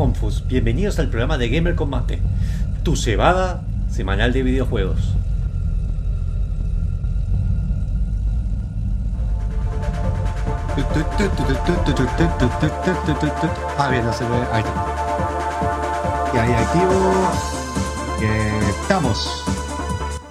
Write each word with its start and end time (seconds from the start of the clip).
Monfus. 0.00 0.46
Bienvenidos 0.48 0.98
al 0.98 1.10
programa 1.10 1.36
de 1.36 1.50
Gamer 1.50 1.74
Combate, 1.74 2.20
tu 2.82 2.96
cebada 2.96 3.60
semanal 3.90 4.32
de 4.32 4.42
videojuegos. 4.42 5.14
Ah, 13.76 13.88
bien, 13.90 14.06
no 14.06 14.12
se 14.14 14.24
ve. 14.24 14.36
Ahí. 14.50 14.64
Y 16.32 16.38
ahí 16.38 16.52
activo. 16.54 17.30
Eh, 18.22 18.70
estamos. 18.80 19.44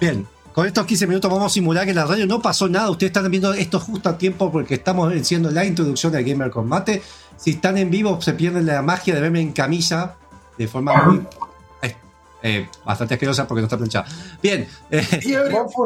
Bien, 0.00 0.26
con 0.54 0.66
estos 0.66 0.84
15 0.86 1.06
minutos 1.06 1.30
vamos 1.30 1.46
a 1.46 1.54
simular 1.54 1.84
que 1.84 1.90
en 1.90 1.96
la 1.96 2.06
radio 2.06 2.26
no 2.26 2.40
pasó 2.42 2.68
nada. 2.68 2.90
Ustedes 2.90 3.10
están 3.10 3.30
viendo 3.30 3.52
esto 3.54 3.78
justo 3.80 4.08
a 4.08 4.18
tiempo 4.18 4.50
porque 4.50 4.74
estamos 4.74 5.12
haciendo 5.12 5.50
la 5.50 5.64
introducción 5.64 6.12
de 6.12 6.22
Gamer 6.22 6.50
Combate. 6.50 7.02
Si 7.36 7.50
están 7.52 7.78
en 7.78 7.90
vivo, 7.90 8.20
se 8.20 8.32
pierden 8.34 8.66
la 8.66 8.82
magia 8.82 9.14
de 9.14 9.20
verme 9.20 9.40
en 9.40 9.52
camisa 9.52 10.16
de 10.58 10.68
forma 10.68 10.92
muy. 11.04 11.26
eh, 11.82 11.96
eh, 12.42 12.68
bastante 12.84 13.14
asquerosa 13.14 13.46
porque 13.46 13.62
no 13.62 13.66
está 13.66 13.76
planchada. 13.76 14.06
Bien. 14.42 14.68
eh, 14.90 15.06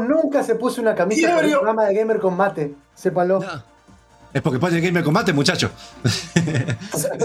nunca 0.08 0.42
se 0.42 0.54
puso 0.56 0.80
una 0.80 0.94
camisa 0.94 1.28
para 1.28 1.46
el 1.46 1.52
programa 1.52 1.84
de 1.84 1.94
Gamer 1.94 2.18
Combate. 2.18 2.74
Sépalo. 2.94 3.40
no. 3.40 3.74
Es 4.34 4.42
porque 4.42 4.58
pone 4.58 4.80
Gamer 4.80 5.04
Combate, 5.04 5.32
muchachos. 5.32 5.70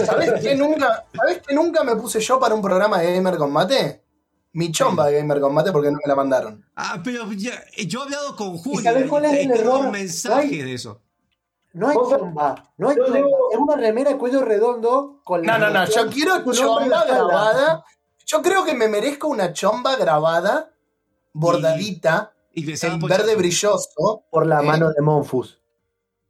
¿Sabés 0.06 0.40
qué 0.40 0.54
nunca, 0.54 1.04
¿Sabés 1.12 1.42
qué 1.44 1.52
nunca 1.56 1.82
me 1.82 1.96
puse 1.96 2.20
yo 2.20 2.38
para 2.38 2.54
un 2.54 2.62
programa 2.62 3.00
de 3.00 3.14
Gamer 3.16 3.36
Combate? 3.36 4.04
Mi 4.52 4.72
chomba 4.72 5.06
de 5.06 5.18
Gamer 5.18 5.40
Combate 5.40 5.70
porque 5.72 5.90
no 5.90 5.98
me 6.02 6.08
la 6.08 6.16
mandaron. 6.16 6.64
Ah, 6.74 7.00
pero 7.04 7.30
ya- 7.32 7.62
yo 7.86 8.00
he 8.00 8.02
hablado 8.04 8.34
con 8.36 8.56
Julio. 8.58 8.82
sabés 8.82 9.08
cuál 9.08 9.26
es 9.26 9.32
y 9.34 9.44
el 9.44 9.50
error? 9.52 9.86
un 9.86 9.92
mensaje 9.92 10.48
Ay. 10.48 10.62
de 10.62 10.74
eso. 10.74 11.00
No 11.72 11.88
hay 11.88 11.94
chomba. 11.96 12.72
No 12.76 12.88
hay 12.88 12.96
chomba. 12.96 13.18
Es 13.18 13.58
una 13.58 13.76
remera 13.76 14.10
de 14.10 14.18
cuello 14.18 14.42
redondo 14.44 15.20
con 15.22 15.42
No, 15.42 15.56
no, 15.56 15.70
no, 15.70 15.84
yo 15.86 16.08
quiero 16.08 16.38
la 16.44 16.52
chomba 16.52 17.04
grabada. 17.04 17.84
Yo 18.26 18.42
creo 18.42 18.64
que 18.64 18.74
me 18.74 18.88
merezco 18.88 19.28
una 19.28 19.52
chomba 19.52 19.94
grabada, 19.96 20.72
bordadita, 21.32 22.32
Y 22.52 22.68
en 22.84 22.98
verde 23.00 23.36
brilloso. 23.36 24.24
Por 24.30 24.46
la 24.46 24.60
Eh. 24.60 24.66
mano 24.66 24.90
de 24.90 25.00
Monfus. 25.00 25.60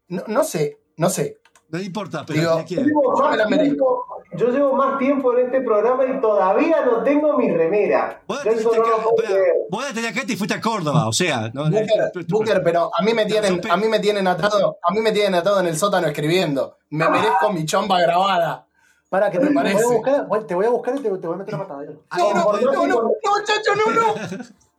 No, 0.08 0.22
no 0.26 0.44
sé, 0.44 0.78
no 0.98 1.08
sé. 1.08 1.39
No 1.70 1.80
importa, 1.80 2.24
pero 2.26 2.62
Digo, 2.64 2.64
Yo 2.66 3.36
Yo 3.36 3.48
me 3.48 3.58
tiempo, 3.58 4.16
llevo 4.36 4.72
más 4.74 4.98
tiempo 4.98 5.32
en 5.36 5.46
este 5.46 5.60
programa 5.60 6.04
y 6.04 6.20
todavía 6.20 6.84
no 6.84 7.02
tengo 7.04 7.36
mi 7.36 7.50
remera. 7.50 8.20
Vos 8.26 8.44
no 8.44 9.94
tenés 9.94 10.10
acá 10.10 10.22
y 10.24 10.26
te 10.26 10.36
fuiste 10.36 10.54
a 10.54 10.60
Córdoba, 10.60 11.06
o 11.06 11.12
sea. 11.12 11.50
¿no? 11.52 11.70
Booker, 11.70 12.26
Booker, 12.28 12.62
pero 12.64 12.91
a 12.96 13.02
mí 13.02 13.14
me 13.14 13.24
tienen, 13.26 13.60
a 13.70 13.76
mí 13.76 13.88
me 13.88 14.00
tienen 14.00 14.26
atado, 14.26 14.78
a 14.82 14.92
mí 14.92 15.00
me 15.00 15.12
tienen 15.12 15.34
atado 15.36 15.60
en 15.60 15.66
el 15.66 15.76
sótano 15.76 16.08
escribiendo. 16.08 16.76
Me 16.91 17.08
merezco 17.08 17.52
mi 17.52 17.64
chomba 17.64 18.00
grabada. 18.00 18.66
Para 19.08 19.31
que 19.31 19.38
te, 19.38 19.50
Me 19.50 19.62
te 19.62 19.75
voy 19.75 19.82
a 19.82 19.87
buscar, 19.87 20.47
te 20.47 20.54
voy 20.54 20.66
a 20.66 20.70
buscar 20.70 20.94
y 20.97 21.02
te, 21.02 21.10
te 21.10 21.26
voy 21.26 21.34
a 21.34 21.38
meter 21.38 21.54
una 21.54 21.64
patada. 21.66 21.82
No, 22.16 22.34
no, 22.34 22.52
no, 22.52 22.87
no, 22.87 23.02
no, 23.02 23.10
chacho, 23.44 23.75
no, 23.75 23.92
no. 23.92 24.14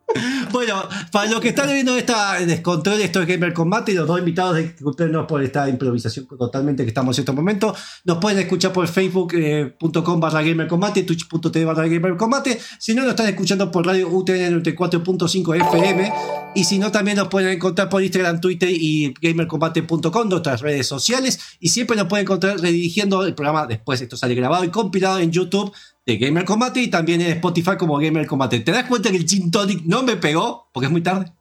Bueno, 0.52 0.84
para 1.12 1.30
los 1.32 1.40
que 1.40 1.50
están 1.50 1.70
viendo 1.72 1.96
esta 1.96 2.40
descontrol, 2.40 3.00
esto 3.02 3.22
es 3.22 3.28
Gamer 3.28 3.54
Combate 3.54 3.94
y 3.94 3.96
los 3.96 4.08
dos 4.08 4.20
invitados, 4.20 4.58
disculpenos 4.58 5.26
por 5.26 5.42
esta 5.42 5.70
improvisación 5.70 6.28
totalmente 6.28 6.84
que 6.84 6.90
estamos 6.90 7.18
en 7.18 7.22
este 7.22 7.32
momento. 7.32 7.74
Nos 8.04 8.18
pueden 8.18 8.40
escuchar 8.40 8.74
por 8.74 8.88
facebook.com 8.88 10.20
barra 10.20 10.42
Gamer 10.42 10.68
Combate, 10.68 11.04
twitch.tv 11.04 11.66
barra 11.66 11.88
Gamer 11.88 12.18
Combate. 12.18 12.60
Si 12.80 12.94
no, 12.94 13.04
nos 13.04 13.12
están 13.12 13.28
escuchando 13.28 13.72
por 13.72 13.86
radio 13.86 14.10
UTN 14.10 14.62
94.5 14.64 15.56
FM. 15.56 16.14
Y 16.54 16.66
si 16.66 16.80
no, 16.80 16.92
también 16.92 17.18
nos 17.18 17.30
pueden 17.30 17.52
encontrar 17.52 17.88
por 17.88 18.04
Instagram, 18.04 18.42
Twitter 18.42 18.70
y 18.72 19.14
gamercombate.com, 19.22 20.30
nuestras 20.30 20.62
redes 20.62 20.86
sociales. 20.86 21.40
Y 21.60 21.70
siempre 21.70 21.96
nos 21.96 22.08
pueden 22.08 22.26
encontrar 22.26 22.60
redirigiendo 22.60 23.26
el 23.26 23.34
programa 23.34 23.68
después. 23.68 24.02
Esto 24.02 24.18
sale 24.18 24.36
grabado 24.36 24.66
y 24.66 24.70
compilado 24.70 25.20
en 25.20 25.32
YouTube 25.32 25.72
de 26.18 26.26
Gamer 26.26 26.46
Combate 26.46 26.82
y 26.82 26.90
también 26.90 27.22
en 27.22 27.32
Spotify 27.34 27.78
como 27.78 27.98
Gamer 27.98 28.26
Combate. 28.28 28.60
¿Te 28.62 28.72
das 28.72 28.86
cuenta 28.86 29.10
que 29.12 29.18
el 29.18 29.26
Gin 29.28 29.52
Tonic 29.52 29.84
no 29.86 30.04
me 30.04 30.16
pegó? 30.18 30.70
Porque 30.74 30.86
es 30.88 30.92
muy 30.92 31.02
tarde. 31.02 31.32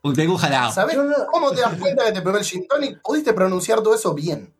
Porque 0.00 0.22
tengo 0.22 0.36
jalado. 0.36 0.72
¿Sabés 0.72 0.96
Yo 0.96 1.04
no- 1.04 1.14
cómo 1.30 1.52
te 1.52 1.60
das 1.60 1.74
cuenta 1.78 2.04
que 2.06 2.12
te 2.12 2.22
pegó 2.22 2.36
el 2.36 2.42
gin 2.44 2.66
tonic? 2.66 3.00
Pudiste 3.02 3.32
pronunciar 3.32 3.80
todo 3.82 3.94
eso 3.94 4.12
bien. 4.14 4.52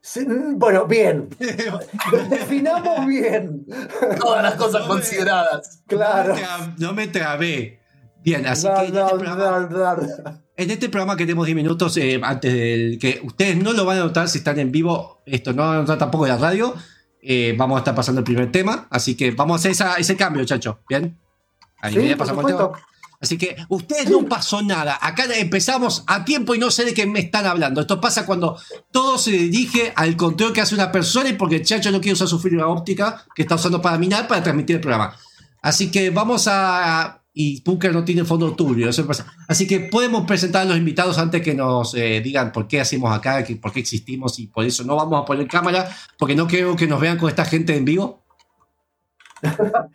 Sí, 0.00 0.20
mm, 0.26 0.58
bueno, 0.58 0.86
bien. 0.86 1.28
Definamos 2.30 3.06
bien. 3.06 3.66
Todas 4.18 4.42
las 4.42 4.54
cosas 4.54 4.86
consideradas. 4.86 5.82
Claro. 5.86 6.34
No 6.34 6.34
me, 6.34 6.42
tra- 6.42 6.74
no 6.78 6.92
me 6.94 7.08
trabé. 7.08 7.80
Bien, 8.22 8.46
así 8.46 8.66
que 8.66 8.86
en 8.86 8.96
este, 8.96 9.16
programa, 9.18 9.68
en 10.56 10.70
este 10.70 10.88
programa 10.90 11.16
que 11.16 11.24
tenemos 11.24 11.46
10 11.46 11.56
minutos 11.56 11.96
eh, 11.96 12.20
antes 12.22 12.52
del 12.52 12.98
que 12.98 13.20
ustedes 13.24 13.56
no 13.56 13.72
lo 13.72 13.84
van 13.86 13.98
a 13.98 14.00
notar 14.00 14.28
si 14.28 14.38
están 14.38 14.58
en 14.58 14.70
vivo, 14.70 15.22
esto 15.24 15.52
no 15.54 15.62
van 15.62 15.76
a 15.76 15.80
notar 15.80 15.96
tampoco 15.98 16.26
en 16.26 16.32
la 16.32 16.38
radio. 16.38 16.74
Eh, 17.22 17.54
vamos 17.56 17.76
a 17.76 17.78
estar 17.80 17.94
pasando 17.94 18.20
el 18.20 18.24
primer 18.24 18.50
tema, 18.52 18.86
así 18.90 19.14
que 19.16 19.30
vamos 19.32 19.54
a 19.54 19.58
hacer 19.58 19.72
esa- 19.72 19.94
ese 19.96 20.16
cambio, 20.16 20.44
chacho. 20.44 20.80
Bien. 20.88 21.18
Ahí 21.80 21.94
Sí, 21.94 22.14
pasamos 22.14 22.44
el 22.50 22.56
tema. 22.56 22.70
Así 23.22 23.36
que 23.36 23.54
ustedes 23.68 24.08
no 24.08 24.24
pasó 24.26 24.62
nada. 24.62 24.98
Acá 25.00 25.24
empezamos 25.34 26.04
a 26.06 26.24
tiempo 26.24 26.54
y 26.54 26.58
no 26.58 26.70
sé 26.70 26.86
de 26.86 26.94
qué 26.94 27.06
me 27.06 27.20
están 27.20 27.44
hablando. 27.44 27.82
Esto 27.82 28.00
pasa 28.00 28.24
cuando 28.24 28.58
todo 28.90 29.18
se 29.18 29.30
dirige 29.32 29.92
al 29.94 30.16
control 30.16 30.54
que 30.54 30.62
hace 30.62 30.74
una 30.74 30.90
persona 30.90 31.28
y 31.28 31.34
porque 31.34 31.56
el 31.56 31.64
chacho 31.64 31.90
no 31.90 32.00
quiere 32.00 32.14
usar 32.14 32.28
su 32.28 32.38
fibra 32.38 32.66
óptica 32.66 33.26
que 33.34 33.42
está 33.42 33.56
usando 33.56 33.82
para 33.82 33.98
minar 33.98 34.26
para 34.26 34.42
transmitir 34.42 34.76
el 34.76 34.80
programa. 34.80 35.14
Así 35.60 35.90
que 35.90 36.08
vamos 36.08 36.48
a. 36.48 37.19
Y 37.32 37.62
Booker 37.62 37.92
no 37.92 38.04
tiene 38.04 38.24
fondo 38.24 38.54
turbio, 38.56 38.88
eso. 38.88 39.06
Así 39.46 39.66
que 39.66 39.78
podemos 39.80 40.26
presentar 40.26 40.62
a 40.62 40.64
los 40.64 40.76
invitados 40.76 41.16
antes 41.18 41.42
que 41.42 41.54
nos 41.54 41.94
eh, 41.94 42.20
digan 42.20 42.50
por 42.50 42.66
qué 42.66 42.80
hacemos 42.80 43.16
acá, 43.16 43.44
por 43.62 43.72
qué 43.72 43.80
existimos 43.80 44.38
y 44.40 44.48
por 44.48 44.64
eso 44.64 44.82
no 44.84 44.96
vamos 44.96 45.22
a 45.22 45.24
poner 45.24 45.46
cámara, 45.46 45.88
porque 46.18 46.34
no 46.34 46.46
quiero 46.48 46.74
que 46.74 46.86
nos 46.88 47.00
vean 47.00 47.18
con 47.18 47.28
esta 47.28 47.44
gente 47.44 47.76
en 47.76 47.84
vivo. 47.84 48.22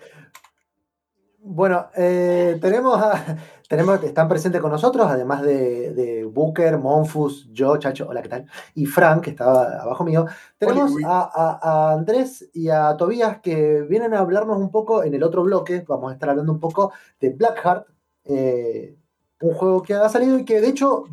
Bueno, 1.47 1.89
eh, 1.95 2.57
tenemos, 2.59 2.99
a- 2.99 3.37
tenemos, 3.67 4.03
están 4.03 4.27
presentes 4.27 4.61
con 4.61 4.71
nosotros, 4.71 5.07
además 5.09 5.41
de, 5.41 5.93
de 5.93 6.23
Booker, 6.25 6.77
Monfus, 6.77 7.47
yo, 7.51 7.77
Chacho, 7.77 8.07
hola, 8.07 8.21
¿qué 8.21 8.29
tal? 8.29 8.45
Y 8.75 8.85
Frank, 8.85 9.23
que 9.23 9.29
estaba 9.31 9.81
abajo 9.81 10.03
mío. 10.03 10.25
Tenemos 10.57 10.91
a, 11.05 11.29
a- 11.33 11.59
a 11.89 11.93
Andrés 11.93 12.49
y 12.53 12.69
a 12.69 12.95
Tobías 12.97 13.39
que 13.41 13.81
vienen 13.81 14.13
a 14.13 14.19
hablarnos 14.19 14.57
un 14.57 14.69
poco 14.71 15.03
en 15.03 15.13
el 15.13 15.23
otro 15.23 15.43
bloque. 15.43 15.83
Vamos 15.87 16.11
a 16.11 16.13
estar 16.13 16.29
hablando 16.29 16.51
un 16.51 16.59
poco 16.59 16.91
de 17.19 17.29
Blackheart, 17.31 17.87
eh, 18.25 18.95
un 19.41 19.53
juego 19.53 19.81
que 19.83 19.93
ha 19.93 20.09
salido 20.09 20.37
y 20.39 20.45
que 20.45 20.61
de 20.61 20.69
hecho 20.69 21.05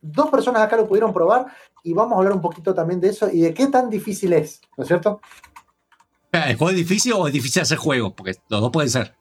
dos 0.00 0.30
personas 0.30 0.62
acá 0.62 0.76
lo 0.76 0.86
pudieron 0.86 1.12
probar 1.12 1.46
y 1.82 1.92
vamos 1.92 2.14
a 2.14 2.18
hablar 2.18 2.32
un 2.32 2.40
poquito 2.40 2.74
también 2.74 3.00
de 3.00 3.08
eso 3.08 3.28
y 3.30 3.40
de 3.40 3.52
qué 3.52 3.66
tan 3.66 3.90
difícil 3.90 4.32
es, 4.32 4.60
¿no 4.76 4.82
es 4.82 4.88
cierto? 4.88 5.20
Espera, 6.24 6.50
¿El 6.50 6.56
juego 6.56 6.70
es 6.70 6.76
difícil 6.76 7.12
o 7.14 7.26
es 7.26 7.32
difícil 7.32 7.62
hacer 7.62 7.78
juego? 7.78 8.14
Porque 8.14 8.34
los 8.48 8.60
dos 8.60 8.70
pueden 8.70 8.90
ser. 8.90 9.14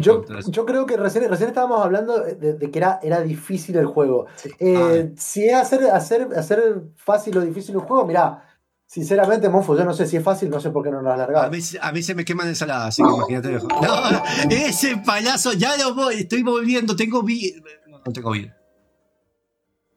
Yo, 0.00 0.24
yo 0.46 0.64
creo 0.66 0.86
que 0.86 0.96
recién, 0.96 1.28
recién 1.28 1.48
estábamos 1.48 1.84
hablando 1.84 2.18
de, 2.20 2.54
de 2.54 2.70
que 2.70 2.78
era, 2.78 2.98
era 3.02 3.20
difícil 3.20 3.76
el 3.76 3.86
juego. 3.86 4.26
Eh, 4.58 5.12
si 5.16 5.46
es 5.46 5.54
hacer, 5.54 5.84
hacer, 5.90 6.28
hacer 6.36 6.82
fácil 6.96 7.36
o 7.38 7.40
difícil 7.40 7.76
un 7.76 7.82
juego, 7.82 8.06
mirá, 8.06 8.44
sinceramente, 8.86 9.48
Monfo, 9.48 9.76
yo 9.76 9.84
no 9.84 9.92
sé 9.92 10.06
si 10.06 10.16
es 10.16 10.24
fácil, 10.24 10.48
no 10.50 10.60
sé 10.60 10.70
por 10.70 10.82
qué 10.84 10.90
no 10.90 11.02
lo 11.02 11.10
has 11.10 11.14
A 11.14 11.18
largado. 11.18 11.50
mí, 11.50 11.58
a 11.80 11.92
mí 11.92 12.02
se 12.02 12.14
me 12.14 12.24
queman 12.24 12.48
ensalada, 12.48 12.86
así 12.86 13.02
que 13.02 13.08
imagínate. 13.08 13.48
viejo. 13.48 13.68
No, 13.68 14.22
ese 14.50 14.96
payaso, 14.98 15.52
ya 15.52 15.76
lo 15.76 15.94
voy, 15.94 16.20
estoy 16.20 16.42
volviendo, 16.42 16.96
tengo 16.96 17.22
vida. 17.22 17.60
No, 17.88 17.98
no 18.04 18.12
tengo 18.12 18.30
vida. 18.30 18.56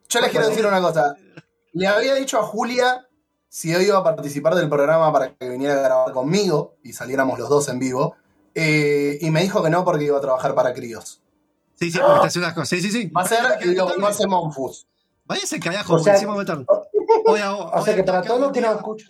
Yo 0.10 0.20
les 0.20 0.32
quiero 0.32 0.50
decir 0.50 0.66
una 0.66 0.82
cosa. 0.82 1.16
Le 1.74 1.88
había 1.88 2.16
dicho 2.16 2.38
a 2.38 2.44
Julia 2.44 3.08
si 3.48 3.74
hoy 3.74 3.86
iba 3.86 3.98
a 3.98 4.04
participar 4.04 4.56
del 4.56 4.68
programa 4.70 5.12
para 5.14 5.34
que 5.34 5.50
viniera 5.50 5.76
a 5.76 5.82
grabar 5.82 6.12
conmigo 6.14 6.76
y 6.84 6.92
saliéramos 6.94 7.40
los 7.40 7.48
dos 7.48 7.70
en 7.70 7.80
vivo. 7.80 8.16
Eh, 8.56 9.18
y 9.22 9.32
me 9.32 9.42
dijo 9.42 9.62
que 9.64 9.70
no 9.70 9.84
porque 9.86 10.06
iba 10.06 10.18
a 10.18 10.22
trabajar 10.22 10.54
para 10.56 10.74
Críos. 10.74 11.22
Sí, 11.76 11.92
sí, 11.92 12.00
porque 12.00 12.22
te 12.22 12.28
hace 12.28 12.40
unas 12.40 12.54
cosas. 12.54 12.70
Sí, 12.70 12.82
sí, 12.82 12.92
sí. 12.92 13.08
Va 13.10 13.22
a 13.22 13.28
ser 13.28 13.44
lo 13.66 13.88
que 13.88 13.98
no 13.98 14.08
hace 14.08 14.28
Monfus. 14.28 14.88
Váyase 15.26 15.60
carajo, 15.60 15.96
O 15.96 16.00
sea- 16.00 16.14
encima 16.14 16.36
me 16.36 16.46
tarde. 16.46 16.66
Voy 17.26 17.40
a- 17.40 17.54
O 17.56 17.84
sea 17.84 17.96
que 17.96 18.04
para 18.04 18.22
todos 18.22 18.40
los 18.42 18.52
que 18.52 18.62
nos 18.62 18.76
escuchan, 18.76 19.10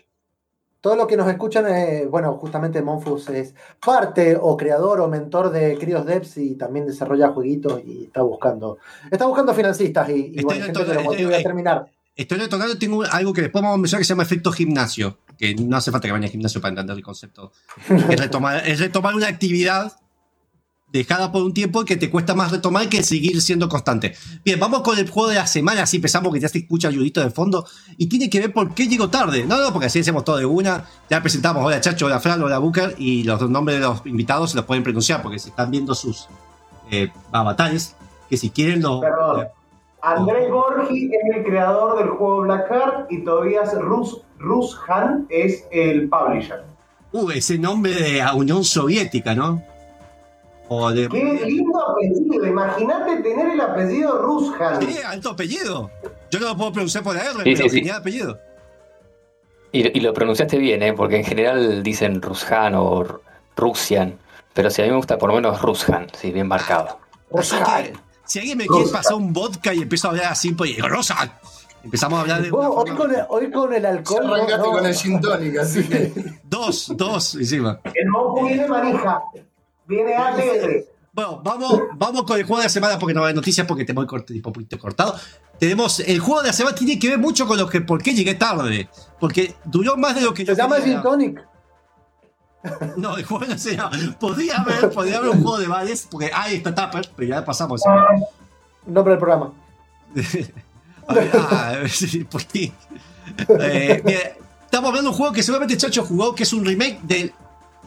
todos 0.80 0.98
los 0.98 1.06
que 1.08 1.16
nos 1.18 1.28
escuchan, 1.28 1.68
eh, 1.68 2.08
bueno, 2.10 2.34
justamente 2.38 2.82
Monfus 2.82 3.30
es 3.30 3.54
parte 3.86 4.36
o 4.40 4.58
creador 4.58 5.00
o 5.02 5.08
mentor 5.08 5.52
de 5.52 5.78
Crios 5.78 6.06
Devs 6.06 6.38
y 6.38 6.56
también 6.56 6.88
desarrolla 6.88 7.30
jueguitos 7.30 7.82
y 7.86 8.06
está 8.06 8.22
buscando, 8.24 8.78
está 9.12 9.26
buscando 9.28 9.54
financistas 9.54 10.10
y, 10.10 10.32
y 10.36 10.44
bueno, 10.44 10.66
en 10.66 10.74
gente 10.74 10.86
que 10.86 10.94
lo 10.96 11.04
motive 11.04 11.36
a 11.36 11.44
terminar. 11.44 11.86
Estoy 12.16 12.40
retornando, 12.40 12.78
tengo 12.78 13.04
algo 13.04 13.34
que 13.34 13.42
después 13.42 13.62
vamos 13.62 13.76
a 13.76 13.82
mencionar 13.82 14.02
que 14.02 14.06
se 14.06 14.10
llama 14.10 14.24
efecto 14.24 14.52
gimnasio. 14.52 15.20
Que 15.38 15.56
no 15.56 15.78
hace 15.78 15.92
falta 15.92 16.08
que 16.08 16.12
vaya 16.12 16.26
al 16.26 16.32
gimnasio 16.32 16.62
para 16.62 16.70
entender 16.70 16.98
el 16.98 17.04
concepto. 17.04 17.52
Es 18.10 18.20
retomar, 18.20 18.68
es 18.68 18.80
retomar 18.80 19.16
una 19.16 19.28
actividad 19.28 19.94
dejada 20.92 21.32
por 21.32 21.44
un 21.44 21.54
tiempo 21.54 21.86
que 21.86 21.96
te 21.96 22.10
cuesta 22.10 22.36
más 22.36 22.52
retomar 22.52 22.90
que 22.90 23.02
seguir 23.04 23.42
siendo 23.42 23.70
constante. 23.70 24.14
Bien, 24.44 24.60
vamos 24.60 24.82
con 24.82 24.98
el 24.98 25.10
juego 25.10 25.30
de 25.30 25.36
la 25.36 25.48
semana, 25.48 25.84
así 25.84 25.98
empezamos 25.98 26.34
que 26.34 26.40
ya 26.40 26.50
se 26.50 26.60
escucha 26.60 26.90
ayudito 26.90 27.22
de 27.22 27.30
fondo 27.30 27.66
y 27.98 28.08
tiene 28.08 28.30
que 28.30 28.40
ver 28.40 28.54
por 28.54 28.74
qué 28.74 28.88
llego 28.88 29.10
tarde. 29.10 29.46
No, 29.46 29.62
no, 29.62 29.72
porque 29.72 29.88
así 29.88 30.00
hacemos 30.00 30.26
todo 30.26 30.38
de 30.38 30.46
una. 30.46 30.86
Ya 31.10 31.22
presentamos, 31.22 31.64
hola 31.66 31.80
Chacho, 31.80 32.08
hola 32.08 32.20
Fran, 32.20 32.42
hola 32.42 32.58
Booker 32.58 32.96
y 32.98 33.24
los 33.24 33.50
nombres 33.50 33.80
de 33.80 33.86
los 33.86 34.06
invitados 34.06 34.52
se 34.52 34.58
los 34.58 34.66
pueden 34.66 34.84
pronunciar 34.84 35.22
porque 35.22 35.40
se 35.40 35.50
están 35.50 35.72
viendo 35.72 35.96
sus 35.96 36.28
eh, 36.92 37.10
avatares, 37.32 37.96
que 38.30 38.38
si 38.38 38.50
quieren 38.50 38.82
los... 38.82 39.00
Perdón. 39.00 39.48
Andrés 40.04 40.50
Borgi 40.50 41.12
es 41.14 41.36
el 41.38 41.44
creador 41.44 41.98
del 41.98 42.10
juego 42.10 42.42
Blackheart 42.42 43.12
y 43.12 43.24
Tobias 43.24 43.74
Rus 43.80 44.22
Rushan 44.40 45.28
es 45.30 45.66
el 45.72 46.10
publisher. 46.10 46.64
Uh, 47.12 47.30
ese 47.32 47.58
nombre 47.60 47.94
de 47.94 48.18
la 48.20 48.34
Unión 48.34 48.64
Soviética, 48.64 49.36
¿no? 49.36 49.62
O 50.70 50.90
de. 50.92 51.08
Qué 51.10 51.42
lindo 51.46 51.80
apellido. 51.92 52.46
Imagínate 52.48 53.18
tener 53.22 53.50
el 53.52 53.62
apellido 53.62 54.22
Rushan. 54.22 54.82
Sí, 54.82 54.98
alto 55.06 55.32
apellido. 55.32 55.92
Yo 56.32 56.40
no 56.40 56.48
lo 56.48 56.58
puedo 56.58 56.72
pronunciar 56.72 57.04
por 57.04 57.14
la 57.16 57.22
R, 57.24 57.32
Sí, 57.34 57.40
pero 57.44 57.58
sí, 57.58 57.70
sí. 57.70 57.76
genial 57.78 57.98
apellido. 57.98 58.40
Y, 59.74 59.98
y 59.98 60.02
lo 60.02 60.14
pronunciaste 60.14 60.58
bien, 60.58 60.82
¿eh? 60.84 60.94
porque 60.94 61.18
en 61.18 61.24
general 61.26 61.84
dicen 61.84 62.22
Rushan 62.22 62.76
o 62.76 63.02
R- 63.02 63.14
Russian. 63.56 64.18
Pero 64.54 64.70
si 64.70 64.82
a 64.82 64.86
mí 64.86 64.92
me 64.92 64.98
gusta 64.98 65.18
por 65.18 65.30
lo 65.30 65.36
menos 65.36 65.62
Rushan, 65.62 66.08
sí, 66.14 66.32
bien 66.32 66.48
marcado. 66.48 66.98
Que, 67.30 67.94
si 68.32 68.40
alguien 68.40 68.58
me 68.58 68.66
quiere 68.66 68.88
pasar 68.88 69.16
un 69.16 69.34
vodka 69.34 69.74
y 69.74 69.82
empiezo 69.82 70.08
a 70.08 70.12
hablar 70.12 70.32
así, 70.32 70.54
pues 70.54 70.74
digo, 70.74 70.88
Rosa. 70.88 71.38
Empezamos 71.84 72.18
a 72.18 72.22
hablar 72.22 72.42
de. 72.42 72.50
Hoy, 72.50 72.92
con 72.92 73.14
el, 73.14 73.26
hoy 73.28 73.52
con 73.52 73.74
el 73.74 73.86
alcohol. 73.86 74.26
no, 74.26 74.36
Arrancaste 74.36 74.68
no. 74.68 74.72
con 74.72 74.86
el 74.86 74.96
gin 74.96 75.20
tonic, 75.20 75.58
así 75.58 75.84
que. 75.84 76.14
Dos, 76.44 76.94
dos 76.96 77.36
encima. 77.36 77.82
El 77.94 78.08
monjo 78.08 78.46
viene 78.46 78.68
manija. 78.70 79.22
Viene 79.86 80.16
alegre. 80.16 80.86
Bueno, 81.12 81.42
vamos, 81.44 81.82
vamos 81.96 82.24
con 82.24 82.38
el 82.38 82.46
juego 82.46 82.60
de 82.60 82.68
la 82.68 82.70
semana 82.70 82.98
porque 82.98 83.14
no 83.14 83.26
hay 83.26 83.34
noticias 83.34 83.68
porque 83.68 83.84
te 83.84 83.92
voy 83.92 84.08
un 84.10 84.42
poquito 84.42 84.80
cortado. 84.80 85.14
Tenemos 85.60 86.00
el 86.00 86.22
juego 86.22 86.42
de 86.42 86.48
la 86.48 86.54
semana 86.54 86.74
tiene 86.74 86.98
que 86.98 87.10
ver 87.10 87.20
mucho 87.20 87.46
con 87.46 87.58
lo 87.58 87.68
que 87.68 87.82
por 87.82 88.02
qué 88.02 88.14
llegué 88.14 88.36
tarde. 88.36 88.88
Porque 89.20 89.56
duró 89.66 89.98
más 89.98 90.16
de 90.16 90.22
lo 90.22 90.34
que 90.34 90.46
Se 90.46 90.54
yo 90.54 90.58
llama 90.58 90.78
quería. 90.78 90.94
Gin 90.94 91.02
Tonic. 91.02 91.51
No, 92.98 93.18
el 93.18 93.26
juego 93.26 93.46
la 93.46 93.58
semana. 93.58 94.16
Podría 94.20 94.58
haber, 94.58 94.92
podría 94.92 95.18
haber 95.18 95.32
un 95.32 95.42
juego 95.42 95.58
de 95.58 95.68
bares, 95.68 96.08
porque 96.10 96.32
hay 96.34 96.58
esta 96.58 96.76
Tupper, 96.76 97.10
pero 97.16 97.30
ya 97.30 97.46
pasamos. 97.46 97.82
Nombre 98.86 99.12
del 99.12 99.20
programa. 99.20 99.52
Ver, 100.14 101.32
ah, 101.34 101.76
sí, 101.90 102.24
por 102.24 102.44
ti. 102.44 102.72
Eh, 103.60 104.36
estamos 104.64 104.90
hablando 104.90 105.10
de 105.10 105.14
un 105.14 105.14
juego 105.14 105.34
que 105.34 105.44
seguramente 105.44 105.76
Chacho 105.78 106.06
jugó, 106.06 106.34
que 106.36 106.44
es 106.44 106.54
un 106.54 106.64
remake 106.64 107.00
del 107.04 107.34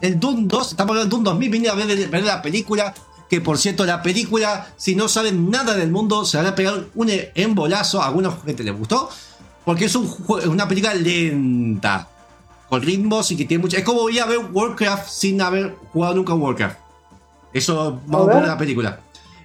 el 0.01 0.19
Doom 0.19 0.47
2. 0.47 0.71
Estamos 0.71 0.91
hablando 0.91 1.03
del 1.03 1.09
Doom 1.09 1.23
2000. 1.23 1.49
Vine 1.49 1.69
a 1.69 1.75
ver, 1.75 2.09
ver 2.09 2.23
la 2.23 2.41
película. 2.41 2.93
Que 3.29 3.41
por 3.41 3.57
cierto, 3.57 3.85
la 3.85 4.03
película, 4.03 4.67
si 4.77 4.95
no 4.95 5.07
saben 5.07 5.49
nada 5.49 5.73
del 5.75 5.91
mundo, 5.91 6.25
se 6.25 6.37
van 6.37 6.45
a 6.45 6.55
pegar 6.55 6.85
un 6.93 7.09
embolazo. 7.33 8.01
A 8.01 8.07
algunos 8.07 8.43
gente 8.43 8.63
les 8.63 8.77
gustó. 8.77 9.09
Porque 9.63 9.85
es 9.85 9.95
un 9.95 10.11
una 10.47 10.67
película 10.67 10.93
lenta. 10.93 12.07
Con 12.69 12.81
ritmos 12.81 13.29
y 13.31 13.37
que 13.37 13.45
tiene 13.45 13.61
mucha. 13.61 13.77
Es 13.77 13.83
como 13.83 14.09
ir 14.09 14.21
a 14.21 14.25
ver 14.25 14.39
Warcraft 14.51 15.07
sin 15.09 15.41
haber 15.41 15.75
jugado 15.93 16.15
nunca 16.15 16.33
Warcraft. 16.33 16.77
Eso 17.53 17.99
vamos 18.07 18.29
a 18.29 18.39
ver. 18.39 18.47
la 18.47 18.57
película. 18.57 18.99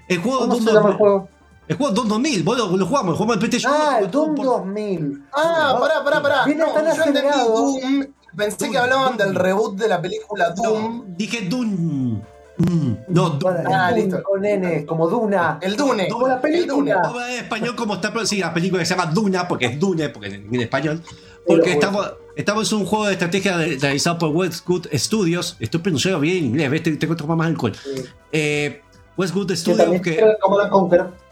El 0.08 0.18
juego 0.18 0.40
¿Cómo 0.40 0.52
Doom 0.54 0.64
se 0.64 0.72
llama 0.72 0.80
2000 0.80 0.92
el 0.92 0.98
juego? 0.98 1.28
el 1.68 1.76
juego 1.76 1.92
Doom 1.92 2.08
2000, 2.08 2.42
vos 2.42 2.58
lo, 2.58 2.76
lo 2.76 2.86
jugamos, 2.86 3.10
lo 3.10 3.16
jugamos 3.16 3.34
en 3.36 3.40
PlayStation. 3.40 3.72
Ah, 3.76 3.98
el 4.00 4.10
Doom 4.10 4.34
por- 4.34 4.44
2000. 4.46 5.22
Ah, 5.32 5.76
pará, 5.80 6.02
pará, 6.02 6.22
pará. 6.22 6.44
Viene 6.46 6.64
No, 6.64 6.72
tan 6.72 6.84
yo 6.96 7.02
entendí. 7.04 7.30
Doom. 7.46 8.06
Pensé 8.36 8.56
Doom, 8.64 8.72
que 8.72 8.78
hablaban 8.78 9.16
Doom. 9.16 9.18
del 9.18 9.34
reboot 9.36 9.76
de 9.78 9.88
la 9.88 10.00
película 10.02 10.50
Doom. 10.50 10.96
No, 10.98 11.04
dije 11.16 11.42
Doom. 11.48 12.20
Mm, 12.58 12.92
no, 13.08 13.30
Doom. 13.30 13.54
Ah, 13.72 13.90
listo. 13.92 14.22
Con 14.22 14.44
N, 14.44 14.84
como 14.86 15.06
Duna. 15.08 15.58
El 15.62 15.76
Dune. 15.76 16.08
Como 16.08 16.26
la 16.28 16.34
el 16.34 16.66
Dune. 16.66 16.92
película. 16.92 17.00
A 17.04 17.12
ver 17.12 17.30
en 17.30 17.44
español 17.44 17.76
como 17.76 17.94
está 17.94 18.10
pronunciada 18.10 18.48
la 18.48 18.54
película 18.54 18.80
que 18.82 18.86
se 18.86 18.96
llama 18.96 19.10
Duna, 19.12 19.46
porque 19.46 19.66
es 19.66 19.78
Dune, 19.78 20.08
porque 20.08 20.28
en, 20.34 20.52
en 20.54 20.60
español. 20.60 21.02
Porque 21.46 21.72
estamos, 21.72 22.12
estamos 22.36 22.70
en 22.72 22.78
un 22.78 22.84
juego 22.86 23.06
de 23.06 23.12
estrategia 23.12 23.56
realizado 23.56 24.18
por 24.18 24.30
Westwood 24.30 24.86
Studios. 24.94 25.56
Estoy 25.60 25.80
pronunciando 25.80 26.20
bien 26.20 26.36
en 26.38 26.44
inglés, 26.46 26.70
¿ves? 26.70 26.82
Te- 26.82 26.96
Tengo 26.96 27.14
que 27.14 27.18
tomar 27.22 27.36
más 27.36 27.46
alcohol. 27.48 27.72
Sí. 27.74 28.02
Eh, 28.32 28.82
Westwood 29.16 29.54
Studios, 29.54 30.00
que, 30.00 30.16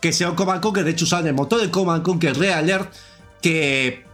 que 0.00 0.12
se 0.12 0.26
Command 0.34 0.60
Conquer, 0.60 0.84
de 0.84 0.90
hecho 0.90 1.04
usaban 1.04 1.26
el 1.26 1.34
motor 1.34 1.60
de 1.60 1.70
Command 1.70 2.02
Conquer 2.02 2.36
Red 2.36 2.50
Alert, 2.50 2.92
que 3.40 4.04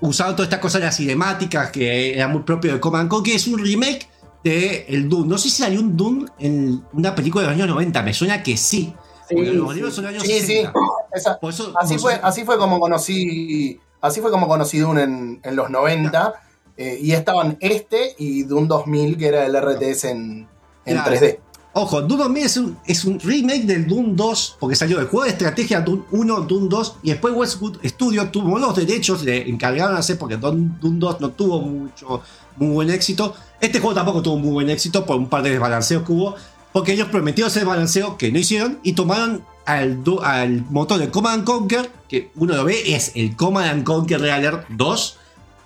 usaban 0.00 0.34
todas 0.36 0.46
estas 0.46 0.60
cosas 0.60 0.80
de 0.82 0.86
las 0.86 0.96
cinemáticas, 0.96 1.70
que 1.70 2.14
era 2.14 2.28
muy 2.28 2.42
propio 2.42 2.74
de 2.74 2.80
Command 2.80 3.08
Conquer, 3.08 3.34
es 3.36 3.46
un 3.48 3.58
remake 3.58 4.08
de 4.44 4.84
el 4.88 5.08
Doom. 5.08 5.26
No 5.28 5.38
sé 5.38 5.48
si 5.50 5.62
salió 5.62 5.80
un 5.80 5.96
Doom 5.96 6.26
en 6.38 6.82
una 6.92 7.14
película 7.14 7.42
de 7.42 7.48
los 7.50 7.56
años 7.56 7.68
90, 7.68 8.02
me 8.02 8.12
suena 8.12 8.42
que 8.42 8.56
sí. 8.56 8.94
Sí, 9.28 9.36
los 9.36 9.68
sí. 9.70 9.74
libros 9.76 9.94
son 9.94 10.04
los 10.04 10.12
años 10.12 10.22
Sí, 10.22 10.32
sí. 10.32 10.46
60. 10.46 10.72
Esa- 11.14 11.38
eso- 11.42 11.72
así, 11.80 11.98
fue, 11.98 12.14
así 12.22 12.44
fue 12.44 12.58
como 12.58 12.78
conocí. 12.78 13.80
Así 14.04 14.20
fue 14.20 14.30
como 14.30 14.46
conocí 14.46 14.78
Dune 14.78 15.02
en, 15.02 15.40
en 15.42 15.56
los 15.56 15.70
90. 15.70 16.34
eh, 16.76 16.98
y 17.00 17.12
estaban 17.12 17.56
este 17.60 18.14
y 18.18 18.42
Dune 18.42 18.66
2000, 18.66 19.16
que 19.16 19.26
era 19.28 19.46
el 19.46 19.56
RTS 19.56 20.04
en, 20.04 20.46
en 20.84 20.94
Claro. 20.96 21.16
3D. 21.16 21.38
Ojo, 21.76 22.02
Doom 22.02 22.18
2000 22.18 22.44
es 22.44 22.56
un, 22.56 22.78
es 22.86 23.04
un 23.04 23.18
remake 23.18 23.64
del 23.64 23.88
Doom 23.88 24.14
2, 24.14 24.58
porque 24.60 24.76
salió 24.76 25.00
el 25.00 25.06
juego 25.06 25.24
de 25.24 25.30
estrategia 25.30 25.80
Doom 25.80 26.04
1, 26.12 26.40
Doom 26.42 26.68
2, 26.68 26.96
y 27.02 27.10
después 27.10 27.34
Westwood 27.34 27.78
Studios 27.84 28.30
tuvo 28.30 28.58
los 28.60 28.76
derechos, 28.76 29.24
le 29.24 29.48
encargaron 29.48 29.96
a 29.96 29.98
hacer, 29.98 30.16
porque 30.18 30.36
Doom, 30.36 30.78
Doom 30.80 30.98
2 31.00 31.20
no 31.20 31.30
tuvo 31.30 31.60
mucho, 31.62 32.22
muy 32.58 32.68
buen 32.74 32.90
éxito. 32.90 33.34
Este 33.60 33.80
juego 33.80 33.94
tampoco 33.94 34.22
tuvo 34.22 34.36
muy 34.36 34.52
buen 34.52 34.70
éxito 34.70 35.04
por 35.04 35.16
un 35.16 35.28
par 35.28 35.42
de 35.42 35.50
desbalanceos 35.50 36.04
que 36.04 36.12
hubo, 36.12 36.36
porque 36.72 36.92
ellos 36.92 37.08
prometieron 37.08 37.50
hacer 37.50 37.64
balanceo 37.64 38.16
que 38.18 38.30
no 38.30 38.38
hicieron 38.38 38.78
y 38.84 38.92
tomaron 38.92 39.44
al, 39.66 40.02
do- 40.04 40.22
al 40.22 40.62
motor 40.70 40.98
de 40.98 41.10
Command 41.10 41.44
Conquer, 41.44 41.90
que 42.08 42.30
uno 42.36 42.54
lo 42.54 42.64
ve, 42.64 42.94
es 42.94 43.12
el 43.14 43.36
Command 43.36 43.84
Conquer 43.84 44.20
Real 44.20 44.38
Alert 44.40 44.66
2, 44.70 45.18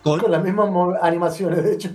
con 0.03 0.21
Con 0.21 0.31
las 0.31 0.43
mismas 0.43 0.71
mo- 0.71 0.95
animaciones, 1.03 1.63
de 1.65 1.75
hecho. 1.75 1.91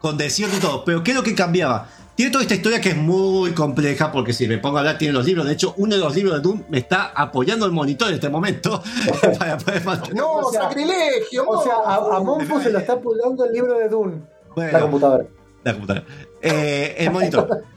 con 0.00 0.16
desierto 0.16 0.56
y 0.56 0.60
todo. 0.60 0.84
Pero 0.84 1.02
¿qué 1.02 1.12
es 1.12 1.16
lo 1.16 1.22
que 1.22 1.34
cambiaba? 1.34 1.88
Tiene 2.16 2.30
toda 2.30 2.42
esta 2.42 2.54
historia 2.54 2.80
que 2.80 2.90
es 2.90 2.96
muy 2.96 3.52
compleja, 3.52 4.12
porque 4.12 4.32
si 4.32 4.46
me 4.46 4.58
pongo 4.58 4.76
a 4.76 4.80
hablar, 4.80 4.98
tiene 4.98 5.12
los 5.14 5.24
libros. 5.26 5.46
De 5.46 5.52
hecho, 5.52 5.74
uno 5.78 5.96
de 5.96 6.00
los 6.00 6.14
libros 6.14 6.34
de 6.36 6.40
Doom 6.42 6.62
me 6.68 6.78
está 6.78 7.06
apoyando 7.06 7.66
el 7.66 7.72
monitor 7.72 8.08
en 8.08 8.14
este 8.14 8.28
momento 8.28 8.80
para 9.38 9.58
poder 9.58 9.84
mantener. 9.84 10.16
¡No, 10.16 10.32
O 10.34 10.52
sea- 10.52 10.62
sacrilegio! 10.62 11.44
O 11.48 11.62
sea, 11.62 11.74
a, 11.84 11.96
a 11.96 12.62
se 12.62 12.70
lo 12.70 12.78
está 12.78 13.00
pulgando 13.00 13.44
el 13.46 13.52
libro 13.52 13.78
de 13.78 13.88
Dune. 13.88 14.22
Bueno, 14.54 14.72
La 14.72 14.80
computadora. 14.80 15.24
la 15.64 15.72
computadora. 15.72 16.06
Eh, 16.40 16.94
el 16.98 17.10
monitor. 17.10 17.62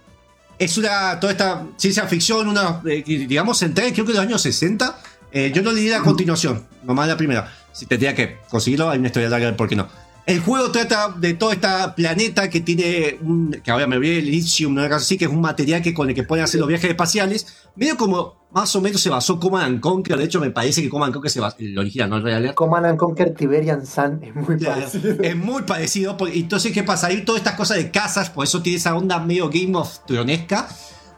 Es 0.60 0.78
una, 0.78 1.20
toda 1.20 1.32
esta 1.32 1.66
ciencia 1.78 2.08
ficción, 2.08 2.48
una, 2.48 2.82
eh, 2.86 3.04
digamos, 3.06 3.62
entre 3.62 3.94
creo 3.94 4.06
que 4.06 4.12
de 4.12 4.18
los 4.18 4.28
años 4.28 4.42
60. 4.42 5.00
Eh, 5.32 5.52
yo 5.54 5.62
no 5.62 5.72
leí 5.72 5.90
la 5.90 6.00
continuación, 6.00 6.66
nomás 6.84 7.08
la 7.08 7.18
primera. 7.18 7.54
Si 7.74 7.86
tendría 7.86 8.16
que 8.16 8.38
conseguirlo, 8.50 8.90
hay 8.90 8.98
una 8.98 9.08
historia 9.08 9.30
larga 9.30 9.46
del 9.48 9.56
por 9.56 9.68
qué 9.70 9.76
no. 9.76 9.88
El 10.28 10.42
juego 10.42 10.70
trata 10.72 11.16
de 11.18 11.36
todo 11.36 11.54
este 11.54 11.68
planeta 11.96 12.50
que 12.50 12.60
tiene, 12.60 13.18
un, 13.22 13.50
que 13.64 13.72
ahora 13.72 13.88
me 13.88 13.96
olvidé, 13.96 14.20
el 14.20 14.26
lithium, 14.26 14.76
cosa 14.76 14.98
así, 14.98 15.18
que 15.18 15.24
es 15.24 15.32
un 15.32 15.40
material 15.40 15.82
que 15.82 15.94
con 15.94 16.10
el 16.10 16.14
que 16.16 16.24
pueden 16.24 16.44
hacer 16.44 16.60
los 16.60 16.68
viajes 16.68 16.90
espaciales. 16.90 17.48
Medio 17.78 17.96
como 17.96 18.36
más 18.52 18.76
o 18.76 18.82
menos 18.82 19.00
se 19.02 19.10
basó 19.10 19.40
Command 19.40 19.80
Conquer. 19.80 20.18
De 20.18 20.26
hecho, 20.26 20.42
me 20.42 20.52
parece 20.52 20.82
que 20.82 20.90
Command 20.90 21.14
Conquer 21.14 21.32
se 21.32 21.40
basó, 21.40 21.56
el 21.60 21.78
original, 21.80 22.10
no 22.10 22.18
el 22.18 22.24
Real. 22.24 22.54
Command 22.56 22.86
and 22.88 22.98
Conquer 23.00 23.34
Tiberian 23.36 23.86
Sun 23.88 24.20
es 24.22 24.36
muy 24.36 24.58
Claro, 24.58 24.82
parecido. 24.82 25.16
es 25.24 25.36
muy 25.38 25.62
parecido. 25.64 26.18
porque- 26.18 26.38
entonces, 26.40 26.74
¿qué 26.74 26.84
pasa? 26.84 27.08
Hay 27.08 27.22
todas 27.24 27.40
estas 27.40 27.56
cosas 27.56 27.78
de 27.78 27.90
casas, 27.90 28.30
por 28.30 28.44
eso 28.44 28.62
tiene 28.62 28.80
esa 28.80 28.96
onda 28.98 29.20
medio 29.22 29.50
Game 29.50 29.78
of 29.78 30.00
Thronesca, 30.06 30.68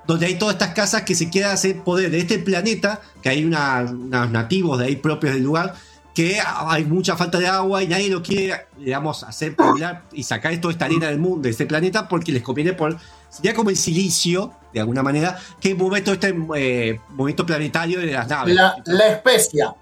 donde 0.06 0.28
hay 0.28 0.36
todas 0.36 0.54
estas 0.54 0.76
casas 0.76 1.02
que 1.02 1.16
se 1.16 1.32
quieren 1.32 1.50
hacer 1.50 1.82
poder 1.84 2.12
de 2.12 2.20
este 2.20 2.38
planeta, 2.38 3.02
que 3.24 3.30
hay 3.30 3.44
una- 3.44 3.82
unos 3.90 4.30
nativos 4.30 4.78
de 4.78 4.86
ahí 4.86 4.96
propios 4.98 5.34
del 5.34 5.44
lugar, 5.44 5.74
que 6.20 6.38
hay 6.44 6.84
mucha 6.84 7.16
falta 7.16 7.40
de 7.40 7.48
agua 7.48 7.82
y 7.82 7.88
nadie 7.88 8.10
lo 8.10 8.22
quiere, 8.22 8.66
digamos, 8.78 9.24
hacer 9.24 9.56
poblar 9.56 10.04
y 10.12 10.24
sacar 10.24 10.60
toda 10.60 10.74
esta 10.74 10.84
arena 10.84 11.08
del 11.08 11.18
mundo, 11.18 11.44
de 11.44 11.52
este 11.52 11.66
planeta, 11.66 12.10
porque 12.10 12.34
les 12.34 12.44
conviene 12.44 12.74
por. 12.74 12.98
Sería 13.30 13.54
como 13.54 13.70
el 13.70 13.78
silicio, 13.78 14.52
de 14.74 14.82
alguna 14.82 15.02
manera, 15.02 15.40
que 15.62 15.74
mueve 15.76 16.02
todo 16.02 16.16
este 16.16 16.36
eh, 16.58 17.00
movimiento 17.12 17.46
planetario 17.46 18.02
de 18.02 18.08
las 18.08 18.28
naves. 18.28 18.54
La, 18.54 18.76
la 18.84 19.08
especia. 19.08 19.74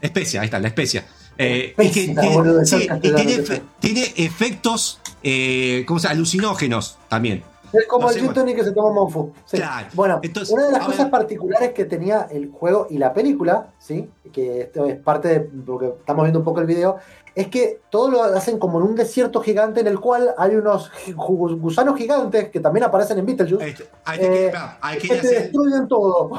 Especia, 0.00 0.42
ahí 0.42 0.44
está, 0.44 0.60
la 0.60 0.68
especia. 0.68 1.04
Eh, 1.36 1.74
y 1.76 1.90
que 1.90 2.04
tiene, 2.04 2.28
boludo, 2.28 2.64
sí, 2.64 2.88
es 2.88 3.62
tiene, 3.80 4.12
efectos 4.18 5.00
eh, 5.24 5.82
¿cómo 5.88 5.98
se 5.98 6.04
llama? 6.04 6.14
alucinógenos 6.14 6.98
también. 7.08 7.42
Es 7.72 7.86
como 7.86 8.04
No 8.06 8.10
el 8.10 8.20
gin 8.20 8.32
tonic 8.32 8.56
que 8.56 8.64
se 8.64 8.72
toma 8.72 8.92
Monfu. 8.92 9.32
Sí. 9.44 9.56
Claro. 9.56 9.86
Bueno, 9.94 10.20
Entonces, 10.22 10.52
una 10.52 10.66
de 10.66 10.72
las 10.72 10.84
cosas 10.84 11.04
ver. 11.04 11.10
particulares 11.10 11.72
que 11.72 11.84
tenía 11.84 12.28
el 12.30 12.50
juego 12.50 12.86
y 12.90 12.98
la 12.98 13.12
película, 13.14 13.68
¿sí? 13.78 14.10
Que 14.32 14.62
esto 14.62 14.86
es 14.86 14.98
parte 14.98 15.28
de 15.28 15.40
porque 15.40 15.86
estamos 15.98 16.24
viendo 16.24 16.38
un 16.40 16.44
poco 16.44 16.60
el 16.60 16.66
video, 16.66 16.96
es 17.34 17.48
que 17.48 17.80
todo 17.90 18.10
lo 18.10 18.22
hacen 18.22 18.58
como 18.58 18.78
en 18.78 18.84
un 18.88 18.94
desierto 18.94 19.40
gigante 19.40 19.80
en 19.80 19.86
el 19.86 19.98
cual 20.00 20.34
hay 20.36 20.54
unos 20.56 20.90
gusanos 21.16 21.96
gigantes 21.96 22.50
que 22.50 22.60
también 22.60 22.84
aparecen 22.84 23.18
en 23.18 23.26
Beetlejuice. 23.26 23.66
Este, 23.68 23.84
hay 24.04 24.18
que, 24.18 24.46
Eh, 24.46 24.52
hay 24.82 24.98
que 24.98 25.08
que 25.08 25.14
te 25.14 25.20
hacer- 25.20 25.42
destruyen 25.44 25.88
todo. 25.88 26.30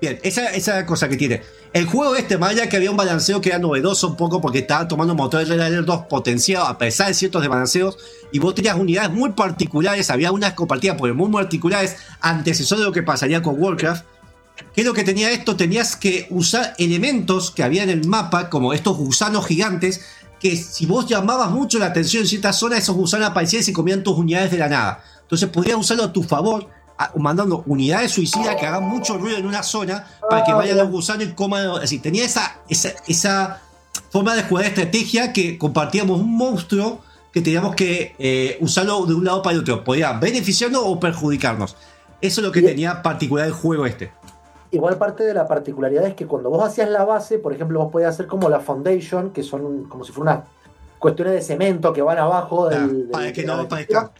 Bien, 0.00 0.18
esa 0.22 0.46
esa 0.54 0.86
cosa 0.86 1.08
que 1.08 1.16
tiene. 1.16 1.42
El 1.72 1.86
juego 1.86 2.14
este, 2.14 2.38
más 2.38 2.50
allá 2.50 2.68
que 2.68 2.76
había 2.76 2.90
un 2.90 2.96
balanceo 2.96 3.40
que 3.40 3.50
era 3.50 3.58
novedoso 3.58 4.08
un 4.08 4.16
poco 4.16 4.40
porque 4.40 4.60
estaba 4.60 4.86
tomando 4.86 5.12
un 5.12 5.18
motor 5.18 5.40
de 5.40 5.46
Red 5.46 5.60
Alert 5.60 5.86
2 5.86 6.02
potenciado 6.08 6.66
a 6.66 6.78
pesar 6.78 7.08
de 7.08 7.14
ciertos 7.14 7.42
desbalanceos 7.42 7.98
y 8.32 8.38
vos 8.38 8.54
tenías 8.54 8.76
unidades 8.76 9.10
muy 9.10 9.30
particulares, 9.32 10.10
había 10.10 10.30
unas 10.30 10.54
compartidas 10.54 10.96
por 10.96 11.12
muy 11.14 11.30
particulares, 11.30 11.96
antecesor 12.20 12.78
de 12.78 12.84
lo 12.84 12.92
que 12.92 13.02
pasaría 13.02 13.42
con 13.42 13.60
Warcraft. 13.60 14.04
¿Qué 14.74 14.80
es 14.82 14.86
lo 14.86 14.94
que 14.94 15.04
tenía 15.04 15.30
esto? 15.30 15.56
Tenías 15.56 15.96
que 15.96 16.26
usar 16.30 16.74
elementos 16.78 17.50
que 17.50 17.62
había 17.62 17.82
en 17.82 17.90
el 17.90 18.06
mapa, 18.06 18.50
como 18.50 18.72
estos 18.72 18.96
gusanos 18.96 19.46
gigantes, 19.46 20.00
que 20.40 20.56
si 20.56 20.86
vos 20.86 21.06
llamabas 21.06 21.50
mucho 21.50 21.78
la 21.78 21.86
atención 21.86 22.22
en 22.22 22.28
cierta 22.28 22.52
zona, 22.52 22.76
esos 22.78 22.96
gusanos 22.96 23.28
aparecían 23.28 23.60
y 23.60 23.64
se 23.64 23.72
comían 23.72 24.02
tus 24.02 24.16
unidades 24.16 24.50
de 24.50 24.58
la 24.58 24.68
nada. 24.68 25.04
Entonces 25.22 25.48
podías 25.48 25.76
usarlo 25.76 26.04
a 26.04 26.12
tu 26.12 26.22
favor, 26.22 26.68
mandando 27.16 27.62
unidades 27.66 28.12
suicidas 28.12 28.56
que 28.56 28.66
hagan 28.66 28.84
mucho 28.84 29.16
ruido 29.18 29.38
en 29.38 29.46
una 29.46 29.62
zona 29.62 30.06
para 30.28 30.44
que 30.44 30.52
Ah, 30.52 30.56
vayan 30.56 30.76
los 30.78 30.90
gusanos 30.90 31.24
y 31.24 31.32
coman. 31.32 31.66
Así, 31.82 31.98
tenía 32.00 32.24
esa, 32.24 32.56
esa, 32.68 32.90
esa 33.06 33.60
forma 34.10 34.34
de 34.34 34.42
jugar 34.42 34.64
estrategia 34.66 35.32
que 35.32 35.58
compartíamos 35.58 36.20
un 36.20 36.36
monstruo 36.36 37.00
que 37.32 37.40
teníamos 37.42 37.74
que 37.74 38.14
eh, 38.18 38.56
usarlo 38.60 39.04
de 39.06 39.14
un 39.14 39.24
lado 39.24 39.42
para 39.42 39.54
el 39.54 39.60
otro. 39.60 39.84
Podía 39.84 40.12
beneficiarnos 40.14 40.82
o 40.84 40.98
perjudicarnos. 40.98 41.76
Eso 42.20 42.40
es 42.40 42.46
lo 42.46 42.52
que 42.52 42.62
tenía 42.62 43.00
particular 43.02 43.46
el 43.46 43.52
juego 43.52 43.86
este. 43.86 44.10
Igual 44.70 44.98
parte 44.98 45.22
de 45.24 45.32
la 45.34 45.46
particularidad 45.46 46.06
es 46.06 46.14
que 46.14 46.26
cuando 46.26 46.50
vos 46.50 46.66
hacías 46.66 46.88
la 46.90 47.04
base, 47.04 47.38
por 47.38 47.52
ejemplo, 47.54 47.78
vos 47.80 47.92
podías 47.92 48.14
hacer 48.14 48.26
como 48.26 48.48
la 48.48 48.60
foundation, 48.60 49.30
que 49.30 49.42
son 49.42 49.84
como 49.84 50.04
si 50.04 50.12
fueran 50.12 50.36
unas 50.38 50.48
cuestiones 50.98 51.34
de 51.34 51.42
cemento 51.42 51.92
que 51.92 52.02
van 52.02 52.18
abajo 52.18 52.68
del, 52.68 53.08
para 53.12 53.24
del- 53.26 53.32
que 53.34 53.44
no 53.44 53.66
textura, 53.68 54.10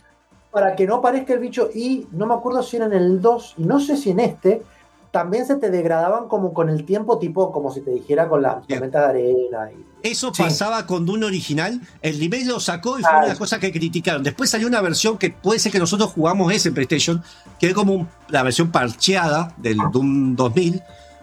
Para 0.50 0.74
que 0.76 0.86
no 0.86 0.96
aparezca 0.96 1.34
el 1.34 1.40
bicho. 1.40 1.68
Y 1.74 2.06
no 2.12 2.26
me 2.26 2.34
acuerdo 2.34 2.62
si 2.62 2.76
era 2.76 2.86
en 2.86 2.92
el 2.94 3.20
2, 3.20 3.54
y 3.58 3.62
no 3.64 3.80
sé 3.80 3.96
si 3.96 4.10
en 4.10 4.20
este, 4.20 4.62
también 5.10 5.46
se 5.46 5.56
te 5.56 5.70
degradaban 5.70 6.28
como 6.28 6.52
con 6.52 6.68
el 6.68 6.84
tiempo, 6.84 7.18
tipo 7.18 7.50
como 7.52 7.72
si 7.72 7.80
te 7.80 7.90
dijera 7.90 8.28
con 8.28 8.42
las 8.42 8.66
tormentas 8.66 9.02
de 9.02 9.08
arena. 9.08 9.70
Y... 9.72 10.08
Eso 10.10 10.32
Sí. 10.34 10.42
pasaba 10.42 10.86
con 10.86 11.04
Dune 11.06 11.26
original. 11.26 11.80
El 12.02 12.18
remake 12.20 12.44
lo 12.46 12.60
sacó 12.60 12.98
y 12.98 13.02
fue 13.02 13.10
Ah, 13.10 13.16
una 13.16 13.22
de 13.24 13.28
las 13.30 13.38
cosas 13.38 13.58
que 13.58 13.72
criticaron. 13.72 14.22
Después 14.22 14.48
salió 14.50 14.66
una 14.68 14.80
versión 14.80 15.18
que 15.18 15.30
puede 15.30 15.58
ser 15.58 15.72
que 15.72 15.78
nosotros 15.78 16.10
jugamos 16.12 16.52
ese 16.52 16.68
en 16.68 16.74
PlayStation, 16.74 17.22
que 17.58 17.68
es 17.68 17.74
como 17.74 17.94
un- 17.94 18.08
la 18.28 18.42
versión 18.42 18.70
parcheada 18.70 19.54
del 19.56 19.78
Doom 19.92 20.36
2000, 20.36 20.82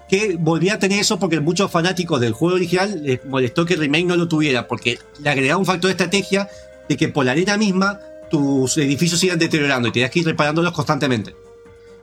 que 0.09 0.35
volvía 0.39 0.75
a 0.75 0.79
tener 0.79 0.99
eso 0.99 1.17
porque 1.17 1.39
muchos 1.39 1.71
fanáticos 1.71 2.19
del 2.21 2.33
juego 2.33 2.55
original 2.55 3.01
les 3.03 3.23
molestó 3.25 3.65
que 3.65 3.75
el 3.75 3.79
remake 3.79 4.05
no 4.05 4.15
lo 4.15 4.27
tuviera, 4.27 4.67
porque 4.67 4.99
le 5.21 5.29
agregaba 5.29 5.57
un 5.59 5.65
factor 5.65 5.87
de 5.87 5.91
estrategia 5.93 6.47
de 6.89 6.97
que 6.97 7.07
por 7.07 7.25
la 7.25 7.31
arena 7.31 7.57
misma 7.57 7.99
tus 8.29 8.77
edificios 8.77 9.19
se 9.19 9.27
iban 9.27 9.39
deteriorando 9.39 9.87
y 9.87 9.91
tenías 9.91 10.11
que 10.11 10.19
ir 10.19 10.25
reparándolos 10.25 10.73
constantemente 10.73 11.35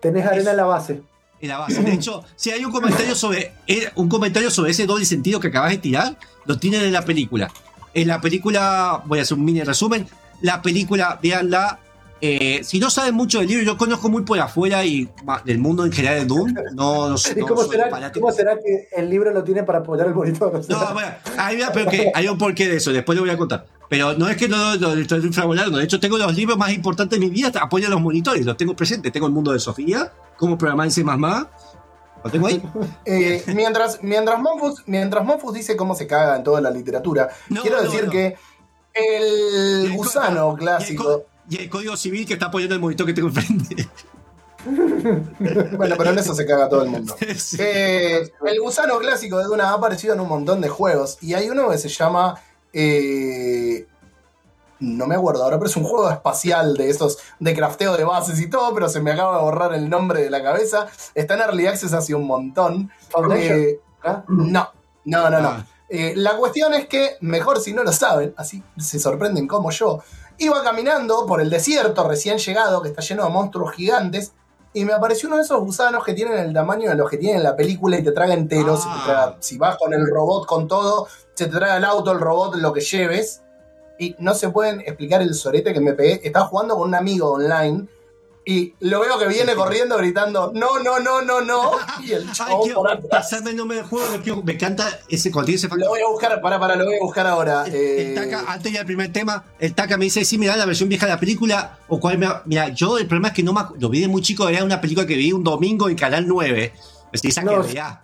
Tenés 0.00 0.26
arena 0.26 0.50
en 0.50 0.56
la 0.56 0.64
base. 0.64 1.00
en 1.40 1.48
la 1.48 1.58
base. 1.58 1.82
De 1.82 1.92
hecho, 1.92 2.24
si 2.36 2.50
hay 2.50 2.64
un 2.64 2.72
comentario 2.72 3.14
sobre 3.14 3.52
eh, 3.66 3.88
un 3.94 4.08
comentario 4.08 4.50
sobre 4.50 4.70
ese 4.72 4.86
doble 4.86 5.04
sentido 5.04 5.38
que 5.40 5.48
acabas 5.48 5.70
de 5.70 5.78
tirar, 5.78 6.16
lo 6.44 6.58
tienen 6.58 6.82
en 6.82 6.92
la 6.92 7.04
película. 7.04 7.50
En 7.94 8.08
la 8.08 8.20
película, 8.20 9.02
voy 9.04 9.18
a 9.20 9.22
hacer 9.22 9.36
un 9.38 9.44
mini 9.44 9.62
resumen. 9.62 10.08
La 10.40 10.60
película, 10.62 11.18
véanla. 11.22 11.78
eh, 12.20 12.60
si 12.64 12.78
no 12.80 12.90
saben 12.90 13.14
mucho 13.14 13.38
del 13.40 13.48
libro, 13.48 13.64
yo 13.64 13.76
conozco 13.76 14.08
muy 14.08 14.22
por 14.22 14.38
afuera 14.40 14.84
y 14.84 15.08
del 15.44 15.58
mundo 15.58 15.84
en 15.84 15.92
general 15.92 16.20
de 16.20 16.24
Doom. 16.26 16.52
No, 16.74 17.08
no, 17.10 17.16
¿Y 17.36 17.40
no 17.40 17.46
cómo, 17.46 17.62
soy 17.62 17.70
será, 17.70 18.12
cómo 18.12 18.32
será 18.32 18.56
que 18.56 18.88
el 18.96 19.10
libro 19.10 19.32
lo 19.32 19.44
tiene 19.44 19.62
para 19.62 19.78
apoyar 19.80 20.06
el 20.08 20.14
monitor? 20.14 20.52
No, 20.68 20.92
bueno, 20.94 21.10
hay, 21.36 21.58
pero 21.72 21.90
que 21.90 22.10
hay 22.14 22.26
un 22.28 22.38
porqué 22.38 22.68
de 22.68 22.76
eso, 22.76 22.92
después 22.92 23.14
le 23.14 23.20
voy 23.22 23.30
a 23.30 23.36
contar. 23.36 23.66
Pero 23.92 24.14
no 24.14 24.26
es 24.26 24.38
que 24.38 24.48
no 24.48 24.74
lo 24.76 24.94
estoy 24.94 25.20
infravalorando, 25.20 25.76
de 25.76 25.84
hecho 25.84 26.00
tengo 26.00 26.16
los 26.16 26.34
libros 26.34 26.56
más 26.56 26.72
importantes 26.72 27.20
de 27.20 27.26
mi 27.26 27.30
vida, 27.30 27.52
apoyan 27.60 27.90
los 27.90 28.00
monitores, 28.00 28.46
los 28.46 28.56
tengo 28.56 28.74
presentes. 28.74 29.12
Tengo 29.12 29.26
el 29.26 29.34
mundo 29.34 29.52
de 29.52 29.58
Sofía, 29.58 30.10
cómo 30.38 30.56
programar 30.56 30.86
en 30.86 30.90
C++, 30.92 31.04
lo 31.04 32.30
tengo 32.30 32.46
ahí. 32.46 32.62
Eh, 33.04 33.44
mientras, 33.48 33.98
mientras, 34.02 34.40
Monfus, 34.40 34.82
mientras 34.86 35.22
Monfus 35.26 35.52
dice 35.52 35.76
cómo 35.76 35.94
se 35.94 36.06
caga 36.06 36.36
en 36.36 36.42
toda 36.42 36.62
la 36.62 36.70
literatura, 36.70 37.28
No, 37.50 37.60
quiero 37.60 37.76
no, 37.76 37.82
decir 37.82 38.06
no. 38.06 38.10
que 38.12 38.34
el 38.94 39.92
gusano 39.94 40.40
co- 40.42 40.52
Y 40.52 40.54
el, 40.54 40.58
clásico. 40.58 41.04
co- 41.04 41.24
y 41.50 41.56
el 41.58 41.68
código 41.68 41.94
civil 41.98 42.26
que 42.26 42.32
está 42.32 42.46
apoyando 42.46 42.74
el 42.74 42.80
monitor 42.80 43.06
que 43.06 43.12
tengo 43.12 43.28
enfrente. 43.28 43.88
Bueno, 45.76 45.96
pero 45.98 46.10
en 46.10 46.18
eso 46.18 46.34
se 46.34 46.46
caga 46.46 46.68
todo 46.68 46.82
el 46.84 46.88
mundo. 46.90 47.14
Sí. 47.36 47.56
Eh, 47.60 48.30
el 48.46 48.60
gusano 48.60 48.98
clásico 49.00 49.36
de 49.38 49.44
Duna 49.44 49.70
ha 49.70 49.74
aparecido 49.74 50.14
en 50.14 50.20
un 50.20 50.28
montón 50.28 50.60
de 50.60 50.68
juegos. 50.68 51.18
Y 51.20 51.34
hay 51.34 51.50
uno 51.50 51.68
que 51.68 51.78
se 51.78 51.88
llama. 51.88 52.36
Eh, 52.72 53.86
no 54.80 55.06
me 55.06 55.14
acuerdo 55.14 55.44
ahora, 55.44 55.58
pero 55.58 55.70
es 55.70 55.76
un 55.76 55.84
juego 55.84 56.10
espacial 56.10 56.76
de 56.76 56.90
esos 56.90 57.18
de 57.38 57.54
crafteo 57.54 57.96
de 57.96 58.04
bases 58.04 58.40
y 58.40 58.50
todo, 58.50 58.74
pero 58.74 58.88
se 58.88 59.00
me 59.00 59.12
acaba 59.12 59.38
de 59.38 59.44
borrar 59.44 59.74
el 59.74 59.88
nombre 59.88 60.22
de 60.22 60.30
la 60.30 60.42
cabeza. 60.42 60.88
Está 61.14 61.34
en 61.34 61.40
Early 61.40 61.66
Access 61.68 61.92
hace 61.92 62.14
un 62.14 62.26
montón. 62.26 62.90
Eh, 63.36 63.80
¿ah? 64.02 64.24
no, 64.28 64.70
no, 65.04 65.30
no, 65.30 65.40
no. 65.40 65.48
Ah. 65.48 65.66
Eh, 65.88 66.14
la 66.16 66.36
cuestión 66.36 66.74
es 66.74 66.86
que, 66.86 67.16
mejor 67.20 67.60
si 67.60 67.74
no 67.74 67.84
lo 67.84 67.92
saben, 67.92 68.34
así 68.36 68.62
se 68.78 68.98
sorprenden 68.98 69.46
como 69.46 69.70
yo, 69.70 70.02
iba 70.38 70.62
caminando 70.64 71.26
por 71.26 71.40
el 71.40 71.50
desierto 71.50 72.08
recién 72.08 72.38
llegado, 72.38 72.82
que 72.82 72.88
está 72.88 73.02
lleno 73.02 73.24
de 73.24 73.30
monstruos 73.30 73.72
gigantes, 73.72 74.32
y 74.74 74.84
me 74.84 74.92
apareció 74.92 75.28
uno 75.28 75.36
de 75.36 75.42
esos 75.42 75.60
gusanos 75.60 76.04
que 76.04 76.14
tienen 76.14 76.38
el 76.38 76.52
tamaño 76.54 76.88
de 76.90 76.96
los 76.96 77.10
que 77.10 77.18
tienen 77.18 77.38
en 77.38 77.42
la 77.44 77.54
película 77.56 77.98
y 77.98 78.02
te 78.02 78.12
traga 78.12 78.34
enteros. 78.34 78.82
Ah. 78.86 78.94
y 78.94 78.98
te 79.00 79.04
traga- 79.12 79.36
si 79.40 79.58
vas 79.58 79.76
con 79.76 79.92
el 79.94 80.06
robot 80.06 80.46
con 80.46 80.66
todo, 80.68 81.06
se 81.34 81.46
te 81.46 81.52
traga 81.56 81.76
el 81.76 81.84
auto, 81.84 82.12
el 82.12 82.20
robot, 82.20 82.56
lo 82.56 82.72
que 82.72 82.80
lleves. 82.80 83.42
Y 83.98 84.16
no 84.18 84.34
se 84.34 84.48
pueden 84.48 84.80
explicar 84.80 85.20
el 85.22 85.34
sorete 85.34 85.72
que 85.72 85.80
me 85.80 85.92
pegué. 85.92 86.20
Estaba 86.24 86.46
jugando 86.46 86.76
con 86.76 86.88
un 86.88 86.94
amigo 86.94 87.32
online. 87.32 87.86
Y 88.44 88.74
lo 88.80 88.98
veo 89.00 89.18
que 89.20 89.28
viene 89.28 89.54
corriendo 89.54 89.96
gritando, 89.98 90.50
no, 90.52 90.80
no, 90.80 90.98
no, 90.98 91.22
no, 91.22 91.40
no. 91.42 91.70
Y 92.02 92.12
el 92.12 92.26
Ay, 92.40 92.70
por 92.74 92.90
atrás. 92.90 93.06
pasarme 93.08 93.50
el 93.50 93.56
nombre 93.56 93.76
del 93.76 93.86
juego, 93.86 94.06
quiero- 94.22 94.42
me 94.42 94.54
encanta 94.54 94.98
ese 95.08 95.30
contiene 95.30 95.56
ese 95.58 95.68
Lo 95.76 95.88
voy 95.90 96.00
a 96.00 96.08
buscar, 96.08 96.40
para, 96.40 96.58
para, 96.58 96.74
lo 96.74 96.84
voy 96.84 96.96
a 96.96 97.00
buscar 97.00 97.26
ahora. 97.28 97.64
El, 97.66 97.74
Eh, 97.74 98.08
el 98.08 98.14
Taka, 98.16 98.52
antes 98.52 98.72
del 98.72 98.84
primer 98.84 99.12
tema, 99.12 99.44
el 99.60 99.74
Taka 99.74 99.96
me 99.96 100.06
dice, 100.06 100.24
sí, 100.24 100.38
mira 100.38 100.56
la 100.56 100.66
versión 100.66 100.88
vieja 100.88 101.06
de 101.06 101.12
la 101.12 101.20
película, 101.20 101.78
o 101.86 102.00
cuál 102.00 102.18
me... 102.18 102.26
Mira, 102.46 102.68
yo 102.70 102.98
el 102.98 103.06
problema 103.06 103.28
es 103.28 103.34
que 103.34 103.44
no 103.44 103.52
me 103.52 103.60
lo 103.78 103.88
vi 103.88 104.00
de 104.00 104.08
muy 104.08 104.22
chico, 104.22 104.48
era 104.48 104.64
una 104.64 104.80
película 104.80 105.06
que 105.06 105.14
vi 105.14 105.32
un 105.32 105.44
domingo 105.44 105.88
en 105.88 105.94
Canal 105.96 106.26
9. 106.26 106.72
Es 107.12 107.24
esa 107.24 107.42
No, 107.42 107.52
que 107.62 107.68
veía. 107.68 108.00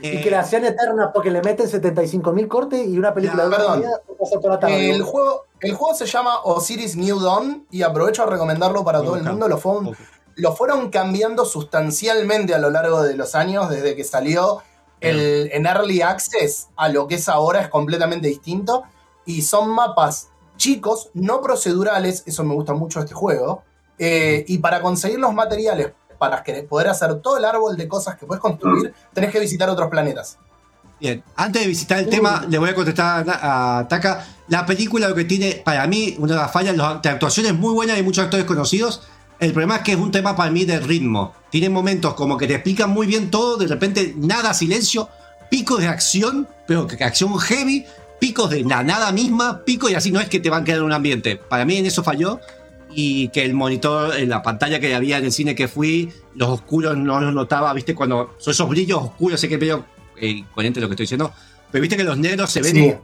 Y 0.00 0.06
Eh, 0.08 0.20
que 0.22 0.30
la 0.30 0.40
hacían 0.40 0.64
eterna 0.64 1.10
porque 1.12 1.30
le 1.30 1.42
meten 1.42 1.66
75.000 1.68 2.48
cortes 2.48 2.88
y 2.88 2.96
una 2.98 3.12
película 3.12 3.42
Ya, 3.44 3.48
de 3.50 3.54
una 3.54 3.56
perdón. 3.58 3.78
hora 3.80 3.90
pasa 4.18 4.40
toda 4.40 4.54
la 4.54 4.60
tarde. 4.60 4.90
el, 4.90 5.02
juego, 5.02 5.44
el 5.62 5.74
juego 5.74 5.94
se 5.94 6.06
llama 6.06 6.40
Osiris 6.44 6.96
New 6.96 7.18
Dawn 7.20 7.66
y 7.70 7.82
aprovecho 7.82 8.22
a 8.22 8.26
recomendarlo 8.26 8.84
para 8.84 9.00
todo 9.02 9.16
el 9.16 9.22
mundo. 9.24 9.48
Lo, 9.48 9.58
fueron- 9.58 9.86
ok. 9.88 9.96
lo 10.36 10.54
fueron 10.54 10.90
cambiando 10.90 11.44
sustancialmente 11.44 12.54
a 12.54 12.58
lo 12.58 12.70
largo 12.70 13.02
de 13.02 13.14
los 13.16 13.34
años, 13.34 13.68
desde 13.70 13.94
que 13.96 14.04
salió 14.04 14.62
el, 15.00 15.50
en 15.52 15.66
Early 15.66 16.02
Access 16.02 16.68
a 16.76 16.88
lo 16.88 17.06
que 17.08 17.16
es 17.16 17.28
ahora 17.28 17.60
es 17.62 17.68
completamente 17.68 18.28
distinto. 18.28 18.84
Y 19.24 19.42
son 19.42 19.70
mapas 19.70 20.28
chicos, 20.56 21.10
no 21.14 21.40
procedurales, 21.40 22.22
eso 22.26 22.44
me 22.44 22.54
gusta 22.54 22.72
mucho 22.74 22.98
de 23.00 23.06
este 23.06 23.14
juego. 23.14 23.62
eh, 23.98 24.44
y 24.48 24.58
para 24.58 24.80
conseguir 24.80 25.18
los 25.20 25.32
materiales, 25.32 25.92
para 26.18 26.42
que- 26.42 26.62
poder 26.64 26.88
hacer 26.88 27.20
todo 27.20 27.36
el 27.36 27.44
árbol 27.44 27.76
de 27.76 27.86
cosas 27.86 28.16
que 28.16 28.26
puedes 28.26 28.40
construir, 28.40 28.92
tenés 29.12 29.30
que 29.30 29.38
visitar 29.38 29.68
otros 29.70 29.88
planetas. 29.90 30.38
Bien, 31.02 31.20
antes 31.34 31.62
de 31.62 31.66
visitar 31.66 31.98
el 31.98 32.08
tema, 32.08 32.46
le 32.48 32.58
voy 32.58 32.70
a 32.70 32.76
contestar 32.76 33.28
a, 33.28 33.80
a 33.80 33.88
Taka. 33.88 34.24
La 34.46 34.64
película 34.64 35.08
lo 35.08 35.16
que 35.16 35.24
tiene, 35.24 35.60
para 35.64 35.84
mí, 35.88 36.14
una 36.18 36.34
de 36.34 36.38
las 36.38 36.52
fallas, 36.52 36.76
la 36.76 36.90
actuación 36.90 37.46
es 37.46 37.54
muy 37.54 37.74
buena, 37.74 37.94
hay 37.94 38.04
muchos 38.04 38.22
actores 38.22 38.46
conocidos. 38.46 39.02
El 39.40 39.50
problema 39.50 39.78
es 39.78 39.82
que 39.82 39.92
es 39.92 39.98
un 39.98 40.12
tema 40.12 40.36
para 40.36 40.52
mí 40.52 40.64
de 40.64 40.78
ritmo. 40.78 41.34
Tiene 41.50 41.70
momentos 41.70 42.14
como 42.14 42.38
que 42.38 42.46
te 42.46 42.54
explican 42.54 42.90
muy 42.90 43.08
bien 43.08 43.32
todo, 43.32 43.56
de 43.56 43.66
repente 43.66 44.14
nada, 44.16 44.54
silencio, 44.54 45.08
picos 45.50 45.80
de 45.80 45.88
acción, 45.88 46.46
pero 46.68 46.86
que 46.86 47.02
acción 47.02 47.36
heavy, 47.36 47.84
picos 48.20 48.50
de 48.50 48.62
la 48.62 48.84
nada 48.84 49.10
misma, 49.10 49.64
picos 49.64 49.90
y 49.90 49.96
así 49.96 50.12
no 50.12 50.20
es 50.20 50.28
que 50.28 50.38
te 50.38 50.50
van 50.50 50.62
a 50.62 50.64
quedar 50.64 50.78
en 50.78 50.84
un 50.84 50.92
ambiente. 50.92 51.34
Para 51.34 51.64
mí 51.64 51.78
en 51.78 51.86
eso 51.86 52.04
falló 52.04 52.38
y 52.94 53.26
que 53.30 53.44
el 53.44 53.54
monitor 53.54 54.14
en 54.16 54.28
la 54.28 54.40
pantalla 54.44 54.78
que 54.78 54.94
había 54.94 55.18
en 55.18 55.24
el 55.24 55.32
cine 55.32 55.56
que 55.56 55.66
fui, 55.66 56.12
los 56.36 56.48
oscuros 56.48 56.96
no 56.96 57.20
los 57.20 57.34
notaba, 57.34 57.72
viste, 57.72 57.92
cuando 57.92 58.36
son 58.38 58.52
esos 58.52 58.68
brillos 58.68 59.02
oscuros, 59.02 59.40
sé 59.40 59.48
que 59.48 59.58
medio 59.58 59.84
eh, 60.16 60.28
incoherente 60.28 60.80
lo 60.80 60.88
que 60.88 60.94
estoy 60.94 61.04
diciendo, 61.04 61.32
pero 61.70 61.82
viste 61.82 61.96
que 61.96 62.04
los 62.04 62.18
negros 62.18 62.50
se 62.50 62.62
ven 62.62 62.74
Sí. 62.74 62.94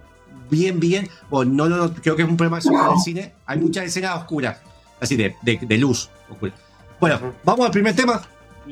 bien, 0.50 0.80
bien, 0.80 1.08
o 1.30 1.44
no, 1.44 1.68
no, 1.68 1.76
no, 1.76 1.94
creo 1.94 2.16
que 2.16 2.22
es 2.22 2.28
un 2.28 2.36
problema 2.36 2.58
eso 2.58 2.70
con 2.70 2.94
el 2.94 3.00
cine, 3.00 3.34
hay 3.46 3.58
muchas 3.58 3.84
escenas 3.84 4.16
oscuras, 4.16 4.58
así 5.00 5.16
de, 5.16 5.36
de, 5.42 5.58
de 5.60 5.78
luz 5.78 6.10
oscura. 6.30 6.52
Bueno, 7.00 7.18
vamos 7.44 7.66
al 7.66 7.72
primer 7.72 7.94
tema 7.94 8.22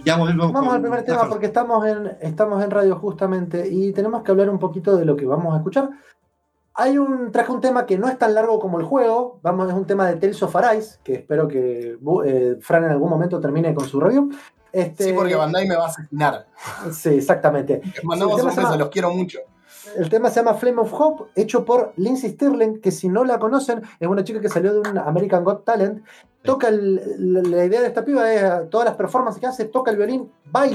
ya 0.04 0.16
volvemos 0.16 0.52
Vamos 0.52 0.74
al 0.74 0.80
primer 0.80 1.04
tema 1.04 1.28
porque 1.28 1.46
estamos 1.46 1.86
en, 1.86 2.16
estamos 2.20 2.62
en 2.62 2.70
radio 2.70 2.96
justamente 2.96 3.68
y 3.68 3.92
tenemos 3.92 4.22
que 4.22 4.30
hablar 4.30 4.50
un 4.50 4.58
poquito 4.58 4.96
de 4.96 5.04
lo 5.04 5.16
que 5.16 5.26
vamos 5.26 5.54
a 5.54 5.58
escuchar. 5.58 5.90
Hay 6.74 6.98
un, 6.98 7.32
traje 7.32 7.52
un 7.52 7.60
tema 7.60 7.86
que 7.86 7.96
no 7.96 8.08
es 8.08 8.18
tan 8.18 8.34
largo 8.34 8.58
como 8.58 8.78
el 8.78 8.84
juego, 8.84 9.40
vamos, 9.42 9.68
es 9.68 9.74
un 9.74 9.86
tema 9.86 10.06
de 10.06 10.16
Tales 10.16 10.42
of 10.42 10.54
Arise, 10.56 10.98
que 11.02 11.14
espero 11.14 11.48
que 11.48 11.98
eh, 12.26 12.56
Fran 12.60 12.84
en 12.84 12.90
algún 12.90 13.08
momento 13.08 13.40
termine 13.40 13.74
con 13.74 13.86
su 13.86 13.98
review. 13.98 14.30
Este, 14.76 15.04
Sí, 15.04 15.12
porque 15.14 15.34
Bandai 15.34 15.66
me 15.66 15.74
va 15.76 15.84
a 15.86 15.88
asesinar. 15.88 16.46
Sí, 16.92 17.10
exactamente. 17.10 17.80
Mandamos 18.02 18.36
Sí, 18.36 18.40
un 18.42 18.46
beso, 18.48 18.60
llama- 18.62 18.76
los 18.76 18.88
quiero 18.90 19.10
mucho. 19.10 19.38
El 19.96 20.10
tema 20.10 20.28
se 20.28 20.40
llama 20.40 20.54
Flame 20.54 20.82
of 20.82 20.92
Hope, 20.92 21.24
hecho 21.34 21.64
por 21.64 21.92
Lindsay 21.96 22.30
Stirling, 22.32 22.80
que 22.80 22.90
si 22.90 23.08
no 23.08 23.24
la 23.24 23.38
conocen, 23.38 23.82
es 23.98 24.06
una 24.08 24.22
chica 24.24 24.40
que 24.40 24.48
salió 24.48 24.74
de 24.74 24.80
un 24.90 24.98
American 24.98 25.44
Got 25.44 25.64
Talent. 25.64 26.04
Toca 26.42 26.68
el- 26.68 27.32
la, 27.32 27.40
la 27.42 27.64
idea 27.64 27.80
de 27.80 27.86
esta 27.86 28.04
piba 28.04 28.30
es 28.32 28.42
eh, 28.42 28.50
todas 28.70 28.84
las 28.84 28.96
performances 28.96 29.40
que 29.40 29.46
hace, 29.46 29.64
toca 29.66 29.90
el 29.90 29.96
violín, 29.96 30.30
baila 30.44 30.74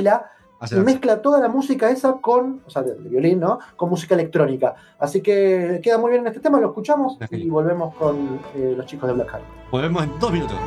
y 0.71 0.75
la- 0.75 0.81
mezcla 0.83 1.21
toda 1.21 1.39
la 1.39 1.49
música 1.49 1.89
esa 1.91 2.13
con, 2.13 2.61
o 2.65 2.69
sea, 2.69 2.81
de, 2.81 2.95
de 2.95 3.09
violín, 3.09 3.39
¿no? 3.39 3.59
Con 3.75 3.89
música 3.89 4.15
electrónica. 4.15 4.75
Así 4.97 5.21
que 5.21 5.79
queda 5.83 5.97
muy 5.97 6.09
bien 6.11 6.21
en 6.21 6.27
este 6.27 6.39
tema, 6.39 6.59
lo 6.59 6.67
escuchamos 6.69 7.17
y 7.31 7.49
volvemos 7.49 7.93
con 7.95 8.39
eh, 8.55 8.73
los 8.75 8.85
chicos 8.87 9.07
de 9.07 9.13
Black 9.13 9.29
Heart. 9.29 9.43
Volvemos 9.71 10.03
en 10.03 10.19
dos 10.19 10.31
minutos. 10.31 10.57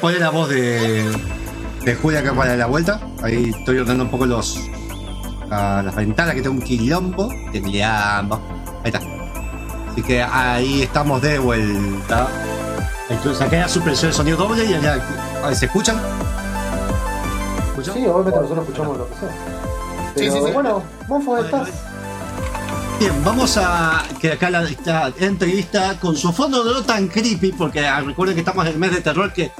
Poner 0.00 0.20
la 0.20 0.30
voz 0.30 0.48
de, 0.48 1.10
de 1.84 1.94
Julia 1.94 2.20
acá 2.20 2.32
para 2.34 2.56
la 2.56 2.66
vuelta. 2.66 3.00
Ahí 3.22 3.52
estoy 3.56 3.78
ordenando 3.78 4.04
un 4.04 4.10
poco 4.10 4.26
los 4.26 4.58
a 5.50 5.82
las 5.82 5.94
ventanas 5.94 6.34
que 6.34 6.42
tengo 6.42 6.56
un 6.56 6.62
quilombo. 6.62 7.28
De 7.52 7.62
quilombo. 7.62 8.40
Ahí 8.84 8.92
está. 8.92 9.00
Así 9.90 10.02
que 10.02 10.22
ahí 10.22 10.82
estamos 10.82 11.20
de 11.22 11.38
vuelta. 11.38 12.28
Entonces 13.08 13.38
saqué 13.38 13.58
la 13.58 13.68
supresión 13.68 14.10
de 14.12 14.16
sonido 14.16 14.36
doble 14.36 14.64
y 14.64 14.74
allá. 14.74 15.00
¿se 15.54 15.66
escuchan? 15.66 16.00
¿Escuchan? 17.68 17.94
Sí, 17.94 18.06
obviamente 18.06 18.40
nosotros 18.40 18.68
escuchamos 18.68 18.98
lo 18.98 19.08
que 19.08 19.14
sea. 19.16 19.28
Pero 20.14 20.32
Sí, 20.32 20.38
sí, 20.38 20.46
sí. 20.46 20.52
bueno, 20.52 20.82
Monfo, 21.08 21.38
¿estás? 21.38 21.68
Bien, 23.00 23.12
vamos 23.24 23.56
a 23.56 24.04
que 24.20 24.32
acá 24.32 24.50
la, 24.50 24.62
esta 24.62 25.10
entrevista 25.18 25.98
con 25.98 26.16
su 26.16 26.32
fondo 26.32 26.62
no 26.62 26.82
tan 26.82 27.08
creepy, 27.08 27.52
porque 27.52 27.86
ah, 27.86 28.00
recuerden 28.00 28.36
que 28.36 28.40
estamos 28.40 28.66
en 28.66 28.72
el 28.74 28.78
mes 28.78 28.92
de 28.92 29.00
terror, 29.00 29.32
que 29.32 29.50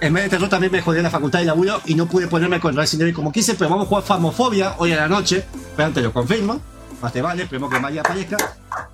el 0.00 0.12
mes 0.12 0.24
de 0.24 0.28
terror 0.30 0.48
también 0.48 0.72
me 0.72 0.80
jodió 0.80 1.02
la 1.02 1.10
facultad 1.10 1.40
de 1.40 1.46
laburo 1.46 1.80
y 1.86 1.94
no 1.94 2.06
pude 2.06 2.28
ponerme 2.28 2.60
con 2.60 2.76
Resident 2.76 3.02
Evil 3.02 3.14
como 3.14 3.32
quise, 3.32 3.54
pero 3.54 3.70
vamos 3.70 3.86
a 3.86 3.88
jugar 3.88 4.04
Famofobia 4.04 4.74
hoy 4.78 4.92
a 4.92 4.96
la 4.96 5.08
noche, 5.08 5.44
pero 5.76 5.88
antes 5.88 6.02
lo 6.02 6.12
confirmo, 6.12 6.60
más 7.02 7.12
te 7.12 7.22
vale, 7.22 7.42
esperemos 7.42 7.70
que 7.70 7.80
María 7.80 8.00
aparezca, 8.00 8.36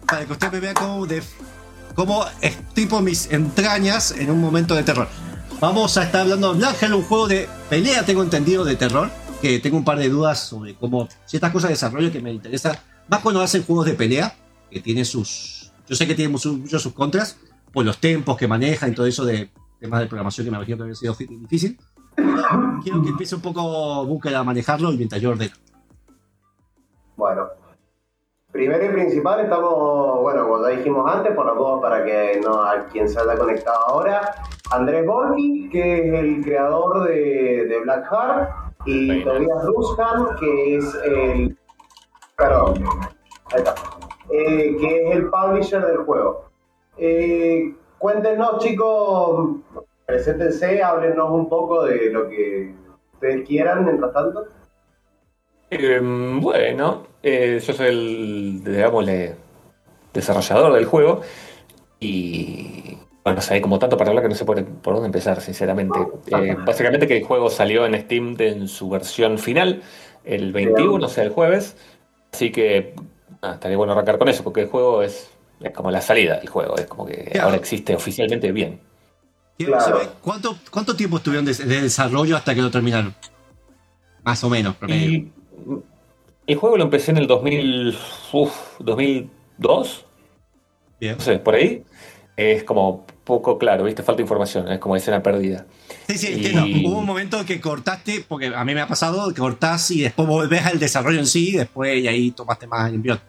para 0.07 0.25
que 0.25 0.33
usted 0.33 0.53
me 0.53 0.61
vea 0.61 0.75
de, 1.09 1.23
cómo 1.95 2.25
tipo 2.75 3.01
mis 3.01 3.31
entrañas 3.31 4.13
en 4.13 4.31
un 4.31 4.41
momento 4.41 4.75
de 4.75 4.83
terror. 4.83 5.09
Vamos 5.61 5.97
a 5.97 6.05
estar 6.05 6.23
hablando 6.23 6.53
de 6.55 6.95
un 6.95 7.03
juego 7.03 7.29
de 7.29 7.49
pelea, 7.71 8.05
tengo 8.05 8.23
entendido, 8.23 8.65
de 8.65 8.77
terror, 8.77 9.11
que 9.41 9.59
tengo 9.61 9.77
un 9.77 9.85
par 9.85 9.99
de 9.99 10.09
dudas 10.09 10.41
sobre 10.41 10.75
cómo 10.75 11.09
ciertas 11.27 11.53
cosas 11.53 11.69
de 11.69 11.75
desarrollo 11.75 12.11
que 12.11 12.21
me 12.21 12.33
interesa 12.33 12.83
más 13.09 13.21
cuando 13.21 13.43
hacen 13.43 13.63
juegos 13.63 13.87
de 13.87 13.95
pelea, 13.95 14.35
que 14.71 14.81
tiene 14.81 15.05
sus. 15.05 15.73
Yo 15.89 15.95
sé 15.95 16.07
que 16.07 16.15
tiene 16.15 16.33
muchos, 16.33 16.83
sus 16.83 16.93
contras, 16.93 17.37
por 17.73 17.85
los 17.85 17.99
tempos 17.99 18.37
que 18.37 18.49
manejan 18.49 18.93
y 18.93 18.95
todo 18.95 19.07
eso 19.07 19.25
de 19.25 19.51
temas 19.85 20.01
de 20.01 20.07
programación 20.07 20.47
que 20.47 20.51
me 20.51 20.57
imagino 20.57 20.79
que 20.79 20.83
había 20.85 20.95
sido 20.95 21.15
difícil. 21.15 21.79
Quiero 22.83 23.03
que 23.03 23.09
empiece 23.11 23.35
un 23.35 23.43
poco 23.43 24.07
Búsqueda 24.07 24.39
a 24.39 24.45
manejarlo 24.45 24.93
y 24.93 24.97
mientras 24.97 25.21
yo 25.21 25.31
ordeno. 25.31 25.55
Bueno, 27.17 27.49
primero 28.51 28.85
y 28.85 28.89
principal 28.89 29.41
estamos, 29.41 30.23
bueno, 30.23 30.49
como 30.49 30.67
ya 30.67 30.77
dijimos 30.77 31.11
antes, 31.13 31.35
por 31.35 31.47
las 31.47 31.55
dudas 31.55 31.81
para 31.83 32.05
que 32.05 32.41
no 32.43 32.63
a 32.63 32.87
quien 32.87 33.09
se 33.09 33.21
haya 33.21 33.37
conectado 33.37 33.79
ahora, 33.89 34.35
Andrés 34.71 35.07
Borgi, 35.07 35.69
que 35.69 35.99
es 35.99 36.15
el 36.15 36.43
creador 36.43 37.07
de, 37.07 37.67
de 37.67 37.81
Black 37.83 38.07
Heart, 38.11 38.51
y. 38.87 39.23
Tobias 39.23 39.65
Ruskan, 39.65 40.37
que 40.41 40.77
es 40.77 40.95
el, 41.05 41.59
perdón, 42.37 42.85
ahí 43.53 43.59
está, 43.59 43.75
eh, 44.31 44.77
que 44.81 45.09
es 45.09 45.17
el 45.17 45.31
publisher 45.31 45.85
del 45.87 45.99
juego. 45.99 46.51
Eh, 46.97 47.75
cuéntenos, 47.99 48.59
chicos, 48.59 49.57
preséntense, 50.07 50.83
háblenos 50.83 51.31
un 51.31 51.49
poco 51.49 51.85
de 51.85 52.11
lo 52.11 52.29
que 52.29 52.75
ustedes 53.15 53.47
quieran, 53.47 53.85
mientras 53.85 54.13
tanto. 54.13 54.47
Eh, 55.71 56.01
bueno, 56.03 57.07
eh, 57.23 57.61
yo 57.65 57.73
soy 57.73 57.89
el, 57.89 58.63
desarrollador 60.13 60.73
del 60.75 60.85
juego 60.85 61.23
y 61.99 62.99
bueno, 63.25 63.39
o 63.39 63.43
sea, 63.43 63.55
hay 63.55 63.63
como 63.63 63.79
tanto 63.79 63.97
para 63.97 64.11
hablar 64.11 64.23
que 64.23 64.29
no 64.29 64.35
sé 64.35 64.45
por, 64.45 64.63
por 64.65 64.95
dónde 64.95 65.07
empezar, 65.07 65.41
sinceramente. 65.41 65.99
Eh, 66.27 66.57
básicamente 66.65 67.09
que 67.09 67.17
el 67.17 67.25
juego 67.25 67.49
salió 67.49 67.87
en 67.87 67.99
Steam 68.03 68.35
de- 68.37 68.49
en 68.51 68.69
su 68.69 68.91
versión 68.91 69.39
final 69.39 69.83
el 70.25 70.53
21, 70.53 71.07
o 71.07 71.09
sea, 71.09 71.25
el 71.25 71.31
jueves, 71.31 71.77
así 72.33 72.53
que 72.53 72.95
nada, 73.43 73.55
estaría 73.55 73.77
bueno 73.77 73.95
arrancar 73.95 74.19
con 74.19 74.29
eso, 74.29 74.45
porque 74.45 74.61
el 74.63 74.69
juego 74.69 75.03
es, 75.03 75.34
es 75.65 75.73
como 75.73 75.91
la 75.91 76.01
salida 76.01 76.39
del 76.39 76.49
juego, 76.49 76.77
es 76.77 76.87
como 76.87 77.07
que 77.07 77.25
Claro. 77.25 77.47
ahora 77.47 77.57
existe 77.57 77.95
oficialmente 77.95 78.53
bien. 78.53 78.81
Quiero 79.57 79.73
Claro. 79.75 79.85
saber 79.99 80.09
¿cuánto, 80.21 80.59
¿Cuánto 80.71 80.97
tiempo 80.97 81.17
estuvieron 81.19 81.45
de, 81.45 81.55
de 81.55 81.83
desarrollo 81.83 82.37
hasta 82.37 82.55
que 82.55 82.63
lo 82.63 82.71
terminaron? 82.71 83.15
Más 84.25 84.43
o 84.45 84.51
menos, 84.51 84.75
promedio. 84.77 85.11
Y 85.11 85.33
el 86.47 86.57
juego 86.59 86.77
lo 86.77 86.85
empecé 86.85 87.11
en 87.13 87.19
el 87.19 87.27
2000, 87.27 87.97
uf, 88.33 88.53
2002, 88.81 90.05
Bien. 91.01 91.17
no 91.17 91.21
sé, 91.25 91.39
por 91.39 91.55
ahí. 91.55 91.85
Es 92.37 92.65
como 92.65 93.07
poco 93.23 93.59
claro, 93.59 93.85
¿viste? 93.85 94.03
Falta 94.03 94.21
información, 94.23 94.71
es 94.71 94.79
como 94.81 94.97
escena 94.97 95.23
perdida. 95.23 95.67
Sí, 96.09 96.19
sí, 96.19 96.27
Y- 96.33 96.47
entiendo. 96.47 96.89
Hubo 96.89 96.99
un 96.99 97.07
momento 97.07 97.45
que 97.47 97.61
cortaste, 97.61 98.25
porque 98.27 98.47
a 98.55 98.65
mí 98.65 98.75
me 98.75 98.81
ha 98.81 98.89
pasado, 98.89 99.29
que 99.33 99.41
cortás 99.41 99.91
y 99.93 100.01
después 100.03 100.27
volvés 100.27 100.67
al 100.67 100.79
desarrollo 100.81 101.19
en 101.21 101.27
sí, 101.27 101.51
y 101.51 101.59
después 101.59 101.97
y 102.03 102.09
ahí 102.09 102.31
tomaste 102.33 102.67
más 102.67 102.89
el 102.89 102.97
envión. 102.97 103.21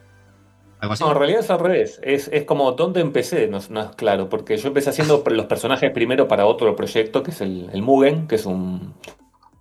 Algo 0.80 0.94
así. 0.94 1.04
No, 1.04 1.12
en 1.12 1.18
realidad 1.18 1.40
es 1.42 1.50
al 1.50 1.60
revés. 1.60 2.00
Es, 2.04 2.30
es 2.34 2.44
como 2.44 2.72
dónde 2.74 3.02
empecé, 3.02 3.48
no, 3.48 3.58
es- 3.58 3.70
no 3.70 3.82
es 3.82 3.90
claro, 3.96 4.30
porque 4.30 4.58
yo 4.58 4.68
empecé 4.68 4.90
haciendo 4.90 5.24
los 5.28 5.46
personajes 5.46 5.92
primero 5.92 6.28
para 6.28 6.46
otro 6.46 6.76
proyecto, 6.76 7.24
que 7.24 7.32
es 7.32 7.42
el, 7.42 7.70
el 7.74 7.82
Mugen, 7.82 8.28
que 8.28 8.36
es 8.36 8.46
un, 8.46 8.94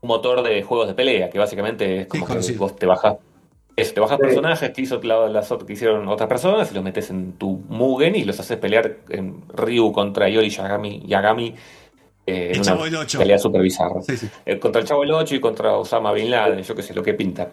un 0.01 0.09
motor 0.09 0.43
de 0.43 0.63
juegos 0.63 0.89
de 0.89 0.95
pelea, 0.95 1.31
que 1.31 1.39
básicamente 1.39 2.01
es 2.03 2.07
como 2.09 2.25
que 2.27 2.33
conocido. 2.33 2.59
vos 2.61 2.77
te 2.77 2.87
bajas. 2.87 3.17
Eso, 3.77 3.93
te 3.95 4.01
bajas 4.01 4.19
Sí. 4.21 4.27
personajes 4.27 4.71
que, 4.71 4.83
hizo 4.83 5.01
la- 5.03 5.29
las 5.29 5.53
que 5.67 5.73
hicieron 5.73 6.07
otras 6.09 6.29
personas 6.29 6.71
y 6.71 6.75
los 6.75 6.85
metes 6.85 7.11
en 7.11 7.33
tu 7.33 7.63
Mugen 7.69 8.15
y 8.15 8.23
los 8.25 8.39
haces 8.39 8.57
pelear 8.59 8.99
en 9.09 9.43
Ryu 9.49 9.91
contra 9.93 10.29
Yori 10.29 10.49
Yagami, 10.51 11.03
Yagami 11.07 11.55
eh, 12.27 12.53
El 12.55 12.63
Chavo 12.63 12.85
del 12.85 12.95
Ocho. 12.97 13.19
pelea 13.19 13.37
super 13.39 13.61
bizarra. 13.61 14.01
Sí, 14.03 14.17
sí. 14.17 14.29
Eh, 14.47 14.59
contra 14.61 14.81
el 14.81 14.87
Chavo 14.87 15.03
el 15.03 15.11
8 15.11 15.35
y 15.35 15.41
contra 15.41 15.77
Osama 15.77 16.13
Bin 16.13 16.31
Laden, 16.31 16.63
yo 16.63 16.75
qué 16.75 16.83
sé, 16.83 16.95
lo 16.95 17.03
que 17.03 17.15
pinta. 17.15 17.51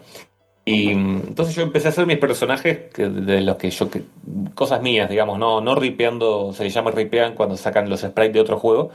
Y 0.64 0.90
entonces 0.92 1.56
yo 1.56 1.64
empecé 1.64 1.88
a 1.88 1.90
hacer 1.90 2.06
mis 2.06 2.20
personajes 2.20 2.92
que- 2.94 3.10
de 3.10 3.42
los 3.42 3.56
que 3.58 3.72
yo, 3.72 3.90
que- 3.90 4.04
cosas 4.54 4.82
mías, 4.82 5.10
digamos, 5.10 5.40
no, 5.40 5.60
no 5.60 5.74
ripeando, 5.76 6.54
se 6.54 6.64
les 6.64 6.74
llama 6.74 6.92
ripean 6.92 7.34
cuando 7.34 7.58
sacan 7.58 7.90
los 7.90 8.02
sprites 8.02 8.34
de 8.34 8.40
otro 8.42 8.60
juego. 8.60 8.92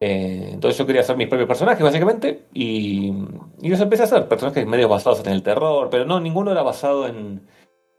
Eh, 0.00 0.50
entonces 0.54 0.76
yo 0.76 0.84
quería 0.84 1.02
hacer 1.02 1.16
mis 1.16 1.28
propios 1.28 1.46
personajes, 1.46 1.80
básicamente, 1.82 2.46
y, 2.52 3.12
y 3.60 3.68
los 3.68 3.78
empecé 3.80 4.02
a 4.02 4.06
hacer, 4.06 4.26
personajes 4.26 4.66
medio 4.66 4.88
basados 4.88 5.20
en 5.24 5.32
el 5.32 5.42
terror, 5.44 5.88
pero 5.90 6.04
no, 6.04 6.18
ninguno 6.18 6.50
era 6.50 6.62
basado 6.62 7.06
en 7.06 7.42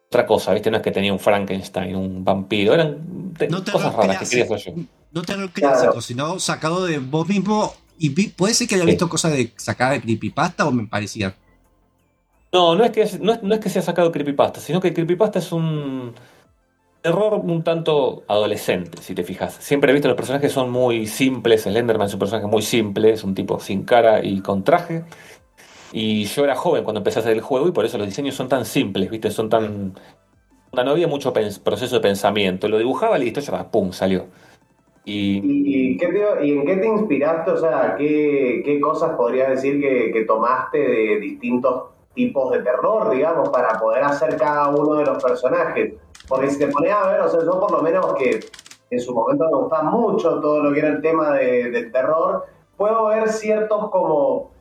otra 0.09 0.25
cosa, 0.25 0.53
¿viste? 0.53 0.69
No 0.69 0.77
es 0.77 0.83
que 0.83 0.91
tenía 0.91 1.13
un 1.13 1.19
Frankenstein, 1.19 1.95
un 1.95 2.25
vampiro, 2.25 2.73
eran 2.73 3.33
te- 3.37 3.47
No 3.47 3.63
te 3.63 3.71
cosas 3.71 3.95
raras 3.95 4.17
que 4.19 4.25
quería 4.27 4.43
hacer 4.53 4.75
yo. 4.75 4.83
no 5.11 5.21
terror 5.21 5.49
clásico, 5.51 5.83
Claro. 5.91 6.01
sino 6.01 6.39
sacado 6.39 6.85
de 6.85 6.99
vos 6.99 7.25
mismo. 7.29 7.73
Y 7.97 8.09
vi- 8.09 8.27
puede 8.27 8.53
ser 8.53 8.67
que 8.67 8.75
haya 8.75 8.83
Sí. 8.83 8.89
visto 8.91 9.07
cosas 9.07 9.31
de 9.31 9.53
sacada 9.55 9.91
de 9.91 10.01
creepypasta 10.01 10.67
o 10.67 10.71
me 10.71 10.85
parecía. 10.87 11.33
No, 12.53 12.75
no 12.75 12.83
es 12.83 12.91
que, 12.91 13.05
no 13.19 13.33
es, 13.33 13.41
no 13.41 13.55
es 13.55 13.59
que 13.59 13.69
sacado 13.69 14.11
creepypasta, 14.11 14.59
sino 14.59 14.79
que 14.79 14.93
creepypasta 14.93 15.39
es 15.39 15.51
un 15.51 16.13
terror 17.01 17.33
un 17.33 17.63
tanto 17.63 18.23
adolescente, 18.27 19.01
si 19.01 19.15
te 19.15 19.23
fijas. 19.23 19.55
Siempre 19.55 19.89
he 19.89 19.93
visto 19.93 20.07
los 20.07 20.15
personajes 20.15 20.51
son 20.51 20.69
muy 20.69 21.07
simples, 21.07 21.63
Slenderman 21.63 22.07
es 22.07 22.13
un 22.13 22.19
personaje 22.19 22.45
muy 22.45 22.61
simple, 22.61 23.11
es 23.11 23.23
un 23.23 23.33
tipo 23.33 23.59
sin 23.59 23.83
cara 23.83 24.23
y 24.23 24.39
con 24.41 24.63
traje. 24.63 25.03
Y 25.91 26.25
yo 26.25 26.43
era 26.43 26.55
joven 26.55 26.83
cuando 26.83 26.99
empecé 26.99 27.19
a 27.19 27.21
hacer 27.23 27.33
el 27.33 27.41
juego 27.41 27.67
y 27.67 27.71
por 27.71 27.85
eso 27.85 27.97
los 27.97 28.05
diseños 28.07 28.35
son 28.35 28.49
tan 28.49 28.65
simples, 28.65 29.09
¿viste? 29.09 29.31
Son 29.31 29.49
tan... 29.49 29.95
No 30.71 30.91
había 30.91 31.07
mucho 31.07 31.33
proceso 31.33 31.95
de 31.95 32.01
pensamiento. 32.01 32.67
Lo 32.67 32.77
dibujaba, 32.77 33.17
listo, 33.17 33.39
ya 33.41 33.69
pum, 33.69 33.91
salió. 33.91 34.27
Y 35.05 35.41
¿Y, 35.43 35.97
qué 35.97 36.07
y 36.43 36.51
en 36.51 36.65
qué 36.65 36.77
te 36.77 36.87
inspiraste? 36.87 37.51
O 37.51 37.57
sea, 37.57 37.95
¿qué, 37.97 38.61
qué 38.63 38.79
cosas 38.79 39.15
podrías 39.15 39.49
decir 39.49 39.81
que 39.81 40.23
tomaste 40.25 40.77
de 40.77 41.19
distintos 41.19 41.93
tipos 42.13 42.51
de 42.51 42.59
terror, 42.59 43.09
digamos, 43.09 43.49
para 43.49 43.79
poder 43.79 44.03
hacer 44.03 44.37
cada 44.37 44.69
uno 44.69 44.95
de 44.95 45.05
los 45.05 45.21
personajes? 45.23 45.93
Porque 46.27 46.49
si 46.49 46.59
te 46.59 46.67
pones 46.67 46.91
a 46.91 47.07
ver, 47.07 47.21
o 47.21 47.29
sea, 47.29 47.41
yo 47.43 47.59
por 47.59 47.71
lo 47.71 47.81
menos 47.81 48.13
que 48.15 48.39
en 48.89 48.99
su 48.99 49.13
momento 49.13 49.45
me 49.51 49.57
gustaba 49.57 49.83
mucho 49.83 50.39
todo 50.39 50.61
lo 50.63 50.71
que 50.73 50.79
era 50.79 50.89
el 50.89 51.01
tema 51.01 51.31
de- 51.33 51.69
del 51.71 51.91
terror, 51.91 52.45
puedo 52.77 53.07
ver 53.07 53.29
ciertos 53.29 53.89
como 53.89 54.51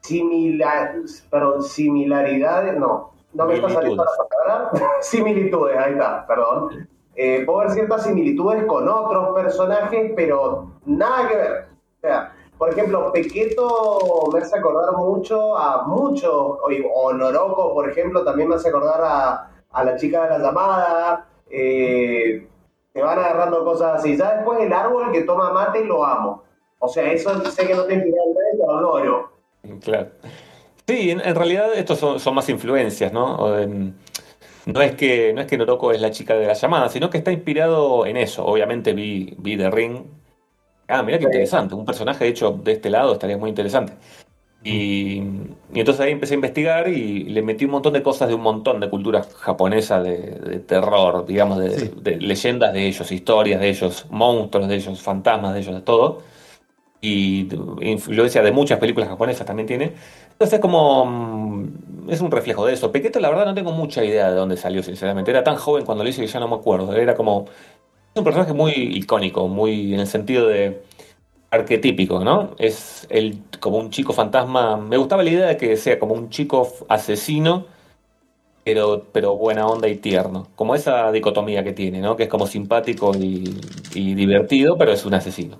similar, 0.00 0.94
perdón, 1.30 1.62
similaridades, 1.62 2.76
no, 2.78 3.10
no 3.34 3.46
me 3.46 3.54
está 3.54 3.68
saliendo 3.68 4.04
la 4.04 4.10
palabra, 4.28 4.70
similitudes, 5.00 5.76
ahí 5.76 5.92
está, 5.92 6.26
perdón. 6.26 6.88
Eh, 7.14 7.42
puedo 7.44 7.60
ver 7.60 7.70
ciertas 7.70 8.04
similitudes 8.04 8.64
con 8.64 8.88
otros 8.88 9.34
personajes, 9.34 10.12
pero 10.14 10.68
nada 10.86 11.28
que 11.28 11.36
ver. 11.36 11.66
O 11.96 12.00
sea, 12.00 12.32
por 12.58 12.70
ejemplo, 12.70 13.12
Pequeto 13.12 14.28
me 14.32 14.40
hace 14.40 14.58
acordar 14.58 14.96
mucho 14.96 15.56
a 15.56 15.84
muchos, 15.86 16.32
o, 16.32 16.68
o 16.94 17.12
Noroko, 17.12 17.72
por 17.72 17.88
ejemplo, 17.88 18.24
también 18.24 18.48
me 18.48 18.56
hace 18.56 18.68
acordar 18.68 19.00
a, 19.02 19.50
a 19.70 19.84
la 19.84 19.96
chica 19.96 20.24
de 20.24 20.30
la 20.30 20.38
llamada. 20.38 21.26
Eh, 21.50 22.46
te 22.92 23.02
van 23.02 23.18
agarrando 23.18 23.64
cosas 23.64 24.00
así. 24.00 24.16
Ya 24.16 24.36
después 24.36 24.60
el 24.60 24.72
árbol 24.72 25.12
que 25.12 25.22
toma 25.22 25.52
mate 25.52 25.84
lo 25.84 26.04
amo. 26.04 26.42
O 26.80 26.88
sea, 26.88 27.12
eso 27.12 27.44
sé 27.50 27.66
que 27.66 27.74
no 27.74 27.84
te 27.84 27.94
inspira 27.94 28.18
pero 28.34 28.80
lo 28.80 28.96
adoro. 28.96 29.32
Claro. 29.82 30.08
Sí, 30.86 31.10
en, 31.10 31.34
realidad 31.34 31.74
estos 31.74 31.98
son, 31.98 32.34
más 32.34 32.48
influencias, 32.48 33.12
¿no? 33.12 33.58
Em, 33.58 33.92
no 34.66 34.80
es 34.80 34.94
que, 34.96 35.32
no 35.34 35.42
es 35.42 35.46
que 35.46 35.58
Noroko 35.58 35.92
es 35.92 36.00
la 36.00 36.10
chica 36.10 36.34
de 36.34 36.46
la 36.46 36.54
llamada, 36.54 36.88
sino 36.88 37.10
que 37.10 37.18
está 37.18 37.30
inspirado 37.30 38.06
en 38.06 38.16
eso. 38.16 38.44
Obviamente 38.46 38.94
vi, 38.94 39.34
vi 39.38 39.56
The 39.56 39.70
Ring. 39.70 40.04
Ah, 40.88 41.02
mira 41.02 41.18
qué 41.18 41.24
interesante. 41.24 41.74
Un 41.74 41.84
personaje 41.84 42.26
hecho 42.26 42.52
de 42.52 42.72
este 42.72 42.90
lado 42.90 43.12
estaría 43.12 43.36
muy 43.36 43.50
interesante. 43.50 43.92
Y, 44.64 45.18
y 45.72 45.80
entonces 45.80 46.00
ahí 46.04 46.12
empecé 46.12 46.34
a 46.34 46.36
investigar 46.36 46.88
y 46.88 47.24
le 47.24 47.42
metí 47.42 47.64
un 47.66 47.72
montón 47.72 47.92
de 47.94 48.02
cosas 48.02 48.28
de 48.28 48.34
un 48.34 48.42
montón 48.42 48.80
de 48.80 48.90
cultura 48.90 49.22
japonesa 49.38 50.02
de, 50.02 50.16
de 50.40 50.60
terror, 50.60 51.26
digamos, 51.26 51.58
de, 51.60 51.70
Sí. 51.78 51.90
de 52.02 52.16
leyendas 52.18 52.72
de 52.74 52.86
ellos, 52.86 53.12
historias 53.12 53.60
de 53.60 53.68
ellos, 53.70 54.06
monstruos 54.10 54.68
de 54.68 54.76
ellos, 54.76 55.00
fantasmas 55.02 55.54
de 55.54 55.60
ellos, 55.60 55.74
de 55.76 55.82
todo. 55.82 56.22
Y 57.00 57.48
influencia 57.82 58.42
de 58.42 58.50
muchas 58.52 58.78
películas 58.80 59.08
japonesas 59.08 59.46
también 59.46 59.66
tiene. 59.68 59.94
Entonces 60.32 60.54
es 60.54 60.60
como... 60.60 61.04
mm, 61.06 62.10
Es 62.10 62.20
un 62.20 62.30
reflejo 62.30 62.66
de 62.66 62.74
eso. 62.74 62.90
Pequeto, 62.92 63.20
la 63.20 63.28
verdad, 63.30 63.46
no 63.46 63.54
tengo 63.54 63.72
mucha 63.72 64.04
idea 64.04 64.30
de 64.30 64.36
dónde 64.36 64.56
salió, 64.56 64.82
sinceramente. 64.82 65.30
Era 65.30 65.44
tan 65.44 65.56
joven 65.56 65.84
cuando 65.84 66.02
lo 66.04 66.10
hice 66.10 66.22
que 66.22 66.26
ya 66.28 66.40
no 66.40 66.48
me 66.48 66.56
acuerdo. 66.56 66.94
Era 66.94 67.14
como... 67.14 67.46
Un 68.18 68.24
personaje 68.24 68.52
muy 68.52 68.72
icónico, 68.72 69.48
muy 69.48 69.94
en 69.94 70.00
el 70.00 70.06
sentido 70.06 70.46
de 70.48 70.82
arquetípico, 71.50 72.22
¿no? 72.24 72.54
Es 72.58 73.06
el, 73.10 73.38
como 73.60 73.78
un 73.78 73.90
chico 73.90 74.12
fantasma. 74.12 74.76
Me 74.76 74.96
gustaba 74.96 75.22
la 75.22 75.30
idea 75.30 75.46
de 75.46 75.56
que 75.56 75.76
sea 75.76 75.98
como 75.98 76.14
un 76.14 76.28
chico 76.30 76.68
asesino, 76.88 77.66
pero, 78.64 79.04
pero 79.12 79.36
buena 79.36 79.66
onda 79.66 79.88
y 79.88 79.96
tierno. 79.96 80.48
Como 80.56 80.74
esa 80.74 81.10
dicotomía 81.10 81.64
que 81.64 81.72
tiene, 81.72 82.00
¿no? 82.00 82.16
Que 82.16 82.24
es 82.24 82.28
como 82.28 82.46
simpático 82.46 83.12
y, 83.16 83.58
y 83.94 84.14
divertido, 84.14 84.76
pero 84.76 84.92
es 84.92 85.04
un 85.06 85.14
asesino. 85.14 85.58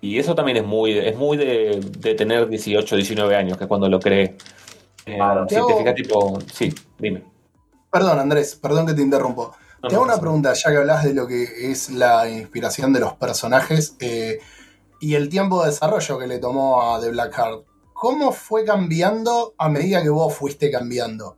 Y 0.00 0.18
eso 0.18 0.34
también 0.34 0.56
es 0.56 0.64
muy, 0.64 0.98
es 0.98 1.16
muy 1.16 1.36
de, 1.36 1.78
de 1.98 2.14
tener 2.16 2.48
18, 2.48 2.96
19 2.96 3.36
años, 3.36 3.56
que 3.58 3.68
cuando 3.68 3.88
lo 3.88 4.00
creé. 4.00 4.36
Eh, 5.06 5.16
Claro. 5.16 5.42
si 5.48 5.48
Te 5.50 5.54
te 5.54 5.60
hago- 5.60 5.78
fijas, 5.78 5.94
tipo. 5.94 6.38
Sí, 6.52 6.74
dime. 6.98 7.22
Perdón, 7.92 8.18
Andrés, 8.18 8.58
perdón 8.60 8.86
que 8.86 8.94
te 8.94 9.02
interrumpo. 9.02 9.52
No, 9.82 9.88
Te 9.88 9.94
hago 9.96 10.04
una 10.04 10.18
pregunta, 10.20 10.52
ya 10.52 10.70
que 10.70 10.76
hablas 10.76 11.04
de 11.04 11.12
lo 11.14 11.26
que 11.26 11.42
es 11.70 11.90
la 11.90 12.28
inspiración 12.30 12.92
de 12.92 13.00
los 13.00 13.14
personajes 13.14 13.96
eh, 14.00 14.38
y 15.00 15.14
el 15.16 15.28
tiempo 15.28 15.60
de 15.62 15.70
desarrollo 15.70 16.18
que 16.18 16.26
le 16.28 16.38
tomó 16.38 16.82
a 16.94 17.00
The 17.00 17.10
Black 17.10 17.34
Heart. 17.34 17.64
¿Cómo 17.92 18.32
fue 18.32 18.64
cambiando 18.64 19.54
a 19.58 19.68
medida 19.68 20.02
que 20.02 20.08
vos 20.08 20.32
fuiste 20.34 20.70
cambiando? 20.70 21.36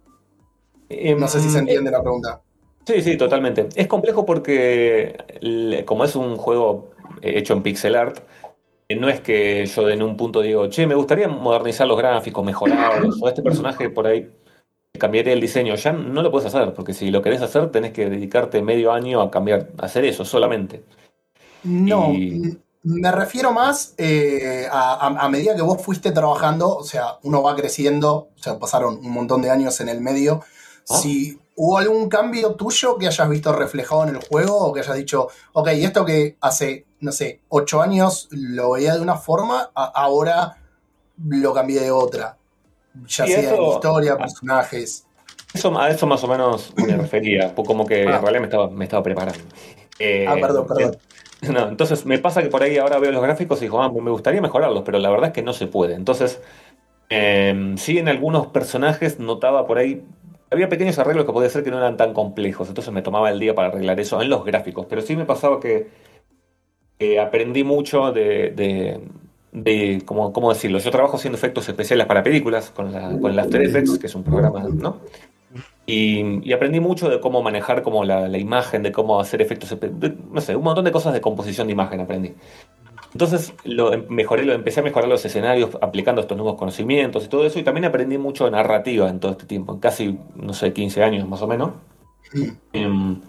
No 1.19 1.29
sé 1.29 1.41
si 1.41 1.49
se 1.51 1.59
Em, 1.59 1.65
entiende 1.65 1.91
la 1.91 2.03
pregunta. 2.03 2.43
Sí, 2.87 3.03
sí, 3.03 3.17
totalmente. 3.17 3.69
Es 3.75 3.87
complejo 3.87 4.27
porque 4.27 5.83
como 5.87 6.05
es 6.05 6.15
un 6.15 6.37
juego 6.37 6.91
eh, 7.23 7.39
hecho 7.39 7.55
en 7.55 7.63
pixel 7.63 7.97
art, 7.97 8.19
eh, 8.89 8.97
no 8.97 9.09
es 9.09 9.21
que 9.21 9.65
yo 9.65 9.89
en 9.89 10.03
un 10.03 10.17
punto 10.17 10.43
digo, 10.43 10.69
che, 10.69 10.87
me 10.87 10.95
gustaría 10.95 11.29
modernizar 11.29 11.87
los 11.87 11.97
gráficos, 11.97 12.45
mejorarlos, 12.45 13.17
o 13.23 13.29
este 13.29 13.43
personaje 13.43 13.89
por 13.89 14.07
ahí 14.07 14.31
cambiaría 14.99 15.33
el 15.33 15.41
diseño. 15.41 15.75
Ya 15.75 15.93
no 15.93 16.23
lo 16.23 16.31
puedes 16.31 16.47
hacer, 16.53 16.73
porque 16.75 16.95
si 16.95 17.11
lo 17.11 17.23
querés 17.23 17.43
hacer 17.43 17.71
tenés 17.71 17.93
que 17.93 18.09
dedicarte 18.09 18.63
medio 18.63 18.93
año 18.93 19.21
a 19.21 19.31
cambiar, 19.31 19.71
a 19.79 19.87
hacer 19.87 20.05
eso 20.05 20.25
solamente. 20.25 20.85
No, 21.65 22.13
y- 22.13 22.59
me 22.87 23.11
refiero 23.11 23.51
más 23.51 23.95
eh, 23.97 24.67
a, 24.71 24.93
a- 25.07 25.25
a 25.25 25.29
medida 25.31 25.57
que 25.57 25.63
vos 25.63 25.81
fuiste 25.83 26.13
trabajando, 26.13 26.77
o 26.77 26.85
sea, 26.85 27.19
uno 27.23 27.43
va 27.43 27.57
creciendo, 27.57 28.29
o 28.37 28.43
sea, 28.43 28.59
pasaron 28.59 28.99
un 28.99 29.11
montón 29.11 29.41
de 29.41 29.51
años 29.51 29.81
en 29.81 29.89
el 29.89 30.01
medio. 30.03 30.43
Ah. 30.91 30.95
Si 30.99 31.39
hubo 31.57 31.79
algún 31.79 32.11
cambio 32.11 32.55
tuyo 32.57 32.99
que 32.99 33.07
hayas 33.07 33.29
visto 33.31 33.53
reflejado 33.55 34.03
en 34.07 34.11
el 34.11 34.19
juego 34.29 34.59
o 34.59 34.73
que 34.75 34.81
hayas 34.81 34.97
dicho, 34.97 35.29
ok, 35.55 35.69
esto 35.69 36.05
que 36.05 36.37
hace, 36.43 36.85
no 37.01 37.11
sé, 37.11 37.41
ocho 37.49 37.81
años 37.81 38.29
lo 38.31 38.73
veía 38.73 38.95
de 38.95 39.01
una 39.01 39.17
forma, 39.17 39.71
a- 39.75 39.93
ahora 39.95 40.59
lo 41.27 41.55
cambié 41.55 41.81
de 41.81 41.91
otra. 41.91 42.37
Ya 42.95 43.27
Y 43.27 43.31
sea 43.31 43.55
en 43.55 43.63
historia, 43.63 44.17
personajes. 44.17 45.07
Eso, 45.53 45.79
a 45.79 45.89
eso 45.91 46.07
más 46.07 46.23
o 46.25 46.29
menos 46.29 46.73
me 46.77 46.97
refería, 46.97 47.55
como 47.55 47.87
que 47.87 48.07
Ah. 48.09 48.17
en 48.17 48.23
realidad 48.23 48.41
me 48.41 48.47
estaba, 48.47 48.71
me 48.71 48.85
estaba 48.85 49.03
preparando. 49.03 49.41
Eh, 49.99 50.27
Ah, 50.29 50.37
perdón, 50.41 50.67
perdón. 50.67 50.97
No, 51.43 51.69
entonces 51.69 52.07
me 52.07 52.19
pasa 52.19 52.43
que 52.43 52.49
por 52.49 52.63
ahí 52.63 52.79
ahora 52.79 52.99
veo 52.99 53.13
los 53.13 53.23
gráficos 53.23 53.59
y 53.61 53.63
digo, 53.67 53.83
ah, 53.83 53.91
me 53.93 54.11
gustaría 54.11 54.41
mejorarlos, 54.41 54.83
pero 54.85 54.99
la 54.99 55.11
verdad 55.11 55.27
es 55.29 55.33
que 55.35 55.43
no 55.43 55.53
se 55.53 55.67
puede. 55.67 55.95
Entonces, 55.95 56.41
eh, 57.11 57.75
sí 57.77 57.99
en 57.99 58.09
algunos 58.09 58.49
personajes 58.49 59.19
notaba 59.21 59.67
por 59.67 59.79
ahí, 59.79 60.05
había 60.51 60.69
pequeños 60.69 60.99
arreglos 60.99 61.27
que 61.27 61.33
podía 61.33 61.51
ser 61.51 61.65
que 61.65 61.71
no 61.71 61.79
eran 61.79 61.97
tan 61.97 62.15
complejos, 62.15 62.69
entonces 62.69 62.93
me 62.95 63.03
tomaba 63.03 63.31
el 63.31 63.41
día 63.41 63.55
para 63.55 63.69
arreglar 63.69 64.01
eso 64.01 64.23
en 64.23 64.31
los 64.31 64.45
gráficos, 64.45 64.87
pero 64.89 65.03
sí 65.03 65.17
me 65.17 65.25
pasaba 65.27 65.61
que 65.61 65.89
eh, 66.99 67.19
aprendí 67.21 67.65
mucho 67.65 68.13
de, 68.13 68.51
de, 68.51 69.01
de 69.55 70.03
¿cómo, 70.07 70.33
cómo 70.35 70.53
decirlo? 70.53 70.79
Yo 70.81 70.93
trabajo 70.93 71.17
haciendo 71.17 71.39
efectos 71.39 71.69
especiales 71.69 72.07
para 72.07 72.23
películas 72.25 72.71
con, 72.73 72.93
la, 72.93 73.19
con 73.21 73.33
el 73.33 73.39
After 73.41 73.63
Effects, 73.63 73.99
que 73.99 74.09
es 74.09 74.17
un 74.17 74.25
programa, 74.25 74.69
¿no? 74.75 74.99
Y, 75.87 76.49
y 76.49 76.53
aprendí 76.55 76.81
mucho 76.81 77.11
de 77.11 77.21
cómo 77.21 77.43
manejar 77.43 77.83
como 77.83 78.05
la, 78.05 78.29
la 78.29 78.39
imagen, 78.39 78.83
de 78.83 78.93
cómo 78.93 79.21
hacer 79.21 79.43
efectos, 79.43 79.79
de- 79.81 80.17
no 80.33 80.41
sé, 80.43 80.57
un 80.57 80.65
montón 80.65 80.85
de 80.87 80.93
cosas 80.93 81.15
de 81.15 81.21
composición 81.23 81.69
de 81.69 81.75
imagen 81.75 82.01
aprendí. 82.01 82.35
Entonces 83.13 83.55
lo 83.65 83.93
em- 83.93 84.07
mejoré, 84.11 84.45
lo 84.45 84.55
empecé 84.55 84.81
a 84.81 84.83
mejorar 84.85 85.09
los 85.09 85.25
escenarios 85.25 85.77
aplicando 85.83 86.21
estos 86.23 86.37
nuevos 86.39 86.57
conocimientos 86.57 87.25
y 87.27 87.29
todo 87.29 87.47
eso, 87.47 87.59
y 87.59 87.65
también 87.65 87.87
aprendí 87.87 88.19
mucho 88.19 88.47
de 88.47 88.53
narrativa 88.53 89.09
en 89.11 89.21
todo 89.21 89.33
este 89.33 89.47
tiempo, 89.47 89.75
en 89.75 89.81
casi, 89.81 90.19
no 90.37 90.55
sé, 90.55 90.73
15 90.73 91.03
años 91.05 91.29
más 91.29 91.43
o 91.43 91.47
menos, 91.49 91.73
Em, 92.73 93.21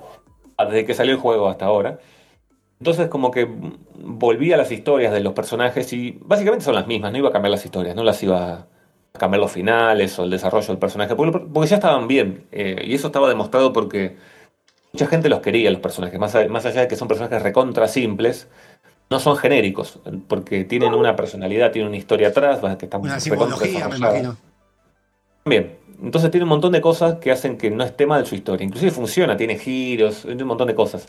desde 0.57 0.85
que 0.85 0.93
salió 0.93 1.13
el 1.13 1.19
juego 1.19 1.47
hasta 1.49 1.65
ahora. 1.65 1.99
Entonces 2.79 3.07
como 3.07 3.31
que 3.31 3.47
volví 3.97 4.51
a 4.53 4.57
las 4.57 4.71
historias 4.71 5.13
de 5.13 5.21
los 5.21 5.33
personajes 5.33 5.91
y 5.93 6.17
básicamente 6.21 6.65
son 6.65 6.75
las 6.75 6.88
mismas, 6.88 7.11
no 7.11 7.17
iba 7.17 7.29
a 7.29 7.31
cambiar 7.31 7.51
las 7.51 7.65
historias, 7.65 7.95
no 7.95 8.03
las 8.03 8.21
iba 8.21 8.53
a 8.53 8.67
cambiar 9.17 9.39
los 9.41 9.51
finales 9.51 10.19
o 10.19 10.23
el 10.25 10.29
desarrollo 10.29 10.67
del 10.67 10.77
personaje, 10.77 11.15
porque, 11.15 11.39
porque 11.39 11.69
ya 11.69 11.77
estaban 11.77 12.07
bien, 12.07 12.45
eh, 12.51 12.83
y 12.85 12.93
eso 12.95 13.07
estaba 13.07 13.29
demostrado 13.29 13.71
porque 13.71 14.17
mucha 14.91 15.07
gente 15.07 15.29
los 15.29 15.39
quería, 15.39 15.71
los 15.71 15.79
personajes, 15.79 16.19
más, 16.19 16.35
a- 16.35 16.47
más 16.49 16.65
allá 16.65 16.81
de 16.81 16.88
que 16.89 16.95
son 16.97 17.07
personajes 17.07 17.41
recontra 17.41 17.88
simples, 17.88 18.49
no 19.09 19.19
son 19.19 19.38
genéricos, 19.38 19.99
porque 20.27 20.65
tienen 20.65 20.93
una 20.93 21.15
personalidad, 21.15 21.71
tienen 21.71 21.89
una 21.89 21.97
historia 21.97 22.27
atrás, 22.29 22.59
que 22.77 22.85
está 22.85 22.97
Una 22.97 23.19
simbología, 23.19 23.88
me 23.88 23.97
imagino. 23.97 24.35
Bien, 25.45 25.77
entonces 26.01 26.31
tiene 26.31 26.43
un 26.43 26.49
montón 26.49 26.71
de 26.71 26.81
cosas 26.81 27.15
que 27.19 27.31
hacen 27.31 27.57
que 27.57 27.69
no 27.69 27.83
esté 27.83 28.05
mal 28.07 28.25
su 28.25 28.35
historia. 28.35 28.65
Inclusive 28.65 28.91
funciona, 28.91 29.38
tiene 29.38 29.57
giros, 29.57 30.23
tiene 30.23 30.41
un 30.41 30.49
montón 30.49 30.67
de 30.67 30.75
cosas. 30.75 31.07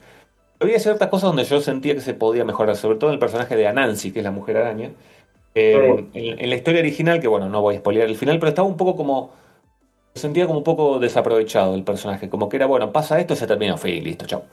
Había 0.58 0.78
ciertas 0.78 1.08
cosas 1.08 1.28
donde 1.28 1.44
yo 1.44 1.60
sentía 1.60 1.94
que 1.94 2.00
se 2.00 2.14
podía 2.14 2.44
mejorar, 2.44 2.76
sobre 2.76 2.98
todo 2.98 3.10
en 3.10 3.14
el 3.14 3.20
personaje 3.20 3.56
de 3.56 3.66
Anansi, 3.66 4.12
que 4.12 4.20
es 4.20 4.24
la 4.24 4.30
mujer 4.30 4.56
araña. 4.56 4.90
Eh, 5.54 6.06
en, 6.14 6.38
en 6.38 6.50
la 6.50 6.56
historia 6.56 6.80
original, 6.80 7.20
que 7.20 7.28
bueno, 7.28 7.48
no 7.48 7.62
voy 7.62 7.76
a 7.76 7.78
spoilear 7.78 8.08
el 8.08 8.16
final, 8.16 8.38
pero 8.38 8.48
estaba 8.48 8.68
un 8.68 8.76
poco 8.76 8.96
como... 8.96 9.32
Sentía 10.14 10.46
como 10.46 10.58
un 10.58 10.64
poco 10.64 10.98
desaprovechado 10.98 11.74
el 11.74 11.84
personaje, 11.84 12.30
como 12.30 12.48
que 12.48 12.56
era, 12.56 12.64
bueno, 12.64 12.90
pasa 12.90 13.20
esto, 13.20 13.36
se 13.36 13.46
termina, 13.46 13.76
fue 13.76 13.90
listo, 14.00 14.24
chao. 14.24 14.44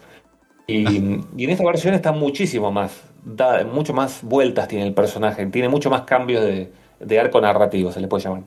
Y, 0.68 0.86
y 1.38 1.44
en 1.46 1.50
esta 1.50 1.64
versión 1.64 1.94
está 1.94 2.12
muchísimo 2.12 2.70
más, 2.70 3.02
da 3.24 3.64
mucho 3.64 3.94
más 3.94 4.24
vueltas 4.24 4.68
tiene 4.68 4.86
el 4.86 4.94
personaje, 4.94 5.46
tiene 5.46 5.70
mucho 5.70 5.90
más 5.90 6.02
cambios 6.02 6.44
de, 6.44 6.70
de 7.00 7.20
arco 7.20 7.40
narrativo, 7.40 7.92
se 7.94 8.02
le 8.02 8.08
puede 8.08 8.24
llamar. 8.24 8.44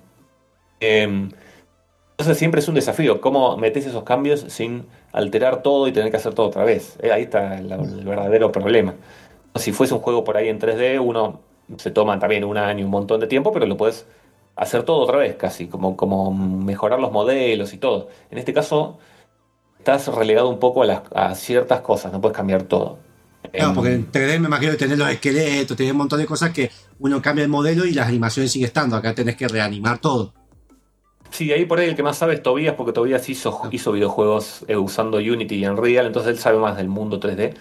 Eh, 0.81 1.29
entonces 2.19 2.39
siempre 2.39 2.61
es 2.61 2.69
un 2.69 2.75
desafío, 2.75 3.21
cómo 3.21 3.59
metes 3.59 3.85
esos 3.85 4.03
cambios 4.03 4.47
sin 4.49 4.87
alterar 5.13 5.63
todo 5.63 5.87
y 5.87 5.93
tener 5.93 6.11
que 6.11 6.17
hacer 6.17 6.33
todo 6.33 6.47
otra 6.47 6.65
vez. 6.65 6.97
Eh, 7.03 7.13
ahí 7.13 7.25
está 7.25 7.59
el, 7.59 7.71
el 7.71 8.05
verdadero 8.05 8.51
problema. 8.51 8.95
Si 9.57 9.73
fuese 9.73 9.93
un 9.93 10.01
juego 10.01 10.25
por 10.25 10.39
ahí 10.39 10.49
en 10.49 10.59
3D, 10.59 10.99
uno 10.99 11.41
se 11.77 11.91
toma 11.91 12.19
también 12.19 12.45
un 12.45 12.57
año, 12.57 12.87
un 12.87 12.91
montón 12.91 13.21
de 13.21 13.27
tiempo, 13.27 13.53
pero 13.53 13.67
lo 13.67 13.77
puedes 13.77 14.07
hacer 14.57 14.83
todo 14.85 14.99
otra 15.01 15.19
vez 15.19 15.37
casi, 15.37 15.67
como, 15.67 15.95
como 15.95 16.33
mejorar 16.33 17.01
los 17.01 17.13
modelos 17.13 17.75
y 17.75 17.79
todo. 17.79 18.09
En 18.31 18.39
este 18.39 18.55
caso, 18.55 18.99
estás 19.79 20.09
relegado 20.09 20.49
un 20.49 20.59
poco 20.59 20.83
a, 20.83 20.87
las, 20.87 21.03
a 21.15 21.35
ciertas 21.35 21.83
cosas, 21.83 22.13
no 22.13 22.21
puedes 22.21 22.37
cambiar 22.37 22.63
todo. 22.63 22.99
Claro, 23.53 23.75
porque 23.75 23.93
en 23.93 24.11
3D 24.11 24.41
me 24.41 24.47
imagino 24.47 24.73
que 24.73 24.79
tener 24.79 24.99
los 24.99 25.09
esqueletos, 25.09 25.77
tener 25.77 25.93
un 25.93 25.99
montón 25.99 26.19
de 26.19 26.27
cosas 26.27 26.51
que 26.51 26.71
uno 26.99 27.23
cambia 27.23 27.45
el 27.45 27.51
modelo 27.51 27.85
y 27.85 27.93
las 27.93 28.09
animaciones 28.09 28.51
sigue 28.51 28.65
estando. 28.65 28.97
Acá 28.97 29.15
tenés 29.15 29.37
que 29.37 29.47
reanimar 29.47 29.99
todo. 29.99 30.33
Sí, 31.31 31.53
ahí 31.53 31.65
por 31.67 31.79
ahí 31.79 31.89
el 31.89 31.97
que 31.97 32.03
más 32.03 32.17
sabe 32.19 32.35
es 32.35 32.43
Tobías, 32.43 32.75
porque 32.75 32.93
Tobías 32.93 33.29
hizo, 33.29 33.63
hizo 33.71 33.93
videojuegos 33.93 34.65
eh, 34.69 34.77
usando 34.77 35.19
Unity 35.19 35.57
y 35.57 35.67
Unreal, 35.67 36.07
entonces 36.07 36.33
él 36.33 36.39
sabe 36.39 36.59
más 36.59 36.77
del 36.77 36.89
mundo 36.89 37.19
3D. 37.21 37.55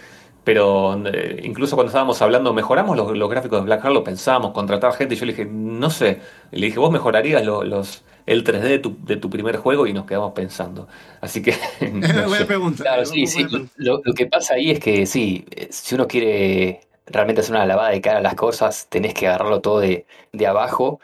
Pero 0.44 0.96
eh, 1.06 1.40
incluso 1.42 1.74
cuando 1.76 1.88
estábamos 1.90 2.22
hablando, 2.22 2.54
mejoramos 2.54 2.96
los, 2.96 3.16
los 3.16 3.28
gráficos 3.28 3.58
de 3.60 3.64
Black 3.66 3.82
Heart, 3.82 3.94
lo 3.94 4.04
pensamos, 4.04 4.52
contratar 4.52 4.92
gente, 4.92 5.14
y 5.14 5.18
yo 5.18 5.26
le 5.26 5.32
dije, 5.32 5.44
no 5.50 5.90
sé, 5.90 6.20
le 6.52 6.66
dije, 6.66 6.78
vos 6.78 6.92
mejorarías 6.92 7.44
lo- 7.44 7.64
los, 7.64 8.04
el 8.26 8.44
3D 8.44 8.68
de 8.68 8.78
tu, 8.78 8.96
de 9.04 9.16
tu 9.16 9.28
primer 9.28 9.56
juego 9.56 9.86
y 9.88 9.92
nos 9.92 10.06
quedamos 10.06 10.32
pensando. 10.32 10.86
Así 11.20 11.42
que, 11.42 11.52
no 11.92 12.28
Buena 12.28 12.46
pregunta. 12.46 12.82
Claro, 12.84 13.04
sí, 13.06 13.24
Buena 13.24 13.30
sí. 13.30 13.44
pregunta. 13.44 13.72
Lo, 13.76 14.00
lo 14.04 14.14
que 14.14 14.26
pasa 14.26 14.54
ahí 14.54 14.70
es 14.70 14.78
que 14.80 15.06
sí, 15.06 15.44
si 15.70 15.94
uno 15.96 16.06
quiere 16.06 16.80
realmente 17.06 17.40
hacer 17.40 17.54
una 17.54 17.66
lavada 17.66 17.90
de 17.90 18.00
cara 18.00 18.18
a 18.18 18.22
las 18.22 18.34
cosas, 18.36 18.86
tenés 18.88 19.14
que 19.14 19.26
agarrarlo 19.28 19.60
todo 19.60 19.80
de, 19.80 20.06
de 20.32 20.46
abajo, 20.46 21.00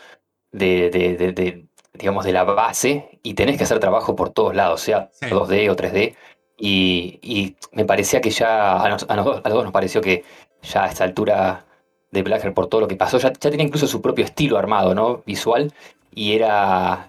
de, 0.53 0.91
de- 0.91 1.17
de- 1.17 1.33
de, 1.33 1.67
digamos, 2.03 2.25
de 2.25 2.33
la 2.33 2.43
base, 2.43 3.19
y 3.23 3.35
tenés 3.35 3.57
que 3.57 3.63
hacer 3.65 3.79
trabajo 3.79 4.17
por 4.17 4.31
todos 4.31 4.57
lados, 4.57 4.81
sea 4.81 5.09
Sí. 5.13 5.27
2D 5.31 5.71
o 5.71 5.77
3D. 5.77 6.17
Y, 6.59 7.19
y 7.23 7.57
me 7.73 7.85
parecía 7.85 8.21
que 8.21 8.31
ya, 8.31 8.83
a, 8.83 8.89
nos- 8.89 9.07
a 9.09 9.15
nos- 9.17 9.41
a 9.45 9.49
los 9.49 9.55
dos 9.55 9.65
nos 9.65 9.73
pareció 9.73 10.01
que 10.01 10.25
ya 10.63 10.85
a 10.85 10.89
esta 10.89 11.05
altura 11.05 11.65
de 12.11 12.23
Blackheart, 12.23 12.55
por 12.55 12.67
todo 12.67 12.81
lo 12.83 12.89
que 12.89 12.97
pasó, 12.97 13.19
ya, 13.19 13.33
ya 13.33 13.51
tenía 13.51 13.65
incluso 13.65 13.87
su 13.87 14.03
propio 14.03 14.25
estilo 14.25 14.59
armado, 14.59 14.95
¿no? 14.95 15.23
Visual, 15.25 15.73
y 16.15 16.35
era 16.35 17.09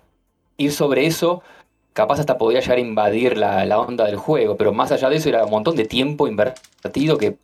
ir 0.57 0.71
sobre 0.71 1.07
eso 1.07 1.41
capaz 1.93 2.19
hasta 2.19 2.37
podía 2.37 2.59
llegar 2.59 2.77
a 2.77 2.81
invadir 2.81 3.37
la, 3.37 3.65
la 3.65 3.79
onda 3.79 4.05
del 4.05 4.15
juego, 4.17 4.55
pero 4.57 4.73
más 4.73 4.91
allá 4.91 5.09
de 5.09 5.15
eso 5.17 5.29
era 5.29 5.43
un 5.43 5.51
montón 5.51 5.75
de 5.75 5.85
tiempo 5.85 6.27
invertido 6.27 7.17
que 7.17 7.37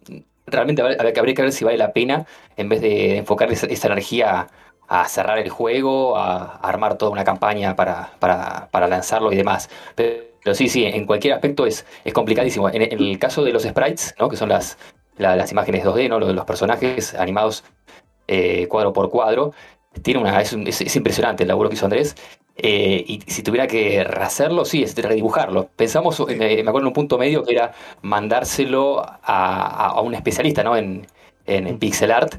realmente 0.47 0.81
habría, 0.81 0.97
habría 0.97 1.13
que 1.13 1.19
habría 1.19 1.35
que 1.35 1.41
ver 1.43 1.51
si 1.51 1.65
vale 1.65 1.77
la 1.77 1.93
pena 1.93 2.25
en 2.57 2.69
vez 2.69 2.81
de 2.81 3.17
enfocar 3.17 3.51
esa, 3.51 3.67
esa 3.67 3.87
energía 3.87 4.47
a 4.89 5.07
cerrar 5.07 5.37
el 5.37 5.49
juego, 5.49 6.17
a, 6.17 6.57
armar 6.57 6.97
toda 6.97 7.11
una 7.11 7.23
campaña 7.23 7.75
para, 7.75 8.11
para, 8.19 8.69
para 8.71 8.87
lanzarlo 8.87 9.31
y 9.31 9.35
demás. 9.35 9.69
Pero, 9.95 10.53
sí, 10.53 10.67
sí, 10.67 10.83
en 10.83 11.05
cualquier 11.05 11.33
aspecto 11.35 11.65
es, 11.65 11.85
es 12.03 12.13
complicadísimo. 12.13 12.69
En, 12.69 12.81
el 12.81 13.19
caso 13.19 13.43
de 13.43 13.53
los 13.53 13.63
sprites, 13.63 14.15
¿no? 14.19 14.29
que 14.29 14.35
son 14.35 14.49
las, 14.49 14.77
las 15.17 15.51
imágenes 15.51 15.85
2D, 15.85 16.09
¿no? 16.09 16.19
los, 16.19 16.45
personajes 16.45 17.13
animados 17.13 17.63
eh, 18.27 18.67
cuadro 18.67 18.91
por 18.91 19.09
cuadro, 19.11 19.53
tiene 20.01 20.19
una, 20.19 20.41
es, 20.41 20.53
es, 20.53 20.95
impresionante 20.95 21.43
el 21.43 21.49
laburo 21.49 21.69
que 21.69 21.75
hizo 21.75 21.85
Andrés. 21.85 22.15
Eh, 22.55 23.05
y 23.07 23.21
si 23.27 23.43
tuviera 23.43 23.67
que 23.67 24.03
rehacerlo, 24.03 24.65
sí, 24.65 24.83
es 24.83 24.95
redibujarlo. 24.95 25.69
Pensamos, 25.75 26.19
me, 26.27 26.35
me 26.35 26.61
acuerdo 26.61 26.79
en 26.79 26.87
un 26.87 26.93
punto 26.93 27.17
medio 27.17 27.43
que 27.43 27.53
era 27.53 27.73
mandárselo 28.01 29.01
a, 29.01 29.87
a 29.87 30.01
un 30.01 30.15
especialista 30.15 30.63
¿no? 30.63 30.75
en, 30.75 31.07
en, 31.45 31.79
pixel 31.79 32.11
art 32.11 32.35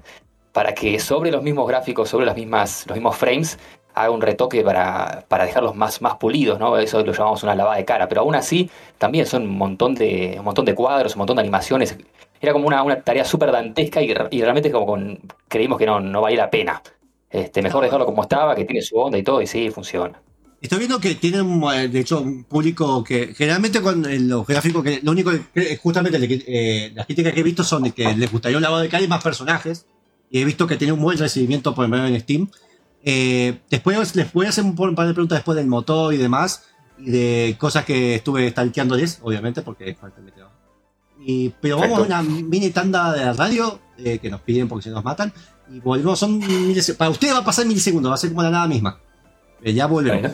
para 0.53 0.75
que 0.75 0.99
sobre 0.99 1.31
los 1.31 1.43
mismos 1.43 1.69
gráficos, 1.69 2.09
sobre 2.09 2.27
las 2.27 2.37
mismas, 2.37 2.85
los 2.87 2.97
mismos 2.97 3.17
frames, 3.17 3.59
haga 3.95 4.11
un 4.11 4.21
retoque 4.21 4.63
para, 4.63 5.25
para 5.29 5.45
dejarlos 5.45 5.75
más, 5.75 6.01
más 6.03 6.17
pulidos, 6.17 6.59
¿no? 6.59 6.77
Eso 6.79 7.05
lo 7.05 7.13
llamamos 7.13 7.43
una 7.43 7.55
lavada 7.55 7.77
de 7.77 7.85
cara. 7.85 8.09
Pero 8.09 8.23
aún 8.23 8.35
así, 8.35 8.71
también 8.99 9.27
son 9.27 9.43
un 9.43 9.59
montón 9.59 9.95
de, 9.95 10.37
un 10.39 10.45
montón 10.45 10.65
de 10.65 10.75
cuadros, 10.75 11.15
un 11.15 11.21
montón 11.21 11.37
de 11.37 11.43
animaciones. 11.43 11.97
Era 12.41 12.53
como 12.53 12.67
una, 12.67 12.83
una 12.83 13.03
tarea 13.03 13.25
súper 13.25 13.53
dantesca 13.53 14.01
y, 14.03 14.11
y, 14.31 14.43
realmente 14.43 14.71
como 14.71 14.87
con, 14.87 15.21
creímos 15.49 15.79
que 15.79 15.87
no, 15.87 16.01
no 16.01 16.21
valía 16.23 16.39
la 16.39 16.51
pena. 16.51 16.83
Este, 17.31 17.63
mejor 17.63 17.85
dejarlo 17.85 18.07
como 18.07 18.23
estaba, 18.23 18.55
que 18.55 18.65
tiene 18.65 18.83
su 18.83 18.97
onda 18.97 19.19
y 19.19 19.23
todo, 19.23 19.41
y 19.41 19.47
sí, 19.47 19.71
funciona. 19.71 20.21
Estoy 20.61 20.79
viendo 20.79 21.01
que 21.01 21.15
tienen, 21.15 21.63
eh, 21.75 21.89
de 21.89 22.01
hecho, 22.01 22.21
un 22.21 22.45
público 22.45 23.03
que 23.03 23.35
generalmente 23.35 23.81
con 23.81 24.05
los 24.29 24.47
gráficos, 24.47 24.83
que 24.85 25.01
lo 25.03 25.13
único 25.13 25.31
que 25.55 25.77
justamente 25.79 26.19
eh, 26.47 26.93
las 26.95 27.07
críticas 27.07 27.33
que 27.33 27.41
he 27.41 27.43
visto 27.43 27.65
son 27.65 27.85
de 27.85 27.93
que 27.93 28.15
les 28.15 28.31
gustaría 28.31 28.59
un 28.59 28.63
lavado 28.63 28.83
de 28.83 28.89
cara 28.89 29.03
y 29.03 29.09
más 29.09 29.23
personajes. 29.23 29.87
Y 30.31 30.40
he 30.40 30.45
visto 30.45 30.66
que 30.66 30.77
tiene 30.77 30.93
un 30.93 31.01
buen 31.01 31.19
recibimiento 31.19 31.75
por 31.75 31.85
ejemplo 31.85 32.07
en 32.07 32.21
Steam. 32.21 32.51
Eh, 33.03 33.61
después 33.71 34.14
les 34.14 34.33
voy 34.33 34.47
a 34.47 34.51
hacer 34.51 34.64
un 34.64 34.75
par 34.75 35.07
de 35.07 35.14
preguntas 35.14 35.38
después 35.38 35.57
del 35.57 35.66
motor 35.66 36.14
y 36.14 36.16
demás. 36.16 36.64
Y 36.99 37.11
de 37.11 37.57
cosas 37.59 37.85
que 37.85 38.16
estuve 38.16 38.51
stalkeándoles, 38.51 39.21
obviamente, 39.23 39.62
porque 39.62 39.97
y, 41.23 41.51
pero 41.61 41.79
vamos 41.79 41.99
a 41.99 42.03
una 42.03 42.23
mini 42.23 42.71
tanda 42.71 43.12
de 43.12 43.33
radio 43.33 43.79
que 43.97 44.31
nos 44.31 44.40
piden 44.40 44.69
porque 44.69 44.85
se 44.85 44.90
nos 44.90 45.05
matan. 45.05 45.33
Y 45.71 45.81
volvemos, 45.81 46.19
son 46.19 46.40
Para 46.99 47.11
ustedes 47.11 47.35
va 47.35 47.38
a 47.38 47.45
pasar 47.45 47.66
milisegundos, 47.66 48.11
va 48.11 48.14
a 48.14 48.19
ser 48.19 48.31
como 48.31 48.43
la 48.43 48.51
nada 48.51 48.66
misma. 48.66 48.99
Eh, 49.62 49.73
ya 49.73 49.87
volvemos. 49.87 50.33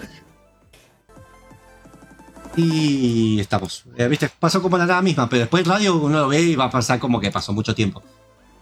Y 2.56 3.38
estamos. 3.38 3.84
Eh, 3.98 4.08
Viste, 4.08 4.30
pasó 4.40 4.62
como 4.62 4.78
la 4.78 4.86
nada 4.86 5.02
misma, 5.02 5.28
pero 5.28 5.40
después 5.40 5.66
radio 5.66 5.96
uno 5.96 6.20
lo 6.20 6.28
ve 6.28 6.40
y 6.40 6.56
va 6.56 6.64
a 6.64 6.70
pasar 6.70 6.98
como 6.98 7.20
que 7.20 7.30
pasó 7.30 7.52
mucho 7.52 7.74
tiempo. 7.74 8.02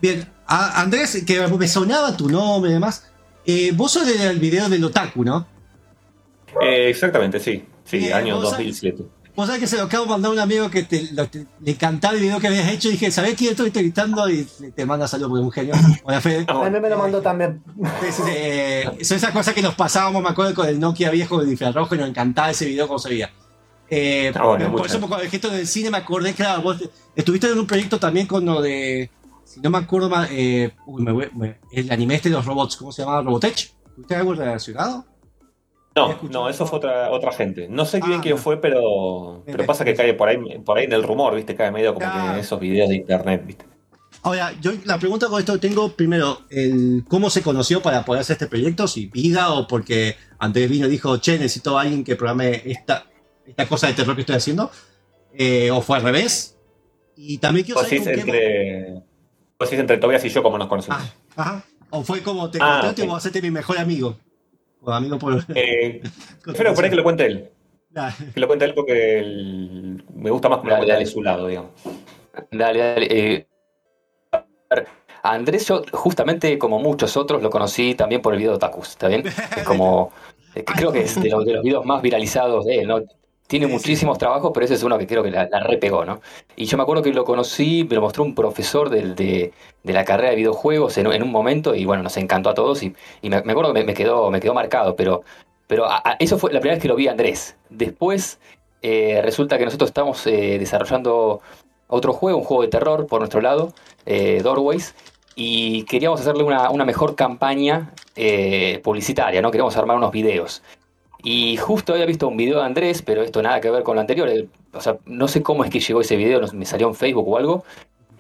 Bien, 0.01 0.29
Andrés, 0.47 1.25
que 1.27 1.47
me 1.49 1.69
sonaba 1.69 2.17
tu 2.17 2.29
nombre 2.29 2.71
y 2.71 2.75
demás. 2.75 3.11
Eh, 3.47 3.73
vos 3.75 3.93
sos 3.93 4.07
del 4.07 4.39
video 4.39 4.69
del 4.69 4.85
Otaku, 4.85 5.25
¿no? 5.25 5.47
exactamente, 6.61 7.41
sí. 7.41 7.65
Sí, 7.85 8.11
año 8.11 8.41
2007. 8.41 9.05
Vos 9.37 9.47
sabés 9.47 9.61
que 9.61 9.67
se 9.67 9.77
lo 9.77 9.85
acabo 9.85 10.05
de 10.05 10.11
mandar 10.11 10.31
a 10.31 10.35
un 10.35 10.39
amigo 10.39 10.71
que 10.71 10.85
te, 10.85 11.03
le 11.13 11.71
encantaba 11.71 12.15
el 12.15 12.21
video 12.21 12.39
que 12.39 12.47
habías 12.47 12.71
hecho 12.71 12.89
y 12.89 12.93
dije, 12.93 13.11
¿sabés 13.11 13.35
quién 13.35 13.51
estoy 13.51 13.71
gritando? 13.71 14.31
Y 14.31 14.45
te 14.75 14.87
manda 14.87 15.09
saludos 15.09 15.31
porque 15.41 15.41
es 15.63 15.69
un 15.69 15.75
genio. 15.75 16.01
Hola, 16.05 16.21
Fede. 16.21 16.45
A 16.47 16.71
mí 16.71 16.81
me 16.81 16.89
lo 16.89 16.97
mandó 16.97 17.21
también. 17.21 17.61
Eh, 18.29 18.85
son 19.03 19.17
esas 19.17 19.33
cosas 19.33 19.53
que 19.53 19.63
nos 19.63 19.75
pasábamos, 19.75 20.23
me 20.23 20.29
acuerdo, 20.29 20.55
con 20.55 20.69
el 20.69 20.79
Nokia 20.79 21.11
viejo 21.11 21.41
del 21.41 21.51
infrarrojo 21.51 21.97
y 21.97 21.99
nos 21.99 22.09
encantaba 22.09 22.51
ese 22.51 22.65
video 22.65 22.87
como 22.87 23.01
se 23.01 23.09
veía. 23.09 23.33
Eh, 23.91 24.33
ah, 24.37 24.57
por 24.71 24.87
eso, 24.87 25.01
con 25.01 25.21
el 25.21 25.29
gesto 25.29 25.51
del 25.51 25.67
cine 25.67 25.91
me 25.91 25.99
acordé, 25.99 26.33
claro, 26.33 26.63
vos 26.63 26.89
estuviste 27.17 27.49
en 27.49 27.59
un 27.59 27.67
proyecto 27.67 27.99
también 27.99 28.27
con 28.27 28.45
lo 28.45 28.63
de, 28.63 29.11
si 29.45 29.61
no 29.61 29.71
me 29.71 29.79
acuerdo 29.79 30.09
mal, 30.09 30.29
eh, 30.31 30.73
el 31.73 31.93
anime 31.93 32.17
este 32.17 32.29
de 32.29 32.35
los 32.35 32.47
robots, 32.47 32.77
¿cómo 32.77 32.93
se 32.93 33.03
llamaba? 33.03 33.23
¿Robotech? 33.23 33.73
¿Tuviste 33.95 34.17
algo 34.17 34.35
relacionado? 34.35 35.05
No, 35.95 36.19
no, 36.29 36.49
eso 36.49 36.67
fue 36.67 36.79
otra, 36.79 37.11
otra 37.13 37.33
gente. 37.33 37.69
No 37.69 37.85
sé 37.85 38.01
bien 38.01 38.19
ah, 38.19 38.21
quién 38.23 38.37
fue, 38.37 38.61
pero, 38.61 39.43
pero 39.47 39.65
pasa 39.65 39.85
que 39.85 39.95
cae 39.95 40.15
por 40.15 40.29
ahí, 40.29 40.39
por 40.65 40.77
ahí 40.77 40.87
en 40.87 40.93
el 40.93 41.05
rumor, 41.05 41.37
¿viste? 41.37 41.55
Cae 41.55 41.71
medio 41.71 41.95
como 41.95 42.11
que 42.11 42.19
en 42.19 42.39
esos 42.39 42.59
videos 42.59 42.89
de 42.89 42.97
internet, 42.97 43.45
¿viste? 43.47 43.65
Ahora, 44.23 44.53
yo 44.61 44.73
la 44.85 44.99
pregunta 44.99 45.29
con 45.29 45.39
esto 45.39 45.61
tengo 45.61 45.91
primero, 45.91 46.41
el, 46.51 47.05
¿cómo 47.09 47.31
se 47.31 47.43
conoció 47.43 47.83
para 47.83 48.05
poder 48.05 48.23
hacer 48.23 48.35
este 48.35 48.47
proyecto? 48.47 48.89
Si 48.89 49.07
vida 49.07 49.53
o 49.53 49.69
porque 49.69 50.17
Andrés 50.39 50.69
vino 50.69 50.87
y 50.87 50.91
dijo, 50.91 51.19
che, 51.19 51.33
necesito 51.33 51.79
a 51.79 51.83
alguien 51.83 52.03
que 52.03 52.17
programe 52.17 52.63
esta, 52.65 53.07
esta 53.47 53.67
cosa 53.69 53.87
de 53.87 53.93
terror 53.93 54.15
que 54.17 54.23
estoy 54.23 54.37
haciendo. 54.37 54.71
Eh, 55.35 55.71
o 55.71 55.81
fue 55.81 55.99
al 55.99 56.05
revés. 56.05 56.57
Y 57.17 57.39
también 57.39 57.67
quiero 57.67 57.83
saber. 57.83 58.03
Pues 58.03 58.19
entre, 58.19 59.04
pues 59.69 59.81
entre 59.81 59.99
Tobias 59.99 60.25
y 60.25 60.29
yo, 60.29 60.43
como 60.43 60.59
nos 60.59 60.69
conocimos. 60.69 61.01
Ah, 61.37 61.43
ajá. 61.43 61.65
O 61.91 62.03
fue 62.03 62.23
como 62.23 62.51
te 62.51 62.59
ah, 62.61 62.81
contaste 62.81 63.09
o 63.09 63.17
hacerte 63.17 63.41
mi 63.43 63.51
mejor 63.51 63.79
amigo. 63.79 64.17
O 64.81 64.91
amigo 64.93 65.19
por. 65.19 65.45
Eh, 65.55 66.03
pero 66.57 66.75
por 66.75 66.85
ahí 66.85 66.91
que 66.91 66.97
lo 66.97 67.05
cuente 67.05 67.27
él. 67.27 67.51
Que 68.35 68.41
lo 68.41 68.49
cuente 68.49 68.65
él 68.65 68.75
porque 68.75 69.99
me 70.15 70.31
gusta 70.31 70.49
más 70.49 70.61
que 70.61 70.69
lo 70.69 70.85
de 70.85 71.07
su 71.07 71.23
lado, 71.23 71.47
digamos. 71.47 71.71
Dale, 72.51 72.79
dale. 72.79 73.07
Eh, 73.11 73.47
Andrés, 75.23 75.67
yo 75.69 75.83
justamente 75.93 76.59
como 76.59 76.81
muchos 76.81 77.17
otros 77.17 77.43
lo 77.43 77.51
conocí 77.51 77.95
también 77.95 78.21
por 78.21 78.35
el 78.35 78.41
video 78.41 78.53
de 78.53 78.57
Otakus, 78.57 78.91
¿está 78.91 79.09
bien? 79.09 79.25
Es 79.27 79.65
como. 79.65 80.13
creo 80.67 80.93
que 80.93 81.03
es 81.03 81.21
de 81.21 81.31
los, 81.31 81.45
de 81.45 81.53
los 81.55 81.63
videos 81.63 81.85
más 81.85 82.03
viralizados 82.03 82.65
de 82.65 82.81
él, 82.81 82.89
¿no? 82.89 83.01
Tiene 83.47 83.67
muchísimos 83.67 84.17
trabajos, 84.17 84.53
pero 84.55 84.65
ese 84.65 84.75
es 84.75 84.83
uno 84.83 84.97
que 84.97 85.07
creo 85.07 85.23
que 85.23 85.31
la, 85.31 85.47
repegó, 85.61 86.05
¿no? 86.07 86.23
Y 86.57 86.65
yo 86.65 86.79
me 86.79 86.83
acuerdo 86.83 87.03
que 87.03 87.13
lo 87.13 87.25
conocí, 87.25 87.87
me 87.89 87.95
lo 87.97 88.01
mostró 88.01 88.25
un 88.25 88.35
profesor 88.35 88.89
de, 88.89 89.15
de, 89.15 89.53
la 89.93 90.05
carrera 90.05 90.31
de 90.31 90.37
videojuegos 90.37 90.97
en, 90.97 91.23
un 91.23 91.31
momento 91.31 91.75
y 91.75 91.85
bueno, 91.85 92.03
nos 92.03 92.17
encantó 92.17 92.49
a 92.49 92.55
todos 92.55 92.83
y, 92.83 92.95
me, 93.23 93.37
acuerdo 93.37 93.75
que 93.75 93.85
me, 93.85 93.93
quedó, 93.93 94.31
me 94.31 94.41
quedó 94.41 94.55
marcado, 94.55 94.97
pero, 94.97 95.25
pero 95.67 95.87
eso 96.19 96.39
fue 96.39 96.53
la 96.55 96.61
primera 96.61 96.77
vez 96.77 96.83
que 96.83 96.89
lo 96.89 96.97
vi 96.97 97.09
a 97.09 97.11
Andrés. 97.11 97.57
Después 97.69 98.39
eh, 98.81 99.21
resulta 99.23 99.59
que 99.59 99.67
nosotros 99.67 99.91
estamos 99.91 100.27
eh, 100.27 100.59
desarrollando 100.59 101.41
otro 101.89 102.15
juego, 102.15 102.39
un 102.39 102.45
juego 102.45 102.63
de 102.63 102.69
terror 102.69 103.07
por 103.07 103.21
nuestro 103.21 103.43
lado, 103.43 103.75
eh, 104.07 104.41
Doorways, 104.43 104.95
y 105.37 105.85
queríamos 105.85 106.21
hacerle 106.21 106.45
una, 106.45 106.71
una 106.71 106.85
mejor 106.85 107.15
campaña 107.15 107.93
publicitaria, 108.83 109.43
¿no? 109.43 109.51
Queríamos 109.51 109.77
armar 109.77 109.97
unos 109.97 110.13
videos. 110.13 110.63
Y 111.25 111.57
justo 111.57 111.95
había 111.95 112.05
visto 112.05 112.29
un 112.29 112.37
video 112.37 112.59
de 112.59 112.67
Andrés, 112.67 113.01
pero 113.01 113.23
esto 113.23 113.41
nada 113.41 113.59
que 113.59 113.71
ver 113.71 113.83
con 113.83 113.95
lo 113.95 114.03
anterior. 114.03 114.29
o 114.75 114.81
sea, 114.81 114.99
no 115.07 115.27
sé 115.27 115.43
cómo 115.43 115.65
es 115.65 115.71
que 115.71 115.81
llegó 115.81 116.03
ese 116.03 116.17
video, 116.17 116.43
me 116.53 116.67
salió 116.67 116.87
en 116.87 116.95
Facebook 116.95 117.27
o 117.27 117.39
algo. 117.39 117.65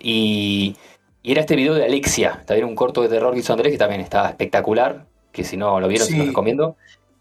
Y, 0.00 0.74
era 1.22 1.42
este 1.42 1.56
video 1.56 1.74
de 1.74 1.84
Alexia, 1.84 2.42
también 2.46 2.66
un 2.66 2.74
corto 2.74 3.02
de 3.02 3.08
terror 3.08 3.32
que 3.32 3.40
hizo 3.40 3.52
Andrés, 3.52 3.72
que 3.72 3.78
también 3.78 4.00
está 4.00 4.28
espectacular, 4.28 5.06
que 5.32 5.44
si 5.44 5.56
no 5.56 5.80
lo 5.80 5.88
vieron, 5.88 6.06
se 6.06 6.16
lo 6.16 6.24
recomiendo. 6.24 6.76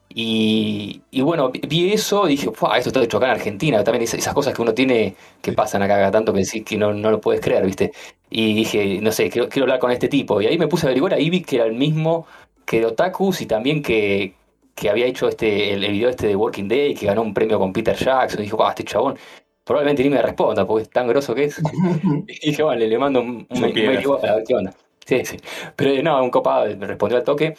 Y, 0.09 1.01
bueno, 1.21 1.51
vi 1.51 1.91
eso 1.91 2.27
y 2.27 2.31
dije, 2.31 2.49
esto 2.49 2.89
está 2.89 3.03
hecho 3.03 3.17
acá 3.17 3.27
en 3.27 3.31
Argentina. 3.33 3.83
También 3.83 4.03
esas, 4.03 4.33
cosas 4.33 4.53
que 4.53 4.61
uno 4.61 4.73
tiene 4.73 5.15
que 5.41 5.51
pasan 5.51 5.81
acá, 5.83 5.97
acá 5.97 6.11
tanto 6.11 6.33
que, 6.33 6.63
que 6.63 6.77
no, 6.77 6.93
no 6.93 7.11
lo 7.11 7.19
puedes 7.19 7.41
creer, 7.41 7.65
¿viste? 7.65 7.91
Y 8.29 8.53
dije, 8.53 8.99
no 9.01 9.11
sé, 9.11 9.29
quiero, 9.29 9.49
quiero 9.49 9.65
hablar 9.65 9.79
con 9.79 9.91
este 9.91 10.07
tipo. 10.07 10.41
Y 10.41 10.47
ahí 10.47 10.57
me 10.57 10.67
puse 10.67 10.85
a 10.85 10.89
averiguar, 10.89 11.13
ahí 11.13 11.29
vi 11.29 11.41
que 11.41 11.57
era 11.57 11.65
el 11.65 11.73
mismo 11.73 12.25
que 12.65 12.79
de 12.79 12.85
Otakus 12.85 13.41
y 13.41 13.45
también 13.47 13.81
que, 13.81 14.33
que 14.75 14.89
había 14.89 15.05
hecho 15.05 15.27
este, 15.27 15.73
el, 15.73 15.91
video 15.91 16.09
este 16.09 16.27
de 16.27 16.35
Working 16.35 16.67
Day, 16.67 16.93
que 16.95 17.05
ganó 17.05 17.21
un 17.21 17.33
premio 17.33 17.59
con 17.59 17.73
Peter 17.73 17.95
Jackson, 17.95 18.39
y 18.41 18.43
dijo, 18.43 18.63
ah, 18.65 18.69
este 18.69 18.83
chabón 18.83 19.17
probablemente 19.63 20.03
ni 20.03 20.09
me 20.09 20.21
responda, 20.21 20.65
porque 20.65 20.83
es 20.83 20.89
tan 20.89 21.07
grosso 21.07 21.33
que 21.33 21.45
es. 21.45 21.61
y 22.27 22.47
dije, 22.47 22.63
vale, 22.63 22.87
le 22.87 22.97
mando 22.97 23.21
un, 23.21 23.47
un 23.49 23.61
mail 23.61 24.03
para 24.21 24.35
ver 24.35 24.43
qué 24.45 24.55
onda. 24.55 24.73
Sí, 25.05 25.25
sí. 25.25 25.37
Pero 25.75 26.01
no, 26.03 26.23
un 26.23 26.29
copado, 26.29 26.75
me 26.77 26.87
respondió 26.87 27.17
al 27.17 27.23
toque. 27.23 27.55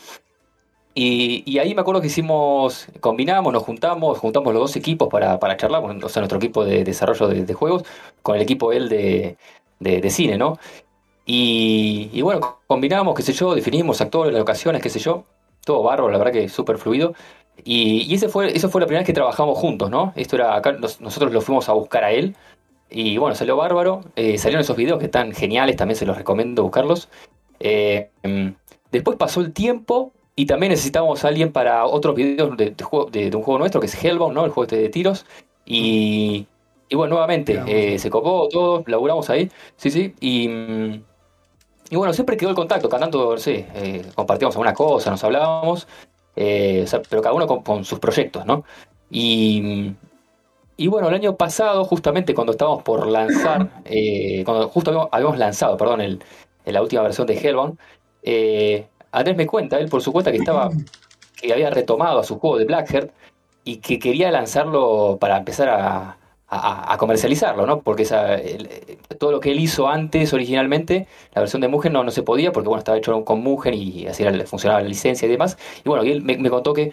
Y, 0.96 1.42
y, 1.44 1.58
ahí 1.58 1.74
me 1.74 1.80
acuerdo 1.80 2.00
que 2.00 2.06
hicimos, 2.06 2.86
combinamos, 3.00 3.52
nos 3.52 3.64
juntamos, 3.64 4.16
juntamos 4.18 4.54
los 4.54 4.62
dos 4.62 4.76
equipos 4.76 5.08
para, 5.08 5.40
para 5.40 5.56
charlar, 5.56 5.82
o 5.82 6.08
sea, 6.08 6.20
nuestro 6.20 6.38
equipo 6.38 6.64
de 6.64 6.84
desarrollo 6.84 7.26
de, 7.26 7.54
juegos, 7.54 7.82
con 8.22 8.36
el 8.36 8.42
equipo 8.42 8.72
él 8.72 8.88
de, 8.88 9.36
de, 9.80 10.00
de 10.00 10.10
cine, 10.10 10.38
¿no? 10.38 10.56
Y, 11.26 12.10
y, 12.12 12.22
bueno, 12.22 12.60
combinamos, 12.68 13.16
qué 13.16 13.22
sé 13.22 13.32
yo, 13.32 13.56
definimos 13.56 14.00
actores, 14.00 14.32
locaciones, 14.38 14.80
qué 14.80 14.88
sé 14.88 15.00
yo 15.00 15.24
todo 15.64 15.82
bárbaro, 15.82 16.10
la 16.10 16.18
verdad 16.18 16.32
que 16.32 16.48
súper 16.48 16.78
fluido. 16.78 17.14
Y, 17.64 18.02
y, 18.10 18.14
ese 18.14 18.28
fue, 18.28 18.54
eso 18.56 18.68
fue 18.68 18.80
la 18.80 18.86
primera 18.86 19.00
vez 19.00 19.06
que 19.06 19.12
trabajamos 19.12 19.58
juntos, 19.58 19.90
¿no? 19.90 20.12
Esto 20.16 20.36
era 20.36 20.56
acá, 20.56 20.72
nosotros 20.72 21.32
lo 21.32 21.40
fuimos 21.40 21.68
a 21.68 21.72
buscar 21.72 22.04
a 22.04 22.12
él. 22.12 22.36
Y 22.90 23.18
bueno, 23.18 23.34
salió 23.34 23.56
bárbaro. 23.56 24.02
Eh, 24.16 24.38
salieron 24.38 24.62
esos 24.62 24.76
videos 24.76 24.98
que 24.98 25.06
están 25.06 25.32
geniales, 25.32 25.76
también 25.76 25.96
se 25.96 26.06
los 26.06 26.16
recomiendo 26.16 26.62
buscarlos. 26.62 27.08
Eh, 27.60 28.10
em, 28.22 28.54
después 28.92 29.16
pasó 29.16 29.40
el 29.40 29.52
tiempo 29.52 30.12
y 30.36 30.46
también 30.46 30.70
necesitábamos 30.70 31.24
a 31.24 31.28
alguien 31.28 31.52
para 31.52 31.86
otros 31.86 32.14
videos 32.14 32.56
de, 32.56 32.70
de, 32.70 33.36
un 33.36 33.42
juego 33.42 33.58
nuestro 33.58 33.80
que 33.80 33.86
es 33.86 34.04
Hellbound, 34.04 34.34
¿no? 34.34 34.44
El 34.44 34.50
juego 34.50 34.64
este 34.64 34.76
de 34.76 34.88
tiros. 34.88 35.26
Y, 35.64 36.46
y 36.88 36.96
bueno, 36.96 37.14
nuevamente, 37.14 37.62
eh, 37.66 37.98
se 37.98 38.10
copó 38.10 38.48
todo, 38.48 38.84
laburamos 38.86 39.30
ahí. 39.30 39.50
Sí, 39.76 39.90
sí. 39.90 40.14
Y. 40.20 40.48
Y 41.94 41.96
bueno, 41.96 42.12
siempre 42.12 42.36
quedó 42.36 42.50
el 42.50 42.56
contacto, 42.56 42.88
cada 42.88 43.02
tanto, 43.02 43.38
sí, 43.38 43.64
eh, 43.72 44.04
compartíamos 44.16 44.56
alguna 44.56 44.74
cosa, 44.74 45.12
nos 45.12 45.22
hablábamos, 45.22 45.86
eh, 46.34 46.84
pero 47.08 47.22
cada 47.22 47.32
uno 47.36 47.46
con, 47.62 47.84
sus 47.84 48.00
proyectos, 48.00 48.44
¿no? 48.44 48.64
Y, 49.10 49.92
y 50.76 50.88
bueno, 50.88 51.06
el 51.06 51.14
año 51.14 51.36
pasado, 51.36 51.84
justamente 51.84 52.34
cuando 52.34 52.50
estábamos 52.50 52.82
por 52.82 53.06
lanzar, 53.06 53.70
eh, 53.84 54.42
cuando 54.44 54.68
justo 54.70 55.08
habíamos, 55.12 55.38
lanzado, 55.38 55.76
perdón, 55.76 56.00
el, 56.00 56.20
la 56.64 56.82
última 56.82 57.02
versión 57.02 57.28
de 57.28 57.38
Hellbound, 57.38 57.78
Andrés 59.12 59.36
me 59.36 59.46
cuenta, 59.46 59.78
él 59.78 59.88
por 59.88 60.02
su 60.02 60.10
cuenta, 60.10 60.32
que 60.32 60.38
estaba, 60.38 60.70
que 61.40 61.52
había 61.52 61.70
retomado 61.70 62.18
a 62.18 62.24
su 62.24 62.40
juego 62.40 62.58
de 62.58 62.64
Blackheart 62.64 63.12
y 63.62 63.76
que 63.76 64.00
quería 64.00 64.32
lanzarlo 64.32 65.16
para 65.20 65.36
empezar 65.36 65.68
a, 65.68 66.18
a- 66.56 66.92
a 66.92 66.96
comercializarlo, 66.98 67.66
¿no? 67.66 67.80
Porque 67.80 68.02
esa, 68.04 68.34
el- 68.36 68.68
todo 69.18 69.32
lo 69.32 69.40
que 69.40 69.50
él 69.52 69.60
hizo 69.60 69.88
antes 69.88 70.32
originalmente, 70.32 71.06
la 71.34 71.40
versión 71.42 71.60
de 71.62 71.68
Mugen 71.68 71.92
no, 71.92 72.04
no 72.04 72.10
se 72.10 72.22
podía 72.22 72.52
porque 72.52 72.68
bueno, 72.68 72.78
estaba 72.78 72.98
hecho 72.98 73.24
con 73.24 73.40
Mugen 73.42 73.74
y 73.74 74.06
así 74.06 74.22
era- 74.22 74.46
funcionaba 74.46 74.80
la 74.82 74.88
licencia 74.88 75.26
y 75.26 75.30
demás. 75.30 75.56
Y 75.84 75.88
bueno, 75.88 76.04
y 76.04 76.10
él 76.12 76.22
me, 76.22 76.36
me 76.38 76.50
contó 76.50 76.72
que, 76.72 76.92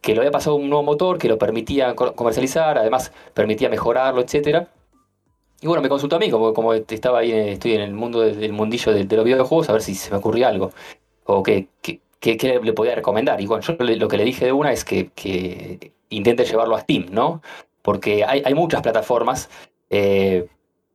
que 0.00 0.12
le 0.14 0.18
había 0.20 0.30
pasado 0.30 0.56
un 0.56 0.68
nuevo 0.68 0.82
motor 0.82 1.18
que 1.18 1.28
lo 1.28 1.38
permitía 1.38 1.94
co- 1.94 2.14
comercializar, 2.14 2.76
además 2.78 3.12
permitía 3.34 3.68
mejorarlo, 3.68 4.20
etcétera. 4.20 4.68
Y 5.60 5.66
bueno, 5.68 5.80
me 5.82 5.88
consultó 5.88 6.16
a 6.16 6.18
mí, 6.18 6.28
como, 6.28 6.52
como 6.52 6.74
estaba 6.74 7.20
ahí, 7.20 7.30
estoy 7.32 7.74
en 7.74 7.82
el 7.82 7.94
mundo 7.94 8.20
del, 8.20 8.40
del 8.40 8.52
mundillo 8.52 8.92
de, 8.92 9.04
de 9.04 9.16
los 9.16 9.24
videojuegos, 9.24 9.68
a 9.68 9.72
ver 9.72 9.82
si 9.82 9.94
se 9.94 10.10
me 10.10 10.16
ocurría 10.16 10.48
algo. 10.48 10.72
O 11.24 11.42
qué, 11.44 11.68
qué, 11.80 12.00
qué- 12.18 12.36
qué 12.36 12.58
le 12.60 12.72
podía 12.72 12.96
recomendar. 12.96 13.40
Y 13.40 13.46
bueno, 13.46 13.62
yo 13.62 13.74
le- 13.84 13.94
lo 13.96 14.08
que 14.08 14.16
le 14.16 14.24
dije 14.24 14.44
de 14.46 14.52
una 14.52 14.72
es 14.72 14.84
que, 14.84 15.10
que 15.14 15.92
intente 16.10 16.44
llevarlo 16.44 16.74
a 16.74 16.80
Steam, 16.80 17.06
¿no? 17.12 17.42
Porque 17.82 18.24
hay, 18.24 18.42
hay 18.44 18.54
muchas 18.54 18.80
plataformas, 18.80 19.48
eh, 19.90 20.46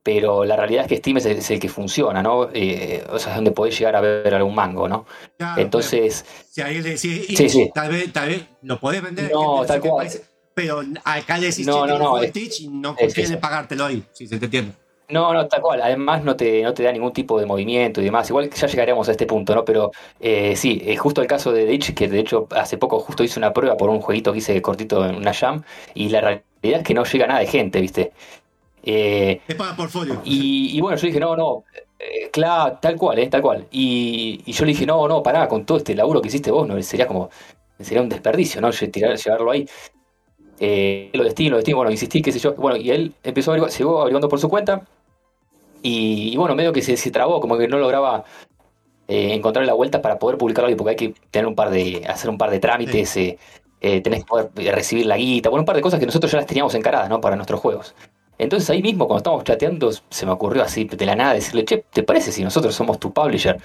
pero 0.02 0.44
la 0.44 0.56
realidad 0.56 0.84
es 0.84 0.88
que 0.88 0.96
Steam 0.96 1.18
es 1.18 1.26
el, 1.26 1.38
es 1.38 1.50
el 1.50 1.60
que 1.60 1.68
funciona, 1.68 2.22
¿no? 2.22 2.48
Eh, 2.52 3.04
o 3.10 3.18
sea, 3.18 3.32
es 3.32 3.36
donde 3.36 3.50
podés 3.52 3.78
llegar 3.78 3.94
a 3.94 4.00
ver 4.00 4.34
algún 4.34 4.54
mango, 4.54 4.88
¿no? 4.88 5.04
Claro, 5.36 5.60
Entonces, 5.60 6.24
pero 6.26 6.44
si 6.50 6.60
ahí 6.62 6.74
le 6.82 6.90
decís, 6.90 7.26
Sí, 7.36 7.44
y 7.44 7.48
sí. 7.48 7.70
Tal, 7.74 7.90
vez, 7.90 8.12
tal 8.12 8.28
vez 8.30 8.42
lo 8.62 8.80
podés 8.80 9.02
vender. 9.02 9.30
No, 9.30 9.64
tal 9.66 9.80
cual. 9.80 10.06
parece- 10.06 10.24
pero 10.54 10.82
acá 11.04 11.38
le 11.38 11.46
decís, 11.46 11.66
No, 11.66 11.86
no, 11.86 11.98
no, 11.98 12.20
Stitch 12.24 12.62
y 12.62 12.68
no 12.68 12.96
eso. 12.98 13.38
pagártelo 13.38 13.84
ahí, 13.84 14.02
si 14.12 14.26
se 14.26 14.38
te 14.38 14.46
entiende. 14.46 14.72
No, 15.10 15.32
no, 15.32 15.48
tal 15.48 15.62
cual. 15.62 15.80
Además 15.80 16.22
no 16.22 16.36
te, 16.36 16.62
no 16.62 16.74
te 16.74 16.82
da 16.82 16.92
ningún 16.92 17.12
tipo 17.14 17.40
de 17.40 17.46
movimiento 17.46 18.00
y 18.02 18.04
demás. 18.04 18.28
Igual 18.28 18.50
ya 18.50 18.66
llegaremos 18.66 19.08
a 19.08 19.12
este 19.12 19.24
punto, 19.26 19.54
¿no? 19.54 19.64
Pero 19.64 19.90
eh, 20.20 20.54
sí, 20.54 20.82
es 20.84 21.00
justo 21.00 21.22
el 21.22 21.26
caso 21.26 21.50
de 21.50 21.64
Ditch, 21.64 21.94
que 21.94 22.08
de 22.08 22.18
hecho 22.20 22.46
hace 22.50 22.76
poco 22.76 23.00
justo 23.00 23.24
hice 23.24 23.38
una 23.40 23.54
prueba 23.54 23.76
por 23.78 23.88
un 23.88 24.00
jueguito 24.02 24.32
que 24.32 24.38
hice 24.38 24.60
cortito 24.60 25.06
en 25.06 25.16
una 25.16 25.32
jam, 25.32 25.62
y 25.94 26.10
la 26.10 26.20
realidad 26.20 26.42
es 26.62 26.82
que 26.82 26.92
no 26.92 27.04
llega 27.04 27.26
nada 27.26 27.40
de 27.40 27.46
gente, 27.46 27.80
¿viste? 27.80 28.12
Eh, 28.82 29.40
Es 29.48 29.56
para 29.56 29.76
portfolio. 29.76 30.20
y, 30.24 30.76
y 30.76 30.80
bueno, 30.82 30.98
yo 30.98 31.06
dije, 31.06 31.20
no, 31.20 31.36
no, 31.36 31.64
eh, 31.98 32.30
claro, 32.32 32.78
tal 32.80 32.96
cual, 32.96 33.18
¿eh? 33.20 33.28
Tal 33.28 33.42
cual. 33.42 33.66
Y, 33.70 34.42
y 34.46 34.52
yo 34.52 34.64
le 34.66 34.72
dije, 34.72 34.86
no, 34.86 35.08
no, 35.08 35.22
pará, 35.22 35.48
con 35.48 35.66
todo 35.66 35.78
este 35.78 35.94
laburo 35.94 36.20
que 36.22 36.28
hiciste 36.28 36.50
vos, 36.50 36.68
no 36.68 36.80
sería 36.82 37.06
como, 37.06 37.30
sería 37.80 38.02
un 38.02 38.08
desperdicio, 38.10 38.60
¿no? 38.60 38.70
Tirar, 38.72 39.16
llevarlo 39.16 39.50
ahí. 39.52 39.66
Eh, 40.60 41.10
lo 41.14 41.24
destino, 41.24 41.50
lo 41.52 41.56
destino, 41.58 41.76
bueno, 41.78 41.90
insistí, 41.92 42.20
qué 42.22 42.32
sé 42.32 42.38
yo. 42.40 42.54
Bueno, 42.54 42.76
y 42.76 42.90
él 42.90 43.14
empezó 43.22 43.52
a 43.52 43.54
averiguar, 43.54 44.00
averiguando 44.02 44.28
por 44.28 44.40
su 44.40 44.48
cuenta. 44.48 44.86
Y, 45.82 46.30
y 46.32 46.36
bueno, 46.36 46.54
medio 46.54 46.72
que 46.72 46.82
se, 46.82 46.96
se 46.96 47.10
trabó, 47.10 47.40
como 47.40 47.56
que 47.56 47.68
no 47.68 47.78
lograba 47.78 48.24
eh, 49.06 49.34
encontrar 49.34 49.64
la 49.66 49.72
vuelta 49.74 50.02
para 50.02 50.18
poder 50.18 50.36
publicarlo 50.38 50.76
porque 50.76 50.90
hay 50.90 50.96
que 50.96 51.14
tener 51.30 51.46
un 51.46 51.54
par 51.54 51.70
de, 51.70 52.04
hacer 52.08 52.28
un 52.30 52.38
par 52.38 52.50
de 52.50 52.60
trámites, 52.60 53.16
eh, 53.16 53.38
eh, 53.80 54.00
tenés 54.00 54.20
que 54.20 54.26
poder 54.26 54.50
eh, 54.56 54.72
recibir 54.72 55.06
la 55.06 55.16
guita, 55.16 55.48
bueno, 55.50 55.62
un 55.62 55.66
par 55.66 55.76
de 55.76 55.82
cosas 55.82 56.00
que 56.00 56.06
nosotros 56.06 56.30
ya 56.32 56.38
las 56.38 56.46
teníamos 56.46 56.74
encaradas, 56.74 57.08
¿no? 57.08 57.20
Para 57.20 57.36
nuestros 57.36 57.60
juegos. 57.60 57.94
Entonces 58.38 58.68
ahí 58.70 58.82
mismo, 58.82 59.06
cuando 59.06 59.18
estábamos 59.18 59.44
chateando, 59.44 59.90
se 60.10 60.26
me 60.26 60.32
ocurrió 60.32 60.62
así 60.62 60.84
de 60.84 61.06
la 61.06 61.16
nada 61.16 61.34
decirle, 61.34 61.64
che, 61.64 61.84
¿te 61.92 62.02
parece 62.02 62.30
si 62.32 62.42
nosotros 62.44 62.74
somos 62.74 62.98
tu 62.98 63.12
publisher? 63.12 63.58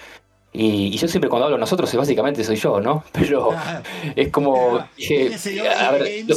Y, 0.51 0.87
y 0.93 0.97
yo 0.97 1.07
siempre 1.07 1.29
cuando 1.29 1.45
hablo 1.45 1.57
nosotros, 1.57 1.93
básicamente 1.95 2.43
soy 2.43 2.55
yo, 2.55 2.79
¿no? 2.79 3.03
Pero 3.11 3.51
Ah, 3.51 3.81
es 4.15 4.29
como, 4.29 4.77
Ah, 4.77 4.89
dije, 4.95 5.15
¿quién 5.15 5.33
es 5.33 5.45
el 5.47 5.67
a 5.67 5.91
ver, 5.91 6.25
lo- 6.27 6.35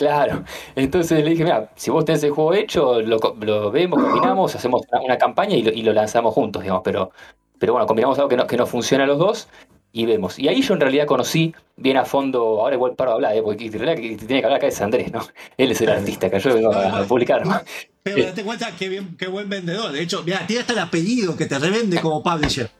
Claro, 0.00 0.44
entonces 0.76 1.22
le 1.22 1.28
dije, 1.32 1.44
mira, 1.44 1.70
si 1.76 1.90
vos 1.90 2.06
tenés 2.06 2.22
el 2.22 2.30
juego 2.30 2.54
hecho, 2.54 3.02
lo, 3.02 3.18
lo 3.38 3.70
vemos, 3.70 4.02
combinamos, 4.02 4.54
hacemos 4.56 4.80
una, 4.90 5.02
una 5.02 5.18
campaña 5.18 5.54
y 5.56 5.62
lo, 5.62 5.70
y 5.70 5.82
lo 5.82 5.92
lanzamos 5.92 6.32
juntos, 6.32 6.62
digamos, 6.62 6.80
pero, 6.82 7.10
pero 7.58 7.74
bueno, 7.74 7.86
combinamos 7.86 8.16
algo 8.16 8.30
que 8.30 8.36
no, 8.38 8.46
que 8.46 8.56
nos 8.56 8.70
funciona 8.70 9.04
a 9.04 9.06
los 9.06 9.18
dos 9.18 9.48
y 9.92 10.06
vemos. 10.06 10.38
Y 10.38 10.48
ahí 10.48 10.62
yo 10.62 10.72
en 10.72 10.80
realidad 10.80 11.04
conocí 11.04 11.54
bien 11.76 11.98
a 11.98 12.06
fondo, 12.06 12.62
ahora 12.62 12.76
igual 12.76 12.94
paro 12.94 13.10
de 13.10 13.14
hablar, 13.16 13.36
¿eh? 13.36 13.42
porque 13.42 13.66
en 13.66 13.72
realidad 13.74 13.96
que 13.96 14.16
tiene 14.26 14.40
que 14.40 14.46
hablar 14.46 14.56
acá 14.56 14.68
es 14.68 14.80
Andrés, 14.80 15.12
¿no? 15.12 15.20
Él 15.58 15.70
es 15.72 15.80
el 15.82 15.90
artista, 15.90 16.30
que 16.30 16.38
yo 16.40 16.54
vengo 16.54 16.72
a, 16.72 17.02
publicar. 17.04 17.44
¿no? 17.44 17.60
Pero 18.02 18.24
date 18.24 18.42
cuenta 18.42 18.70
qué, 18.78 18.88
bien, 18.88 19.18
qué 19.18 19.26
buen 19.26 19.50
vendedor. 19.50 19.92
De 19.92 20.00
hecho, 20.00 20.22
mira, 20.24 20.46
tiene 20.46 20.60
hasta 20.62 20.72
el 20.72 20.78
apellido 20.78 21.36
que 21.36 21.44
te 21.44 21.58
revende 21.58 22.00
como 22.00 22.22
publisher. 22.22 22.70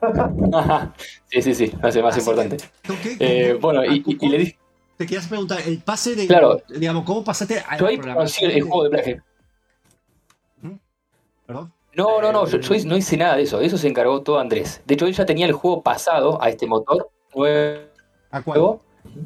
Ajá. 0.52 0.94
Sí, 1.26 1.42
sí, 1.42 1.54
sí, 1.56 1.72
hace 1.82 2.00
más 2.00 2.14
Así 2.14 2.20
importante. 2.20 2.58
que, 2.58 2.86
¿con 2.86 2.96
qué- 2.98 3.16
Eh, 3.18 3.54
bueno, 3.54 3.84
y, 3.84 3.96
y- 4.06 4.18
y 4.20 4.28
le 4.28 4.38
dije, 4.38 4.58
Te 4.96 5.06
querías 5.06 5.26
preguntar, 5.26 5.60
el 5.66 5.78
pase 5.82 6.14
de. 6.14 6.26
Claro. 6.26 6.60
Digamos, 6.68 7.04
¿cómo 7.04 7.24
pasaste 7.24 7.58
a 7.58 7.76
yo 7.76 7.84
la 7.84 7.90
ahí 7.90 7.98
conocí 7.98 8.44
el, 8.44 8.50
programación 8.52 8.52
juego 8.68 8.82
de 8.84 8.88
Blackhead. 8.90 9.18
¿Perdón? 11.46 11.72
No, 11.96 12.20
no, 12.20 12.32
no, 12.32 12.46
yo, 12.46 12.58
no 12.86 12.96
hice 12.96 13.16
nada 13.16 13.36
de 13.36 13.42
eso, 13.42 13.60
eso 13.60 13.78
se 13.78 13.86
encargó 13.86 14.20
todo 14.22 14.38
Andrés. 14.40 14.82
De 14.84 14.94
hecho, 14.94 15.06
él 15.06 15.12
ya 15.14 15.24
tenía 15.26 15.46
el 15.46 15.52
juego 15.52 15.82
pasado 15.82 16.42
a 16.42 16.48
este 16.48 16.66
motor 16.66 17.08
nuevo 17.34 17.78
¿A 18.32 18.42
cuál? 18.42 18.78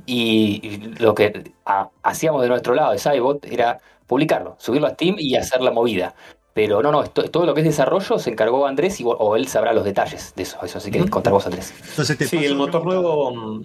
y 0.05 0.79
lo 0.99 1.15
que 1.15 1.53
ha- 1.65 1.89
hacíamos 2.03 2.43
de 2.43 2.49
nuestro 2.49 2.75
lado 2.75 2.93
de 2.93 2.99
Cybot 2.99 3.47
era 3.47 3.79
publicarlo, 4.07 4.57
subirlo 4.59 4.87
a 4.87 4.91
Steam 4.91 5.17
y 5.19 5.37
hacer 5.37 5.63
la 5.63 5.71
movida. 5.71 6.15
Pero 6.53 6.83
no, 6.83 6.91
no, 6.93 7.05
esto- 7.05 7.31
todo 7.31 7.47
lo 7.47 7.55
que 7.55 7.61
es 7.61 7.67
desarrollo 7.67 8.19
se 8.19 8.31
encargó 8.31 8.67
Andrés 8.67 9.01
y, 9.01 9.05
o- 9.07 9.37
él 9.37 9.47
sabrá 9.49 9.73
los 9.73 9.85
detalles 9.85 10.35
de 10.35 10.43
eso. 10.43 10.59
Eso 10.63 10.79
sí 10.81 10.91
que 10.91 11.09
contar 11.09 11.33
vos, 11.33 11.47
Andrés. 11.47 11.73
Entonces 11.91 12.29
Sí, 12.29 12.45
el 12.45 12.57
motor 12.57 12.85
nuevo. 12.85 13.63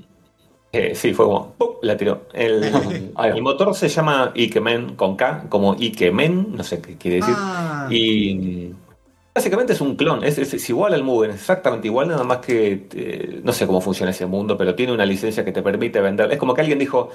Eh, 0.74 0.96
sí, 0.96 1.14
fue 1.14 1.26
como. 1.26 1.54
¡pum! 1.58 1.70
La 1.84 1.96
tiró. 1.98 2.28
El, 2.34 3.42
motor 3.42 3.76
se 3.76 3.90
llama 3.90 4.32
Ikemen 4.36 4.96
con 4.96 5.16
K, 5.16 5.46
como 5.50 5.76
Ikemen, 5.80 6.56
no 6.56 6.64
sé 6.64 6.82
qué 6.82 6.98
quiere 6.98 7.18
decir. 7.18 7.36
Ah, 7.38 7.88
Y 7.92 8.74
básicamente 9.36 9.74
es 9.74 9.82
un 9.82 9.96
clon, 9.96 10.24
es, 10.24 10.38
es- 10.38 10.54
es 10.54 10.70
igual 10.70 10.94
al 10.94 11.04
Mugen, 11.04 11.32
exactamente 11.32 11.88
igual, 11.88 12.08
nada 12.10 12.24
más 12.24 12.38
que 12.40 12.88
eh, 12.94 13.42
no 13.44 13.52
sé 13.54 13.68
cómo 13.68 13.82
funciona 13.82 14.12
ese 14.12 14.26
mundo, 14.28 14.58
pero 14.58 14.76
tiene 14.76 14.94
una 14.94 15.06
licencia 15.06 15.46
que 15.46 15.52
te 15.52 15.62
permite 15.64 16.02
vender. 16.02 16.32
Es 16.32 16.38
como 16.40 16.54
que 16.54 16.62
alguien 16.62 16.80
dijo, 16.80 17.10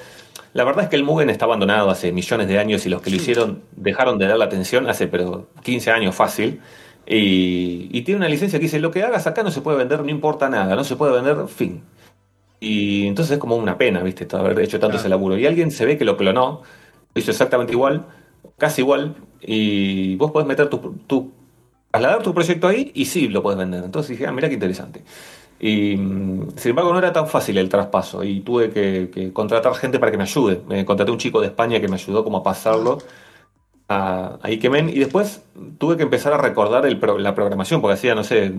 la 0.55 0.65
verdad 0.65 0.85
es 0.85 0.91
que 0.91 0.97
el 0.97 1.05
Mugen 1.05 1.31
está 1.31 1.45
abandonado 1.47 1.91
hace 1.91 2.13
millones 2.13 2.49
de 2.49 2.59
años 2.59 2.87
y 2.87 2.91
los 2.91 3.03
que 3.03 3.11
lo 3.11 3.17
hicieron 3.17 3.63
dejaron 3.77 4.19
de 4.19 4.27
dar 4.29 4.39
la 4.39 4.47
atención 4.47 4.89
hace 4.89 5.07
pero 5.09 5.49
15 5.63 5.91
años 5.91 6.15
fácil. 6.15 6.61
Y, 7.07 7.89
y 7.91 8.03
tiene 8.03 8.19
una 8.19 8.29
licencia 8.29 8.59
que 8.59 8.65
dice, 8.67 8.81
lo 8.81 8.91
que 8.91 9.03
hagas 9.03 9.27
acá 9.27 9.43
no 9.43 9.51
se 9.51 9.63
puede 9.63 9.79
vender, 9.79 10.01
no 10.03 10.11
importa 10.11 10.49
nada, 10.51 10.77
no 10.77 10.85
se 10.85 10.97
puede 10.97 11.13
vender, 11.13 11.49
fin. 11.49 11.83
Y 12.61 13.07
entonces 13.07 13.33
es 13.35 13.39
como 13.39 13.57
una 13.57 13.79
pena, 13.79 14.03
¿viste? 14.03 14.27
todo 14.27 14.41
Haber 14.43 14.59
hecho 14.61 14.81
tanto 14.81 14.97
Claro. 14.97 15.01
ese 15.01 15.09
laburo. 15.09 15.39
Y 15.39 15.47
alguien 15.47 15.71
se 15.71 15.87
ve 15.87 15.97
que 15.99 16.05
lo 16.05 16.17
clonó, 16.17 16.63
lo 17.15 17.21
hizo 17.21 17.31
exactamente 17.31 17.73
igual, 17.73 18.07
casi 18.59 18.83
igual, 18.83 19.17
y 19.41 20.17
vos 20.17 20.31
podés 20.33 20.49
meter 20.49 20.69
tu, 20.69 20.79
tu 21.07 21.33
trasladar 21.91 22.23
tu 22.23 22.35
proyecto 22.35 22.69
ahí 22.69 22.91
y 22.95 23.05
sí 23.07 23.29
lo 23.29 23.43
puedes 23.43 23.59
vender. 23.59 23.85
Entonces 23.85 24.11
dije, 24.11 24.27
ah, 24.27 24.33
mira 24.33 24.49
qué 24.49 24.55
interesante. 24.55 25.05
Y 25.61 25.97
mm, 25.97 26.51
sin 26.57 26.71
embargo 26.71 26.93
no 26.93 26.99
era 26.99 27.13
tan 27.13 27.29
fácil 27.29 27.59
el 27.59 27.69
traspaso 27.69 28.25
y 28.25 28.41
tuve 28.41 28.71
que, 28.71 29.11
que 29.13 29.33
contratar 29.33 29.75
gente 29.75 29.99
para 29.99 30.13
que 30.13 30.19
me 30.19 30.25
ayude. 30.25 30.63
Me 30.69 30.85
contraté 30.85 31.11
un 31.13 31.19
chico 31.19 31.41
de 31.41 31.49
España 31.49 31.81
que 31.81 31.89
me 31.89 31.95
ayudó 31.97 32.25
como 32.25 32.39
a 32.39 32.43
pasarlo 32.43 32.99
a, 33.89 34.39
a 34.43 34.51
Ikemen 34.51 34.89
y 34.91 34.99
después 34.99 35.43
tuve 35.79 35.97
que 35.97 36.03
empezar 36.05 36.33
a 36.33 36.39
recordar 36.39 36.87
el 36.87 36.99
pro- 36.99 37.19
la 37.19 37.35
programación 37.35 37.81
porque 37.81 37.95
hacía, 37.95 38.15
no 38.15 38.25
sé, 38.25 38.53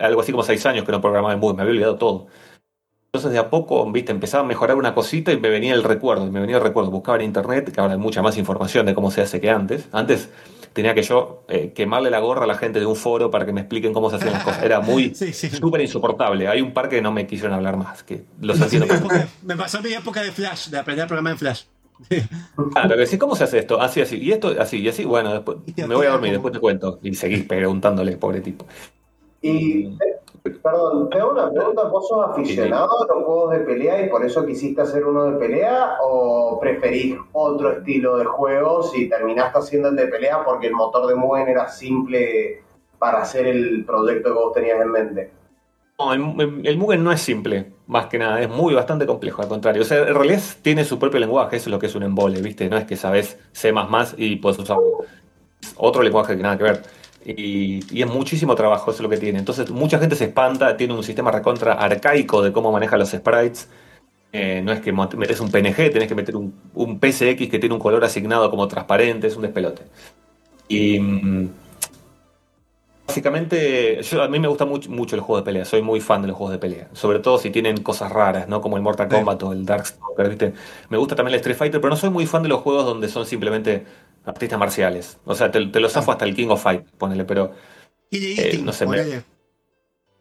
algo 0.00 0.20
así 0.20 0.32
como 0.32 0.42
seis 0.44 0.64
años 0.66 0.84
que 0.84 0.92
no 0.92 1.00
programaba 1.00 1.32
en 1.34 1.40
Vue, 1.40 1.54
me 1.54 1.62
había 1.62 1.72
olvidado 1.72 1.96
todo. 1.96 2.26
Entonces 3.12 3.32
de 3.32 3.38
a 3.38 3.48
poco, 3.50 3.90
viste, 3.90 4.12
empezaba 4.12 4.44
a 4.44 4.46
mejorar 4.46 4.76
una 4.76 4.94
cosita 4.94 5.32
y 5.32 5.40
me 5.40 5.48
venía 5.48 5.74
el 5.74 5.82
recuerdo, 5.82 6.26
y 6.26 6.30
me 6.30 6.40
venía 6.40 6.56
el 6.56 6.62
recuerdo. 6.62 6.90
Buscaba 6.90 7.16
en 7.18 7.24
internet, 7.24 7.72
que 7.72 7.80
ahora 7.80 7.94
hay 7.94 7.98
mucha 7.98 8.20
más 8.22 8.36
información 8.36 8.84
de 8.86 8.94
cómo 8.94 9.10
se 9.10 9.22
hace 9.22 9.40
que 9.40 9.48
antes. 9.50 9.88
Antes 9.92 10.28
tenía 10.74 10.94
que 10.94 11.02
yo 11.02 11.42
eh, 11.48 11.72
quemarle 11.74 12.10
la 12.10 12.20
gorra 12.20 12.44
a 12.44 12.46
la 12.46 12.54
gente 12.56 12.78
de 12.80 12.86
un 12.86 12.94
foro 12.96 13.30
para 13.30 13.46
que 13.46 13.52
me 13.52 13.62
expliquen 13.62 13.94
cómo 13.94 14.10
se 14.10 14.16
hacían 14.16 14.34
las 14.34 14.44
cosas. 14.44 14.62
Era 14.62 14.80
muy 14.80 15.14
Sí, 15.14 15.32
sí. 15.32 15.48
súper 15.48 15.80
insoportable. 15.80 16.46
Hay 16.48 16.60
un 16.60 16.72
par 16.72 16.88
que 16.90 17.00
no 17.00 17.10
me 17.10 17.26
quisieron 17.26 17.54
hablar 17.54 17.76
más, 17.78 18.02
que 18.02 18.24
los 18.40 18.58
Me 18.58 18.64
pasó, 18.66 18.76
entiendo. 18.76 18.86
en 18.94 19.00
mi 19.00 19.06
época, 19.06 19.28
me 19.42 19.56
pasó 19.56 19.82
mi 19.82 19.92
época 19.94 20.22
de 20.22 20.30
Flash, 20.30 20.68
de 20.68 20.78
aprender 20.78 21.04
a 21.04 21.08
programar 21.08 21.32
en 21.32 21.38
Flash. 21.38 21.62
Claro, 22.72 22.96
que 22.96 23.06
sí, 23.06 23.18
¿cómo 23.18 23.34
se 23.34 23.44
hace 23.44 23.58
esto? 23.58 23.80
Así, 23.80 24.00
así. 24.00 24.18
Y 24.18 24.30
esto, 24.32 24.54
así, 24.60 24.78
y 24.78 24.88
así. 24.88 25.04
Bueno, 25.04 25.32
después 25.32 25.58
me 25.76 25.94
voy 25.94 26.06
a 26.06 26.10
dormir, 26.10 26.32
después 26.32 26.52
te 26.52 26.60
cuento. 26.60 27.00
Y 27.02 27.14
seguís 27.14 27.42
preguntándole, 27.44 28.16
pobre 28.16 28.40
tipo. 28.40 28.66
Y, 29.40 29.86
eh, 29.86 30.50
perdón, 30.62 31.08
te 31.10 31.18
hago 31.18 31.32
una 31.32 31.50
pregunta. 31.50 31.84
¿Vos 31.84 32.08
sos 32.08 32.28
aficionado 32.28 32.88
a 33.02 33.14
los 33.14 33.24
juegos 33.24 33.52
de 33.52 33.60
pelea 33.60 34.04
y 34.04 34.08
por 34.08 34.24
eso 34.24 34.44
quisiste 34.44 34.82
hacer 34.82 35.04
uno 35.04 35.24
de 35.24 35.38
pelea? 35.38 35.98
¿O 36.02 36.58
preferís 36.60 37.16
otro 37.32 37.72
estilo 37.72 38.16
de 38.18 38.24
juegos 38.24 38.96
y 38.96 39.08
terminaste 39.08 39.58
haciendo 39.58 39.88
el 39.88 39.96
de 39.96 40.06
pelea 40.06 40.44
porque 40.44 40.66
el 40.66 40.74
motor 40.74 41.06
de 41.06 41.14
Mugen 41.14 41.48
era 41.48 41.68
simple 41.68 42.62
para 42.98 43.22
hacer 43.22 43.46
el 43.46 43.84
proyecto 43.84 44.30
que 44.30 44.38
vos 44.38 44.52
tenías 44.52 44.80
en 44.80 44.90
mente? 44.90 45.30
No, 45.98 46.12
el, 46.12 46.66
el 46.66 46.78
Mugen 46.78 47.02
no 47.02 47.10
es 47.10 47.20
simple, 47.20 47.72
más 47.88 48.06
que 48.06 48.18
nada, 48.18 48.40
es 48.40 48.48
muy 48.48 48.72
bastante 48.72 49.04
complejo, 49.04 49.42
al 49.42 49.48
contrario. 49.48 49.82
O 49.82 49.84
sea, 49.84 50.06
en 50.06 50.14
realidad 50.14 50.40
tiene 50.62 50.84
su 50.84 50.96
propio 50.96 51.18
lenguaje, 51.18 51.56
eso 51.56 51.68
es 51.68 51.72
lo 51.72 51.78
que 51.80 51.86
es 51.86 51.94
un 51.96 52.04
embole, 52.04 52.40
¿viste? 52.40 52.68
No 52.68 52.76
es 52.76 52.84
que 52.84 52.94
sabes 52.94 53.36
C 53.50 53.72
y 54.16 54.36
puedes 54.36 54.58
usar 54.60 54.78
otro 55.76 56.02
lenguaje 56.02 56.36
que 56.36 56.42
nada 56.42 56.56
que 56.56 56.64
ver. 56.64 56.82
Y, 57.36 58.00
es 58.00 58.06
muchísimo 58.06 58.54
trabajo, 58.54 58.90
eso 58.90 58.98
es 58.98 59.02
lo 59.02 59.08
que 59.10 59.18
tiene. 59.18 59.38
Entonces, 59.38 59.70
mucha 59.70 59.98
gente 59.98 60.16
se 60.16 60.24
espanta, 60.24 60.76
tiene 60.76 60.94
un 60.94 61.02
sistema 61.02 61.30
recontra 61.30 61.74
arcaico 61.74 62.42
de 62.42 62.52
cómo 62.52 62.72
maneja 62.72 62.96
los 62.96 63.10
sprites. 63.10 63.68
Eh, 64.32 64.62
no 64.64 64.72
es 64.72 64.80
que 64.80 64.92
metes 64.92 65.40
un 65.40 65.50
PNG, 65.50 65.90
tenés 65.90 66.08
que 66.08 66.14
meter 66.14 66.36
un, 66.36 66.54
un 66.74 66.98
PSX 66.98 67.48
que 67.48 67.58
tiene 67.58 67.74
un 67.74 67.80
color 67.80 68.04
asignado 68.04 68.50
como 68.50 68.66
transparente, 68.66 69.26
es 69.26 69.36
un 69.36 69.42
despelote. 69.42 69.82
Y. 70.68 70.98
básicamente, 73.08 74.02
yo, 74.02 74.22
a 74.22 74.28
mí 74.28 74.38
me 74.38 74.48
gusta 74.48 74.66
mucho, 74.66 74.90
mucho 74.90 75.16
el 75.16 75.22
juego 75.22 75.38
de 75.40 75.44
pelea, 75.44 75.64
soy 75.64 75.82
muy 75.82 76.00
fan 76.00 76.20
de 76.22 76.28
los 76.28 76.36
juegos 76.36 76.52
de 76.52 76.58
pelea, 76.58 76.88
sobre 76.92 77.18
todo 77.18 77.38
si 77.38 77.50
tienen 77.50 77.78
cosas 77.82 78.12
raras, 78.12 78.48
¿no? 78.48 78.60
Como 78.60 78.76
el 78.76 78.82
Mortal 78.82 79.08
Sí. 79.10 79.16
Kombat 79.16 79.42
o 79.42 79.52
el 79.52 79.64
Darkstalker, 79.64 80.28
¿viste? 80.28 80.52
Me 80.90 80.98
gusta 80.98 81.16
también 81.16 81.32
el 81.34 81.40
Street 81.40 81.56
Fighter, 81.56 81.80
pero 81.80 81.90
no 81.90 81.96
soy 81.96 82.10
muy 82.10 82.26
fan 82.26 82.42
de 82.42 82.48
los 82.50 82.60
juegos 82.60 82.84
donde 82.84 83.08
son 83.08 83.24
simplemente 83.26 83.84
artistas 84.24 84.58
marciales. 84.58 85.18
O 85.24 85.34
sea, 85.34 85.50
te, 85.50 85.64
te 85.66 85.80
lo 85.80 85.88
zafo 85.88 86.12
hasta 86.12 86.26
el 86.26 86.34
King 86.36 86.48
of 86.48 86.62
Fight, 86.62 86.86
ponele, 86.98 87.24
pero 87.24 87.52
Eh, 88.10 88.60
no 88.62 88.72
sé, 88.72 88.86
me- 88.86 89.22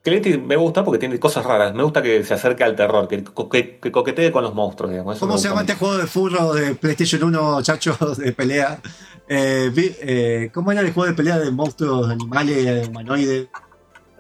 Clint 0.04 0.26
me 0.46 0.56
gusta 0.56 0.84
porque 0.86 1.00
tiene 1.00 1.20
cosas 1.20 1.46
raras, 1.46 1.74
me 1.74 1.84
gusta 1.84 2.02
que 2.02 2.24
se 2.24 2.34
acerque 2.34 2.64
al 2.64 2.76
terror, 2.76 3.08
que, 3.10 3.24
que, 3.52 3.80
que 3.80 3.92
coquetee 3.92 4.32
con 4.32 4.44
los 4.44 4.54
monstruos, 4.54 4.92
digamos. 4.92 5.20
¿Cómo 5.20 5.38
se 5.38 5.50
llama 5.50 5.62
este 5.62 5.76
juego 5.76 5.98
de 5.98 6.08
furro 6.08 6.54
de 6.54 6.76
PlayStation 6.76 7.24
1, 7.26 7.62
chachos 7.62 7.98
de 8.18 8.32
pelea? 8.32 8.80
Eh, 9.28 9.70
vi- 9.74 9.96
eh, 10.00 10.50
¿Cómo 10.54 10.72
era 10.72 10.80
el 10.82 10.94
juego 10.94 11.10
de 11.10 11.14
pelea 11.16 11.38
de 11.40 11.52
monstruos, 11.52 12.10
animales, 12.10 12.88
humanoides? 12.88 13.48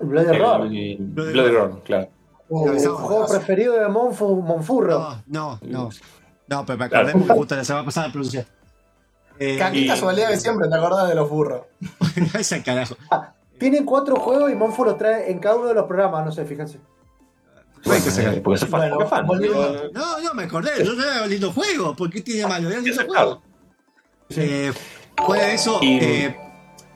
El- 0.01 0.07
Bloody 0.07 0.97
Bloody 0.99 1.33
Roar. 1.49 1.69
Roar, 1.69 1.83
claro. 1.83 2.09
Uh, 2.49 2.71
Esa- 2.73 2.89
juego 2.91 3.25
preferido 3.27 3.73
de 3.75 3.87
Monfu- 3.87 4.41
Monfurro. 4.43 4.99
No, 4.99 5.21
no, 5.27 5.59
no. 5.61 5.89
No, 6.49 6.65
pero 6.65 6.77
me 6.79 6.85
acordé 6.85 7.11
porque 7.13 7.33
justo 7.33 7.55
la 7.55 7.63
semana 7.65 7.85
pasada 7.85 8.09
pronuncié. 8.11 8.45
Eh, 9.39 9.57
Qué 9.71 9.79
Y- 9.79 9.87
casualidad 9.87 10.29
que 10.29 10.37
siempre 10.37 10.67
te 10.67 10.75
acordás 10.75 11.07
de 11.09 11.15
los 11.15 11.29
burros. 11.29 11.61
ese 12.37 12.61
carajo. 12.63 12.95
Tienen 13.59 13.85
cuatro 13.85 14.17
juegos 14.17 14.51
y 14.51 14.55
Monfu 14.55 14.85
los 14.85 14.97
trae 14.97 15.31
en 15.31 15.39
cada 15.39 15.55
uno 15.55 15.67
de 15.67 15.73
los 15.73 15.85
programas, 15.85 16.25
no 16.25 16.31
sé, 16.31 16.45
fíjense. 16.45 16.79
Que 17.83 17.89
Eh, 17.89 18.41
porque 18.43 18.65
fan, 18.65 18.91
porque 18.91 19.03
es 19.03 19.09
fan. 19.09 19.27
No, 19.93 20.21
no, 20.21 20.33
me 20.33 20.43
acordé. 20.43 20.83
Yo 20.83 20.93
era 20.93 21.23
un 21.23 21.29
lindo 21.29 21.51
juego. 21.51 21.95
¿Por 21.95 22.09
qué 22.09 22.21
tiene 22.21 22.47
malo? 22.47 22.69
Era 22.69 22.79
un 22.79 22.85
lindo 22.85 23.01
Sí, 23.01 23.07
juego. 23.07 23.41
Eh, 24.35 24.73
fuera 25.25 25.45
de 25.45 25.53
eso, 25.53 25.79
eh, 25.81 26.35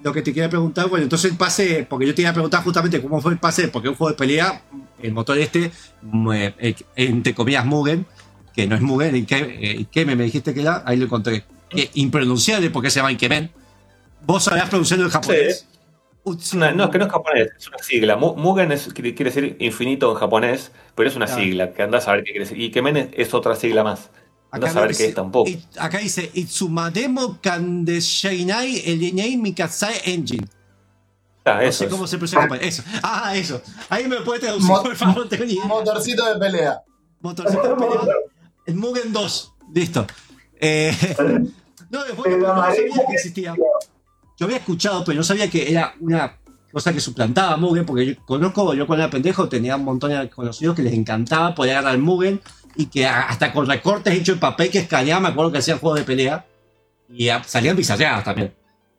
lo 0.03 0.11
que 0.11 0.21
te 0.21 0.33
quería 0.33 0.49
preguntar, 0.49 0.89
bueno, 0.89 1.03
entonces 1.03 1.31
el 1.31 1.37
pase, 1.37 1.85
porque 1.89 2.07
yo 2.07 2.15
te 2.15 2.21
iba 2.21 2.31
a 2.31 2.33
preguntar 2.33 2.63
justamente 2.63 3.01
cómo 3.01 3.21
fue 3.21 3.31
el 3.31 3.39
pase, 3.39 3.69
porque 3.69 3.89
un 3.89 3.95
juego 3.95 4.11
de 4.11 4.17
pelea, 4.17 4.63
el 5.01 5.13
motor 5.13 5.37
este, 5.37 5.71
mm, 6.01 6.31
entre 6.95 7.33
comillas 7.33 7.65
Mugen, 7.65 8.05
que 8.53 8.67
no 8.67 8.75
es 8.75 8.81
Mugen, 8.81 9.15
y 9.15 9.23
que, 9.25 10.05
me 10.05 10.15
dijiste 10.15 10.53
que 10.53 10.61
era, 10.61 10.83
ahí 10.85 10.97
lo 10.97 11.05
encontré. 11.05 11.45
Que 11.69 11.89
impronunciable 11.93 12.69
porque 12.69 12.89
se 12.89 12.99
llama 12.99 13.13
Ikemen. 13.13 13.49
¿Vos 14.25 14.43
sabés 14.43 14.65
pronunciarlo 14.65 15.05
en 15.05 15.11
japonés? 15.11 15.47
Es 15.47 15.67
no, 16.25 16.83
es 16.85 16.89
que 16.89 16.97
no 16.99 17.05
es 17.05 17.11
japonés, 17.11 17.49
es 17.57 17.67
una 17.67 17.77
sigla. 17.79 18.15
Mu- 18.15 18.35
Mugen 18.35 18.71
es, 18.71 18.87
quiere 18.93 19.13
decir 19.13 19.55
infinito 19.59 20.11
en 20.11 20.17
japonés, 20.17 20.71
pero 20.95 21.09
es 21.09 21.15
una 21.15 21.27
sigla, 21.27 21.73
que 21.73 21.81
andás 21.81 22.07
a 22.07 22.11
ver 22.13 22.23
qué 22.23 22.31
quiere 22.31 22.45
decir. 22.45 22.59
Y 22.61 22.71
Kemen 22.71 22.97
es, 22.97 23.07
es 23.13 23.33
otra 23.33 23.55
sigla 23.55 23.83
más. 23.83 24.09
Andás 24.51 24.75
a 24.75 24.81
ver 24.81 24.95
qué 24.95 25.05
es 25.05 25.15
tampoco. 25.15 25.49
acá 25.79 25.97
dice 25.99 26.29
Itsumademo 26.33 27.39
Kandeshainai 27.41 28.81
Elinei 28.85 29.37
Mikasai 29.37 29.95
Engine. 30.05 30.45
Ah, 31.45 31.55
No 31.55 31.61
eso 31.61 31.79
sé 31.79 31.85
es. 31.85 31.91
cómo 31.91 32.05
se 32.05 32.17
japonés. 32.19 32.61
Eso. 32.79 32.83
Ah, 33.01 33.35
eso. 33.35 33.61
Ahí 33.89 34.07
me 34.07 34.17
puede 34.21 34.41
traducir, 34.41 34.67
Mo- 34.67 34.83
por 34.83 34.95
favor, 34.95 35.17
no 35.23 35.27
tengo 35.27 35.45
ni 35.45 35.53
idea. 35.53 35.65
Motorcito 35.65 36.25
de 36.33 36.39
pelea. 36.39 36.81
Motorcito 37.21 37.63
de 37.63 37.75
pelea. 37.75 38.01
El 38.67 38.75
Mugen 38.75 39.11
2. 39.11 39.53
Listo. 39.73 40.05
Eh, 40.59 40.93
no, 41.89 42.03
después 42.03 42.25
Pero 42.25 42.37
no, 42.39 42.55
no 42.55 42.61
sabía 42.61 43.05
que 43.07 43.13
existía. 43.13 43.55
Yo 44.37 44.45
había 44.45 44.57
escuchado, 44.57 45.03
pero 45.05 45.17
no 45.17 45.23
sabía 45.23 45.49
que 45.49 45.71
era 45.71 45.93
una 45.99 46.37
cosa 46.71 46.93
que 46.93 46.99
suplantaba 46.99 47.53
a 47.53 47.57
Mugen, 47.57 47.85
porque 47.85 48.05
yo 48.05 48.25
conozco, 48.25 48.73
yo 48.73 48.87
cuando 48.87 49.03
era 49.03 49.11
pendejo 49.11 49.49
tenía 49.49 49.75
un 49.75 49.83
montón 49.83 50.11
de 50.11 50.29
conocidos 50.29 50.75
que 50.75 50.83
les 50.83 50.93
encantaba 50.93 51.53
poder 51.53 51.77
agarrar 51.77 51.99
Mugen 51.99 52.41
y 52.75 52.85
que 52.85 53.05
hasta 53.05 53.51
con 53.51 53.67
recortes 53.67 54.13
hechos 54.13 54.35
en 54.35 54.39
papel 54.39 54.69
que 54.69 54.79
escaneaba, 54.79 55.21
me 55.21 55.27
acuerdo 55.29 55.51
que 55.51 55.57
hacían 55.57 55.79
juegos 55.79 55.99
de 55.99 56.05
pelea 56.05 56.45
y 57.09 57.27
salían 57.45 57.75
bizarreadas 57.75 58.23
también. 58.23 58.53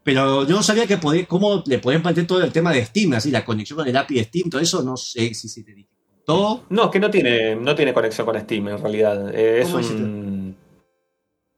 Pero 0.05 0.47
yo 0.47 0.57
no 0.57 0.63
sabía 0.63 0.87
que 0.87 0.99
podía, 0.99 1.27
cómo 1.27 1.63
le 1.65 1.79
podían 1.79 2.03
plantear 2.03 2.27
todo 2.27 2.43
el 2.43 2.53
tema 2.53 2.73
de 2.73 2.85
Steam, 2.85 3.13
así 3.15 3.31
la 3.31 3.45
conexión 3.45 3.79
con 3.79 3.89
el 3.89 3.97
API 3.97 4.17
de 4.17 4.25
Steam, 4.25 4.51
todo 4.51 4.61
eso, 4.61 4.83
no 4.83 4.97
sé 4.97 5.33
si 5.35 5.49
se 5.49 5.63
te 5.63 5.75
dije. 5.75 5.89
Todo. 6.27 6.65
No, 6.71 6.85
es 6.85 6.91
que 6.91 7.01
no 7.01 7.11
tiene, 7.11 7.57
no 7.57 7.75
tiene 7.75 7.93
conexión 7.93 8.27
con 8.27 8.39
Steam 8.39 8.69
en 8.69 8.79
realidad. 8.79 9.35
Eh, 9.35 9.63
es 9.63 9.69
¿Cómo 9.69 9.79
un. 9.79 10.32
No, 10.32 10.32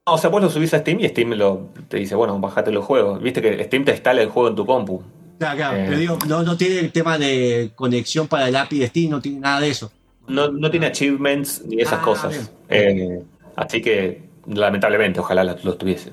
o 0.07 0.17
sea, 0.17 0.29
vos 0.29 0.41
lo 0.41 0.49
subís 0.49 0.73
a 0.73 0.79
Steam 0.79 0.99
y 0.99 1.07
Steam 1.09 1.31
lo, 1.31 1.69
te 1.87 1.97
dice, 1.97 2.15
bueno, 2.15 2.39
bajate 2.39 2.71
los 2.71 2.85
juegos. 2.85 3.21
Viste 3.21 3.41
que 3.41 3.63
Steam 3.63 3.83
te 3.85 3.91
instala 3.91 4.21
el 4.21 4.29
juego 4.29 4.49
en 4.49 4.55
tu 4.55 4.65
compu. 4.65 5.01
Claro, 5.39 5.57
claro, 5.57 5.77
Eh. 5.77 5.85
pero 5.87 5.97
digo, 5.99 6.19
no, 6.27 6.43
no 6.43 6.55
tiene 6.55 6.79
el 6.79 6.91
tema 6.91 7.17
de 7.17 7.71
conexión 7.75 8.27
para 8.27 8.47
el 8.47 8.55
API 8.55 8.79
de 8.79 8.87
Steam, 8.87 9.09
no 9.11 9.21
tiene 9.21 9.39
nada 9.39 9.59
de 9.61 9.69
eso. 9.69 9.91
No, 10.27 10.51
no 10.51 10.69
tiene 10.71 10.85
achievements 10.87 11.63
ni 11.65 11.81
esas 11.81 11.99
Ah, 11.99 12.03
cosas. 12.03 12.51
Eh, 12.69 13.21
así 13.55 13.81
que, 13.81 14.23
lamentablemente, 14.47 15.19
ojalá 15.19 15.43
los 15.43 15.77
tuviese. 15.77 16.11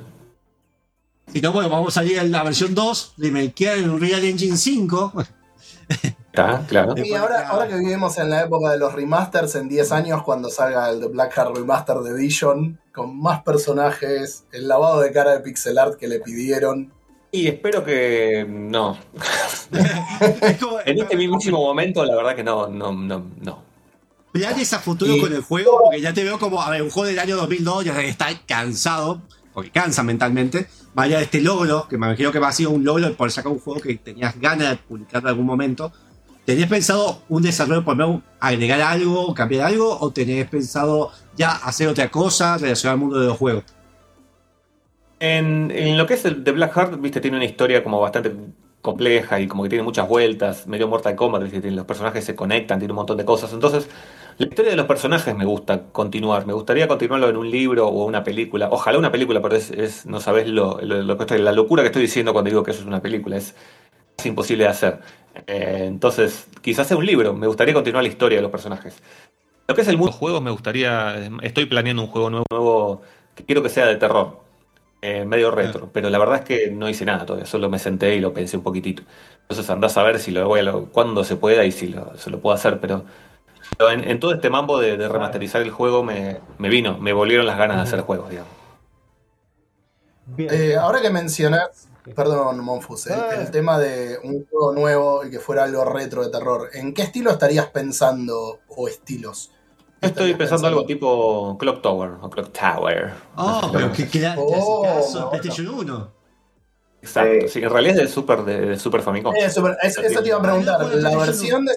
Si 1.33 1.41
no, 1.41 1.53
bueno, 1.53 1.69
vamos 1.71 1.97
a 1.97 2.01
salir 2.01 2.19
en 2.19 2.31
la 2.33 2.43
versión 2.43 2.75
2, 2.75 3.15
remakear 3.19 3.79
en 3.79 3.91
Unreal 3.91 4.25
Engine 4.25 4.57
5. 4.57 5.13
Está, 6.33 6.65
claro. 6.67 6.95
Y 6.97 7.13
ahora, 7.13 7.47
ahora 7.49 7.69
que 7.69 7.75
vivimos 7.77 8.17
en 8.17 8.31
la 8.31 8.43
época 8.45 8.71
de 8.71 8.79
los 8.79 8.95
remasters, 8.95 9.55
en 9.55 9.69
10 9.69 9.93
años, 9.93 10.23
cuando 10.23 10.49
salga 10.49 10.89
el 10.89 10.99
de 11.01 11.09
Black 11.09 11.35
Heart 11.35 11.57
Remaster 11.57 11.97
Edition, 12.07 12.79
con 12.95 13.21
más 13.21 13.43
personajes, 13.43 14.45
el 14.51 14.67
lavado 14.67 15.01
de 15.01 15.13
cara 15.13 15.33
de 15.33 15.41
pixel 15.41 15.77
art 15.79 15.97
que 15.99 16.09
le 16.09 16.21
pidieron. 16.21 16.91
Y 17.31 17.49
espero 17.49 17.85
que 17.85 18.47
no. 18.49 18.97
En 20.87 20.99
este 20.99 21.17
mismísimo 21.17 21.59
momento, 21.59 22.05
la 22.05 22.15
verdad 22.17 22.35
que 22.37 22.45
no, 22.45 22.67
no, 22.69 22.93
no, 22.93 23.25
no. 23.41 23.63
planes 24.33 24.73
a 24.73 24.79
futuro 24.79 25.15
Y- 25.15 25.21
con 25.21 25.33
el 25.33 25.43
juego, 25.43 25.81
porque 25.85 26.01
ya 26.01 26.13
te 26.15 26.25
veo 26.25 26.39
como, 26.39 26.63
a 26.63 26.71
ver, 26.71 26.83
un 26.83 26.91
juego 26.91 27.09
del 27.09 27.19
año 27.19 27.37
2002 27.37 27.85
ya 27.85 28.01
está 28.03 28.29
cansado, 28.47 29.21
porque 29.53 29.71
cansa 29.71 30.03
mentalmente. 30.03 30.67
Vaya 30.95 31.21
este 31.21 31.41
logro, 31.41 31.89
que 31.89 31.97
me 31.97 32.07
imagino 32.07 32.31
que 32.33 32.39
va 32.39 32.49
a 32.49 32.53
ser 32.53 32.69
un 32.69 32.85
logro 32.85 33.15
por 33.15 33.31
sacar 33.31 33.51
un 33.51 33.59
juego 33.61 33.81
que 33.81 33.95
tenías 33.97 34.39
ganas 34.39 34.71
de 34.71 34.77
publicar 34.77 35.23
en 35.23 35.29
algún 35.29 35.47
momento. 35.47 35.91
¿Tenías 36.45 36.69
pensado 36.69 37.23
un 37.29 37.43
desarrollo, 37.43 37.85
por 37.85 37.97
agregar 38.41 38.81
algo, 38.81 39.33
cambiar 39.35 39.67
algo, 39.69 39.99
o 40.01 40.13
tenías 40.13 40.49
pensado 40.49 41.13
ya 41.37 41.53
hacer 41.53 41.89
otra 41.89 42.11
cosa 42.11 42.59
relacionada 42.59 42.95
al 42.95 42.99
mundo 43.01 43.21
de 43.21 43.27
los 43.29 43.39
juegos? 43.39 43.65
En, 45.21 45.71
lo 45.99 46.07
que 46.07 46.15
es 46.15 46.25
el 46.25 46.43
de 46.43 46.51
Black 46.53 46.73
Heart, 46.75 47.01
viste, 47.01 47.21
tiene 47.21 47.37
una 47.37 47.47
historia 47.47 47.83
como 47.85 48.01
bastante 48.01 48.33
compleja 48.81 49.39
y 49.39 49.47
como 49.47 49.63
que 49.63 49.69
tiene 49.69 49.85
muchas 49.85 50.09
vueltas, 50.09 50.67
medio 50.67 50.89
Mortal 50.89 51.15
Kombat, 51.15 51.43
los 51.53 51.87
personajes 51.87 52.25
se 52.25 52.35
conectan, 52.35 52.81
tiene 52.81 52.93
un 52.93 52.97
montón 52.97 53.17
de 53.17 53.25
cosas. 53.25 53.53
Entonces, 53.53 53.89
la 54.39 54.47
historia 54.47 54.73
de 54.73 54.77
los 54.77 54.87
personajes 54.87 55.35
me 55.37 55.45
gusta 55.45 55.85
continuar. 55.93 56.45
Me 56.47 56.53
gustaría 56.53 56.89
continuarlo 56.89 57.29
en 57.29 57.37
un 57.37 57.49
libro 57.51 57.87
o 57.87 58.05
una 58.05 58.25
película. 58.25 58.69
Ojalá 58.73 58.99
una 58.99 59.13
película, 59.13 59.41
pero 59.41 59.57
no 60.07 60.21
sabes 60.21 60.49
lo, 60.49 60.81
lo- 60.83 61.03
lo 61.03 61.17
la 61.39 61.53
locura 61.53 61.83
que 61.85 61.89
estoy 61.89 62.03
diciendo 62.03 62.33
cuando 62.33 62.49
digo 62.51 62.63
que 62.65 62.73
eso 62.73 62.81
es 62.81 62.87
una 62.87 63.01
película. 63.03 63.37
Es, 63.37 63.55
es 64.19 64.27
imposible 64.27 64.65
de 64.65 64.71
hacer. 64.71 65.01
Eh, 65.47 65.85
entonces, 65.87 66.47
quizás 66.63 66.87
sea 66.87 66.97
un 66.97 67.07
libro. 67.07 67.35
Me 67.35 67.47
gustaría 67.47 67.75
continuar 67.75 68.03
la 68.05 68.09
historia 68.11 68.39
de 68.39 68.43
los 68.43 68.51
personajes. 68.51 69.03
Lo 69.69 69.75
que 69.75 69.83
es 69.83 69.89
el 69.89 69.97
mundo 69.97 70.09
de 70.09 70.13
los 70.13 70.19
juegos, 70.19 70.43
me 70.43 70.51
gustaría. 70.51 71.17
Estoy 71.43 71.67
planeando 71.67 72.03
un 72.03 72.09
juego 72.09 72.31
nuevo, 72.31 72.47
nuevo 72.51 73.03
que 73.35 73.45
quiero 73.45 73.63
que 73.63 73.69
sea 73.71 73.87
de 73.87 73.97
terror. 73.97 74.41
eh, 75.03 75.25
medio 75.27 75.51
retro, 75.53 75.93
pero 75.93 76.11
la 76.11 76.19
verdad 76.19 76.37
es 76.41 76.45
que 76.47 76.71
no 76.73 76.89
hice 76.89 77.05
nada 77.07 77.27
todavía, 77.27 77.47
solo 77.47 77.71
me 77.71 77.79
senté 77.79 78.17
y 78.17 78.21
lo 78.21 78.33
pensé 78.35 78.57
un 78.59 78.63
poquitito. 78.65 79.05
Entonces 79.43 79.71
andás 79.71 79.97
a 79.99 80.03
ver 80.05 80.19
si 80.21 80.33
lo 80.33 80.47
voy 80.49 80.61
a 80.61 80.63
lo, 80.65 80.87
cuándo 80.93 81.25
se 81.25 81.37
pueda 81.37 81.65
y 81.67 81.73
si 81.73 81.89
lo, 81.89 82.17
se 82.19 82.31
lo 82.31 82.41
puedo 82.41 82.55
hacer, 82.57 82.81
pero, 82.81 83.05
pero 83.79 83.91
en, 83.93 84.05
en 84.09 84.21
todo 84.21 84.35
este 84.35 84.51
mambo 84.51 84.79
de, 84.81 84.97
de 84.99 85.09
remasterizar 85.09 85.63
el 85.63 85.71
juego 85.73 86.05
me, 86.05 86.41
me 86.59 86.69
vino, 86.71 86.99
me 86.99 87.13
volvieron 87.15 87.47
las 87.47 87.59
ganas 87.59 87.79
de 87.79 87.83
hacer 87.85 88.01
juegos, 88.03 88.31
digamos. 88.31 88.53
Bien. 90.25 90.51
Eh, 90.51 90.77
ahora 90.77 91.01
que 91.01 91.11
mencionás, 91.11 91.92
perdón, 92.15 92.61
Monfus, 92.61 93.07
el, 93.07 93.21
el 93.41 93.51
tema 93.51 93.79
de 93.79 94.19
un 94.25 94.45
juego 94.47 94.73
nuevo 94.73 95.25
y 95.25 95.31
que 95.31 95.39
fuera 95.39 95.65
algo 95.65 95.85
retro 95.85 96.23
de 96.23 96.31
terror, 96.31 96.69
¿en 96.75 96.93
qué 96.95 97.03
estilo 97.03 97.31
estarías 97.31 97.67
pensando 97.67 98.61
o 98.69 98.89
estilos? 98.89 99.51
Estoy 100.01 100.35
pensando 100.35 100.67
algo 100.67 100.85
tipo 100.85 101.57
Clock 101.59 101.81
Tower 101.81 102.11
o 102.21 102.29
Clock 102.29 102.51
Tower. 102.53 103.13
Oh, 103.37 103.45
No 103.45 103.61
sé 103.61 103.67
si 103.67 103.73
pero 103.73 103.93
que 103.93 104.09
cla- 104.09 104.35
Oh, 104.37 104.81
bueno. 104.85 105.31
PlayStation 105.31 105.69
1. 105.69 106.13
Exacto, 107.03 107.49
sí, 107.49 107.59
en 107.63 107.71
realidad 107.71 107.97
es 107.97 108.03
de 108.03 108.09
Super, 108.09 108.43
de, 108.45 108.61
de 108.61 108.79
Super 108.79 109.03
Famicom. 109.03 109.35
Eh, 109.37 109.51
super- 109.51 109.77
es- 109.83 109.99
eso 109.99 110.23
te 110.23 110.29
iba 110.29 110.39
a 110.39 110.43
preguntar, 110.43 110.77
Ah, 110.81 110.89
la 110.95 111.17
versión 111.17 111.65
de... 111.67 111.73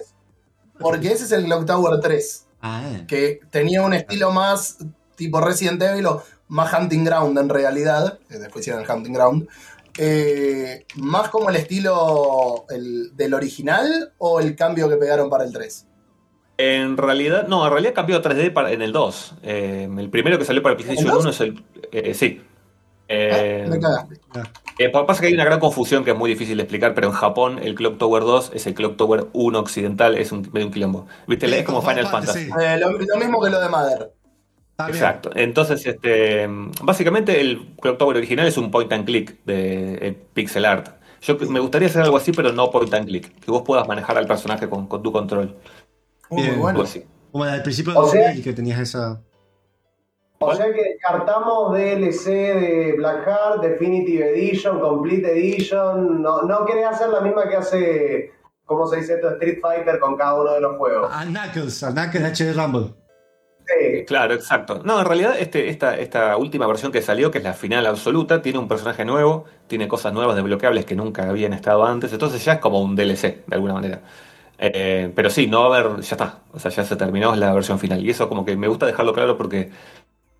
Porque 0.78 1.12
ese 1.12 1.24
es 1.24 1.32
el 1.32 1.44
Clock 1.44 1.66
Tower 1.66 2.00
3, 2.00 2.46
Ah, 2.62 2.82
eh. 2.84 3.04
que 3.08 3.40
tenía 3.50 3.82
un 3.82 3.92
estilo 3.94 4.30
más 4.30 4.78
tipo 5.16 5.40
Resident 5.40 5.80
Evil 5.82 6.06
o 6.06 6.22
más 6.48 6.72
Hunting 6.72 7.04
Ground 7.04 7.38
en 7.38 7.48
realidad, 7.48 8.18
que 8.28 8.38
después 8.38 8.62
hicieron 8.62 8.82
el 8.84 8.90
Hunting 8.90 9.12
Ground, 9.12 9.48
eh, 9.98 10.86
más 10.96 11.28
como 11.30 11.50
el 11.50 11.56
estilo 11.56 12.64
el- 12.70 13.16
del 13.16 13.34
original 13.34 14.12
o 14.18 14.40
el 14.40 14.54
cambio 14.56 14.88
que 14.88 14.96
pegaron 14.96 15.30
para 15.30 15.44
el 15.44 15.52
3. 15.52 15.86
En 16.58 16.96
realidad, 16.96 17.46
no, 17.48 17.64
en 17.66 17.70
realidad 17.72 17.92
cambió 17.94 18.16
a 18.16 18.22
3D 18.22 18.50
para, 18.52 18.72
en 18.72 18.80
el 18.82 18.92
2. 18.92 19.34
Eh, 19.42 19.88
el 19.98 20.08
primero 20.10 20.38
que 20.38 20.44
salió 20.44 20.62
para 20.62 20.74
el 20.74 20.76
PlayStation 20.82 21.08
¿El 21.08 21.14
2? 21.14 21.22
1 21.24 21.30
es 21.30 21.40
el. 21.40 21.64
eh, 21.92 22.14
sí. 22.14 22.40
Eh, 23.08 23.62
Ah, 23.64 23.68
me 23.70 23.78
cagaste. 23.78 24.14
eh, 24.78 24.88
pa- 24.88 25.06
pasa 25.06 25.20
que 25.20 25.28
hay 25.28 25.34
una 25.34 25.44
gran 25.44 25.60
confusión 25.60 26.02
que 26.04 26.10
es 26.10 26.16
muy 26.16 26.28
difícil 26.30 26.56
de 26.56 26.64
explicar, 26.64 26.92
pero 26.94 27.06
en 27.08 27.12
Japón 27.12 27.60
el 27.62 27.74
Clock 27.76 27.98
Tower 27.98 28.22
2 28.24 28.50
es 28.54 28.66
el 28.66 28.74
Clock 28.74 28.96
Tower 28.96 29.26
1 29.32 29.60
occidental, 29.60 30.16
es 30.16 30.32
un, 30.32 30.48
medio 30.52 30.66
un 30.66 30.72
quilombo. 30.72 31.06
¿Viste? 31.28 31.46
Sí, 31.46 31.54
Es 31.54 31.64
como 31.64 31.82
Final 31.82 32.06
Fantasy. 32.08 32.46
Fantasy. 32.48 32.66
Eh, 32.74 32.78
lo, 32.80 32.90
lo 32.92 33.16
mismo 33.16 33.40
que 33.42 33.50
lo 33.50 33.60
de 33.60 33.68
Mother. 33.68 34.12
Bien. 34.78 34.90
Exacto. 34.90 35.30
Entonces, 35.34 35.86
este, 35.86 36.46
básicamente 36.82 37.40
el 37.40 37.74
Clock 37.80 37.96
Tower 37.98 38.16
original 38.18 38.46
es 38.46 38.58
un 38.58 38.70
point 38.70 38.92
and 38.92 39.06
click 39.06 39.42
de 39.44 39.94
eh, 40.00 40.16
pixel 40.34 40.64
art. 40.66 40.88
Yo 41.22 41.36
me 41.48 41.60
gustaría 41.60 41.88
hacer 41.88 42.02
algo 42.02 42.16
así, 42.18 42.30
pero 42.32 42.52
no 42.52 42.70
point 42.70 42.92
and 42.92 43.06
click. 43.06 43.40
Que 43.40 43.50
vos 43.50 43.62
puedas 43.62 43.88
manejar 43.88 44.18
al 44.18 44.26
personaje 44.26 44.68
con, 44.68 44.86
con 44.86 45.02
tu 45.02 45.10
control. 45.12 45.56
Uh, 46.28 46.34
muy 46.34 46.42
Bien. 46.42 46.54
bueno. 46.60 46.68
Algo 46.78 46.82
así. 46.82 47.04
Como 47.32 47.44
al 47.44 47.62
principio 47.62 47.92
de 47.94 47.98
O 47.98 48.06
sea- 48.08 48.26
2000 48.28 48.44
que 48.44 48.52
tenías 48.52 48.78
esa. 48.80 49.20
O 50.38 50.54
sea 50.54 50.66
que 50.66 50.82
descartamos 50.82 51.72
DLC 51.72 52.26
de 52.28 52.94
Blackheart, 52.98 53.62
Definitive 53.62 54.38
Edition, 54.38 54.78
Complete 54.80 55.32
Edition. 55.32 56.20
No, 56.20 56.42
no 56.42 56.66
querés 56.66 56.84
hacer 56.86 57.08
la 57.08 57.22
misma 57.22 57.48
que 57.48 57.56
hace, 57.56 58.32
¿cómo 58.66 58.86
se 58.86 58.96
dice 58.98 59.14
esto? 59.14 59.30
Street 59.30 59.58
Fighter 59.62 59.98
con 59.98 60.14
cada 60.16 60.34
uno 60.38 60.52
de 60.52 60.60
los 60.60 60.76
juegos. 60.76 61.10
A 61.10 61.24
Knuckles, 61.24 61.82
a 61.82 61.90
Knuckles 61.92 62.22
HD 62.38 62.52
Rumble. 62.52 62.92
Sí. 63.66 64.04
Claro, 64.06 64.34
exacto. 64.34 64.80
No, 64.84 65.00
en 65.00 65.06
realidad 65.06 65.34
este, 65.38 65.68
esta, 65.68 65.98
esta 65.98 66.36
última 66.36 66.66
versión 66.68 66.92
que 66.92 67.02
salió, 67.02 67.30
que 67.30 67.38
es 67.38 67.44
la 67.44 67.52
final 67.54 67.84
absoluta, 67.86 68.40
tiene 68.40 68.58
un 68.60 68.68
personaje 68.68 69.04
nuevo, 69.04 69.44
tiene 69.66 69.88
cosas 69.88 70.12
nuevas 70.12 70.36
desbloqueables 70.36 70.84
que 70.84 70.94
nunca 70.94 71.28
habían 71.28 71.52
estado 71.52 71.84
antes, 71.84 72.12
entonces 72.12 72.44
ya 72.44 72.54
es 72.54 72.58
como 72.60 72.80
un 72.80 72.94
DLC, 72.94 73.42
de 73.46 73.54
alguna 73.56 73.74
manera. 73.74 74.02
Eh, 74.58 75.10
pero 75.14 75.30
sí, 75.30 75.48
no 75.48 75.68
va 75.68 75.76
a 75.76 75.80
haber, 75.80 76.00
ya 76.02 76.14
está, 76.14 76.38
o 76.52 76.58
sea, 76.60 76.70
ya 76.70 76.84
se 76.84 76.96
terminó 76.96 77.34
la 77.34 77.52
versión 77.52 77.78
final. 77.80 78.04
Y 78.04 78.10
eso 78.10 78.28
como 78.28 78.44
que 78.44 78.56
me 78.56 78.68
gusta 78.68 78.86
dejarlo 78.86 79.12
claro 79.12 79.36
porque 79.36 79.70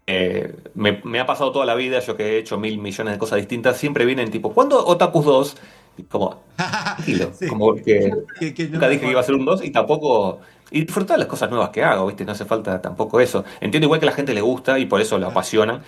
eh, 0.07 0.55
me, 0.75 1.01
me 1.05 1.21
ha 1.21 1.27
pasado 1.27 1.51
toda 1.53 1.67
la 1.67 1.75
vida, 1.75 1.99
yo 2.01 2.17
que 2.17 2.37
he 2.37 2.39
hecho 2.39 2.59
mil 2.59 2.79
millones 2.79 3.15
de 3.15 3.19
cosas 3.19 3.39
distintas, 3.39 3.77
siempre 3.77 4.05
vienen 4.05 4.31
tipo, 4.31 4.53
¿cuándo 4.53 4.87
Otakus 4.87 5.25
2? 5.25 5.57
Y 5.99 6.03
como, 6.05 6.43
tranquilo, 6.57 7.31
Sí. 7.39 7.47
como 7.49 7.75
que 7.75 8.13
Que- 8.41 8.55
que 8.55 8.65
no- 8.67 8.73
Nunca 8.75 8.89
dije 8.89 9.05
que 9.07 9.11
iba 9.11 9.21
a 9.21 9.25
ser 9.25 9.35
un 9.35 9.45
2 9.45 9.65
y 9.65 9.71
tampoco. 9.71 10.41
Y 10.71 10.81
disfrutar 10.85 11.19
las 11.19 11.29
cosas 11.29 11.49
nuevas 11.51 11.71
que 11.71 11.85
hago, 11.85 12.07
¿viste? 12.07 12.25
No 12.25 12.33
hace 12.33 12.45
falta 12.45 12.81
tampoco 12.83 13.21
eso. 13.21 13.45
Entiendo 13.61 13.87
igual 13.87 14.01
que 14.01 14.07
a 14.07 14.11
la 14.11 14.17
gente 14.17 14.35
le 14.35 14.41
gusta 14.41 14.79
y 14.79 14.87
por 14.87 15.01
eso 15.01 15.19
lo 15.19 15.29
apasiona, 15.29 15.81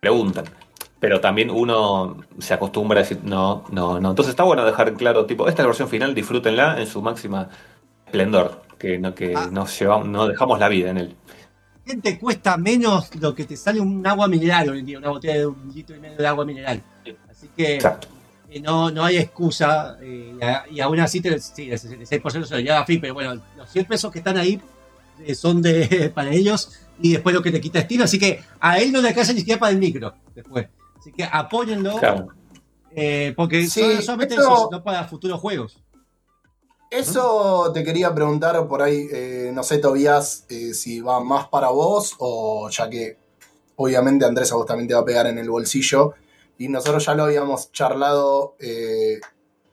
preguntan. 0.00 0.44
Pero 1.00 1.20
también 1.20 1.50
uno 1.50 2.18
se 2.38 2.54
acostumbra 2.54 3.00
a 3.00 3.02
decir, 3.02 3.20
no, 3.24 3.64
no, 3.70 3.98
no. 4.00 4.10
Entonces 4.10 4.30
está 4.30 4.42
bueno 4.44 4.64
dejar 4.64 4.92
claro, 4.94 5.26
tipo, 5.26 5.48
esta 5.48 5.62
es 5.62 5.64
la 5.64 5.68
versión 5.68 5.88
final, 5.88 6.14
disfrútenla 6.14 6.80
en 6.80 6.86
su 6.86 7.00
máxima 7.02 7.48
esplendor. 8.06 8.62
Que 8.78 8.98
no, 8.98 9.14
que 9.14 9.34
Ah. 9.36 9.48
nos 9.50 9.78
llevamos, 9.78 10.08
no 10.08 10.26
dejamos 10.26 10.58
la 10.58 10.68
vida 10.68 10.90
en 10.90 10.98
él. 10.98 11.16
¿Qué 11.84 11.96
te 11.96 12.18
cuesta 12.18 12.56
menos 12.56 13.14
lo 13.16 13.34
que 13.34 13.44
te 13.44 13.56
sale 13.56 13.80
un 13.80 14.06
agua 14.06 14.28
mineral 14.28 14.70
hoy 14.70 14.78
en 14.80 14.86
día? 14.86 14.98
Una 14.98 15.08
botella 15.10 15.34
de 15.34 15.46
un 15.46 15.70
litro 15.74 15.96
y 15.96 16.00
medio 16.00 16.16
de 16.18 16.26
agua 16.26 16.44
mineral. 16.44 16.82
Así 17.30 17.48
que 17.56 17.74
Exacto. 17.76 18.08
No, 18.60 18.90
no 18.90 19.04
hay 19.04 19.18
excusa. 19.18 19.96
eh, 20.02 20.34
y 20.40 20.42
a- 20.44 20.64
y 20.70 20.80
aún 20.80 20.98
así, 20.98 21.20
te, 21.20 21.38
sí, 21.38 21.70
el 21.70 21.78
66% 21.78 22.46
se 22.46 22.54
lo 22.54 22.60
lleva 22.60 22.84
free, 22.84 22.98
pero 22.98 23.14
bueno, 23.14 23.40
los 23.56 23.70
100 23.70 23.84
pesos 23.86 24.10
que 24.10 24.18
están 24.18 24.36
ahí 24.38 24.60
eh, 25.24 25.34
son 25.36 25.62
de 25.62 26.10
para 26.14 26.32
ellos 26.32 26.72
y 27.00 27.12
después 27.12 27.34
lo 27.34 27.42
que 27.42 27.52
te 27.52 27.60
quita 27.60 27.78
estilo. 27.78 28.04
Así 28.04 28.18
que 28.18 28.42
a 28.58 28.78
él 28.78 28.90
no 28.90 29.00
le 29.00 29.08
alcanza 29.10 29.32
ni 29.32 29.40
siquiera 29.40 29.60
para 29.60 29.72
el 29.72 29.78
micro 29.78 30.14
después. 30.34 30.66
Así 30.98 31.12
que 31.12 31.24
apóyenlo. 31.24 31.98
Claro. 31.98 32.28
eh, 32.92 33.32
porque 33.36 33.66
Sí, 33.68 34.02
solamente 34.02 34.34
esto- 34.34 34.52
eso, 34.52 34.68
no 34.72 34.82
para 34.82 35.04
futuros 35.06 35.38
juegos. 35.40 35.78
Eso 36.90 37.70
te 37.72 37.84
quería 37.84 38.12
preguntar 38.12 38.66
por 38.66 38.82
ahí, 38.82 39.06
eh, 39.12 39.52
no 39.54 39.62
sé, 39.62 39.78
Tobías, 39.78 40.44
eh, 40.48 40.74
si 40.74 41.00
va 41.00 41.20
más 41.22 41.46
para 41.46 41.68
vos 41.68 42.14
o 42.18 42.68
ya 42.68 42.90
que 42.90 43.16
obviamente 43.76 44.24
Andrés 44.24 44.50
a 44.50 44.56
vos 44.56 44.66
también 44.66 44.88
te 44.88 44.94
va 44.94 45.00
a 45.00 45.04
pegar 45.04 45.26
en 45.28 45.38
el 45.38 45.48
bolsillo. 45.48 46.14
Y 46.60 46.68
nosotros 46.68 47.06
ya 47.06 47.14
lo 47.14 47.24
habíamos 47.24 47.72
charlado 47.72 48.54
eh, 48.60 49.18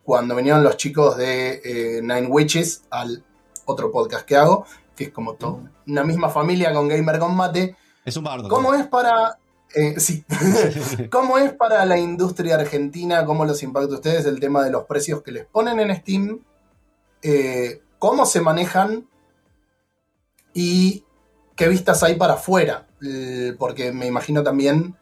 cuando 0.03 0.37
vinieron 0.37 0.63
los 0.63 0.77
chicos 0.77 1.17
de 1.17 1.61
eh, 1.65 2.01
Nine 2.01 2.27
Witches 2.27 2.83
al 2.89 3.25
otro 3.65 3.91
podcast 3.91 4.25
que 4.25 4.37
hago, 4.37 4.65
que 4.95 5.03
es 5.03 5.09
como 5.09 5.33
todo, 5.33 5.63
una 5.85 6.05
misma 6.05 6.29
familia 6.29 6.73
con 6.73 6.87
Gamer 6.87 7.19
con 7.19 7.35
Mate. 7.35 7.75
Es 8.05 8.15
un 8.15 8.23
bardo. 8.23 8.47
¿Cómo 8.47 8.73
es 8.73 8.87
para... 8.87 9.37
eh, 9.75 9.99
sí. 9.99 10.23
¿Cómo 11.11 11.37
es 11.37 11.51
para 11.51 11.85
la 11.85 11.97
industria 11.97 12.55
argentina? 12.55 13.25
¿Cómo 13.25 13.43
los 13.43 13.61
impacta 13.63 13.91
a 13.91 13.95
ustedes 13.95 14.25
el 14.25 14.39
tema 14.39 14.63
de 14.63 14.71
los 14.71 14.85
precios 14.85 15.21
que 15.21 15.33
les 15.33 15.45
ponen 15.45 15.81
en 15.81 15.93
Steam? 15.93 16.39
¿Cómo 17.99 18.25
se 18.25 18.39
manejan? 18.39 19.09
¿Y 20.53 21.03
qué 21.53 21.67
vistas 21.67 22.01
hay 22.03 22.15
para 22.15 22.35
afuera? 22.35 22.87
Porque 23.59 23.91
me 23.91 24.05
imagino 24.05 24.41
también 24.41 24.95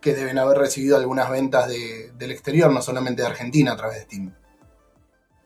que 0.00 0.14
deben 0.14 0.38
haber 0.38 0.58
recibido 0.58 0.96
algunas 0.96 1.30
ventas 1.30 1.68
de- 1.68 2.10
del 2.16 2.30
exterior, 2.30 2.72
no 2.72 2.80
solamente 2.82 3.22
de 3.22 3.28
Argentina 3.28 3.72
a 3.72 3.76
través 3.76 3.96
de 3.98 4.02
Steam. 4.04 4.34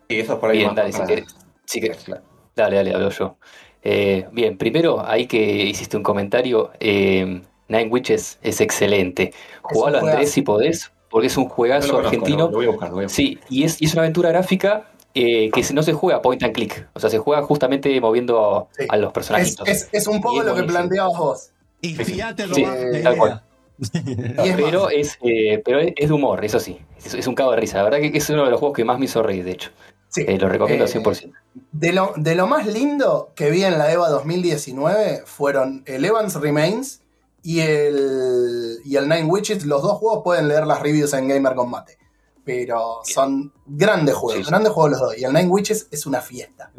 Y 0.09 0.21
eso 0.21 0.35
es 0.35 0.39
por 0.39 0.51
ahí. 0.51 0.59
Bien, 0.59 0.75
dale, 0.75 0.93
si 0.93 1.03
querés. 1.05 1.37
Si 1.65 1.81
querés. 1.81 2.05
Claro. 2.05 2.23
Dale, 2.55 2.77
dale, 2.77 2.95
hablo 2.95 3.11
yo. 3.11 3.37
Eh, 3.83 4.27
bien, 4.33 4.57
primero, 4.57 5.05
ahí 5.05 5.27
que 5.27 5.41
hiciste 5.65 5.97
un 5.97 6.03
comentario, 6.03 6.71
eh, 6.81 7.43
Nine 7.69 7.89
Witches 7.91 8.39
es 8.43 8.61
excelente. 8.61 9.33
Jugalo, 9.63 9.99
Andrés, 9.99 10.31
si 10.31 10.43
podés, 10.43 10.93
porque 11.11 11.27
es 11.27 11.37
un 11.37 11.45
No 11.45 11.49
lo 11.49 11.55
juegazo 11.55 11.89
conozco, 11.89 12.09
argentino. 12.09 12.45
Lo 12.47 12.53
voy 12.53 12.67
a 12.67 12.71
buscar, 12.71 12.89
lo 12.91 12.95
voy 12.97 13.05
a 13.05 13.07
buscar. 13.07 13.17
Sí, 13.17 13.39
y 13.49 13.65
es, 13.65 13.81
y 13.83 13.87
es 13.87 13.93
una 13.95 14.03
aventura 14.03 14.29
gráfica 14.31 14.91
eh, 15.15 15.51
que 15.51 15.63
no 15.73 15.83
se 15.83 15.93
juega 15.93 16.21
point 16.23 16.43
and 16.43 16.53
click. 16.55 16.89
O 16.93 17.01
sea, 17.01 17.09
se 17.09 17.19
juega 17.19 17.43
justamente 17.43 18.01
moviendo 18.01 18.69
Sí. 18.77 18.87
a 18.89 18.97
los 18.97 19.09
Es, 19.09 19.13
personajitos. 19.13 19.69
es- 19.69 19.89
es 19.93 20.07
un 20.09 20.17
Y 20.17 20.21
poco 20.21 20.41
es 20.41 20.47
lo 20.47 20.55
que 20.57 20.63
planteabas 20.65 21.19
vos. 21.19 21.51
Inspirate, 21.83 22.49
Sí, 22.53 22.65
Román, 22.65 22.75
la 22.79 22.91
tal 22.91 23.01
idea. 23.01 23.17
cual. 23.17 23.43
Es 24.45 24.57
pero 24.57 24.89
es, 24.91 25.19
eh, 25.23 25.61
pero 25.65 25.81
es, 25.81 25.93
es 25.97 26.09
de 26.09 26.15
humor, 26.15 26.45
eso 26.45 26.61
sí. 26.61 26.79
Es, 27.05 27.15
es 27.15 27.27
un 27.27 27.35
cago 27.35 27.51
de 27.53 27.59
risa. 27.59 27.79
La 27.79 27.85
verdad 27.85 27.99
que 27.99 28.17
es 28.17 28.31
uno 28.31 28.45
de 28.45 28.51
los 28.51 28.61
juegos 28.61 28.77
que 28.77 28.85
más 28.85 28.99
me 28.99 29.07
hizo 29.07 29.23
reír, 29.23 29.45
de 29.45 29.53
hecho. 29.53 29.71
sí. 30.09 30.25
Eh, 30.27 30.39
lo 30.39 30.49
recomiendo 30.49 30.85
Eh, 30.85 30.89
100%. 30.89 31.33
De 31.73 31.93
lo, 31.93 32.13
de 32.17 32.35
lo 32.35 32.47
más 32.47 32.67
lindo 32.67 33.33
que 33.35 33.51
vi 33.51 33.65
en 33.65 33.79
la 33.79 33.93
EVA 33.93 34.09
2019 34.11 35.23
fueron 35.27 35.83
el 35.87 36.05
Evans 36.05 36.35
Remains 36.37 37.01
y 37.43 37.61
el, 37.61 38.79
y 38.85 38.97
el 38.97 39.09
Nine 39.09 39.25
Witches. 39.25 39.67
Los 39.67 39.83
dos 39.83 39.99
juegos 39.99 40.23
pueden 40.25 40.49
leer 40.49 40.67
las 40.67 40.81
reviews 40.81 41.13
en 41.15 41.29
Gamer 41.29 41.55
Combate. 41.55 41.99
Pero 42.45 43.01
son 43.05 43.53
grandes 43.67 44.15
juegos, 44.15 44.39
Sí, 44.39 44.45
sí. 44.45 44.51
grandes 44.51 44.73
juegos 44.73 44.93
los 44.93 45.01
dos. 45.01 45.19
Y 45.19 45.25
el 45.25 45.33
Nine 45.33 45.49
Witches 45.49 45.89
es 45.91 46.07
una 46.07 46.21
fiesta. 46.21 46.71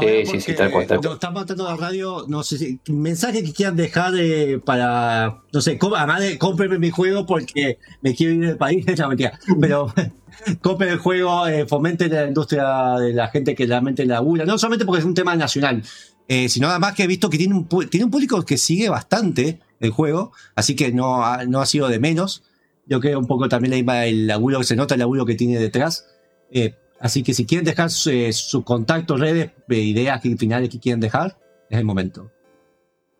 Ahora, 0.00 0.10
Eh, 0.10 0.26
sí, 0.26 0.40
sí, 0.40 0.54
tal 0.54 0.70
cual, 0.70 0.86
tal 0.86 0.98
cual. 0.98 1.04
Nos 1.04 1.14
están 1.14 1.34
matando 1.34 1.64
la 1.64 1.76
radio, 1.76 2.24
no 2.28 2.42
sé 2.42 2.58
si. 2.58 2.80
Mensaje 2.88 3.42
que 3.44 3.52
quieran 3.52 3.76
dejar 3.76 4.12
eh, 4.16 4.58
para. 4.58 5.42
No 5.52 5.60
sé, 5.60 5.78
com- 5.78 5.94
además 5.94 6.20
de 6.20 6.38
cómprenme 6.38 6.78
mi 6.78 6.90
juego 6.90 7.26
porque 7.26 7.78
me 8.02 8.14
quiero 8.14 8.32
ir 8.34 8.46
del 8.46 8.56
país, 8.56 8.84
mentira. 9.08 9.38
Pero 9.60 9.92
compren 10.62 10.90
el 10.90 10.98
juego, 10.98 11.46
eh, 11.46 11.66
fomenten 11.66 12.12
la 12.12 12.26
industria 12.26 12.96
de 12.98 13.12
la 13.12 13.28
gente 13.28 13.54
que 13.54 13.66
realmente 13.66 14.04
labura. 14.06 14.44
No 14.44 14.58
solamente 14.58 14.84
porque 14.84 15.00
es 15.00 15.04
un 15.04 15.14
tema 15.14 15.36
nacional, 15.36 15.82
eh, 16.28 16.48
sino 16.48 16.68
además 16.68 16.94
que 16.94 17.04
he 17.04 17.06
visto 17.06 17.28
que 17.30 17.38
tiene 17.38 17.54
un, 17.54 17.68
tiene 17.88 18.04
un 18.04 18.10
público 18.10 18.42
que 18.44 18.56
sigue 18.58 18.88
bastante 18.88 19.60
el 19.80 19.90
juego, 19.90 20.32
así 20.54 20.76
que 20.76 20.92
no 20.92 21.24
ha, 21.24 21.44
no 21.44 21.60
ha 21.60 21.66
sido 21.66 21.88
de 21.88 21.98
menos. 21.98 22.42
Yo 22.86 23.00
creo 23.00 23.18
un 23.18 23.26
poco 23.26 23.48
también 23.48 23.72
el 23.88 24.26
laburo 24.26 24.58
que 24.58 24.64
se 24.64 24.74
nota, 24.76 24.94
el 24.94 25.00
laburo 25.00 25.24
que 25.24 25.34
tiene 25.36 25.58
detrás. 25.58 26.06
Eh, 26.50 26.74
así 27.00 27.22
que 27.22 27.34
si 27.34 27.46
quieren 27.46 27.64
dejar 27.64 27.90
su- 27.90 28.10
eh, 28.10 28.32
sus 28.32 28.62
contactos, 28.64 29.18
redes, 29.18 29.50
eh, 29.68 29.74
ideas 29.76 30.22
finales 30.38 30.68
que 30.68 30.78
quieren 30.78 31.00
dejar, 31.00 31.36
es 31.68 31.78
el 31.78 31.84
momento. 31.84 32.30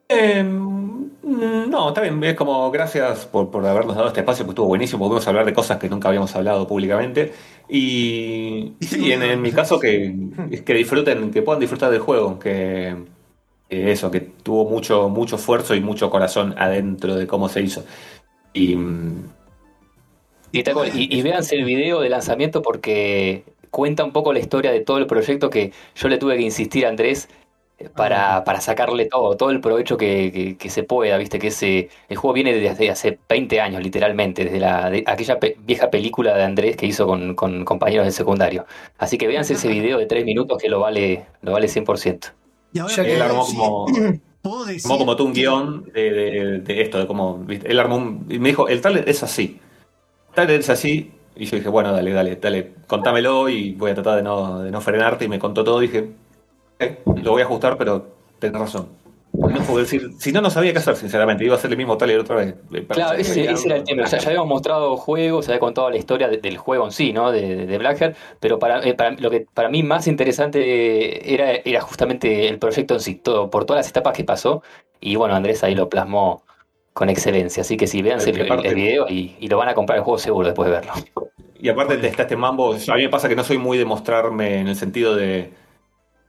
Eh, 0.08 0.42
mm, 0.42 1.70
no, 1.70 1.88
está 1.88 2.00
bien, 2.00 2.22
es 2.24 2.34
como 2.34 2.70
gracias 2.70 3.26
por, 3.26 3.50
por 3.50 3.64
habernos 3.64 3.94
dado 3.94 4.08
este 4.08 4.20
espacio, 4.20 4.44
que 4.44 4.50
estuvo 4.50 4.66
buenísimo, 4.66 4.98
pudimos 5.06 5.26
hablar 5.28 5.44
de 5.46 5.52
cosas 5.52 5.78
que 5.78 5.88
nunca 5.88 6.08
habíamos 6.08 6.34
hablado 6.34 6.66
públicamente. 6.66 7.32
Y, 7.68 8.72
sí, 8.80 9.12
en, 9.12 9.22
en 9.22 9.40
mi 9.40 9.52
caso, 9.52 9.78
que, 9.78 10.12
que 10.64 10.74
disfruten, 10.74 11.30
que 11.30 11.42
puedan 11.42 11.60
disfrutar 11.60 11.90
del 11.92 12.00
juego, 12.00 12.38
que, 12.40 12.96
eso, 13.68 14.10
que 14.10 14.20
tuvo 14.20 14.68
mucho, 14.68 15.08
mucho 15.08 15.36
esfuerzo 15.36 15.76
y 15.76 15.80
mucho 15.80 16.10
corazón 16.10 16.54
adentro 16.58 17.14
de 17.14 17.28
cómo 17.28 17.48
se 17.48 17.62
hizo. 17.62 17.84
Y 18.52 18.74
mm, 18.74 19.30
Y. 20.52 20.58
Y, 20.58 21.18
y 21.18 21.22
véanse 21.22 21.54
el 21.54 21.64
video 21.64 22.00
de 22.00 22.08
lanzamiento 22.08 22.62
porque 22.62 23.44
cuenta 23.70 24.04
un 24.04 24.12
poco 24.12 24.32
la 24.32 24.38
historia 24.40 24.72
de 24.72 24.80
todo 24.80 24.98
el 24.98 25.06
proyecto 25.06 25.50
que 25.50 25.72
yo 25.94 26.08
le 26.08 26.18
tuve 26.18 26.36
que 26.36 26.42
insistir 26.42 26.86
a 26.86 26.88
Andrés 26.88 27.28
eh, 27.78 27.88
para, 27.94 28.44
para 28.44 28.60
sacarle 28.60 29.06
todo, 29.06 29.36
todo 29.36 29.50
el 29.50 29.60
provecho 29.60 29.96
que, 29.96 30.30
que- 30.32 30.56
que 30.56 30.70
se 30.70 30.82
pueda, 30.82 31.16
viste 31.16 31.38
que 31.38 31.48
ese, 31.48 31.88
el 32.08 32.16
juego 32.16 32.34
viene 32.34 32.52
desde 32.52 32.90
hace 32.90 33.18
20 33.28 33.60
años, 33.60 33.82
literalmente, 33.82 34.44
desde 34.44 34.60
la, 34.60 34.90
de 34.90 35.02
aquella 35.06 35.38
pe- 35.40 35.56
vieja 35.64 35.90
película 35.90 36.36
de 36.36 36.42
Andrés 36.44 36.76
que 36.76 36.86
hizo 36.86 37.06
con, 37.06 37.34
con 37.34 37.64
compañeros 37.64 38.04
del 38.06 38.12
secundario. 38.12 38.66
Así 38.98 39.16
que 39.18 39.26
véanse 39.28 39.54
ese 39.54 39.68
video 39.68 39.98
de 39.98 40.06
3 40.06 40.24
minutos 40.24 40.58
que 40.60 40.68
lo 40.68 40.80
vale, 40.80 41.26
lo 41.42 41.52
vale 41.52 41.68
100%. 41.68 42.32
Y 42.72 42.78
ahora 42.80 42.94
Ya 42.94 43.02
que- 43.04 43.14
él 43.14 43.22
armó 43.22 43.46
como, 43.46 43.86
puedo 44.42 44.64
decir. 44.66 44.82
armó 44.90 44.98
como 44.98 45.16
tú 45.16 45.24
un 45.24 45.32
guion 45.32 45.84
de, 45.94 46.10
de- 46.10 46.58
de 46.60 46.82
esto, 46.82 46.98
de 46.98 47.06
cómo, 47.06 47.46
él 47.48 47.78
armó 47.78 47.96
un, 47.96 48.26
y 48.28 48.38
me 48.38 48.50
dijo, 48.50 48.68
el 48.68 48.80
tal 48.82 48.98
es 48.98 49.22
así, 49.22 49.58
tal 50.34 50.50
es 50.50 50.68
así, 50.70 51.12
y 51.36 51.44
yo 51.46 51.56
dije, 51.56 51.68
bueno, 51.68 51.92
dale, 51.92 52.12
dale, 52.12 52.36
dale, 52.36 52.72
contámelo 52.86 53.48
y 53.48 53.72
voy 53.72 53.90
a 53.92 53.94
tratar 53.94 54.16
de 54.16 54.22
no, 54.22 54.60
de 54.62 54.70
no 54.70 54.80
frenarte, 54.80 55.24
y 55.24 55.28
me 55.28 55.38
contó 55.38 55.64
todo, 55.64 55.80
dije, 55.80 56.10
"Ok, 56.80 57.18
lo 57.22 57.32
voy 57.32 57.42
a 57.42 57.44
ajustar, 57.44 57.76
pero 57.76 58.06
tenés 58.38 58.60
razón. 58.60 58.88
No 59.32 59.60
puedo 59.60 59.78
decir, 59.78 60.10
si 60.18 60.32
no, 60.32 60.40
no 60.40 60.50
sabía 60.50 60.72
qué 60.72 60.78
hacer, 60.80 60.96
sinceramente, 60.96 61.44
iba 61.44 61.54
a 61.54 61.56
hacer 61.56 61.70
el 61.70 61.76
mismo 61.76 61.96
tal 61.96 62.10
y 62.10 62.14
otra 62.14 62.34
vez. 62.36 62.56
Claro, 62.88 63.16
ese, 63.16 63.48
ese 63.48 63.68
era 63.68 63.76
el 63.76 63.84
tema. 63.84 64.02
O 64.02 64.06
sea, 64.06 64.18
ya 64.18 64.26
habíamos 64.28 64.48
mostrado 64.48 64.96
juegos, 64.96 65.44
se 65.46 65.52
había 65.52 65.60
contado 65.60 65.88
la 65.88 65.96
historia 65.96 66.26
de- 66.28 66.38
del 66.38 66.58
juego 66.58 66.84
en 66.84 66.90
sí, 66.90 67.12
¿no? 67.12 67.30
De, 67.30 67.64
de 67.64 67.78
Blackheart, 67.78 68.16
pero 68.40 68.58
para, 68.58 68.82
eh, 68.82 68.92
para- 68.94 69.12
lo 69.12 69.30
que 69.30 69.46
para 69.54 69.68
mí 69.68 69.84
más 69.84 70.08
interesante 70.08 71.32
era, 71.32 71.52
era 71.52 71.80
justamente 71.80 72.48
el 72.48 72.58
proyecto 72.58 72.94
en 72.94 73.00
sí, 73.00 73.14
todo, 73.14 73.50
por 73.50 73.64
todas 73.66 73.80
las 73.86 73.88
etapas 73.90 74.14
que 74.16 74.24
pasó. 74.24 74.62
Y 75.00 75.14
bueno, 75.16 75.34
Andrés 75.34 75.62
ahí 75.62 75.74
lo 75.76 75.88
plasmó 75.88 76.42
con 76.92 77.08
excelencia. 77.08 77.62
Así 77.62 77.76
que 77.76 77.86
sí, 77.86 78.00
Es 78.00 78.24
que 78.24 78.30
el, 78.30 78.40
el 78.40 78.46
aparte- 78.46 78.74
video 78.74 79.08
y, 79.08 79.36
y 79.40 79.48
lo 79.48 79.56
van 79.58 79.68
a 79.68 79.74
comprar 79.74 79.98
el 79.98 80.04
juego 80.04 80.18
seguro 80.18 80.46
después 80.48 80.68
de 80.68 80.72
verlo. 80.76 80.92
Y 81.58 81.68
aparte 81.68 81.96
te 81.98 82.06
está 82.08 82.22
este 82.22 82.36
mambo. 82.36 82.72
A 82.74 82.94
mí 82.96 83.02
me 83.02 83.08
pasa 83.10 83.28
que 83.28 83.36
no 83.36 83.44
soy 83.44 83.58
muy 83.58 83.76
de 83.78 83.84
mostrarme 83.84 84.60
en 84.60 84.68
el 84.68 84.76
sentido 84.76 85.14
de. 85.14 85.52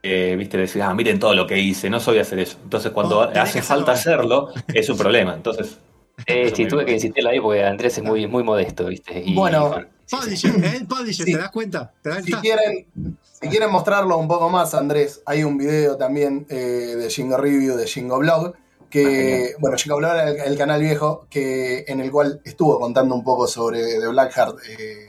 eh, 0.02 0.34
viste, 0.36 0.58
decir, 0.58 0.82
ah, 0.82 0.92
miren 0.94 1.18
todo 1.18 1.34
lo 1.34 1.46
que 1.46 1.58
hice, 1.58 1.88
no 1.88 2.00
soy 2.00 2.16
de 2.16 2.20
hacer 2.20 2.38
eso. 2.40 2.58
Entonces, 2.64 2.90
cuando 2.92 3.20
Oh, 3.20 3.30
hace 3.34 3.62
falta 3.62 3.92
hacerlo. 3.92 4.48
es 4.74 4.88
un 4.90 4.98
problema. 4.98 5.34
Entonces, 5.34 5.78
Eh, 6.26 6.52
sí, 6.54 6.66
tuve 6.66 6.84
que 6.84 6.92
insistirle 6.92 7.30
ahí 7.30 7.40
porque 7.40 7.64
Andrés 7.64 7.96
es 7.98 8.04
muy, 8.04 8.26
muy 8.26 8.42
modesto, 8.42 8.86
¿viste? 8.86 9.20
Y, 9.24 9.34
Bueno. 9.34 9.74
Publisher, 10.10 10.52
el 10.62 11.14
Sí. 11.14 11.24
¿te 11.24 11.38
das 11.38 11.50
cuenta? 11.50 11.90
¿Te 12.02 12.10
das 12.10 12.24
Si 12.24 12.32
quieren, 12.34 12.86
si 13.22 13.48
quieren 13.48 13.70
mostrarlo 13.70 14.18
un 14.18 14.28
poco 14.28 14.50
más, 14.50 14.74
Andrés, 14.74 15.22
hay 15.24 15.42
un 15.44 15.56
video 15.56 15.96
también 15.96 16.44
eh, 16.50 16.54
de 16.98 17.08
Jingo 17.08 17.38
Review, 17.38 17.76
de 17.76 17.86
Jingo 17.86 18.18
Blog, 18.18 18.52
que, 18.92 19.54
bueno, 19.58 19.76
Jingo 19.78 19.96
Blog 19.96 20.12
era 20.12 20.28
el, 20.30 20.36
el 20.38 20.58
canal 20.58 20.80
viejo, 20.82 21.26
que, 21.30 21.84
en 21.88 22.00
el 22.00 22.10
cual 22.10 22.42
estuvo 22.44 22.78
contando 22.78 23.14
un 23.14 23.24
poco 23.24 23.46
sobre 23.46 23.98
The 23.98 24.06
Blackheart 24.08 24.58
eh, 24.68 25.08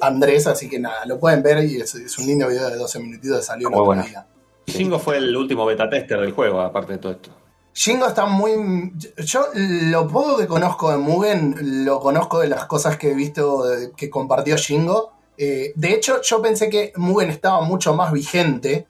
Andrés, 0.00 0.46
así 0.46 0.68
que 0.68 0.78
nada, 0.78 1.04
lo 1.06 1.18
pueden 1.18 1.42
ver 1.42 1.64
y 1.64 1.80
es, 1.80 1.94
es 1.96 2.16
un 2.18 2.26
lindo 2.26 2.46
video 2.48 2.70
de 2.70 2.76
12 2.76 2.98
minutitos 3.00 3.38
que 3.38 3.42
salió 3.44 3.68
el 3.68 3.72
Muy 3.72 3.78
otro 3.80 3.86
bueno. 3.86 4.02
día. 4.04 4.26
Shingo 4.66 4.98
fue 5.00 5.16
el 5.16 5.36
último 5.36 5.66
beta 5.66 5.90
tester 5.90 6.20
del 6.20 6.32
juego, 6.32 6.60
aparte 6.60 6.92
de 6.92 6.98
todo 6.98 7.12
esto. 7.12 7.30
Shingo 7.74 8.06
está 8.06 8.26
muy. 8.26 8.92
Yo 9.18 9.46
lo 9.54 10.06
poco 10.08 10.36
que 10.36 10.46
conozco 10.46 10.90
de 10.90 10.96
Mugen, 10.98 11.84
lo 11.84 11.98
conozco 12.00 12.40
de 12.40 12.48
las 12.48 12.66
cosas 12.66 12.96
que 12.96 13.10
he 13.10 13.14
visto 13.14 13.64
de- 13.64 13.92
que 13.92 14.08
compartió 14.10 14.56
Shingo. 14.56 15.12
Eh, 15.38 15.72
de 15.74 15.92
hecho, 15.94 16.20
yo 16.22 16.42
pensé 16.42 16.68
que 16.68 16.92
Mugen 16.96 17.30
estaba 17.30 17.60
mucho 17.62 17.94
más 17.94 18.12
vigente 18.12 18.86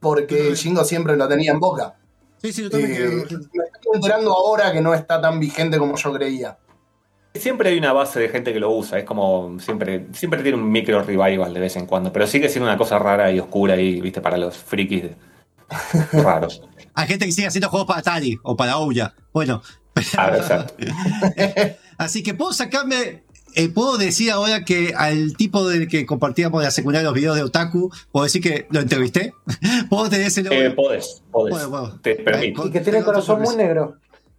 porque 0.00 0.54
Shingo 0.54 0.84
siempre 0.84 1.16
lo 1.16 1.28
tenía 1.28 1.52
en 1.52 1.60
boca. 1.60 1.94
Sí, 2.40 2.52
sí, 2.52 2.62
yo 2.62 2.70
también 2.70 2.92
Eh, 2.92 3.08
me 3.08 3.22
estoy 3.22 3.40
enterando 3.94 4.32
ahora 4.32 4.72
que 4.72 4.80
no 4.80 4.94
está 4.94 5.20
tan 5.20 5.40
vigente 5.40 5.78
como 5.78 5.96
yo 5.96 6.12
creía. 6.12 6.56
Siempre 7.34 7.70
hay 7.70 7.78
una 7.78 7.92
base 7.92 8.18
de 8.20 8.28
gente 8.28 8.52
que 8.52 8.58
lo 8.60 8.70
usa, 8.70 8.98
es 8.98 9.04
como 9.04 9.58
siempre, 9.60 10.06
siempre 10.12 10.42
tiene 10.42 10.56
un 10.58 10.70
micro 10.70 11.02
revival 11.02 11.52
de 11.54 11.60
vez 11.60 11.76
en 11.76 11.86
cuando, 11.86 12.12
pero 12.12 12.26
sigue 12.26 12.48
siendo 12.48 12.68
una 12.68 12.78
cosa 12.78 12.98
rara 12.98 13.30
y 13.30 13.38
oscura 13.38 13.76
y, 13.76 14.00
viste, 14.00 14.20
para 14.20 14.36
los 14.36 14.56
frikis 14.56 15.02
de- 15.04 15.16
raros. 16.22 16.62
Hay 16.94 17.06
gente 17.06 17.26
que 17.26 17.32
sigue 17.32 17.46
haciendo 17.46 17.68
juegos 17.68 17.86
para 17.86 18.00
Atari 18.00 18.38
o 18.42 18.56
para 18.56 18.78
Ouya. 18.78 19.14
Bueno, 19.32 19.62
Ah, 20.16 20.32
exacto. 20.36 20.74
así 21.98 22.22
que 22.22 22.32
puedo 22.34 22.52
sacarme. 22.52 23.24
Eh, 23.58 23.68
puedo 23.68 23.98
decir 23.98 24.30
ahora 24.30 24.64
que 24.64 24.94
al 24.96 25.36
tipo 25.36 25.68
del 25.68 25.88
que 25.88 26.06
compartíamos 26.06 26.60
de 26.60 26.66
la 26.66 26.70
secundaria 26.70 27.04
los 27.04 27.14
videos 27.14 27.36
de 27.36 27.42
Otaku, 27.42 27.90
puedo 28.12 28.24
decir 28.24 28.40
que 28.42 28.66
lo 28.70 28.80
entrevisté. 28.80 29.34
puedo 29.90 30.08
tener 30.08 30.28
ese 30.28 30.40
Eh, 30.50 30.70
podés, 30.70 31.22
podés. 31.30 31.52
Bueno, 31.54 31.68
bueno. 31.70 32.00
Te 32.00 32.14
permito. 32.14 32.66
Y 32.66 32.70
que 32.70 32.80
tiene 32.80 32.98
el 32.98 33.04
corazón 33.04 33.42
muy 33.42 33.54
negro. 33.56 33.96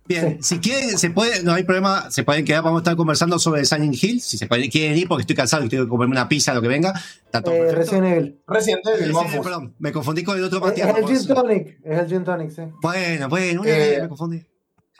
Bien, 0.08 0.42
si 0.42 0.58
quieren, 0.58 0.98
se 0.98 1.12
puede, 1.12 1.44
no 1.44 1.54
hay 1.54 1.62
problema, 1.64 2.10
se 2.10 2.24
pueden 2.24 2.44
quedar, 2.44 2.64
vamos 2.64 2.80
a 2.80 2.82
estar 2.82 2.96
conversando 2.96 3.38
sobre 3.38 3.64
Silent 3.64 3.94
Hill, 4.04 4.20
si 4.22 4.40
se 4.40 4.48
pueden, 4.48 4.68
quieren 4.72 4.98
ir 4.98 5.08
porque 5.08 5.22
estoy 5.22 5.36
cansado 5.36 5.64
y 5.64 5.70
tengo 5.70 5.84
que 5.84 5.90
comerme 5.90 6.14
una 6.14 6.28
pizza, 6.28 6.52
lo 6.56 6.64
que 6.64 6.68
venga. 6.68 6.94
Está 7.26 7.44
todo 7.44 7.54
Eh, 7.54 7.60
perfecto. 7.60 7.80
Resident 8.02 8.06
Evil. 8.08 8.40
Resident 8.48 8.82
Evil, 8.88 9.42
perdón, 9.44 9.76
me 9.78 9.92
confundí 9.92 10.24
con 10.24 10.36
el 10.36 10.44
otro 10.46 10.58
Es, 10.58 10.66
Matías. 10.66 10.90
es 10.90 10.96
el. 10.98 11.06
Gin 11.20 11.28
Tonic. 11.28 11.78
Es 11.84 12.00
el 12.00 12.08
Gin 12.08 12.24
Tonic, 12.24 12.50
sí. 12.50 12.62
Bueno, 12.82 13.30
bueno, 13.30 13.62
una 13.62 13.70
Eh, 13.70 13.78
vez 13.90 14.02
me 14.02 14.08
confundí. 14.10 14.42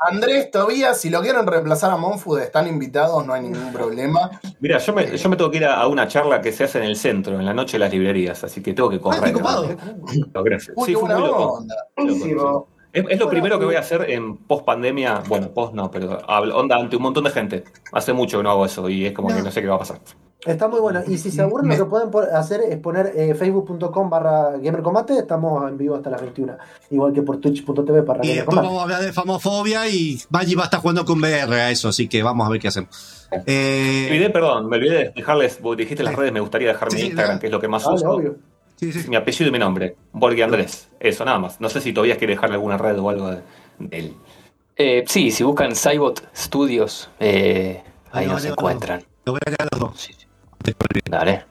Andrés, 0.02 0.50
todavía, 0.52 0.94
si 0.94 1.10
lo 1.10 1.22
quieren 1.22 1.46
reemplazar 1.46 1.92
a 1.92 1.98
Monfus, 1.98 2.40
están 2.42 2.68
invitados, 2.68 3.26
no 3.26 3.34
hay 3.34 3.42
ningún 3.42 3.72
problema. 3.74 4.32
Mira, 4.60 4.78
yo 4.78 4.94
me, 4.94 5.18
yo 5.18 5.30
me 5.30 5.36
tengo 5.36 5.52
que 5.52 5.58
ir 5.58 5.66
a, 5.66 5.76
a 5.82 5.88
una 5.88 6.08
charla 6.08 6.42
que 6.42 6.52
se 6.52 6.64
hace 6.64 6.78
en 6.80 6.86
el 6.86 6.96
centro, 6.96 7.38
en 7.38 7.46
la 7.46 7.54
noche 7.54 7.74
de 7.74 7.80
las 7.80 7.92
librerías, 7.92 8.44
así 8.44 8.62
que 8.62 8.74
tengo 8.74 8.90
que 8.90 8.96
Ah, 8.98 9.00
correr. 9.02 9.34
copado. 9.34 9.68
No, 10.34 10.44
Gracias. 10.44 10.74
Uy, 10.78 10.86
Sí, 10.88 10.94
fue 10.96 11.14
muy 11.16 11.28
loco. 11.28 12.68
Es, 12.92 13.06
es 13.08 13.20
lo 13.20 13.30
primero 13.30 13.60
que 13.60 13.66
voy 13.66 13.76
a 13.76 13.82
hacer 13.82 14.10
en 14.10 14.38
post 14.38 14.66
pandemia. 14.66 15.22
Bueno, 15.28 15.50
post 15.54 15.74
no, 15.74 15.92
pero 15.92 16.18
onda 16.28 16.78
ante 16.78 16.96
un 16.96 17.04
montón 17.04 17.24
de 17.26 17.30
gente. 17.30 17.64
Hace 17.92 18.14
mucho 18.14 18.38
que 18.38 18.44
no 18.44 18.50
hago 18.52 18.66
eso 18.66 18.90
y 18.90 19.06
es 19.06 19.14
como 19.14 19.28
que 19.28 19.42
no 19.44 19.52
sé 19.52 19.62
qué 19.62 19.68
va 19.68 19.76
a 19.76 19.80
pasar. 19.80 20.00
Está 20.46 20.70
muy 20.70 20.80
bueno. 20.80 21.02
Y 21.06 21.18
si 21.18 21.32
se 21.32 21.42
aburren, 21.42 21.68
Me- 21.68 21.78
lo 21.78 21.84
que 21.86 21.90
pueden 21.92 22.34
hacer 22.34 22.62
es 22.62 22.78
poner 22.78 23.12
eh, 23.14 23.34
facebook.com 23.36 24.10
barra 24.10 24.52
gamercombate. 24.58 25.18
Estamos 25.18 25.70
en 25.70 25.78
vivo 25.78 25.96
hasta 25.96 26.10
las 26.10 26.22
21. 26.22 26.56
Igual 26.92 27.12
que 27.12 27.22
por 27.24 27.40
twitch.tv 27.42 28.04
para 28.04 28.24
Y 28.26 28.30
después 28.36 28.56
gamercombate. 28.56 28.66
vamos 28.68 28.80
a 28.80 28.84
hablar 28.84 29.02
de 29.02 29.12
famofobia 29.12 29.88
y 29.90 30.18
Maggi 30.30 30.56
va 30.56 30.64
a 30.64 30.66
estar 30.66 30.80
jugando 30.80 31.04
con 31.04 31.20
VR 31.20 31.54
a 31.62 31.72
eso, 31.72 31.90
así 31.90 32.08
que 32.08 32.24
vamos 32.24 32.48
a 32.48 32.50
ver 32.52 32.62
qué 32.62 32.70
hacemos. 32.70 33.28
Me 33.32 33.44
Eh, 33.48 34.08
olvidé, 34.10 34.30
perdón, 34.30 34.70
me 34.70 34.78
olvidé 34.78 34.96
de 34.96 35.10
dejarles, 35.14 35.62
vos 35.62 35.76
dijiste 35.76 36.04
las 36.04 36.14
Sí. 36.14 36.20
redes, 36.20 36.32
me 36.34 36.40
gustaría 36.40 36.70
dejar 36.70 36.90
Sí, 36.90 36.96
mi 36.96 37.02
sí, 37.02 37.08
Instagram, 37.08 37.30
dale. 37.32 37.40
que 37.42 37.46
es 37.48 37.52
lo 37.52 37.60
que 37.60 37.68
más 37.68 37.84
Vale, 37.84 37.96
uso. 37.98 38.10
obvio. 38.12 38.36
sí, 38.78 38.94
sí. 38.94 39.10
Mi 39.10 39.18
apellido 39.18 39.50
y 39.50 39.52
mi 39.52 39.60
nombre, 39.60 39.98
Borghi 40.14 40.42
Andrés. 40.42 40.88
Eso, 41.02 41.26
nada 41.26 41.38
más. 41.38 41.60
No 41.60 41.68
sé 41.68 41.82
si 41.82 41.92
todavía 41.92 42.16
quiere 42.18 42.36
dejarle 42.36 42.56
alguna 42.56 42.78
red 42.78 42.98
o 42.98 43.10
algo 43.10 43.30
de, 43.30 43.40
de 43.80 43.98
él. 44.00 44.14
Eh, 44.78 45.04
sí, 45.06 45.32
si 45.32 45.44
buscan 45.44 45.76
Cybot 45.76 46.30
Studios, 46.34 47.10
eh, 47.20 47.84
ahí 48.14 48.26
nos 48.26 48.46
encuentran. 48.46 49.04
Lo 49.26 49.34
voy 49.34 49.42
a 49.46 49.68
los 49.70 49.80
dos. 49.82 50.10
Dale. 51.10 51.46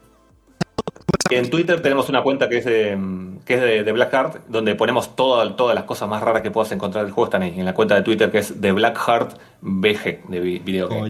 En 1.30 1.50
Twitter 1.50 1.82
tenemos 1.82 2.08
una 2.08 2.22
cuenta 2.22 2.48
que 2.48 2.58
es 2.58 2.64
de, 2.64 2.96
mm, 2.96 3.40
que 3.40 3.54
es 3.54 3.60
de, 3.60 3.84
de 3.84 3.92
Blackheart, 3.92 4.46
donde 4.48 4.74
ponemos 4.74 5.14
toda- 5.14 5.56
todas 5.56 5.74
las 5.74 5.84
cosas 5.84 6.08
más 6.08 6.22
raras 6.22 6.42
que 6.42 6.50
puedas 6.50 6.72
encontrar 6.72 7.04
del 7.04 7.12
juego. 7.12 7.26
Están 7.26 7.42
ahí, 7.42 7.58
en 7.58 7.64
la 7.66 7.74
cuenta 7.74 7.94
de 7.94 8.02
Twitter 8.02 8.30
que 8.30 8.38
es 8.38 8.60
de 8.60 8.72
Blackheart 8.72 9.38
BG, 9.60 10.24
de 10.28 10.40
vi- 10.40 10.58
video 10.60 10.88
Oh, 10.88 11.06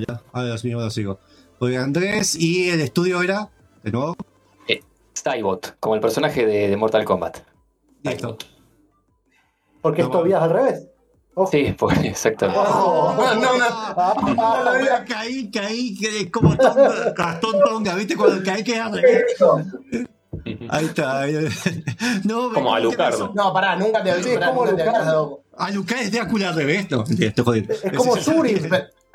sigo. 0.91 1.21
Oye, 1.61 1.77
Andrés, 1.77 2.35
y 2.37 2.71
el 2.71 2.81
estudio 2.81 3.23
era, 3.23 3.49
de 3.83 3.93
nuevo, 3.93 4.17
Cybot, 5.21 5.77
como 5.81 5.97
el 5.97 6.01
personaje 6.01 6.47
de, 6.47 6.69
de 6.69 6.77
Mortal 6.77 7.05
Kombat. 7.05 7.39
listo. 8.05 8.39
Porque 9.83 10.03
No, 10.03 10.09
es 10.09 10.13
Tobías 10.13 10.43
al 10.43 10.51
revés. 10.51 10.87
Ojo. 11.41 11.51
Sí, 11.53 11.75
pues 11.79 11.99
exactamente. 12.05 12.61
Oh, 12.67 13.15
no, 13.17 13.35
no, 13.37 13.59
no. 13.59 13.65
Ah, 13.71 13.95
ah, 13.97 14.65
Ahora 14.67 15.05
caí, 15.07 15.51
caí, 15.51 15.97
que 15.97 16.21
es 16.23 16.31
como 16.33 16.57
tonga, 16.57 17.13
Gastón 17.17 17.61
Tonga, 17.65 17.95
¿viste? 17.95 18.17
Cuando 18.17 18.43
caí 18.45 18.65
que. 18.65 18.81
Ahí 20.71 20.85
está. 20.87 21.21
ahí- 21.23 21.49
No, 22.25 22.53
Como 22.53 22.71
me- 22.71 22.77
Alucard. 22.77 23.35
No, 23.35 23.53
pará, 23.53 23.77
nunca 23.77 24.03
te, 24.03 24.23
Sí, 24.23 24.31
pará, 24.35 24.49
¿cómo 24.49 24.65
nunca 24.67 24.77
te 24.77 24.83
Alucard? 24.83 24.95
habías 25.03 25.07
dado. 25.07 25.41
Alucard 25.57 26.01
es 26.03 26.13
Drácula 26.13 26.49
al 26.51 26.55
revés, 26.57 26.91
no, 26.91 26.99
mentira, 27.05 27.29
estoy 27.29 27.45
jodiendo. 27.45 27.73
Es 27.75 27.93
como. 27.97 28.17
Shuri. 28.17 28.51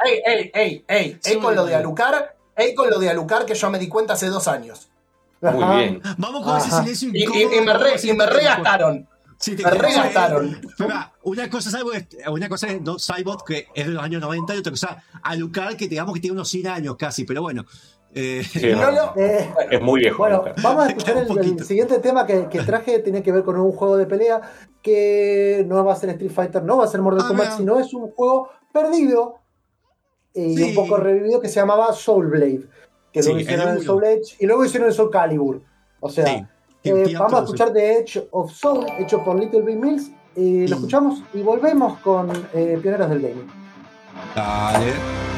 Ey, 0.05 0.21
ey, 0.25 0.51
ey, 0.53 0.85
ey, 0.87 1.19
ey 1.23 1.39
con 1.39 1.55
lo 1.55 1.65
de 1.65 1.75
Alucar, 1.75 2.35
ey 2.55 2.73
con 2.75 2.89
lo 2.89 2.99
de 2.99 3.09
Alucar 3.09 3.45
que 3.45 3.53
yo 3.55 3.69
me 3.69 3.79
di 3.79 3.87
cuenta 3.87 4.13
hace 4.13 4.27
dos 4.27 4.47
años. 4.47 4.89
Muy 5.41 5.63
Ajá. 5.63 5.75
bien. 5.75 6.01
Vamos 6.17 6.43
con 6.45 6.57
ese 6.57 6.71
silencio 6.71 7.09
Y, 7.13 7.19
y- 7.19 7.23
incómodo. 7.23 7.55
y 7.55 7.61
me, 7.61 7.73
re, 7.73 7.89
y 8.01 8.13
me 8.13 8.25
regastaron. 8.25 9.07
Sí, 9.43 9.55
te- 9.55 9.69
regastaron. 9.69 10.57
Una 11.23 11.49
cosa 11.49 11.69
es 11.69 11.75
algo, 11.75 11.91
una 12.31 12.47
cosa 12.49 12.67
es 12.69 12.81
no, 12.81 12.97
Cybot, 12.97 13.43
que 13.45 13.67
es 13.75 13.85
de 13.87 13.91
los 13.93 14.01
años 14.03 14.21
90, 14.21 14.55
y 14.55 14.57
otra 14.59 14.71
cosa, 14.71 15.03
Alucard, 15.21 15.75
que 15.75 15.87
digamos 15.87 16.13
que 16.13 16.21
tiene 16.21 16.33
unos 16.35 16.47
100 16.49 16.67
años 16.67 16.95
casi, 16.97 17.25
pero 17.25 17.41
bueno. 17.41 17.65
Eh, 18.15 18.43
Sí, 18.47 18.67
No, 18.71 18.91
no, 18.91 18.91
no. 18.91 19.13
Eh, 19.17 19.49
Es 19.71 19.81
muy 19.81 19.99
viejo. 20.01 20.19
Bueno, 20.19 20.35
Alucard. 20.43 20.61
vamos 20.63 20.85
a 20.85 20.87
escuchar 20.89 21.17
el, 21.17 21.37
el 21.37 21.63
siguiente 21.65 21.99
tema 21.99 22.25
que, 22.25 22.47
que 22.47 22.61
traje. 22.63 22.99
Tiene 22.99 23.21
que 23.23 23.31
ver 23.31 23.43
con 23.43 23.59
un 23.59 23.71
juego 23.71 23.97
de 23.97 24.05
pelea 24.05 24.39
que 24.81 25.65
no 25.67 25.83
va 25.83 25.93
a 25.93 25.95
ser 25.95 26.09
Street 26.11 26.31
Fighter, 26.31 26.63
no 26.63 26.77
va 26.77 26.85
a 26.85 26.87
ser 26.87 27.01
Mortal 27.01 27.23
Ah, 27.25 27.27
Kombat, 27.27 27.45
mira. 27.47 27.57
sino 27.57 27.79
es 27.79 27.93
un 27.93 28.11
juego 28.11 28.49
perdido 28.71 29.39
y 30.33 30.55
Sí. 30.57 30.63
un 30.69 30.75
poco 30.75 30.97
revivido 30.97 31.41
que 31.41 31.49
se 31.49 31.55
llamaba 31.59 31.91
Soul 31.93 32.27
Blade. 32.27 32.61
Que 33.11 33.21
Sí, 33.23 33.29
luego 33.29 33.41
hicieron 33.41 33.69
el. 33.77 33.83
Soul 33.83 34.03
Edge 34.05 34.35
y 34.39 34.45
luego 34.45 34.63
hicieron 34.65 34.87
el 34.89 34.93
Soul 34.95 35.09
Calibur. 35.11 35.61
O 35.99 36.09
sea, 36.09 36.25
Sí. 36.27 36.45
Eh, 36.83 37.15
vamos 37.17 37.33
a 37.33 37.43
escuchar 37.43 37.73
The 37.73 37.99
Edge 37.99 38.27
of 38.31 38.51
Soul, 38.51 38.85
hecho 38.99 39.23
por 39.23 39.39
Little 39.39 39.61
Big 39.61 39.77
Mills. 39.77 40.11
Lo 40.35 40.75
escuchamos 40.75 41.23
y 41.33 41.41
volvemos 41.41 41.99
con 41.99 42.31
eh, 42.53 42.79
Pioneros 42.81 43.09
del 43.09 43.21
Gaming. 43.21 43.47
Dale. 44.35 45.32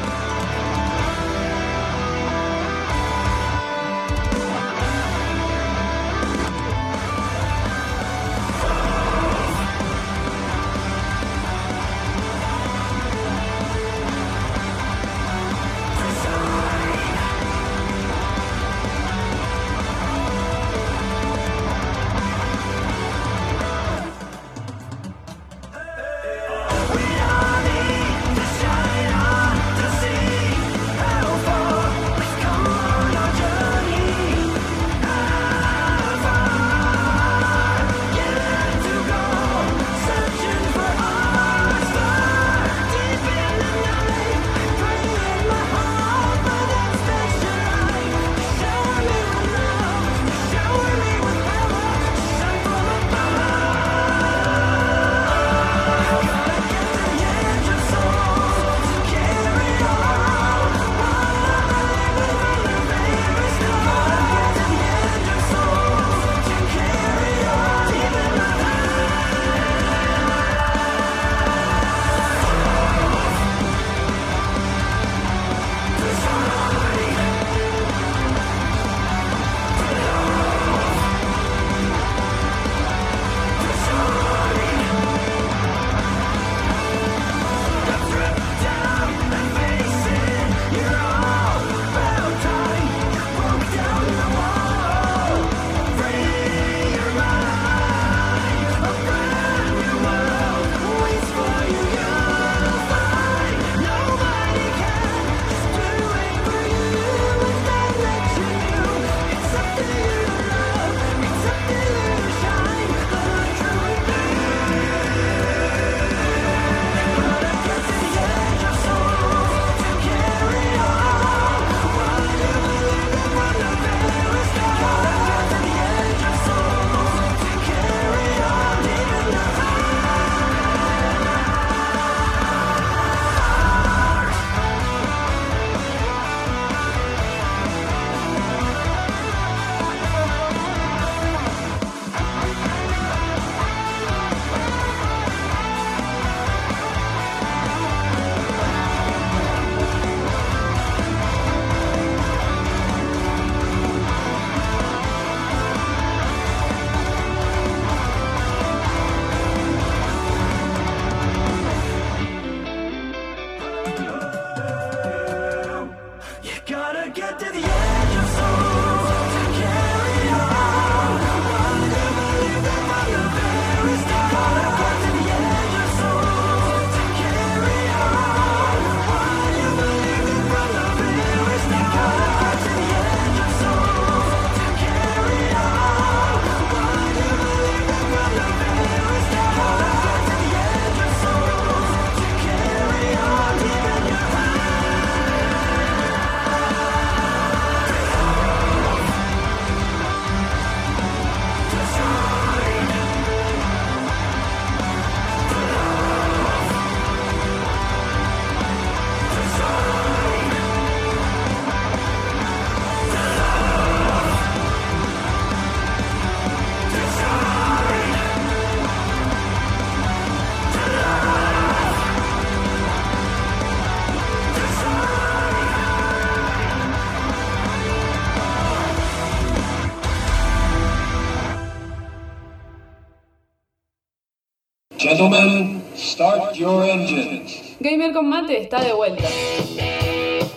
Gamer 238.06 238.14
con 238.14 238.28
mate 238.28 238.62
está 238.62 238.80
de 238.80 238.92
vuelta. 238.92 239.24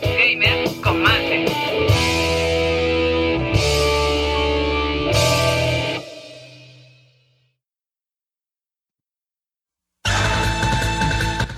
Gamer 0.01 0.69
con 0.83 1.01
mate. 1.01 1.45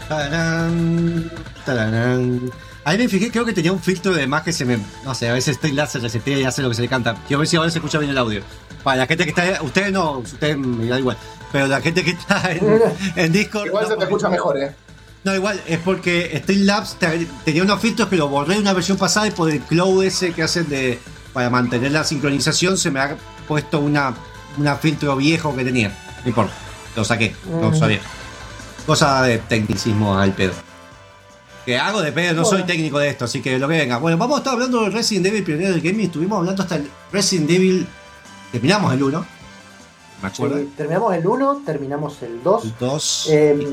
Tarán, 0.08 1.32
tarán. 1.66 2.52
Ahí 2.86 2.98
me 2.98 3.10
fijé, 3.10 3.30
creo 3.30 3.44
que 3.44 3.52
tenía 3.52 3.74
un 3.74 3.80
filtro 3.80 4.14
de 4.14 4.28
más 4.28 4.44
que 4.44 4.54
se 4.54 4.64
me. 4.64 4.80
No 5.04 5.14
sé, 5.14 5.28
a 5.28 5.34
veces 5.34 5.58
estoy 5.62 5.78
se 5.88 6.00
resetea 6.00 6.40
y 6.40 6.44
hace 6.46 6.62
lo 6.62 6.70
que 6.70 6.76
se 6.76 6.84
le 6.84 6.88
canta. 6.88 7.16
Quiero 7.28 7.40
ver 7.40 7.48
si 7.50 7.58
ahora 7.58 7.70
se 7.70 7.80
escucha 7.80 8.00
bien 8.00 8.12
el 8.12 8.18
audio. 8.18 8.44
Para 8.82 8.96
la 8.96 9.08
gente 9.08 9.26
que 9.26 9.32
está. 9.32 9.62
Ustedes 9.62 9.92
no, 9.92 10.20
ustedes 10.20 10.58
me 10.58 10.88
da 10.88 11.00
igual. 11.00 11.18
Pero 11.52 11.68
la 11.68 11.82
gente 11.82 12.02
que 12.06 12.12
está 12.12 12.50
en, 12.50 12.82
en 13.18 13.34
Discord. 13.34 13.68
Igual 13.68 13.84
no, 13.84 13.90
se 13.90 13.98
te 13.98 14.04
escucha 14.06 14.30
mejor, 14.30 14.58
¿eh? 14.58 14.74
No, 15.24 15.36
igual, 15.36 15.62
es 15.68 15.78
porque 15.80 16.36
Streamlabs 16.44 16.96
te- 16.98 17.28
tenía 17.46 17.62
unos 17.64 17.80
filtros 17.80 18.10
que 18.10 18.16
lo 18.16 18.28
borré 18.28 18.58
una 18.58 18.74
versión 18.74 18.98
pasada 18.98 19.28
y 19.28 19.32
por 19.32 19.52
el 19.52 19.60
cloud 19.62 20.04
ese 20.04 20.34
que 20.34 20.44
hacen 20.44 20.68
de. 20.70 21.00
Para 21.34 21.50
mantener 21.50 21.92
la 21.94 22.04
sincronización 22.04 22.78
se 22.78 22.92
me 22.92 23.00
ha 23.00 23.16
puesto 23.48 23.80
una, 23.80 24.14
una 24.58 24.76
filtro 24.76 25.16
viejo 25.16 25.56
que 25.56 25.64
tenía. 25.64 25.90
No 26.24 26.28
importa. 26.28 26.54
Lo 26.96 27.06
saqué, 27.06 27.34
no 27.50 27.72
Mm. 27.72 27.76
sabía. 27.80 28.00
Cosa 28.86 29.22
de 29.24 29.38
tecnicismo 29.38 30.18
al 30.18 30.34
pedo. 30.34 30.52
Que 31.66 31.78
hago 31.78 32.02
de 32.02 32.12
pedo, 32.12 32.34
no 32.34 32.44
soy 32.44 32.64
técnico 32.64 32.98
de 33.00 33.10
esto, 33.10 33.26
así 33.26 33.42
que 33.42 33.58
lo 33.60 33.68
que 33.70 33.78
venga. 33.78 33.98
Bueno, 33.98 34.18
vamos 34.18 34.38
a 34.38 34.40
estar 34.40 34.54
hablando 34.54 34.82
del 34.82 34.92
Resident 34.92 35.28
Evil 35.28 35.44
pionero 35.44 35.70
del 35.72 35.82
gaming. 35.82 36.08
Estuvimos 36.08 36.40
hablando 36.40 36.64
hasta 36.64 36.76
el 36.78 36.90
Resident 37.14 37.50
Evil. 37.52 37.88
Terminamos 38.52 38.92
el 38.94 39.04
1. 39.04 39.26
Me 40.22 40.28
acuerdo. 40.28 40.58
Sí, 40.58 40.74
terminamos 40.78 41.16
el 41.16 41.28
1, 41.28 41.62
terminamos 41.66 42.22
el 42.22 42.44
2. 42.44 42.64
El 42.64 42.74
2. 42.80 43.28
Eh, 43.32 43.68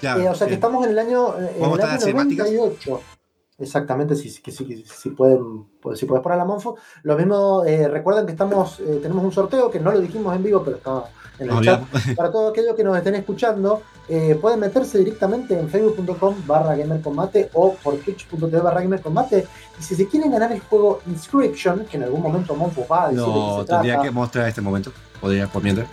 claro, 0.00 0.20
eh, 0.20 0.28
o 0.28 0.34
sea 0.34 0.46
que 0.46 0.54
estamos 0.54 0.84
en 0.84 0.92
el 0.92 0.98
año, 0.98 1.38
en 1.38 1.60
¿Vamos 1.60 1.78
el 1.78 1.84
año 1.84 1.92
las 1.94 2.04
cinemáticas? 2.04 2.46
98. 2.50 3.00
Exactamente, 3.62 4.16
si, 4.16 4.28
si, 4.28 4.42
si, 4.50 4.84
si 4.84 5.10
pueden, 5.10 5.64
pues, 5.80 5.98
si 5.98 6.06
puedes 6.06 6.22
poner 6.22 6.38
la 6.38 6.44
Monfo. 6.44 6.76
Lo 7.04 7.16
mismo, 7.16 7.64
eh, 7.64 7.86
recuerden 7.86 8.26
que 8.26 8.32
estamos, 8.32 8.80
eh, 8.80 8.98
tenemos 9.00 9.22
un 9.24 9.30
sorteo 9.30 9.70
que 9.70 9.78
no 9.78 9.92
lo 9.92 10.00
dijimos 10.00 10.34
en 10.34 10.42
vivo, 10.42 10.62
pero 10.64 10.78
está 10.78 11.04
en 11.38 11.50
el 11.50 11.60
chat. 11.60 11.82
Para 12.16 12.32
todos 12.32 12.50
aquellos 12.50 12.74
que 12.74 12.82
nos 12.82 12.96
estén 12.96 13.14
escuchando, 13.14 13.82
eh, 14.08 14.36
pueden 14.40 14.58
meterse 14.58 14.98
directamente 14.98 15.58
en 15.58 15.68
facebook.com 15.68 16.34
barra 16.46 16.74
gamercombate 16.74 17.50
o 17.52 17.74
por 17.74 17.96
twitch.tv 17.98 18.60
barra 18.60 18.80
gamercombate. 18.80 19.46
Y 19.78 19.82
si 19.82 19.94
se 19.94 20.08
quieren 20.08 20.32
ganar 20.32 20.50
el 20.50 20.60
juego 20.60 21.00
Inscription, 21.06 21.84
que 21.84 21.98
en 21.98 22.04
algún 22.04 22.20
momento 22.20 22.56
Monfo 22.56 22.84
va 22.88 23.04
a 23.04 23.08
decir 23.10 23.24
de 23.24 23.32
qué 23.32 23.38
No, 23.38 23.64
tendría 23.64 24.00
que 24.00 24.10
mostrar 24.10 24.48
este 24.48 24.60
momento. 24.60 24.92
Podría 25.22 25.48
mientras. 25.62 25.88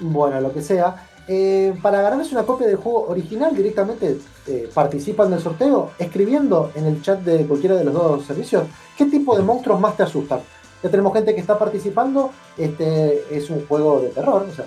bueno, 0.00 0.40
lo 0.40 0.52
que 0.54 0.62
sea. 0.62 1.08
Eh, 1.26 1.74
para 1.82 2.00
ganarse 2.02 2.32
una 2.32 2.44
copia 2.44 2.66
del 2.66 2.76
juego 2.76 3.08
original 3.08 3.56
directamente 3.56 4.18
eh, 4.46 4.68
participan 4.74 5.30
del 5.30 5.40
sorteo 5.40 5.92
escribiendo 5.98 6.70
en 6.74 6.84
el 6.84 7.00
chat 7.00 7.20
de 7.20 7.46
cualquiera 7.46 7.76
de 7.76 7.84
los 7.84 7.94
dos 7.94 8.26
servicios 8.26 8.64
qué 8.94 9.06
tipo 9.06 9.34
de 9.34 9.42
monstruos 9.42 9.80
más 9.80 9.96
te 9.96 10.04
asustan. 10.04 10.40
Ya 10.82 10.90
tenemos 10.90 11.14
gente 11.14 11.34
que 11.34 11.40
está 11.40 11.58
participando, 11.58 12.30
este 12.58 13.24
es 13.34 13.48
un 13.50 13.66
juego 13.66 14.00
de 14.00 14.10
terror. 14.10 14.46
O 14.48 14.54
sea, 14.54 14.66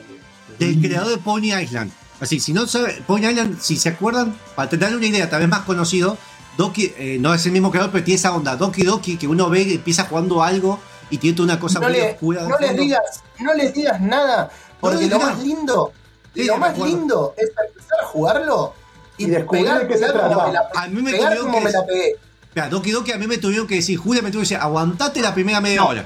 Del 0.57 0.81
creador 0.81 1.09
de 1.11 1.17
Pony 1.17 1.53
Island. 1.61 1.91
Así, 2.19 2.39
si 2.39 2.51
no 2.51 2.65
sabe, 2.65 3.01
Pony 3.05 3.27
Island, 3.29 3.59
si 3.61 3.77
se 3.77 3.89
acuerdan, 3.89 4.35
para 4.55 4.67
tener 4.67 4.95
una 4.95 5.05
idea, 5.05 5.29
tal 5.29 5.41
vez 5.41 5.49
más 5.49 5.61
conocido, 5.61 6.17
Doki, 6.57 6.91
eh, 6.97 7.17
no 7.21 7.35
es 7.35 7.45
el 7.45 7.51
mismo 7.51 7.69
creador, 7.69 7.91
pero 7.91 8.03
tiene 8.03 8.15
esa 8.15 8.35
onda. 8.35 8.55
Doki 8.55 8.83
Doki, 8.83 9.17
que 9.17 9.27
uno 9.27 9.47
ve 9.49 9.61
y 9.61 9.73
empieza 9.75 10.05
jugando 10.05 10.41
algo 10.41 10.79
y 11.09 11.17
tiene 11.17 11.35
toda 11.35 11.45
una 11.53 11.59
cosa 11.59 11.79
No, 11.79 11.87
muy 11.89 11.97
le- 11.97 12.11
oscura. 12.11 12.43
de 12.43 12.49
no 12.49 12.57
les 12.59 12.75
digas, 12.77 13.23
no 13.39 13.53
les 13.53 13.73
digas 13.73 14.01
nada, 14.01 14.49
porque 14.79 15.07
lo 15.07 15.19
más 15.19 15.39
lindo, 15.39 15.93
Sí, 16.35 16.45
lo 16.45 16.57
más 16.57 16.71
acuerdo. 16.71 16.95
lindo 16.95 17.33
es 17.37 17.49
empezar 17.67 17.99
a 18.01 18.05
jugarlo 18.07 18.73
y, 19.17 19.25
Y 19.25 19.29
qué 19.29 19.97
se 19.97 20.05
trata. 20.11 20.51
la, 20.51 20.69
A 20.75 20.87
mí 20.87 21.01
me 21.01 21.11
pegar 21.11 21.37
como 21.37 21.53
que 21.53 21.63
me 21.65 21.71
la 21.71 21.79
decir- 21.81 21.87
pegué. 21.87 22.15
Espera, 22.43 22.69
Doki 22.69 22.91
Doki 22.91 23.11
a 23.11 23.17
mí 23.17 23.27
me 23.27 23.37
tuvieron 23.37 23.67
que 23.67 23.75
decir, 23.75 23.97
Julia 23.97 24.21
me 24.21 24.29
tuvo 24.31 24.39
que 24.41 24.45
decir, 24.45 24.57
aguantate 24.57 25.21
la 25.21 25.33
primera 25.33 25.61
media 25.61 25.81
No. 25.81 25.87
hora. 25.89 26.05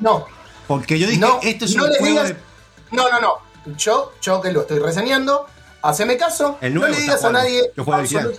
No, 0.00 0.26
Porque 0.66 0.98
yo 0.98 1.06
dije, 1.06 1.18
No, 1.20 1.40
este 1.42 1.64
es 1.64 1.74
no 1.76 1.84
un 1.84 1.88
les 1.90 1.98
juego 1.98 2.14
digas- 2.22 2.28
de. 2.28 2.36
no, 2.92 3.08
no, 3.10 3.20
no. 3.20 3.34
Yo, 3.76 4.12
yo 4.20 4.40
que 4.40 4.52
lo 4.52 4.60
estoy 4.62 4.78
reseñando, 4.78 5.46
haceme 5.82 6.16
caso, 6.16 6.58
El 6.60 6.74
no 6.74 6.86
le 6.86 6.96
digas 6.96 7.24
a 7.24 7.30
nadie. 7.32 7.72
Yo 7.76 7.84
juego 7.84 8.00
absolut-. 8.02 8.38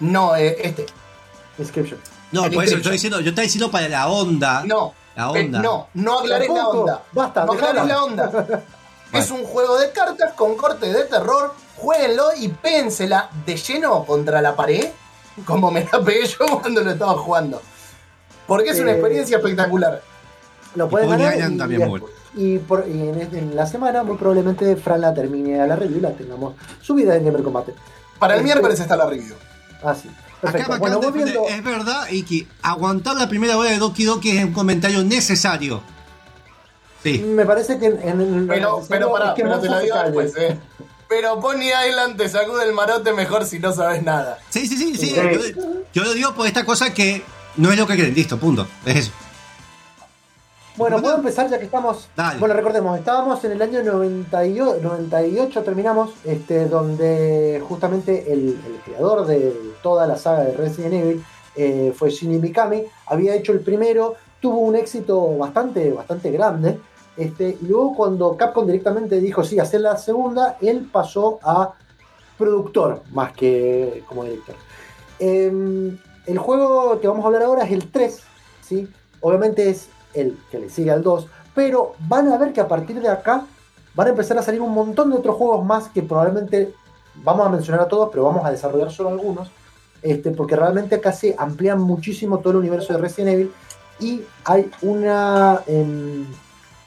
No, 0.00 0.36
eh, 0.36 0.56
este. 0.62 0.86
Inscription. 1.58 1.98
No, 2.32 2.42
por 2.42 2.48
eso 2.50 2.54
Inscription. 2.60 2.78
estoy 2.80 2.92
diciendo, 2.92 3.20
yo 3.20 3.28
estaba 3.30 3.42
diciendo 3.44 3.70
para 3.70 3.88
la 3.88 4.08
onda. 4.08 4.62
No, 4.64 4.94
La 5.14 5.26
eh, 5.38 5.44
onda. 5.44 5.60
no, 5.62 5.88
no 5.94 6.18
aclaré 6.20 6.48
la 6.48 6.68
onda. 6.68 7.02
Basta, 7.12 7.44
no 7.44 7.52
aclaré 7.52 7.84
la 7.86 8.04
onda. 8.04 8.62
Es 9.12 9.30
un 9.30 9.44
juego 9.44 9.78
de 9.78 9.92
cartas 9.92 10.32
con 10.34 10.56
corte 10.56 10.92
de 10.92 11.04
terror. 11.04 11.54
Jueguenlo 11.76 12.24
y 12.38 12.48
pénsela 12.48 13.30
de 13.46 13.56
lleno 13.56 14.04
contra 14.04 14.42
la 14.42 14.56
pared, 14.56 14.88
como 15.44 15.70
me 15.70 15.84
la 15.90 16.00
pegué 16.00 16.26
yo 16.26 16.38
cuando 16.60 16.82
lo 16.82 16.90
estaba 16.90 17.14
jugando. 17.14 17.62
Porque 18.46 18.70
es 18.70 18.80
una 18.80 18.90
Eh, 18.90 18.94
experiencia 18.94 19.36
espectacular. 19.38 20.02
Lo 20.74 20.88
pueden 20.88 21.08
ganar 21.10 21.36
y, 21.36 21.56
también 21.56 21.80
y- 21.82 21.84
muy 21.84 22.00
bueno. 22.00 22.06
y 22.34 22.58
por- 22.58 22.84
y 22.88 23.00
en, 23.08 23.20
en 23.34 23.56
la 23.56 23.66
semana 23.66 24.02
muy 24.02 24.16
probablemente 24.16 24.74
Fran 24.76 25.00
la 25.00 25.14
termine 25.14 25.60
a 25.60 25.66
la 25.66 25.76
review 25.76 25.98
y 25.98 26.02
la 26.02 26.10
tengamos 26.12 26.54
subida 26.82 27.14
en 27.16 27.24
Gamer 27.24 27.42
Combate. 27.42 27.74
Para 28.18 28.34
el 28.34 28.40
este- 28.40 28.52
miércoles 28.52 28.80
está 28.80 28.96
la 28.96 29.06
review. 29.06 29.34
Así. 29.84 30.08
Acá 30.08 30.25
Perfecto. 30.52 30.72
me 30.72 30.78
Bueno, 30.78 31.00
volviendo. 31.00 31.46
Es 31.48 31.62
verdad, 31.64 32.08
Iki, 32.10 32.46
aguantar 32.62 33.16
la 33.16 33.28
primera 33.28 33.56
hora 33.56 33.70
de 33.70 33.78
Doki 33.78 34.04
Doki 34.04 34.30
es 34.36 34.44
un 34.44 34.52
comentario 34.52 35.02
necesario. 35.04 35.82
Sí. 37.02 37.18
Me 37.18 37.44
parece 37.44 37.78
que 37.78 37.86
en, 37.86 38.00
en 38.02 38.20
el. 38.20 38.46
Pero, 38.46 38.82
pero 38.88 39.12
pará, 39.12 39.28
es 39.28 39.34
que 39.34 39.42
pero 39.42 39.60
te 39.60 39.68
lo 39.68 39.80
digo 39.80 39.96
después, 40.02 40.32
eh. 40.38 40.58
Pero 41.08 41.40
Pony 41.40 41.70
Island 41.88 42.16
te 42.16 42.28
sacude 42.28 42.64
el 42.64 42.72
marote 42.72 43.12
mejor 43.12 43.44
si 43.44 43.60
no 43.60 43.72
sabes 43.72 44.02
nada. 44.02 44.38
Sí, 44.50 44.66
sí, 44.66 44.76
sí, 44.76 44.96
sí. 44.96 45.10
Sí. 45.10 45.14
Yo, 45.14 45.64
yo 45.92 46.02
lo 46.02 46.14
digo 46.14 46.34
por 46.34 46.46
esta 46.48 46.64
cosa 46.64 46.92
que 46.92 47.22
no 47.56 47.70
es 47.70 47.78
lo 47.78 47.86
que 47.86 47.94
creen. 47.94 48.14
Listo, 48.14 48.38
punto. 48.38 48.66
Es 48.84 48.96
eso. 48.96 49.12
Bueno, 50.76 51.00
puedo 51.00 51.16
empezar 51.16 51.48
ya 51.48 51.58
que 51.58 51.64
estamos. 51.64 52.08
Dale. 52.14 52.38
Bueno, 52.38 52.54
recordemos, 52.54 52.98
estábamos 52.98 53.42
en 53.44 53.52
el 53.52 53.62
año 53.62 53.82
98, 53.82 54.80
98 54.82 55.62
terminamos, 55.62 56.10
este, 56.24 56.68
donde 56.68 57.62
justamente 57.66 58.30
el, 58.30 58.60
el 58.66 58.80
creador 58.84 59.26
de 59.26 59.56
toda 59.82 60.06
la 60.06 60.16
saga 60.16 60.44
de 60.44 60.52
Resident 60.52 60.94
Evil 60.94 61.24
eh, 61.56 61.94
fue 61.96 62.10
Shinji 62.10 62.38
Mikami. 62.38 62.84
Había 63.06 63.34
hecho 63.34 63.52
el 63.52 63.60
primero, 63.60 64.16
tuvo 64.40 64.58
un 64.58 64.76
éxito 64.76 65.38
bastante, 65.38 65.90
bastante 65.92 66.30
grande. 66.30 66.78
Este, 67.16 67.56
y 67.58 67.66
luego 67.66 67.94
cuando 67.96 68.36
Capcom 68.36 68.66
directamente 68.66 69.18
dijo 69.18 69.42
sí, 69.42 69.58
hacer 69.58 69.80
la 69.80 69.96
segunda, 69.96 70.58
él 70.60 70.90
pasó 70.92 71.38
a 71.42 71.72
productor 72.36 73.02
más 73.12 73.32
que 73.32 74.04
como 74.06 74.24
director. 74.24 74.56
Em, 75.18 75.96
el 76.26 76.38
juego 76.38 77.00
que 77.00 77.08
vamos 77.08 77.24
a 77.24 77.28
hablar 77.28 77.44
ahora 77.44 77.64
es 77.64 77.72
el 77.72 77.90
3, 77.90 78.20
¿sí? 78.60 78.86
Obviamente 79.22 79.70
es 79.70 79.88
el 80.16 80.38
que 80.50 80.58
le 80.58 80.70
sigue 80.70 80.90
al 80.90 81.02
2, 81.02 81.26
pero 81.54 81.94
van 82.08 82.28
a 82.32 82.38
ver 82.38 82.52
que 82.52 82.60
a 82.60 82.68
partir 82.68 83.00
de 83.00 83.08
acá 83.08 83.44
van 83.94 84.06
a 84.08 84.10
empezar 84.10 84.36
a 84.38 84.42
salir 84.42 84.60
un 84.60 84.72
montón 84.74 85.10
de 85.10 85.16
otros 85.16 85.36
juegos 85.36 85.64
más 85.64 85.88
que 85.88 86.02
probablemente 86.02 86.74
vamos 87.22 87.46
a 87.46 87.50
mencionar 87.50 87.80
a 87.82 87.88
todos, 87.88 88.10
pero 88.10 88.24
vamos 88.24 88.44
a 88.44 88.50
desarrollar 88.50 88.90
solo 88.90 89.08
algunos, 89.10 89.50
este, 90.02 90.30
porque 90.32 90.54
realmente 90.56 90.96
acá 90.96 91.12
se 91.12 91.34
amplían 91.38 91.80
muchísimo 91.80 92.38
todo 92.40 92.50
el 92.50 92.56
universo 92.58 92.92
de 92.92 92.98
Resident 92.98 93.32
Evil 93.34 93.52
y 94.00 94.22
hay 94.44 94.70
una 94.82 95.62
em, 95.66 96.26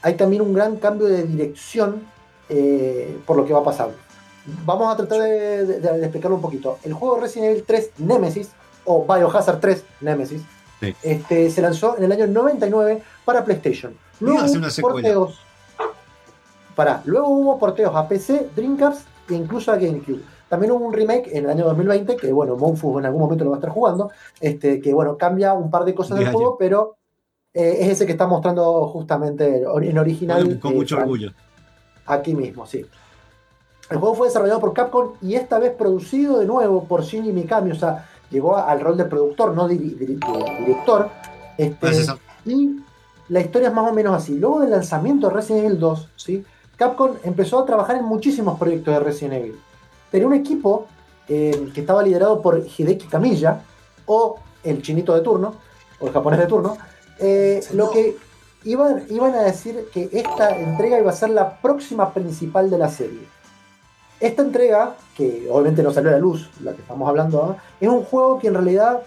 hay 0.02 0.14
también 0.14 0.42
un 0.42 0.54
gran 0.54 0.76
cambio 0.76 1.06
de 1.08 1.24
dirección 1.24 2.02
eh, 2.48 3.18
por 3.26 3.36
lo 3.36 3.44
que 3.44 3.52
va 3.52 3.62
pasando. 3.64 3.94
Vamos 4.64 4.92
a 4.92 4.96
tratar 4.96 5.20
de, 5.20 5.66
de- 5.66 5.78
de 5.80 6.00
explicarlo 6.02 6.36
un 6.36 6.42
poquito. 6.42 6.78
El 6.82 6.94
juego 6.94 7.18
Resident 7.20 7.50
Evil 7.50 7.64
3 7.66 7.90
Nemesis, 7.98 8.50
o 8.84 9.04
Biohazard 9.04 9.60
3 9.60 9.84
Nemesis, 10.00 10.42
Sí. 10.80 10.94
este, 11.02 11.50
se 11.50 11.60
lanzó 11.60 11.96
en 11.98 12.04
el 12.04 12.12
año 12.12 12.26
99 12.26 13.02
para 13.24 13.44
PlayStation. 13.44 13.94
Luego 14.20 14.44
hubo 14.44 14.52
una 14.52 14.68
porteos. 14.80 15.38
Pará, 16.74 17.02
luego 17.04 17.28
hubo 17.28 17.58
porteos 17.58 17.94
a 17.94 18.08
PC, 18.08 18.48
Dreamcast 18.56 19.06
e 19.28 19.34
incluso 19.34 19.72
a 19.72 19.76
GameCube. 19.76 20.22
También 20.48 20.72
hubo 20.72 20.84
un 20.84 20.92
remake 20.92 21.30
en 21.32 21.44
el 21.44 21.50
año 21.50 21.64
2020, 21.66 22.16
que 22.16 22.32
bueno, 22.32 22.56
Monfu 22.56 22.98
en 22.98 23.06
algún 23.06 23.22
momento 23.22 23.44
lo 23.44 23.50
va 23.50 23.56
a 23.56 23.60
estar 23.60 23.70
jugando, 23.70 24.10
este, 24.40 24.80
que 24.80 24.92
bueno, 24.92 25.16
cambia 25.16 25.52
un 25.52 25.70
par 25.70 25.84
de 25.84 25.94
cosas 25.94 26.18
del 26.18 26.32
juego, 26.32 26.56
pero 26.58 26.96
eh, 27.54 27.78
es 27.80 27.88
ese 27.90 28.06
que 28.06 28.12
está 28.12 28.26
mostrando 28.26 28.86
justamente 28.88 29.62
en 29.62 29.98
original. 29.98 30.58
Con 30.58 30.72
eh, 30.72 30.74
mucho 30.74 30.96
orgullo. 30.96 31.32
Aquí 32.06 32.34
mismo, 32.34 32.66
sí. 32.66 32.84
El 33.90 33.98
juego 33.98 34.14
fue 34.14 34.28
desarrollado 34.28 34.60
por 34.60 34.72
Capcom 34.72 35.12
y 35.20 35.34
esta 35.34 35.58
vez 35.58 35.72
producido 35.72 36.38
de 36.38 36.46
nuevo 36.46 36.84
por 36.84 37.02
Shinji 37.02 37.32
Mikami, 37.32 37.72
o 37.72 37.74
sea, 37.74 38.08
llegó 38.30 38.56
al 38.56 38.80
rol 38.80 38.96
de 38.96 39.04
productor, 39.04 39.54
no 39.54 39.68
de 39.68 39.76
director. 39.76 41.10
Este, 41.58 41.88
y 42.46 42.80
la 43.28 43.40
historia 43.40 43.68
es 43.68 43.74
más 43.74 43.90
o 43.90 43.94
menos 43.94 44.14
así. 44.14 44.38
Luego 44.38 44.60
del 44.60 44.70
lanzamiento 44.70 45.28
de 45.28 45.34
Resident 45.34 45.64
Evil 45.66 45.78
2, 45.78 46.08
¿sí? 46.16 46.44
Capcom 46.76 47.12
empezó 47.24 47.58
a 47.58 47.66
trabajar 47.66 47.96
en 47.96 48.04
muchísimos 48.04 48.58
proyectos 48.58 48.94
de 48.94 49.00
Resident 49.00 49.34
Evil. 49.34 49.60
Tenía 50.10 50.26
un 50.26 50.34
equipo 50.34 50.86
eh, 51.28 51.70
que 51.74 51.82
estaba 51.82 52.02
liderado 52.02 52.40
por 52.40 52.66
Hideki 52.66 53.06
Kamiya, 53.06 53.60
o 54.06 54.38
el 54.64 54.82
chinito 54.82 55.14
de 55.14 55.20
turno, 55.20 55.54
o 56.00 56.06
el 56.06 56.12
japonés 56.12 56.40
de 56.40 56.46
turno, 56.46 56.76
eh, 57.18 57.60
lo 57.74 57.90
que 57.90 58.16
iban, 58.64 59.04
iban 59.10 59.34
a 59.34 59.42
decir 59.42 59.88
que 59.92 60.08
esta 60.12 60.58
entrega 60.58 60.98
iba 60.98 61.10
a 61.10 61.14
ser 61.14 61.30
la 61.30 61.60
próxima 61.60 62.12
principal 62.12 62.70
de 62.70 62.78
la 62.78 62.88
serie. 62.88 63.20
Esta 64.20 64.42
entrega, 64.42 64.96
que 65.16 65.48
obviamente 65.50 65.82
no 65.82 65.92
salió 65.92 66.10
a 66.10 66.12
la 66.12 66.18
luz, 66.18 66.50
la 66.62 66.72
que 66.74 66.82
estamos 66.82 67.08
hablando 67.08 67.42
ahora, 67.42 67.62
es 67.80 67.88
un 67.88 68.02
juego 68.04 68.38
que 68.38 68.48
en 68.48 68.54
realidad 68.54 69.00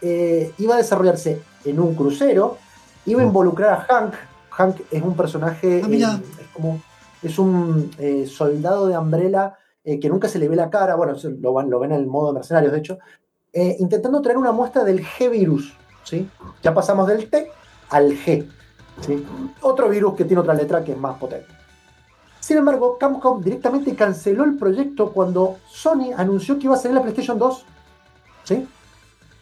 eh, 0.00 0.52
iba 0.58 0.74
a 0.74 0.78
desarrollarse 0.78 1.40
en 1.64 1.78
un 1.80 1.94
crucero, 1.94 2.56
iba 3.06 3.20
a 3.20 3.24
involucrar 3.24 3.72
a 3.74 3.80
Hank. 3.82 4.14
Hank 4.50 4.76
es 4.90 5.02
un 5.02 5.14
personaje, 5.16 5.82
Ah, 5.84 5.86
eh, 6.20 6.22
es 6.40 6.46
como, 6.54 6.80
es 7.22 7.38
un 7.38 7.90
eh, 7.98 8.26
soldado 8.26 8.86
de 8.86 8.96
Umbrella 8.96 9.54
que 9.84 10.08
nunca 10.08 10.28
se 10.28 10.38
le 10.38 10.48
ve 10.48 10.56
la 10.56 10.70
cara, 10.70 10.94
bueno, 10.94 11.12
lo, 11.42 11.52
van- 11.52 11.68
lo 11.68 11.78
ven 11.78 11.92
en 11.92 11.98
el 12.00 12.06
modo 12.06 12.32
mercenarios, 12.32 12.72
de 12.72 12.78
hecho, 12.78 12.98
intentando 13.78 14.22
traer 14.22 14.38
una 14.38 14.50
muestra 14.50 14.82
del 14.82 15.04
G-Virus, 15.04 15.74
¿sí? 16.04 16.26
Ya 16.62 16.72
pasamos 16.72 17.06
del 17.06 17.28
T 17.28 17.50
al 17.90 18.12
G, 18.12 18.48
¿sí? 19.02 19.26
Otro 19.60 19.90
virus 19.90 20.14
que 20.14 20.24
tiene 20.24 20.40
otra 20.40 20.54
letra 20.54 20.82
que 20.82 20.92
es 20.92 20.98
más 20.98 21.18
potente. 21.18 21.48
Sin 22.44 22.58
embargo, 22.58 22.98
Capcom 22.98 23.40
directamente 23.42 23.94
canceló 23.96 24.44
el 24.44 24.58
proyecto 24.58 25.12
cuando 25.14 25.56
Sony 25.66 26.12
anunció 26.14 26.58
que 26.58 26.64
iba 26.66 26.74
a 26.74 26.78
salir 26.78 26.94
la 26.94 27.00
PlayStation 27.00 27.38
2. 27.38 27.64
¿Sí? 28.44 28.68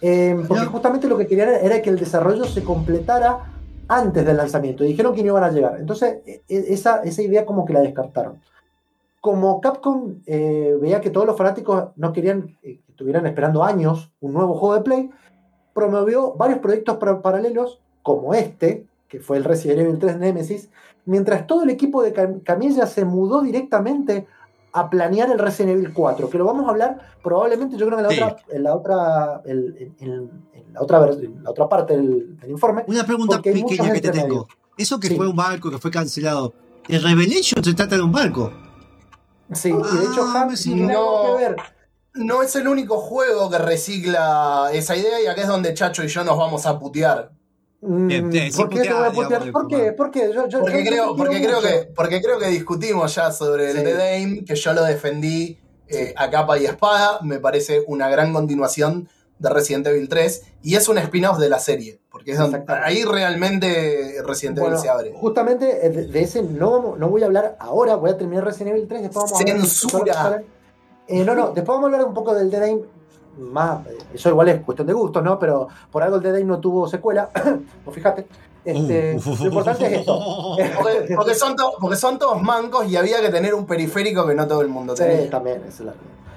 Eh, 0.00 0.40
porque 0.46 0.66
justamente 0.66 1.08
lo 1.08 1.18
que 1.18 1.26
querían 1.26 1.48
era 1.48 1.82
que 1.82 1.90
el 1.90 1.98
desarrollo 1.98 2.44
se 2.44 2.62
completara 2.62 3.52
antes 3.88 4.24
del 4.24 4.36
lanzamiento. 4.36 4.84
Y 4.84 4.88
dijeron 4.88 5.16
que 5.16 5.22
no 5.22 5.30
iban 5.30 5.42
a 5.42 5.50
llegar. 5.50 5.80
Entonces, 5.80 6.18
e- 6.24 6.42
e- 6.48 6.72
esa, 6.74 7.02
esa 7.02 7.22
idea 7.22 7.44
como 7.44 7.64
que 7.64 7.72
la 7.72 7.80
descartaron. 7.80 8.40
Como 9.20 9.60
Capcom 9.60 10.20
eh, 10.26 10.76
veía 10.80 11.00
que 11.00 11.10
todos 11.10 11.26
los 11.26 11.36
fanáticos 11.36 11.86
no 11.96 12.12
querían 12.12 12.56
eh, 12.62 12.78
que 12.86 12.92
estuvieran 12.92 13.26
esperando 13.26 13.64
años 13.64 14.12
un 14.20 14.32
nuevo 14.32 14.54
juego 14.54 14.76
de 14.76 14.82
Play, 14.82 15.10
promovió 15.74 16.34
varios 16.34 16.60
proyectos 16.60 16.98
para- 16.98 17.20
paralelos, 17.20 17.80
como 18.04 18.32
este, 18.32 18.86
que 19.12 19.20
fue 19.20 19.36
el 19.36 19.44
Resident 19.44 19.80
Evil 19.80 19.98
3 19.98 20.16
Nemesis, 20.16 20.70
mientras 21.04 21.46
todo 21.46 21.64
el 21.64 21.68
equipo 21.70 22.02
de 22.02 22.14
Cam- 22.14 22.42
Camilla 22.42 22.86
se 22.86 23.04
mudó 23.04 23.42
directamente 23.42 24.26
a 24.72 24.88
planear 24.88 25.30
el 25.30 25.38
Resident 25.38 25.76
Evil 25.76 25.92
4, 25.92 26.30
que 26.30 26.38
lo 26.38 26.46
vamos 26.46 26.64
a 26.66 26.70
hablar 26.70 26.98
probablemente, 27.22 27.76
yo 27.76 27.84
creo 27.86 27.98
que 27.98 28.04
en 28.04 28.08
la 28.08 28.14
Sí. 28.14 28.22
otra, 28.22 28.36
en 28.56 28.62
la 28.62 28.74
otra, 28.74 29.42
el- 29.44 29.76
en, 30.00 30.08
en- 30.10 30.30
en 30.54 30.72
la 30.72 30.80
otra, 30.80 31.06
en 31.10 31.42
la 31.44 31.50
otra 31.50 31.68
parte 31.68 31.94
del, 31.94 32.38
del 32.40 32.50
informe. 32.52 32.84
Una 32.88 33.04
pregunta 33.04 33.42
pequeña 33.42 33.92
que 33.92 34.00
te 34.00 34.10
tengo. 34.12 34.26
medio. 34.28 34.48
Eso 34.78 34.98
que 34.98 35.08
Sí. 35.08 35.16
fue 35.16 35.28
un 35.28 35.36
barco 35.36 35.70
que 35.70 35.76
fue 35.76 35.90
cancelado. 35.90 36.54
¿El 36.88 37.02
Revelation 37.02 37.62
se 37.62 37.74
trata 37.74 37.96
de 37.96 38.02
un 38.02 38.12
barco? 38.12 38.50
Sí, 39.52 39.68
y 39.68 39.72
de 39.72 40.04
hecho, 40.06 40.24
Ah, 40.26 40.44
tiene 40.46 40.56
sirve. 40.56 40.90
algo 40.94 41.22
que 41.22 41.28
No. 41.32 41.36
ver. 41.36 41.56
No 42.14 42.42
es 42.42 42.56
el 42.56 42.66
único 42.66 42.96
juego 42.96 43.50
que 43.50 43.58
recicla 43.58 44.70
esa 44.72 44.96
idea 44.96 45.20
y 45.22 45.26
acá 45.26 45.42
es 45.42 45.48
donde 45.48 45.74
Chacho 45.74 46.02
y 46.02 46.08
yo 46.08 46.24
nos 46.24 46.38
vamos 46.38 46.64
a 46.64 46.78
putear. 46.78 47.30
Mm, 47.84 48.06
Bien, 48.06 48.30
bien, 48.30 48.52
¿Por 48.52 48.68
qué 48.68 48.80
te 48.80 48.92
voy 48.94 49.04
a 49.08 49.10
putear, 49.10 49.50
¿Por 49.50 49.66
qué? 49.66 49.92
¿Por 49.92 50.10
qué? 50.12 50.30
Yo- 50.32 50.46
yo- 50.48 50.60
Porque 50.60 50.84
yo- 50.84 50.90
creo, 50.90 51.16
porque 51.16 51.42
creo 51.42 51.60
que, 51.60 51.88
porque 51.94 52.22
creo 52.22 52.38
que 52.38 52.46
discutimos 52.46 53.12
ya 53.14 53.32
sobre 53.32 53.72
el 53.72 53.78
Sí. 53.78 53.82
The 53.82 53.94
Dame, 53.94 54.44
que 54.44 54.54
yo 54.54 54.72
lo 54.72 54.84
defendí 54.84 55.58
eh, 55.88 56.14
a 56.16 56.30
capa 56.30 56.58
y 56.58 56.64
espada. 56.64 57.18
Me 57.22 57.38
parece 57.40 57.82
una 57.86 58.08
gran 58.08 58.32
continuación 58.32 59.08
de 59.38 59.50
Resident 59.50 59.86
Evil 59.88 60.08
3 60.08 60.42
y 60.62 60.76
es 60.76 60.88
un 60.88 60.96
spin-off 60.98 61.38
de 61.38 61.48
la 61.50 61.58
serie. 61.58 62.00
Porque 62.08 62.30
es 62.32 62.38
donde, 62.38 62.62
ahí 62.68 63.02
realmente 63.04 64.22
Resident 64.24 64.58
Bueno, 64.58 64.76
Evil 64.76 64.82
se 64.82 64.88
abre. 64.88 65.12
Justamente 65.14 65.84
eh, 65.86 65.90
de, 65.90 66.20
ese 66.22 66.42
no, 66.42 66.94
no 66.96 67.08
voy 67.08 67.22
a 67.22 67.26
hablar 67.26 67.56
ahora, 67.58 67.96
voy 67.96 68.10
a 68.10 68.16
terminar 68.16 68.44
Resident 68.44 68.76
Evil 68.76 68.86
3, 68.88 69.02
después 69.02 69.24
vamos 69.24 69.32
a 69.32 69.42
hablar 69.42 69.56
Censura. 69.66 70.42
Eh, 71.08 71.24
no, 71.24 71.34
no, 71.34 71.46
después 71.48 71.66
vamos 71.66 71.82
a 71.82 71.86
hablar 71.86 72.04
un 72.06 72.14
poco 72.14 72.34
del 72.34 72.50
Dead 72.50 72.62
Aim, 72.62 72.80
más, 73.38 73.86
eh, 73.86 73.98
eso 74.14 74.28
igual 74.28 74.48
es 74.48 74.60
cuestión 74.62 74.86
de 74.86 74.92
gustos, 74.92 75.22
¿no? 75.22 75.38
Pero 75.38 75.68
por 75.90 76.02
algo 76.02 76.16
el 76.16 76.22
Dead 76.22 76.34
Aim 76.36 76.46
no 76.46 76.58
tuvo 76.58 76.88
secuela, 76.88 77.28
pues 77.84 77.94
fíjate. 77.94 78.26
Este, 78.64 79.16
Uh. 79.26 79.36
lo 79.40 79.44
importante 79.46 79.86
es 79.86 79.92
esto. 80.00 80.56
Porque, 80.78 81.14
porque 81.16 81.34
son 81.34 81.56
to- 81.56 81.72
porque 81.80 81.96
son 81.96 82.16
todos 82.16 82.40
mancos 82.40 82.86
y 82.86 82.94
había 82.96 83.20
que 83.20 83.28
tener 83.28 83.54
un 83.54 83.66
periférico 83.66 84.24
que 84.24 84.36
no 84.36 84.46
todo 84.46 84.60
el 84.60 84.68
mundo 84.68 84.94
Sí, 84.96 85.02
tenía. 85.02 85.28
también, 85.30 85.56
esa 85.66 85.68
es 85.68 85.80
la 85.80 85.94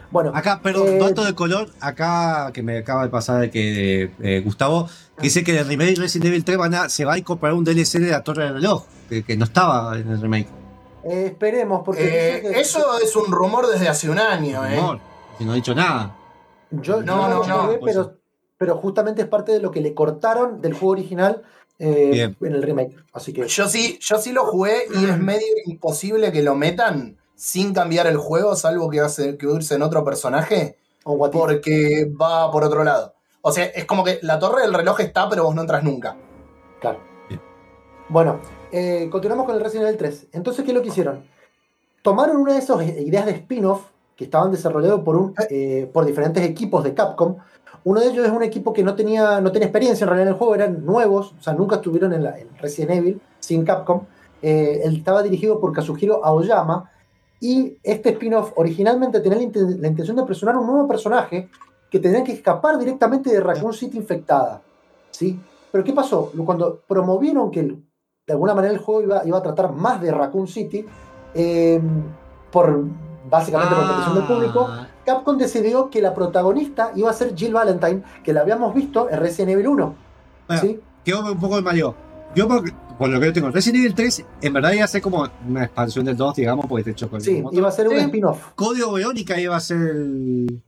Bueno, 0.09 0.31
Acá, 0.33 0.59
perdón, 0.63 0.87
Eh, 0.87 0.97
dato 0.97 1.23
de 1.23 1.35
color, 1.35 1.69
acá 1.81 2.49
que 2.51 2.63
me 2.63 2.79
acaba 2.79 3.03
de 3.03 3.09
pasar 3.09 3.51
que 3.51 4.09
eh, 4.23 4.41
Gustavo, 4.43 4.87
que 5.17 5.23
dice 5.23 5.43
que 5.43 5.59
el 5.59 5.67
remake 5.67 5.93
de 5.95 6.01
Resident 6.01 6.25
Evil 6.25 6.43
3 6.43 6.57
van 6.57 6.73
a, 6.73 6.89
se 6.89 7.05
va 7.05 7.13
a 7.13 7.17
incorporar 7.19 7.53
un 7.53 7.63
DLC 7.63 7.99
de 7.99 8.09
la 8.09 8.23
Torre 8.23 8.45
del 8.45 8.53
Reloj, 8.55 8.85
que, 9.07 9.21
que 9.23 9.37
no 9.37 9.45
estaba 9.45 9.95
en 9.95 10.09
el 10.09 10.19
remake. 10.19 10.47
eh, 11.03 11.25
esperemos, 11.27 11.83
porque 11.85 12.37
Eh, 12.37 12.59
eso 12.59 12.97
es 13.03 13.15
un 13.15 13.31
rumor 13.31 13.67
desde 13.67 13.87
hace 13.87 14.09
un 14.09 14.17
año, 14.17 14.65
¿eh? 14.65 14.77
Rumor, 14.77 14.99
si 15.37 15.45
no 15.45 15.51
he 15.53 15.57
dicho 15.57 15.75
nada. 15.75 16.14
Yo 16.71 17.01
No, 17.01 17.29
no, 17.29 17.39
lo 17.39 17.47
no, 17.47 17.57
jugué, 17.63 17.79
pero, 17.83 18.17
pero 18.57 18.77
justamente 18.77 19.21
es 19.21 19.27
parte 19.27 19.51
de 19.51 19.59
lo 19.59 19.71
que 19.71 19.81
le 19.81 19.93
cortaron 19.93 20.61
del 20.61 20.73
juego 20.73 20.91
original 20.91 21.43
eh, 21.79 22.33
en 22.39 22.53
el 22.53 22.63
remake. 22.63 22.95
Así 23.13 23.33
que 23.33 23.47
Yo 23.47 23.67
sí, 23.67 23.99
yo 24.01 24.17
sí 24.17 24.31
lo 24.31 24.45
jugué 24.45 24.83
y 24.93 25.05
es 25.05 25.17
medio 25.19 25.47
imposible 25.65 26.31
que 26.31 26.41
lo 26.41 26.55
metan 26.55 27.17
sin 27.35 27.73
cambiar 27.73 28.07
el 28.07 28.17
juego, 28.17 28.55
salvo 28.55 28.89
que 28.89 29.01
hace 29.01 29.37
que 29.37 29.45
irse 29.45 29.75
en 29.75 29.81
otro 29.81 30.03
personaje, 30.05 30.77
if. 30.99 31.31
porque 31.31 32.11
va 32.19 32.51
por 32.51 32.63
otro 32.63 32.83
lado. 32.83 33.13
O 33.41 33.51
sea, 33.51 33.65
es 33.65 33.85
como 33.85 34.03
que 34.03 34.19
la 34.21 34.39
torre 34.39 34.61
del 34.61 34.73
reloj 34.73 35.01
está, 35.01 35.29
pero 35.29 35.43
vos 35.43 35.53
no 35.53 35.61
entras 35.61 35.83
nunca. 35.83 36.15
Claro. 36.79 36.99
Bien. 37.27 37.41
Bueno, 38.09 38.39
eh, 38.71 39.07
continuamos 39.11 39.45
con 39.45 39.55
el 39.55 39.61
Resident 39.61 39.87
Evil 39.87 39.97
3. 39.97 40.27
Entonces, 40.31 40.63
¿qué 40.63 40.71
es 40.71 40.75
lo 40.75 40.81
que 40.81 40.87
hicieron? 40.87 41.25
Tomaron 42.01 42.37
una 42.37 42.53
de 42.53 42.59
esas 42.59 42.81
ideas 42.83 43.25
de 43.25 43.33
spin-off 43.33 43.83
que 44.15 44.25
estaban 44.25 44.51
desarrollados 44.51 45.01
por, 45.01 45.15
un, 45.15 45.33
eh, 45.49 45.89
por 45.93 46.05
diferentes 46.05 46.43
equipos 46.43 46.83
de 46.83 46.93
Capcom. 46.93 47.35
Uno 47.83 47.99
de 47.99 48.07
ellos 48.07 48.25
es 48.25 48.31
un 48.31 48.43
equipo 48.43 48.73
que 48.73 48.83
no 48.83 48.95
tenía, 48.95 49.41
no 49.41 49.51
tenía 49.51 49.67
experiencia 49.67 50.05
en 50.05 50.09
realidad 50.09 50.27
en 50.27 50.33
el 50.33 50.37
juego, 50.39 50.55
eran 50.55 50.85
nuevos, 50.85 51.35
o 51.37 51.41
sea, 51.43 51.53
nunca 51.53 51.75
estuvieron 51.75 52.13
en, 52.13 52.23
la, 52.23 52.39
en 52.39 52.47
Resident 52.57 52.91
Evil 52.91 53.21
sin 53.39 53.63
Capcom. 53.63 54.01
Eh, 54.41 54.81
él 54.83 54.97
estaba 54.97 55.21
dirigido 55.21 55.59
por 55.59 55.71
Kazuhiro 55.71 56.23
Aoyama 56.25 56.89
y 57.39 57.77
este 57.83 58.09
spin-off 58.09 58.53
originalmente 58.55 59.19
tenía 59.19 59.37
la, 59.37 59.43
inten- 59.43 59.77
la 59.79 59.87
intención 59.87 60.17
de 60.17 60.23
presionar 60.23 60.57
un 60.57 60.65
nuevo 60.67 60.87
personaje 60.87 61.49
que 61.91 61.99
tenía 61.99 62.23
que 62.23 62.31
escapar 62.31 62.77
directamente 62.79 63.31
de 63.31 63.39
Raccoon 63.39 63.73
City 63.73 63.97
infectada. 63.97 64.61
¿sí? 65.11 65.39
Pero 65.71 65.83
¿qué 65.83 65.93
pasó? 65.93 66.31
Cuando 66.45 66.81
promovieron 66.87 67.51
que 67.51 67.59
el- 67.59 67.83
de 68.27 68.33
alguna 68.33 68.55
manera 68.55 68.73
el 68.73 68.79
juego 68.79 69.03
iba, 69.03 69.21
iba 69.25 69.37
a 69.37 69.43
tratar 69.43 69.71
más 69.71 70.01
de 70.01 70.11
Raccoon 70.11 70.47
City, 70.47 70.85
eh, 71.35 71.79
por 72.51 72.83
básicamente 73.29 73.75
por 73.75 73.87
petición 73.87 74.15
del 74.15 74.23
público, 74.25 74.67
Ah, 74.69 74.87
Capcom 75.05 75.37
decidió 75.37 75.89
que 75.89 76.01
la 76.01 76.13
protagonista 76.13 76.91
iba 76.95 77.09
a 77.09 77.13
ser 77.13 77.35
Jill 77.35 77.53
Valentine, 77.53 78.01
que 78.23 78.33
la 78.33 78.41
habíamos 78.41 78.73
visto 78.73 79.09
en 79.09 79.19
Resident 79.19 79.51
Evil 79.51 79.67
1. 79.67 79.95
Bueno, 80.47 80.61
¿sí? 80.61 80.79
quedó 81.03 81.31
un 81.31 81.39
poco 81.39 81.55
de 81.57 81.61
Mario. 81.61 81.95
Yo, 82.35 82.47
por, 82.47 82.63
por 82.97 83.09
lo 83.09 83.19
que 83.19 83.27
yo 83.27 83.33
tengo, 83.33 83.49
Resident 83.51 83.77
Evil 83.83 83.95
3, 83.95 84.25
en 84.41 84.53
verdad 84.53 84.71
iba 84.73 84.83
a 84.85 84.87
ser 84.87 85.01
como 85.01 85.27
una 85.47 85.63
expansión 85.65 86.05
del 86.05 86.17
2, 86.17 86.35
digamos, 86.35 86.65
porque 86.67 86.83
te 86.85 86.91
hecho 86.91 87.09
con 87.09 87.21
Sí, 87.21 87.43
iba 87.51 87.67
a 87.67 87.71
ser 87.71 87.87
un 87.87 87.95
Sí. 87.95 88.01
spin-off. 88.01 88.39
Código 88.55 88.91
Verónica 88.93 89.39
iba 89.39 89.55
a 89.55 89.59
ser 89.59 89.77
el. 89.77 90.61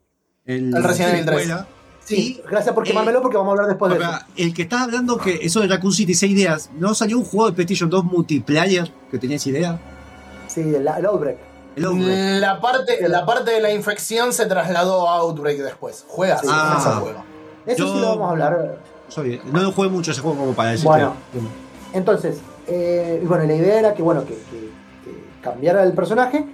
El, 0.46 0.76
El 0.76 0.84
Resident 0.84 1.14
Evil 1.16 1.26
3. 1.26 1.40
secuela. 1.42 1.68
Sí, 2.06 2.38
Y, 2.40 2.50
gracias 2.50 2.74
por 2.74 2.86
eh, 2.86 2.88
quemármelo 2.88 3.22
porque 3.22 3.36
vamos 3.36 3.50
a 3.50 3.52
hablar 3.54 3.68
después 3.68 3.92
de 3.92 3.98
eso. 3.98 4.06
Ahora, 4.06 4.26
el 4.38 4.54
que 4.54 4.62
estás 4.62 4.82
hablando 4.84 5.18
que 5.18 5.40
eso 5.42 5.60
de 5.60 5.68
Raccoon 5.68 5.92
City, 5.92 6.14
esa 6.14 6.26
ideas, 6.28 6.70
¿no 6.80 6.94
salió 6.94 7.18
un 7.18 7.26
juego 7.26 7.48
de 7.48 7.54
PlayStation 7.54 7.90
2 7.90 8.06
multiplayer 8.06 8.90
que 9.12 9.18
tenía 9.18 9.36
esa 9.36 9.50
idea? 9.50 9.80
Sí, 10.48 10.62
el, 10.62 10.88
el 10.88 11.06
Outbreak. 11.06 11.38
El 11.78 11.86
Outbreak. 11.86 12.42
La 12.42 12.60
parte, 12.60 13.08
la 13.08 13.26
parte 13.26 13.52
de 13.52 13.62
la 13.62 13.72
infección 13.72 14.34
se 14.34 14.46
trasladó 14.48 15.08
a 15.08 15.18
Outbreak 15.20 15.60
después. 15.60 16.06
Juegas 16.08 16.42
Sí, 16.42 16.48
Ah. 16.50 16.78
ese 16.80 16.90
juego. 17.00 17.24
Eso 17.66 17.86
Yo- 17.86 17.94
sí 17.94 18.00
lo 18.02 18.08
vamos 18.10 18.28
a 18.28 18.32
hablar. 18.32 18.78
Soy- 19.08 19.42
no 19.52 19.62
lo 19.62 19.72
jugué 19.72 19.90
mucho 19.90 20.12
ese 20.12 20.22
juego 20.22 20.38
como 20.38 20.54
para 20.54 20.72
decirte. 20.72 20.90
Bueno. 20.90 21.14
Entonces, 21.94 22.40
eh, 22.68 23.24
bueno, 23.26 23.46
la 23.46 23.54
idea 23.56 23.80
era 23.80 23.94
que, 23.94 24.02
bueno, 24.02 24.26
que, 24.26 24.34
que- 24.34 24.70
que 25.06 25.24
cambiara 25.42 25.84
el 25.84 25.94
personaje 25.94 26.46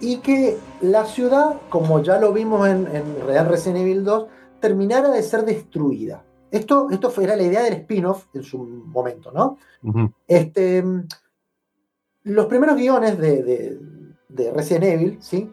y 0.00 0.18
que 0.18 0.56
la 0.80 1.04
ciudad, 1.06 1.54
como 1.68 2.02
ya 2.02 2.18
lo 2.18 2.32
vimos 2.32 2.68
en, 2.68 2.86
en 2.94 3.26
Real 3.26 3.48
Resident 3.48 3.80
Evil 3.80 4.04
2, 4.04 4.26
terminara 4.60 5.10
de 5.10 5.22
ser 5.22 5.44
destruida. 5.44 6.22
Esto, 6.50 6.88
esto 6.90 7.10
fue, 7.10 7.24
era 7.24 7.36
la 7.36 7.42
idea 7.44 7.62
del 7.62 7.74
spin-off 7.74 8.24
en 8.34 8.42
su 8.42 8.58
momento, 8.58 9.30
¿no? 9.32 9.56
Este, 10.26 10.84
los 12.24 12.46
primeros 12.46 12.76
guiones 12.76 13.18
de, 13.18 13.42
de- 13.42 13.78
de 14.32 14.52
Resident 14.52 14.84
Evil, 14.84 15.18
¿sí? 15.20 15.50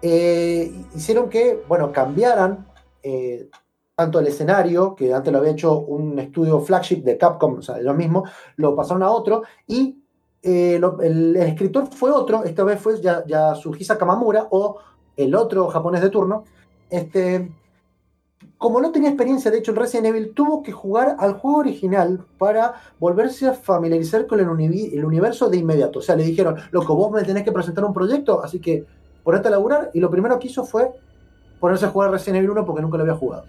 Eh, 0.00 0.72
hicieron 0.94 1.28
que, 1.28 1.62
bueno, 1.68 1.92
cambiaran 1.92 2.66
eh, 3.02 3.48
tanto 3.94 4.18
el 4.18 4.26
escenario, 4.26 4.94
que 4.94 5.12
antes 5.12 5.32
lo 5.32 5.38
había 5.38 5.52
hecho 5.52 5.78
un 5.78 6.18
estudio 6.18 6.60
flagship 6.60 7.02
de 7.02 7.18
Capcom, 7.18 7.58
o 7.58 7.62
sea, 7.62 7.78
ellos 7.78 7.94
mismos, 7.94 8.30
lo 8.56 8.74
pasaron 8.74 9.02
a 9.02 9.10
otro, 9.10 9.42
y 9.66 10.02
eh, 10.42 10.78
lo- 10.80 11.00
el, 11.00 11.36
escritor 11.36 11.86
fue 11.88 12.10
otro, 12.10 12.42
esta 12.44 12.64
vez 12.64 12.80
fue 12.80 13.00
ya, 13.00 13.24
Yasuhisa 13.26 13.96
Kamamura, 13.98 14.48
o 14.50 14.78
el 15.16 15.34
otro 15.34 15.68
japonés 15.68 16.02
de 16.02 16.10
turno. 16.10 16.44
Este, 16.90 17.50
como 18.62 18.80
no 18.80 18.92
tenía 18.92 19.08
experiencia, 19.08 19.50
de 19.50 19.58
hecho, 19.58 19.72
en 19.72 19.76
Resident 19.76 20.06
Evil, 20.06 20.32
tuvo 20.34 20.62
que 20.62 20.70
jugar 20.70 21.16
al 21.18 21.32
juego 21.34 21.58
original 21.58 22.24
para 22.38 22.74
volverse 23.00 23.48
a 23.48 23.54
familiarizar 23.54 24.28
con 24.28 24.38
el, 24.38 24.48
universo 24.48 25.50
de 25.50 25.56
inmediato. 25.56 25.98
O 25.98 26.02
sea, 26.02 26.14
le 26.14 26.22
dijeron, 26.22 26.56
loco, 26.70 26.94
vos 26.94 27.10
me 27.10 27.24
tenés 27.24 27.42
que 27.42 27.50
presentar 27.50 27.84
un 27.84 27.92
proyecto, 27.92 28.40
así 28.42 28.60
que 28.60 28.86
ponete 29.24 29.48
a 29.48 29.50
laburar. 29.50 29.90
Y 29.94 29.98
lo 29.98 30.08
primero 30.08 30.38
que 30.38 30.46
hizo 30.46 30.64
fue 30.64 30.92
ponerse 31.58 31.86
a 31.86 31.88
jugar 31.88 32.12
Resident 32.12 32.36
Evil 32.36 32.50
1 32.50 32.64
porque 32.64 32.82
nunca 32.82 32.96
lo 32.96 33.02
había 33.02 33.16
jugado. 33.16 33.46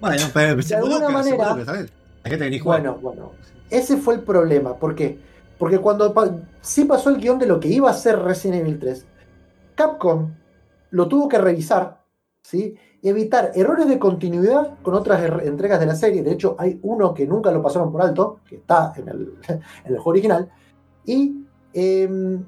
Bueno, 0.00 0.26
pero 0.34 0.56
De 0.56 0.74
alguna 0.74 1.08
manera- 1.08 1.52
Hay 1.54 2.30
gente 2.30 2.44
que 2.44 2.50
ni 2.50 2.58
juega. 2.58 2.90
Bueno, 2.90 2.98
bueno. 3.00 3.32
Ese 3.70 3.96
fue 3.96 4.14
el 4.14 4.22
problema. 4.22 4.74
¿Por 4.74 4.96
qué? 4.96 5.20
Porque 5.56 5.78
cuando 5.78 6.12
pa- 6.12 6.34
sí 6.60 6.84
pasó 6.84 7.10
el 7.10 7.18
guion 7.18 7.38
de 7.38 7.46
lo 7.46 7.60
que 7.60 7.68
iba 7.68 7.88
a 7.88 7.94
ser 7.94 8.18
Resident 8.18 8.62
Evil 8.62 8.80
3, 8.80 9.06
Capcom 9.76 10.32
lo 10.90 11.06
tuvo 11.06 11.28
que 11.28 11.38
revisar, 11.38 11.97
evitar 13.02 13.52
errores 13.54 13.88
de 13.88 13.98
continuidad 13.98 14.78
con 14.82 14.94
otras 14.94 15.22
entregas 15.42 15.80
de 15.80 15.86
la 15.86 15.94
serie. 15.94 16.22
De 16.22 16.32
hecho, 16.32 16.56
hay 16.58 16.78
uno 16.82 17.14
que 17.14 17.26
nunca 17.26 17.50
lo 17.50 17.62
pasaron 17.62 17.92
por 17.92 18.02
alto, 18.02 18.40
que 18.48 18.56
está 18.56 18.92
en 18.96 19.08
el, 19.08 19.98
juego 19.98 20.10
original. 20.10 20.50
Y 21.04 21.44
em, 21.72 22.44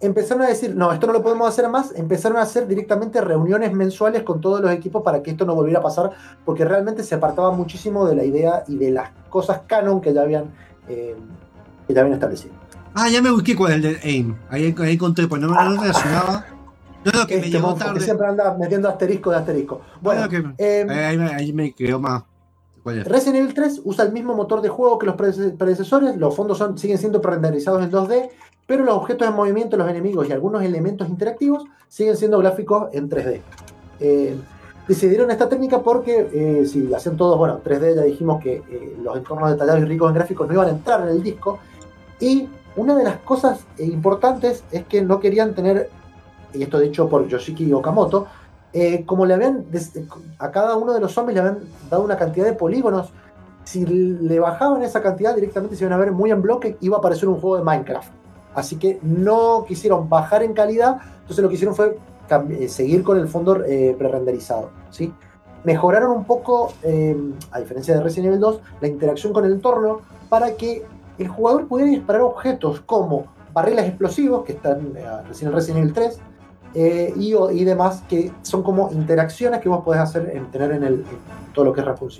empezaron 0.00 0.42
a 0.42 0.48
decir, 0.48 0.74
no, 0.74 0.92
esto 0.92 1.06
no 1.06 1.12
lo 1.12 1.22
podemos 1.22 1.48
hacer 1.48 1.68
más. 1.68 1.92
Empezaron 1.94 2.38
a 2.38 2.42
hacer 2.42 2.66
directamente 2.66 3.20
reuniones 3.20 3.72
mensuales 3.72 4.22
con 4.22 4.40
todos 4.40 4.60
los 4.60 4.70
equipos 4.72 5.02
para 5.02 5.22
que 5.22 5.30
esto 5.30 5.44
no 5.44 5.54
volviera 5.54 5.80
a 5.80 5.82
pasar, 5.82 6.10
porque 6.44 6.64
realmente 6.64 7.02
se 7.02 7.14
apartaba 7.14 7.52
muchísimo 7.52 8.06
de 8.06 8.16
la 8.16 8.24
idea 8.24 8.64
y 8.68 8.76
de 8.76 8.90
las 8.90 9.10
cosas 9.30 9.62
canon 9.66 10.00
que 10.00 10.12
ya 10.12 10.22
habían, 10.22 10.46
eh, 10.88 11.16
que 11.86 11.94
ya 11.94 12.00
habían 12.00 12.14
establecido. 12.14 12.54
Ah, 12.94 13.08
ya 13.08 13.22
me 13.22 13.30
busqué 13.30 13.56
cuál 13.56 13.72
es 13.72 13.76
el 13.76 13.82
de 13.82 14.00
AIM. 14.02 14.36
Ahí, 14.50 14.74
ahí 14.78 14.94
encontré, 14.94 15.26
pues 15.26 15.40
no 15.40 15.48
me 15.48 15.54
no 15.54 15.80
relacionaba. 15.80 16.44
No 17.04 17.12
lo 17.20 17.26
que 17.26 17.34
me 17.38 17.46
Este 17.46 17.50
llegó 17.58 17.68
que 17.94 18.00
siempre 18.00 18.26
anda 18.26 18.56
metiendo 18.58 18.88
asterisco 18.88 19.30
de 19.30 19.36
asterisco. 19.36 19.80
Bueno, 20.00 20.28
que- 20.28 20.44
eh, 20.58 20.86
ahí, 20.88 21.16
me- 21.18 21.34
ahí 21.34 21.52
me 21.52 21.72
quedó 21.72 21.98
más. 22.00 22.22
Resident 23.04 23.36
Evil 23.36 23.54
3 23.54 23.80
usa 23.84 24.04
el 24.04 24.12
mismo 24.12 24.34
motor 24.34 24.60
de 24.60 24.68
juego 24.68 24.98
que 24.98 25.06
los 25.06 25.14
prede- 25.16 25.56
predecesores, 25.56 26.16
los 26.16 26.34
fondos 26.34 26.58
son, 26.58 26.76
siguen 26.78 26.98
siendo 26.98 27.20
renderizados 27.22 27.82
en 27.82 27.90
2D, 27.90 28.30
pero 28.66 28.84
los 28.84 28.96
objetos 28.96 29.28
en 29.28 29.34
movimiento, 29.34 29.76
los 29.76 29.88
enemigos 29.88 30.28
y 30.28 30.32
algunos 30.32 30.62
elementos 30.62 31.08
interactivos 31.08 31.64
siguen 31.88 32.16
siendo 32.16 32.38
gráficos 32.38 32.88
en 32.92 33.08
3D. 33.08 33.40
Eh, 34.00 34.36
decidieron 34.88 35.30
esta 35.30 35.48
técnica 35.48 35.80
porque 35.80 36.28
eh, 36.32 36.66
si 36.66 36.92
hacen 36.92 37.16
todos, 37.16 37.38
bueno, 37.38 37.60
3D 37.62 37.94
ya 37.94 38.02
dijimos 38.02 38.42
que 38.42 38.62
eh, 38.68 38.96
los 39.00 39.16
entornos 39.16 39.50
detallados 39.52 39.80
y 39.82 39.84
ricos 39.84 40.08
en 40.08 40.14
gráficos 40.16 40.48
no 40.48 40.54
iban 40.54 40.66
a 40.66 40.70
entrar 40.70 41.02
en 41.02 41.08
el 41.08 41.22
disco, 41.22 41.60
y 42.18 42.48
una 42.74 42.96
de 42.96 43.04
las 43.04 43.18
cosas 43.18 43.60
eh, 43.78 43.84
importantes 43.84 44.64
es 44.72 44.84
que 44.86 45.02
no 45.02 45.20
querían 45.20 45.54
tener, 45.54 45.88
y 46.52 46.62
esto 46.62 46.78
dicho 46.78 47.08
por 47.08 47.26
Yoshiki 47.26 47.72
Okamoto, 47.72 48.26
eh, 48.72 49.04
como 49.04 49.26
le 49.26 49.34
habían 49.34 49.66
a 50.38 50.50
cada 50.50 50.76
uno 50.76 50.92
de 50.94 51.00
los 51.00 51.12
zombies 51.12 51.34
le 51.34 51.40
habían 51.40 51.58
dado 51.90 52.04
una 52.04 52.16
cantidad 52.16 52.46
de 52.46 52.54
polígonos, 52.54 53.12
si 53.64 53.84
le 53.86 54.40
bajaban 54.40 54.82
esa 54.82 55.02
cantidad 55.02 55.34
directamente 55.34 55.76
se 55.76 55.84
iban 55.84 55.92
a 55.92 55.96
ver 55.96 56.12
muy 56.12 56.30
en 56.30 56.42
bloque, 56.42 56.76
iba 56.80 56.96
a 56.96 56.98
aparecer 56.98 57.28
un 57.28 57.40
juego 57.40 57.56
de 57.56 57.62
Minecraft. 57.62 58.12
Así 58.54 58.76
que 58.76 58.98
no 59.02 59.64
quisieron 59.66 60.08
bajar 60.08 60.42
en 60.42 60.52
calidad, 60.52 60.98
entonces 61.20 61.42
lo 61.42 61.48
que 61.48 61.54
hicieron 61.54 61.74
fue 61.74 61.98
eh, 62.50 62.68
seguir 62.68 63.02
con 63.02 63.18
el 63.18 63.28
fondo 63.28 63.62
eh, 63.64 63.94
prerenderizado. 63.98 64.70
¿sí? 64.90 65.12
Mejoraron 65.64 66.10
un 66.10 66.24
poco, 66.24 66.72
eh, 66.82 67.16
a 67.50 67.60
diferencia 67.60 67.94
de 67.94 68.02
Resident 68.02 68.28
Evil 68.28 68.40
2, 68.40 68.60
la 68.80 68.88
interacción 68.88 69.32
con 69.32 69.44
el 69.44 69.52
entorno 69.52 70.00
para 70.28 70.54
que 70.54 70.84
el 71.18 71.28
jugador 71.28 71.68
pudiera 71.68 71.90
disparar 71.90 72.22
objetos 72.22 72.80
como 72.80 73.26
barriles 73.52 73.86
explosivos, 73.86 74.44
que 74.44 74.52
están 74.52 74.94
recién 75.28 75.50
en 75.50 75.54
Resident 75.54 75.80
Evil 75.80 75.92
3, 75.92 76.20
eh, 76.74 77.12
y, 77.16 77.64
demás, 77.64 78.02
que 78.08 78.32
son 78.42 78.62
como 78.62 78.90
interacciones 78.92 79.60
que 79.60 79.68
vos 79.68 79.84
podés 79.84 80.00
hacer 80.00 80.30
en, 80.34 80.50
tener 80.50 80.72
en, 80.72 80.82
el, 80.82 81.04
todo 81.52 81.66
lo 81.66 81.72
que 81.72 81.80
es 81.80 81.86
Raccoon. 81.86 82.10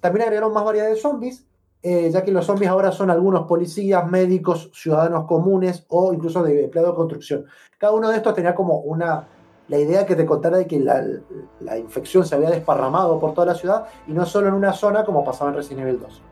También 0.00 0.22
agregaron 0.22 0.52
más 0.52 0.64
variedad 0.64 0.88
de 0.88 0.96
zombies, 0.96 1.44
eh, 1.82 2.10
ya 2.10 2.22
que 2.24 2.32
los 2.32 2.46
zombies 2.46 2.70
ahora 2.70 2.92
son 2.92 3.10
algunos 3.10 3.46
policías, 3.46 4.08
médicos, 4.10 4.70
ciudadanos 4.72 5.26
comunes 5.26 5.84
o 5.88 6.12
incluso 6.12 6.42
de 6.42 6.64
empleados 6.64 6.92
de 6.92 6.96
construcción. 6.96 7.44
Cada 7.78 7.92
uno 7.92 8.08
de 8.08 8.16
estos 8.16 8.34
tenía 8.34 8.54
como 8.54 8.78
una 8.78 9.28
la 9.68 9.78
idea 9.78 10.06
que 10.06 10.16
te 10.16 10.24
contara 10.24 10.56
de 10.56 10.66
que 10.66 10.80
la, 10.80 11.04
la 11.60 11.78
infección 11.78 12.24
se 12.24 12.34
había 12.34 12.48
desparramado 12.48 13.20
por 13.20 13.34
toda 13.34 13.48
la 13.48 13.54
ciudad 13.54 13.86
y 14.06 14.12
no 14.12 14.24
solo 14.24 14.48
en 14.48 14.54
una 14.54 14.72
zona 14.72 15.04
como 15.04 15.22
pasaba 15.22 15.50
en 15.50 15.56
Resident 15.56 15.86
Evil 15.86 16.00
2. 16.00 16.22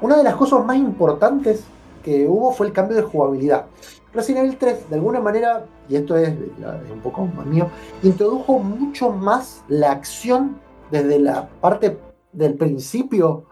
Una 0.00 0.16
de 0.16 0.24
las 0.24 0.34
cosas 0.34 0.64
más 0.64 0.76
importantes 0.76 1.64
que 2.02 2.26
hubo 2.26 2.52
fue 2.52 2.66
el 2.66 2.72
cambio 2.72 2.96
de 2.96 3.02
jugabilidad. 3.02 3.66
Resident 4.14 4.46
Evil 4.46 4.58
3, 4.58 4.90
de 4.90 4.94
alguna 4.94 5.20
manera, 5.20 5.66
y 5.88 5.96
esto 5.96 6.16
es, 6.16 6.28
es 6.28 6.90
un 6.90 7.00
poco 7.00 7.26
más 7.26 7.46
mío, 7.46 7.68
introdujo 8.02 8.58
mucho 8.58 9.10
más 9.10 9.64
la 9.68 9.92
acción 9.92 10.58
desde 10.90 11.18
la 11.18 11.48
parte 11.48 11.98
del 12.32 12.54
principio 12.54 13.46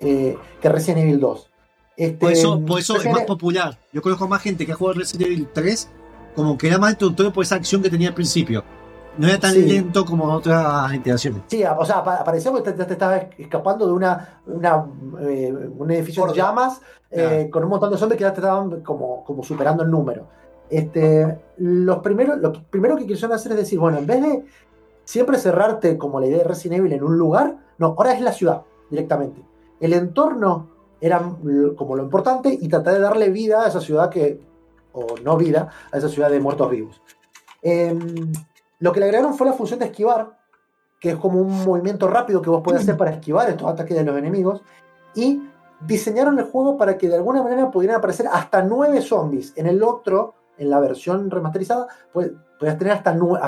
eh, 0.00 0.36
que 0.60 0.68
Resident 0.68 1.02
Evil 1.02 1.20
2. 1.20 1.50
Este, 1.96 2.16
Por 2.16 2.32
eso, 2.32 2.60
por 2.64 2.78
eso 2.78 2.96
es 2.96 3.04
más 3.06 3.24
popular. 3.24 3.78
Yo 3.92 4.00
conozco 4.00 4.28
más 4.28 4.40
gente 4.40 4.64
que 4.64 4.72
ha 4.72 4.74
jugado 4.76 5.00
Resident 5.00 5.26
Evil 5.26 5.48
3 5.52 5.88
como 6.34 6.56
que 6.56 6.68
era 6.68 6.78
más 6.78 6.92
introductorio 6.92 7.32
por 7.32 7.42
esa 7.42 7.56
acción 7.56 7.82
que 7.82 7.90
tenía 7.90 8.08
al 8.08 8.14
principio. 8.14 8.62
No 9.18 9.26
era 9.28 9.38
tan 9.38 9.52
Sí. 9.52 9.62
lento 9.62 10.04
como 10.04 10.24
otras 10.24 10.94
iteraciones. 10.94 11.42
Sí, 11.48 11.62
o 11.64 11.84
sea, 11.84 12.02
pa- 12.04 12.22
parecía 12.24 12.52
que 12.52 12.60
te, 12.62 12.72
te- 12.72 12.92
estabas 12.92 13.24
escapando 13.36 13.86
de 13.86 13.92
una, 13.92 14.40
una, 14.46 14.86
eh, 15.20 15.52
un 15.76 15.90
edificio 15.90 16.24
Por- 16.24 16.34
llamas 16.34 16.80
eh, 17.10 17.48
con 17.50 17.64
un 17.64 17.70
montón 17.70 17.90
de 17.90 17.96
zombies 17.98 18.18
que 18.18 18.22
ya 18.24 18.32
te 18.32 18.40
estaban 18.40 18.82
como, 18.82 19.24
como 19.24 19.42
superando 19.42 19.82
el 19.82 19.90
número. 19.90 20.26
Este, 20.70 21.38
los 21.56 21.98
primeros, 21.98 22.38
lo 22.38 22.52
primero 22.52 22.96
que 22.96 23.06
quisieron 23.06 23.34
hacer 23.34 23.52
es 23.52 23.58
decir, 23.58 23.78
bueno, 23.78 23.98
en 23.98 24.06
vez 24.06 24.22
de 24.22 24.44
siempre 25.04 25.38
cerrarte 25.38 25.96
como 25.96 26.20
la 26.20 26.26
idea 26.26 26.38
de 26.38 26.44
Resident 26.44 26.80
Evil 26.80 26.92
en 26.92 27.02
un 27.02 27.16
lugar, 27.16 27.56
no, 27.78 27.86
ahora 27.96 28.12
es 28.12 28.20
la 28.20 28.32
ciudad 28.32 28.62
directamente. 28.90 29.42
El 29.80 29.94
entorno 29.94 30.68
era 31.00 31.22
como 31.76 31.96
lo 31.96 32.02
importante 32.02 32.56
y 32.60 32.68
tratar 32.68 32.94
de 32.94 33.00
darle 33.00 33.30
vida 33.30 33.64
a 33.64 33.68
esa 33.68 33.80
ciudad 33.80 34.10
que, 34.10 34.40
o 34.92 35.06
no 35.24 35.36
vida, 35.38 35.70
a 35.90 35.96
esa 35.96 36.08
ciudad 36.10 36.28
de 36.30 36.40
muertos 36.40 36.70
vivos. 36.70 37.00
Em, 37.62 38.30
lo 38.80 38.92
que 38.92 39.00
le 39.00 39.06
agregaron 39.06 39.34
fue 39.34 39.46
la 39.46 39.52
función 39.52 39.78
de 39.78 39.86
esquivar, 39.86 40.38
que 41.00 41.10
es 41.10 41.16
como 41.16 41.40
un 41.40 41.64
movimiento 41.64 42.08
rápido 42.08 42.42
que 42.42 42.50
vos 42.50 42.62
podés 42.62 42.82
hacer 42.82 42.96
para 42.98 43.12
esquivar 43.12 43.48
estos 43.48 43.68
ataques 43.68 43.96
de 43.96 44.04
los 44.04 44.16
enemigos. 44.16 44.62
Y 45.14 45.42
diseñaron 45.80 46.38
el 46.38 46.44
juego 46.46 46.76
para 46.76 46.98
que 46.98 47.08
de 47.08 47.16
alguna 47.16 47.42
manera 47.42 47.70
pudieran 47.70 47.98
aparecer 47.98 48.26
hasta 48.32 48.62
nueve 48.62 49.00
zombies. 49.00 49.52
En 49.56 49.66
el 49.66 49.82
otro, 49.82 50.34
en 50.56 50.70
la 50.70 50.80
versión 50.80 51.30
remasterizada, 51.30 51.86
pues, 52.12 52.30
podías 52.58 52.78
tener 52.78 52.94
hasta 52.94 53.14
nueve, 53.14 53.40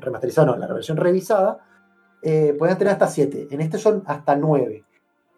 remasterizada 0.00 0.46
no, 0.46 0.54
en 0.54 0.60
la 0.60 0.66
versión 0.72 0.96
revisada, 0.96 1.58
eh, 2.22 2.54
podías 2.58 2.78
tener 2.78 2.92
hasta 2.92 3.06
siete. 3.06 3.48
En 3.50 3.60
este 3.60 3.78
son 3.78 4.02
hasta 4.06 4.34
nueve. 4.34 4.84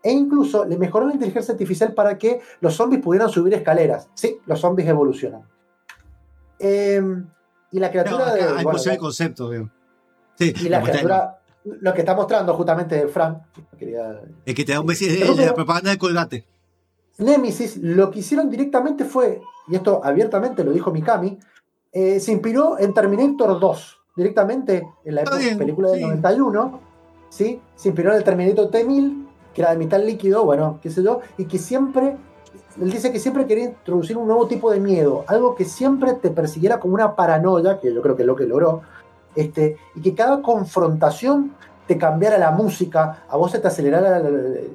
E 0.03 0.13
incluso 0.13 0.65
le 0.65 0.79
mejoró 0.79 1.07
la 1.07 1.15
inteligencia 1.15 1.53
artificial 1.53 1.93
para 1.93 2.17
que 2.17 2.41
los 2.61 2.75
zombies 2.75 3.03
pudieran 3.03 3.29
subir 3.29 3.55
escaleras. 3.55 4.09
Sí, 4.15 4.39
los 4.47 4.61
zombies 4.61 4.89
evolucionan. 4.89 5.43
Em, 6.61 7.29
y 7.77 7.79
la 7.79 7.89
No, 7.89 7.93
criatura 7.93 8.35
de. 8.35 8.43
acá 8.43 8.57
hay 8.59 8.65
bueno, 8.65 8.81
el 8.91 8.99
concepto, 8.99 9.49
veo. 9.51 9.71
Sí, 10.35 10.53
y 10.63 10.69
la 10.69 10.83
criatura, 10.83 11.39
lo 11.65 11.93
que 11.93 12.01
está 12.01 12.15
mostrando 12.15 12.55
justamente 12.55 13.07
Fran, 13.09 13.43
quería- 13.79 14.21
El 14.45 14.55
que 14.55 14.65
te 14.65 14.73
da 14.73 14.81
un 14.81 14.87
beso 14.87 15.05
de, 15.05 15.13
de 15.35 15.47
la 15.47 15.55
propaganda 15.55 15.91
de 15.91 15.99
colgate. 15.99 16.45
Nemesis, 17.19 17.79
lo 17.79 18.11
que 18.11 18.21
hicieron 18.21 18.51
directamente 18.51 19.05
fue, 19.05 19.41
y 19.69 19.75
esto 19.75 20.01
abiertamente 20.05 20.63
lo 20.65 20.73
dijo 20.73 20.91
Mikami, 20.91 21.39
eh, 21.93 22.21
se 22.21 22.33
inspiró 22.33 22.79
en 22.79 22.93
Terminator 22.93 23.59
2, 23.59 23.99
directamente 24.17 24.87
en 25.05 25.15
la 25.15 25.23
época- 25.23 25.39
bien, 25.39 25.57
película 25.59 25.89
del 25.91 25.99
sí. 26.01 26.05
91, 26.05 26.81
¿sí? 27.31 27.61
se 27.75 27.89
inspiró 27.89 28.11
en 28.11 28.17
el 28.19 28.25
Terminator 28.25 28.71
T-1000, 28.71 29.27
que 29.55 29.63
era 29.63 29.71
de 29.71 29.79
metal 29.79 30.07
líquido, 30.07 30.45
bueno, 30.45 30.79
qué 30.83 30.91
sé 30.91 31.03
yo, 31.03 31.21
y 31.39 31.47
que 31.47 31.59
siempre, 31.59 32.17
él 32.81 32.91
dice 32.91 33.11
que 33.13 33.19
siempre 33.19 33.47
quería 33.47 33.65
introducir 33.65 34.17
un 34.17 34.27
nuevo 34.27 34.47
tipo 34.47 34.71
de 34.71 34.81
miedo, 34.81 35.25
algo 35.29 35.55
que 35.55 35.65
siempre 35.65 36.13
te 36.15 36.31
persiguiera 36.31 36.79
como 36.81 36.95
una 36.95 37.15
paranoia, 37.17 37.81
que 37.81 37.93
yo 37.93 38.03
creo 38.03 38.17
que 38.17 38.23
es 38.23 38.27
lo 38.27 38.37
que 38.37 38.45
logró, 38.45 38.83
este, 39.35 39.77
y 39.95 40.01
que 40.01 40.15
cada 40.15 40.43
confrontación 40.43 41.53
te 41.87 41.97
cambiara 41.99 42.37
la 42.39 42.51
música, 42.51 43.25
a 43.29 43.37
vos 43.37 43.51
se 43.53 43.59
te 43.61 43.69
acelerara 43.69 44.19
el, 44.19 44.27
el- 44.27 44.71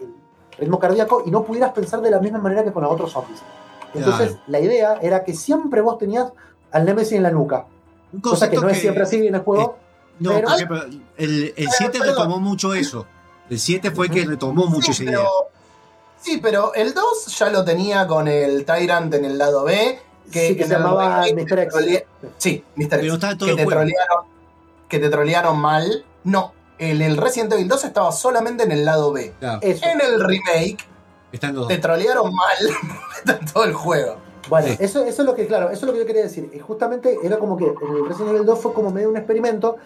el 0.00 0.58
ritmo 0.66 0.78
cardíaco 0.78 1.22
y 1.24 1.30
no 1.30 1.42
pudieras 1.44 1.72
pensar 1.72 2.00
de 2.02 2.10
la 2.10 2.18
misma 2.20 2.38
manera 2.38 2.62
que 2.64 2.72
con 2.72 2.82
los 2.82 2.92
otros 2.92 3.12
zombies. 3.12 3.40
Entonces, 3.94 4.28
Claro. 4.32 4.42
la 4.48 4.60
idea 4.60 4.98
era 5.00 5.24
que 5.24 5.34
siempre 5.34 5.80
vos 5.80 5.96
tenías 5.98 6.30
al 6.70 6.84
Nemesis 6.84 7.12
en 7.14 7.22
la 7.22 7.30
nuca, 7.30 7.66
Un 8.12 8.20
cosa 8.20 8.50
que 8.50 8.56
no 8.56 8.68
es 8.68 8.78
siempre 8.78 9.02
así 9.04 9.26
en 9.26 9.34
el 9.34 9.40
juego. 9.40 9.76
No, 10.18 10.30
pero- 10.32 10.48
por 10.48 10.56
ejemplo, 10.56 10.82
el, 11.16 11.54
el 11.56 11.68
7 11.70 11.98
perdón. 11.98 12.08
retomó 12.16 12.38
mucho 12.40 12.74
eso. 12.74 13.06
El 13.48 13.58
7 13.58 13.90
fue 13.90 14.08
que 14.10 14.24
retomó 14.26 14.66
mucho 14.66 14.92
Sí, 14.92 15.04
esa 15.04 15.10
pero, 15.10 15.20
idea. 15.22 15.30
Sí, 16.20 16.38
pero 16.42 16.72
el 16.74 16.94
2 16.94 17.26
ya 17.38 17.50
lo 17.50 17.64
tenía 17.64 18.06
con 18.06 18.28
el 18.28 18.64
Tyrant 18.64 19.12
en 19.14 19.24
el 19.24 19.38
lado 19.38 19.64
B. 19.64 19.98
Que, 20.30 20.48
Sí, 20.48 20.56
que 20.56 20.64
se 20.64 20.70
llamaba 20.74 21.22
Mr. 21.34 21.58
X. 21.58 21.74
trolea- 21.74 22.04
Sí, 22.38 22.64
Mr. 22.76 23.04
X. 23.04 23.18
que 23.38 23.54
te 23.56 23.66
trolearon, 23.66 24.24
que 24.88 24.98
te 25.00 25.08
trolearon 25.10 25.58
mal. 25.60 26.04
No, 26.22 26.52
el, 26.78 27.02
el 27.02 27.16
Resident 27.16 27.52
Evil 27.52 27.66
2 27.66 27.84
estaba 27.84 28.12
solamente 28.12 28.62
en 28.62 28.70
el 28.72 28.84
lado 28.84 29.12
B. 29.12 29.32
Claro. 29.40 29.58
En 29.62 30.00
el 30.00 30.20
remake 30.24 30.78
están 31.32 31.66
te 31.66 31.78
trolearon 31.78 32.32
mal 32.32 32.56
en 33.40 33.52
todo 33.52 33.64
el 33.64 33.72
juego. 33.72 34.16
Bueno, 34.48 34.68
Sí. 34.68 34.76
eso, 34.80 35.04
eso 35.04 35.22
es 35.22 35.26
lo 35.26 35.34
que, 35.34 35.46
claro, 35.46 35.66
eso 35.70 35.80
es 35.80 35.82
lo 35.86 35.92
que 35.92 35.98
yo 36.00 36.06
quería 36.06 36.22
decir. 36.22 36.50
Y 36.54 36.58
justamente 36.60 37.18
era 37.22 37.38
como 37.38 37.56
que 37.56 37.64
el 37.66 38.06
Resident 38.08 38.30
Evil 38.30 38.46
2 38.46 38.58
fue 38.60 38.72
como 38.72 38.90
medio 38.90 39.08
un 39.08 39.16
experimento, 39.16 39.76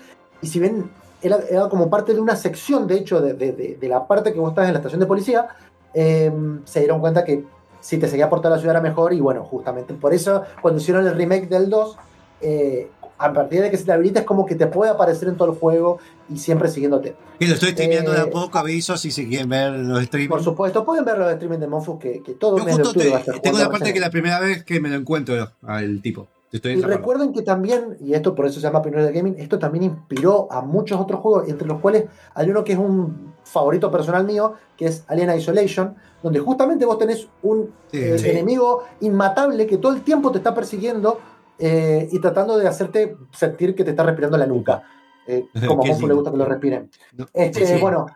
y 0.43 0.47
si 0.47 0.59
bien 0.61 0.91
era, 1.23 1.39
era 1.51 1.69
como 1.71 1.89
parte 1.91 2.13
de 2.15 2.21
una 2.21 2.37
sección, 2.37 2.87
de 2.87 2.97
hecho, 2.97 3.21
de, 3.21 3.33
de- 3.35 3.53
de- 3.53 3.77
de 3.81 3.89
la 3.89 4.07
parte 4.07 4.33
que 4.33 4.39
vos 4.41 4.51
estás 4.51 4.67
en 4.67 4.73
la 4.75 4.79
estación 4.79 5.01
de 5.01 5.07
policía, 5.07 5.49
eh, 5.95 6.33
se 6.65 6.81
dieron 6.81 7.01
cuenta 7.01 7.25
que 7.25 7.45
si 7.81 7.99
te 7.99 8.09
seguía 8.09 8.29
por 8.31 8.41
toda 8.41 8.57
la 8.57 8.59
ciudad 8.61 8.77
era 8.77 8.83
mejor, 8.83 9.13
y 9.13 9.21
bueno, 9.21 9.45
justamente 9.45 9.95
por 9.95 10.15
eso, 10.15 10.43
cuando 10.63 10.81
hicieron 10.81 11.07
el 11.07 11.15
remake 11.15 11.49
del 11.49 11.69
2, 11.71 11.97
eh, 12.41 12.89
a 13.19 13.33
partir 13.33 13.63
de 13.63 13.71
que 13.71 13.77
se 13.77 13.85
te 13.85 13.93
habilita 13.93 14.21
es 14.21 14.27
como 14.27 14.45
que 14.45 14.55
te 14.57 14.67
puede 14.67 14.91
aparecer 14.91 15.29
en 15.29 15.37
todo 15.37 15.53
el 15.53 15.59
juego 15.59 15.99
y 16.29 16.37
siempre 16.39 16.69
siguiéndote. 16.69 17.15
Y 17.39 17.47
lo 17.47 17.55
estoy 17.55 17.71
streameando 17.71 18.11
de 18.13 18.19
Eh, 18.19 18.23
a 18.23 18.31
poco, 18.31 18.59
aviso 18.59 18.97
si 18.97 19.11
se 19.11 19.29
quieren 19.29 19.49
ver 19.49 19.73
los 19.73 20.03
streams. 20.05 20.29
Por 20.29 20.43
supuesto, 20.43 20.85
pueden 20.85 21.05
ver 21.05 21.19
los 21.19 21.31
streaming 21.33 21.59
de 21.59 21.67
Monfus 21.69 21.99
que, 22.01 22.23
que 22.23 22.33
todo 22.35 22.57
Yo 22.57 22.63
el 22.63 22.67
mes 22.67 22.77
de 22.79 22.83
justo 22.85 22.99
octubre 23.01 23.23
te- 23.25 23.41
tengo 23.41 23.57
una 23.59 23.71
parte 23.71 23.93
que 23.93 24.01
la 24.01 24.11
primera 24.11 24.41
vez 24.41 24.65
que 24.65 24.81
me 24.81 24.89
lo 24.89 24.97
encuentro 24.97 25.49
al 25.63 26.01
tipo. 26.03 26.27
Estoy 26.53 26.73
Y 26.75 26.81
recuerden 26.83 27.33
que 27.33 27.43
también, 27.43 27.97
y 28.01 28.15
esto 28.15 28.35
por 28.35 28.47
eso 28.47 28.57
se 28.61 28.67
llama 28.67 28.81
Pioneer 28.83 29.07
de 29.07 29.13
Gaming, 29.13 29.35
esto 29.39 29.59
también 29.59 29.85
inspiró 29.85 30.47
a 30.51 30.61
muchos 30.61 31.01
otros 31.01 31.21
juegos, 31.21 31.49
entre 31.49 31.67
los 31.69 31.81
cuales 31.81 32.05
hay 32.35 32.49
uno 32.51 32.63
que 32.65 32.73
es 32.75 32.79
un 32.79 33.34
favorito 33.55 33.91
personal 33.91 34.25
mío, 34.27 34.55
que 34.77 34.87
es 34.87 35.05
Alien 35.09 35.35
Isolation, 35.39 35.95
donde 36.23 36.41
justamente 36.41 36.85
vos 36.85 36.99
tenés 36.99 37.29
un 37.43 37.71
Sí, 37.91 37.99
eh, 37.99 38.19
sí. 38.19 38.29
enemigo 38.29 38.83
inmatable 39.01 39.67
que 39.67 39.79
todo 39.79 39.93
el 39.95 40.03
tiempo 40.03 40.31
te 40.31 40.39
está 40.39 40.53
persiguiendo 40.55 41.19
eh, 41.59 42.09
y 42.11 42.19
tratando 42.19 42.59
de 42.59 42.67
hacerte 42.69 43.17
sentir 43.33 43.75
que 43.75 43.85
te 43.85 43.91
está 43.91 44.03
respirando 44.03 44.37
la 44.37 44.47
nuca. 44.47 44.83
Eh, 45.27 45.47
como 45.67 45.85
a 45.85 45.87
Monfu 45.87 46.07
le 46.07 46.15
gusta 46.15 46.31
que 46.33 46.37
lo 46.37 46.45
respiren. 46.45 46.91
No, 47.17 47.27
Este, 47.33 47.67
sí. 47.67 47.81
Bueno, 47.81 48.07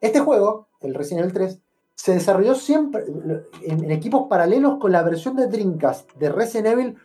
este 0.00 0.20
juego, 0.20 0.68
el 0.80 0.94
Resident 0.94 1.20
Evil 1.24 1.32
3, 1.32 1.58
se 1.94 2.12
desarrolló 2.12 2.54
siempre 2.54 3.04
en, 3.64 3.84
en 3.84 3.90
equipos 3.90 4.28
paralelos 4.28 4.78
con 4.78 4.92
la 4.92 5.02
versión 5.02 5.34
de 5.34 5.48
Dreamcast 5.48 6.12
de 6.14 6.28
Resident 6.28 6.66
Evil 6.68 6.96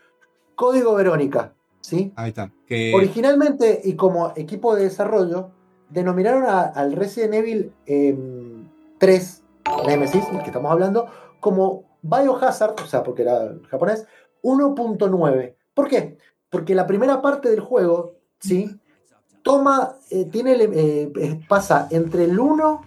Código 0.56 0.94
Verónica. 0.94 1.54
¿sí? 1.82 2.14
Ahí 2.16 2.30
está. 2.30 2.52
Que, 2.68 2.94
Originalmente, 2.96 3.82
y 3.84 3.96
como 3.96 4.34
equipo 4.36 4.76
de 4.76 4.84
desarrollo, 4.84 5.50
denominaron 5.94 6.44
a- 6.46 6.64
al 6.64 6.94
Resident 6.94 7.34
Evil 7.36 7.74
em, 7.86 8.68
3, 8.98 9.44
Nemesis, 9.88 10.24
el 10.32 10.40
que 10.40 10.48
estamos 10.48 10.72
hablando, 10.72 11.08
como 11.40 11.84
Biohazard, 12.02 12.76
o 12.82 12.86
sea, 12.86 13.04
porque 13.04 13.22
era 13.22 13.54
japonés, 13.70 14.06
1.9. 14.42 15.56
¿Por 15.74 15.88
qué? 15.88 16.18
Porque 16.50 16.76
la 16.76 16.86
primera 16.88 17.22
parte 17.22 17.50
del 17.50 17.60
juego, 17.62 18.16
¿sí? 18.40 18.80
Toma, 19.42 19.96
eh, 20.10 20.26
tiene, 20.32 20.54
eh, 20.54 21.12
eh, 21.20 21.40
pasa 21.48 21.88
entre 21.92 22.26
el 22.26 22.40
1 22.40 22.82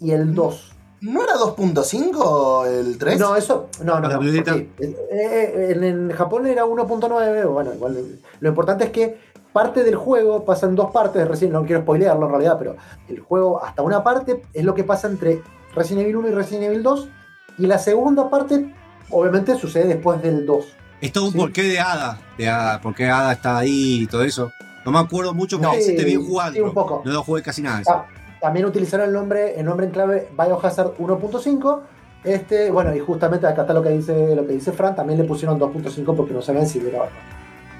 y 0.00 0.10
el 0.12 0.34
2. 0.34 0.72
¿No 1.00 1.22
era 1.22 1.34
2.5 1.34 2.66
el 2.66 2.96
3? 2.98 3.18
No, 3.20 3.36
eso, 3.36 3.68
no, 3.82 4.00
no, 4.00 4.08
¿La 4.08 4.14
no, 4.16 4.20
porque, 4.20 4.70
eh, 4.80 4.96
eh, 5.10 5.72
en, 5.76 5.84
en 5.84 6.10
Japón 6.12 6.46
era 6.46 6.64
1.9, 6.64 7.44
bueno, 7.52 7.74
igual, 7.74 8.20
lo 8.40 8.48
importante 8.48 8.84
es 8.84 8.90
que 8.90 9.18
parte 9.54 9.84
del 9.84 9.94
juego 9.94 10.44
pasa 10.44 10.66
en 10.66 10.74
dos 10.74 10.90
partes, 10.90 11.26
recién 11.26 11.52
no 11.52 11.64
quiero 11.64 11.80
spoilearlo 11.82 12.26
en 12.26 12.30
realidad, 12.32 12.56
pero 12.58 12.76
el 13.08 13.20
juego 13.20 13.64
hasta 13.64 13.80
una 13.82 14.02
parte 14.04 14.42
es 14.52 14.64
lo 14.64 14.74
que 14.74 14.84
pasa 14.84 15.06
entre 15.08 15.40
Resident 15.74 16.02
Evil 16.02 16.16
1 16.16 16.28
y 16.28 16.32
Resident 16.32 16.64
Evil 16.64 16.82
2, 16.82 17.08
y 17.58 17.66
la 17.66 17.78
segunda 17.78 18.28
parte 18.28 18.74
obviamente 19.10 19.56
sucede 19.56 19.86
después 19.86 20.20
del 20.20 20.44
2. 20.44 20.66
es 21.00 21.12
todo 21.12 21.26
un 21.26 21.32
sí. 21.32 21.38
porqué 21.38 21.62
de 21.62 21.78
Ada. 21.78 22.18
De 22.36 22.48
Ada. 22.48 22.80
¿Por 22.80 22.94
qué 22.94 23.06
Ada 23.08 23.32
está 23.32 23.58
ahí 23.58 24.02
y 24.02 24.06
todo 24.08 24.24
eso? 24.24 24.50
No 24.84 24.90
me 24.90 24.98
acuerdo 24.98 25.32
mucho 25.32 25.58
porque 25.58 25.76
No, 25.78 25.82
te 25.82 25.98
sí, 25.98 26.04
vi 26.04 26.14
jugando. 26.16 26.54
sí, 26.54 26.60
un 26.60 26.74
poco. 26.74 27.02
No 27.04 27.12
lo 27.12 27.22
jugué 27.22 27.40
casi 27.42 27.62
nada. 27.62 27.80
Ah, 27.88 28.06
también 28.40 28.66
utilizaron 28.66 29.06
el 29.06 29.12
nombre, 29.14 29.58
el 29.58 29.64
nombre 29.64 29.86
en 29.86 29.92
clave 29.92 30.28
Biohazard 30.36 30.96
1.5. 30.98 31.80
Este, 32.24 32.70
bueno, 32.70 32.94
y 32.94 32.98
justamente 33.00 33.46
acá 33.46 33.62
está 33.62 33.72
lo 33.74 33.82
que 33.82 33.90
dice, 33.90 34.34
lo 34.34 34.46
que 34.46 34.54
dice 34.54 34.72
Fran, 34.72 34.96
también 34.96 35.18
le 35.18 35.24
pusieron 35.24 35.58
2.5 35.60 36.16
porque 36.16 36.32
no 36.34 36.42
sabían 36.42 36.66
si 36.66 36.80
era 36.80 37.08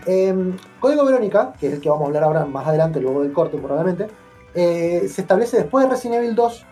Em, 0.06 0.56
Código 0.80 1.04
Verónica, 1.04 1.52
que 1.58 1.68
es 1.68 1.72
el 1.74 1.80
que 1.80 1.88
vamos 1.88 2.04
a 2.04 2.06
hablar 2.08 2.24
ahora 2.24 2.44
más 2.44 2.66
adelante, 2.66 3.00
luego 3.00 3.22
del 3.22 3.32
corte 3.32 3.56
probablemente, 3.58 4.08
eh, 4.54 5.08
se 5.08 5.22
establece 5.22 5.56
después 5.58 5.84
de 5.84 5.90
Resident 5.90 6.22
Evil 6.22 6.34
2 6.34 6.66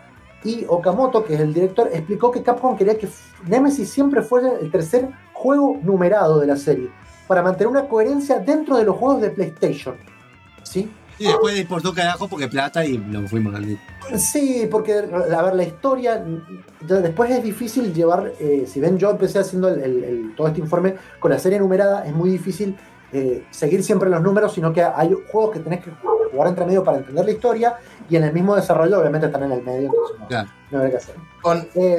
y 0.45 0.65
Okamoto, 0.69 1.25
que 1.25 1.35
es 1.35 1.41
el 1.41 1.55
director, 1.55 1.89
explicó 1.93 2.31
que 2.31 2.43
Capcom 2.43 2.77
quería 2.77 2.99
que 2.99 3.09
Nemesis 3.47 3.89
siempre 3.91 4.23
fuera 4.23 4.53
el 4.61 4.71
tercer 4.71 5.09
juego 5.33 5.79
numerado 5.83 6.41
de 6.41 6.47
la 6.47 6.57
serie, 6.57 6.91
para 7.27 7.43
mantener 7.43 7.69
una 7.69 7.89
coherencia 7.89 8.39
dentro 8.39 8.77
de 8.77 8.85
los 8.85 8.97
juegos 8.97 9.23
de 9.23 9.31
PlayStation. 9.31 9.97
¿Sí? 10.63 10.91
Y 11.19 11.27
después 11.27 11.57
importó 11.59 11.95
carajo 11.95 12.27
porque 12.27 12.49
plata 12.49 12.85
y 12.85 12.97
lo 12.99 13.27
fuimos 13.29 13.55
al 13.55 13.79
Sí, 14.19 14.67
porque 14.71 14.95
a 14.95 15.43
ver, 15.43 15.55
la 15.55 15.63
historia, 15.63 16.25
después 16.81 17.31
es 17.31 17.43
difícil 17.43 17.93
llevar, 17.95 18.33
eh, 18.41 18.65
si 18.67 18.81
ven 18.81 18.99
yo 18.99 19.11
empecé 19.11 19.39
haciendo 19.39 19.69
el- 19.69 19.81
el- 19.81 20.05
el- 20.05 20.35
todo 20.35 20.49
este 20.49 20.61
informe 20.61 20.95
con 21.21 21.31
la 21.31 21.39
serie 21.39 21.61
numerada, 21.61 22.05
es 22.07 22.13
muy 22.15 22.31
difícil 22.31 22.77
eh, 23.13 23.45
seguir 23.51 23.83
siempre 23.85 24.09
los 24.11 24.23
números, 24.23 24.53
sino 24.53 24.73
que 24.73 24.83
hay 24.83 25.15
juegos 25.31 25.51
que 25.53 25.61
tenés 25.61 25.85
que 25.85 25.91
jugar 26.33 26.49
entre 26.49 26.65
medio 26.67 26.83
para 26.83 26.99
entender 26.99 27.25
la 27.25 27.31
historia 27.31 27.77
y 28.09 28.17
en 28.17 28.25
el 28.25 28.33
mismo 28.33 28.57
desarrollo 28.57 28.99
obviamente 29.01 29.27
están 29.27 29.43
en 29.45 29.53
el 29.53 29.63
medio, 29.63 29.91
entonces 29.91 30.49
no, 30.71 30.79
no 30.79 30.85
hay 30.85 30.91
que 30.91 30.97
hacer. 30.97 31.15
Con, 31.43 31.59
Eh, 31.75 31.97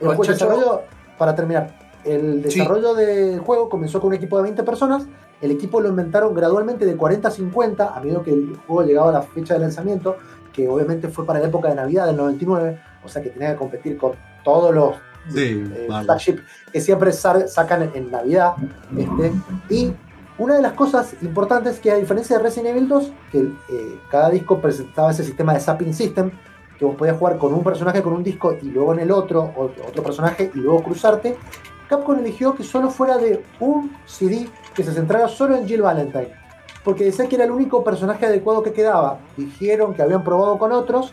el 0.00 0.06
Con 0.06 0.16
juego- 0.16 0.24
Chacho- 0.24 0.32
desarrollo, 0.48 0.82
para 1.16 1.34
terminar, 1.34 1.76
el 2.04 2.44
Sí. 2.48 2.58
desarrollo 2.60 2.94
del 2.94 3.40
juego 3.40 3.68
comenzó 3.68 4.00
con 4.00 4.08
un 4.08 4.14
equipo 4.14 4.36
de 4.36 4.44
20 4.44 4.62
personas. 4.62 5.06
El 5.40 5.50
equipo 5.52 5.80
lo 5.80 5.88
inventaron 5.88 6.34
gradualmente 6.34 6.84
de 6.86 6.96
40 6.96 7.28
a 7.28 7.30
50 7.30 7.94
a 7.94 8.00
medida 8.00 8.22
que 8.22 8.32
el 8.32 8.56
juego 8.66 8.82
llegaba 8.82 9.10
a 9.10 9.12
la 9.12 9.22
fecha 9.22 9.54
de 9.54 9.60
lanzamiento, 9.60 10.16
que 10.52 10.68
obviamente 10.68 11.08
fue 11.08 11.24
para 11.24 11.38
la 11.38 11.46
época 11.46 11.68
de 11.68 11.76
Navidad 11.76 12.06
del 12.06 12.16
99, 12.16 12.80
o 13.04 13.08
sea 13.08 13.22
que 13.22 13.30
tenía 13.30 13.52
que 13.52 13.56
competir 13.56 13.96
con 13.96 14.12
todos 14.44 14.74
los 14.74 14.96
Sí, 15.32 15.64
eh, 15.76 15.86
vale. 15.88 16.04
flagship 16.06 16.38
que 16.72 16.80
siempre 16.80 17.12
sa- 17.12 17.46
sacan 17.46 17.82
en, 17.82 17.90
en 17.94 18.10
Navidad. 18.10 18.54
Este, 18.96 19.32
y 19.68 19.92
una 20.38 20.54
de 20.56 20.62
las 20.62 20.72
cosas 20.72 21.14
importantes 21.22 21.74
es 21.74 21.80
que 21.80 21.90
a 21.90 21.96
diferencia 21.96 22.36
de 22.36 22.42
Resident 22.42 22.76
Evil 22.76 22.88
2, 22.88 23.12
que 23.32 23.38
eh, 23.38 24.00
cada 24.10 24.30
disco 24.30 24.60
presentaba 24.60 25.10
ese 25.10 25.24
sistema 25.24 25.52
de 25.52 25.60
zapping 25.60 25.92
system, 25.92 26.30
que 26.78 26.84
vos 26.84 26.94
podías 26.94 27.18
jugar 27.18 27.38
con 27.38 27.52
un 27.52 27.64
personaje 27.64 28.02
con 28.02 28.12
un 28.12 28.22
disco 28.22 28.56
y 28.62 28.66
luego 28.66 28.92
en 28.94 29.00
el 29.00 29.10
otro, 29.10 29.52
otro, 29.56 29.84
otro 29.86 30.02
personaje 30.02 30.50
y 30.54 30.58
luego 30.58 30.82
cruzarte, 30.84 31.36
Capcom 31.88 32.18
eligió 32.18 32.54
que 32.54 32.62
solo 32.62 32.90
fuera 32.90 33.16
de 33.16 33.42
un 33.60 33.96
CD 34.06 34.48
que 34.74 34.84
se 34.84 34.92
centrara 34.92 35.26
solo 35.26 35.56
en 35.56 35.66
Jill 35.66 35.82
Valentine. 35.82 36.30
Porque 36.84 37.04
decía 37.04 37.28
que 37.28 37.34
era 37.34 37.44
el 37.44 37.50
único 37.50 37.82
personaje 37.82 38.26
adecuado 38.26 38.62
que 38.62 38.72
quedaba. 38.72 39.18
Dijeron 39.36 39.94
que 39.94 40.02
habían 40.02 40.22
probado 40.22 40.58
con 40.58 40.70
otros. 40.72 41.12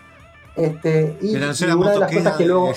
Este, 0.55 1.17
y, 1.21 1.33
y 1.33 1.35
una 1.35 1.53
de 1.91 1.99
las 1.99 2.13
cosas 2.13 2.37
que 2.37 2.45
luego, 2.45 2.71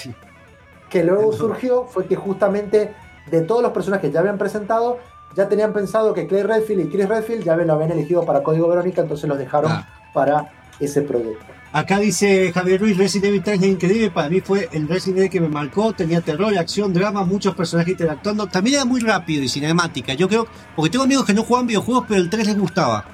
que 0.89 1.05
luego 1.05 1.33
surgió 1.33 1.85
fue 1.85 2.07
que 2.07 2.17
justamente 2.17 2.95
de 3.31 3.43
todos 3.43 3.63
los 3.63 3.73
personajes 3.73 4.09
que 4.09 4.13
ya 4.13 4.21
habían 4.21 4.39
presentado, 4.39 4.99
ya 5.37 5.49
tenían 5.49 5.73
pensado 5.73 6.13
que 6.15 6.27
Clay 6.27 6.43
Redfield 6.43 6.87
y 6.87 6.89
Chris 6.89 7.09
Redfield 7.09 7.45
ya 7.45 7.57
lo 7.57 7.73
habían 7.75 7.93
elegido 7.93 8.25
para 8.25 8.43
Código 8.43 8.69
Verónica, 8.69 9.03
entonces 9.03 9.29
los 9.29 9.39
dejaron 9.39 9.71
Ah. 9.73 9.89
para 10.15 10.51
ese 10.81 11.03
proyecto. 11.03 11.45
Acá 11.71 11.99
dice 11.99 12.51
Javier 12.53 12.81
Ruiz, 12.81 12.97
Resident 12.97 13.27
Evil 13.27 13.43
3 13.43 13.61
es 13.61 13.67
increíble, 13.69 14.11
para 14.11 14.31
mí 14.31 14.41
fue 14.41 14.69
el 14.73 14.89
Resident 14.89 15.19
Evil 15.19 15.31
que 15.31 15.41
me 15.41 15.49
marcó, 15.49 15.93
tenía 15.93 16.21
terror, 16.23 16.57
acción, 16.57 16.95
drama, 16.95 17.25
muchos 17.25 17.55
personajes 17.55 17.93
interactuando, 17.93 18.47
también 18.47 18.77
era 18.77 18.85
muy 18.87 19.01
rápido 19.01 19.43
y 19.43 19.49
cinemática, 19.49 20.15
yo 20.15 20.29
creo, 20.29 20.47
porque 20.75 20.91
tengo 20.91 21.05
amigos 21.05 21.27
que 21.27 21.35
no 21.35 21.43
juegan 21.43 21.67
videojuegos, 21.67 22.07
pero 22.09 22.21
el 22.21 22.31
3 22.31 22.47
les 22.47 22.59
gustaba. 22.59 23.05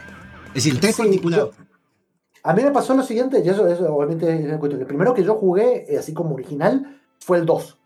Es 0.49 0.55
decir, 0.55 0.73
el 0.74 0.81
3 0.81 0.95
Sí, 0.95 1.03
particular. 1.03 1.41
yo- 1.41 1.51
a 2.45 2.53
mí 2.53 2.62
me 2.62 2.70
pasó 2.70 2.95
lo 2.95 3.03
siguiente, 3.03 3.43
y 3.45 3.49
eso, 3.49 3.66
eso 3.66 3.93
obviamente 3.93 4.32
es. 4.32 4.45
El 4.45 4.86
primero 4.86 5.15
que 5.15 5.24
yo 5.24 5.35
jugué, 5.35 5.86
eh, 5.93 5.99
así 5.99 6.12
como 6.12 6.35
original, 6.35 7.01
fue 7.19 7.39
el 7.39 7.47
2. 7.47 7.77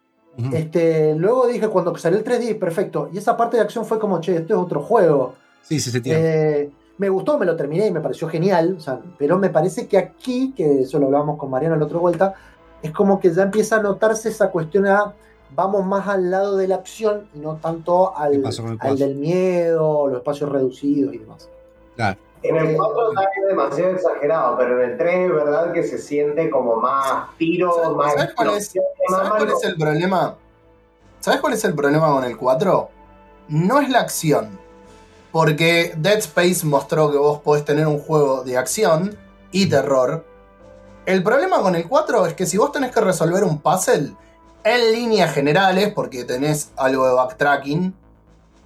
Este, 0.52 1.14
luego 1.16 1.46
dije, 1.48 1.68
cuando 1.68 1.96
salió 1.96 2.18
el 2.18 2.24
3D, 2.24 2.58
perfecto. 2.58 3.10
Y 3.12 3.18
esa 3.18 3.36
parte 3.36 3.56
de 3.56 3.64
acción 3.64 3.84
fue 3.84 3.98
como, 3.98 4.20
che, 4.20 4.36
esto 4.36 4.54
es 4.54 4.60
otro 4.60 4.80
juego. 4.80 5.34
Sí, 5.62 5.80
se 5.80 5.90
sentía. 5.90 6.14
Eh, 6.16 6.70
me 6.96 7.08
gustó, 7.08 7.38
me 7.38 7.46
lo 7.46 7.56
terminé 7.56 7.86
y 7.86 7.90
me 7.90 8.00
pareció 8.00 8.28
genial. 8.28 8.76
o 8.78 8.80
sea, 8.80 9.00
pero 9.18 9.38
me 9.38 9.50
parece 9.50 9.88
que 9.88 9.98
aquí, 9.98 10.52
que 10.56 10.82
eso 10.82 10.98
lo 10.98 11.06
hablábamos 11.06 11.38
con 11.38 11.50
Mariano 11.50 11.76
la 11.76 11.84
otra 11.84 11.98
vuelta, 11.98 12.34
es 12.82 12.92
como 12.92 13.18
que 13.18 13.32
ya 13.32 13.42
empieza 13.42 13.76
a 13.76 13.82
notarse 13.82 14.28
esa 14.28 14.50
cuestión 14.50 14.86
a 14.86 15.14
vamos 15.54 15.84
más 15.84 16.06
al 16.08 16.30
lado 16.30 16.56
de 16.56 16.68
la 16.68 16.76
acción 16.76 17.28
y 17.34 17.38
no 17.38 17.56
tanto 17.56 18.12
¿Qué 18.16 18.22
al, 18.22 18.78
al 18.80 18.98
del 18.98 19.16
miedo, 19.16 20.08
los 20.08 20.18
espacios 20.18 20.50
reducidos 20.50 21.14
y 21.14 21.18
demás. 21.18 21.48
Claro. 21.96 22.18
En 22.42 22.56
el 22.56 22.76
4 22.76 23.10
está 23.10 23.28
demasiado 23.48 23.90
exagerado, 23.92 24.56
pero 24.58 24.82
en 24.82 24.90
el 24.90 24.98
3 24.98 25.14
es 25.28 25.34
verdad 25.34 25.72
que 25.72 25.82
se 25.82 25.98
siente 25.98 26.48
como 26.50 26.76
más 26.76 27.28
tiro, 27.36 27.72
¿Sabes- 27.74 27.96
más 27.96 28.12
sabes 28.14 28.34
cuál 28.34 28.48
es- 28.50 28.72
¿Sabes 29.08 29.30
cuál 29.30 29.48
es 29.50 29.64
el 29.64 29.76
problema? 29.76 30.34
¿Sabes 31.20 31.40
cuál 31.40 31.52
es 31.54 31.64
el 31.64 31.74
problema 31.74 32.12
con 32.12 32.24
el 32.24 32.36
4? 32.36 32.88
No 33.48 33.80
es 33.80 33.88
la 33.88 34.00
acción. 34.00 34.58
Porque 35.32 35.92
Dead 35.96 36.18
Space 36.18 36.64
mostró 36.64 37.10
que 37.10 37.18
vos 37.18 37.40
podés 37.40 37.64
tener 37.64 37.86
un 37.86 37.98
juego 37.98 38.44
de 38.44 38.56
acción 38.56 39.16
y 39.50 39.68
terror. 39.68 40.24
El 41.06 41.22
problema 41.22 41.60
con 41.60 41.74
el 41.74 41.86
4 41.88 42.24
es 42.26 42.34
que 42.34 42.46
si 42.46 42.56
vos 42.56 42.72
tenés 42.72 42.92
que 42.92 43.00
resolver 43.00 43.42
un 43.44 43.60
puzzle 43.60 44.14
en 44.64 44.92
líneas 44.92 45.32
generales, 45.34 45.92
porque 45.94 46.24
tenés 46.24 46.70
algo 46.76 47.06
de 47.06 47.14
backtracking, 47.14 47.94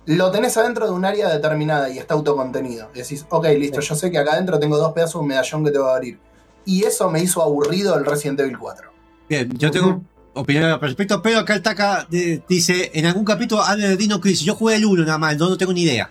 lo 0.06 0.30
tenés 0.30 0.56
adentro 0.56 0.86
de 0.86 0.92
un 0.92 1.04
área 1.04 1.28
determinada 1.28 1.88
y 1.90 1.98
está 1.98 2.14
autocontenido. 2.14 2.88
Y 2.94 2.98
decís, 2.98 3.26
ok, 3.28 3.46
listo, 3.58 3.80
yo 3.80 3.94
sé 3.94 4.10
que 4.10 4.18
acá 4.18 4.32
adentro 4.32 4.58
tengo 4.58 4.76
dos 4.78 4.92
pedazos 4.92 5.14
de 5.14 5.18
un 5.20 5.26
medallón 5.28 5.64
que 5.64 5.70
te 5.70 5.78
va 5.78 5.92
a 5.92 5.96
abrir. 5.96 6.18
Y 6.64 6.84
eso 6.84 7.10
me 7.10 7.20
hizo 7.20 7.42
aburrido 7.42 7.96
el 7.96 8.04
Resident 8.04 8.40
Evil 8.40 8.58
4. 8.58 8.90
Bien, 9.28 9.50
yo 9.56 9.70
tengo 9.70 10.02
opinión 10.34 10.64
al 10.64 10.80
respecto, 10.80 11.20
pero 11.22 11.38
acá 11.38 11.54
el 11.54 11.62
Taka 11.62 12.06
eh, 12.12 12.40
dice, 12.48 12.90
en 12.94 13.06
algún 13.06 13.24
capítulo 13.24 13.62
habla 13.62 13.88
de 13.88 13.96
Dino 13.96 14.20
Crisis, 14.20 14.44
yo 14.44 14.54
jugué 14.54 14.76
el 14.76 14.84
1 14.84 15.04
nada 15.04 15.18
más, 15.18 15.32
el 15.32 15.38
2 15.38 15.50
no 15.50 15.56
tengo 15.56 15.72
ni 15.72 15.82
idea. 15.82 16.10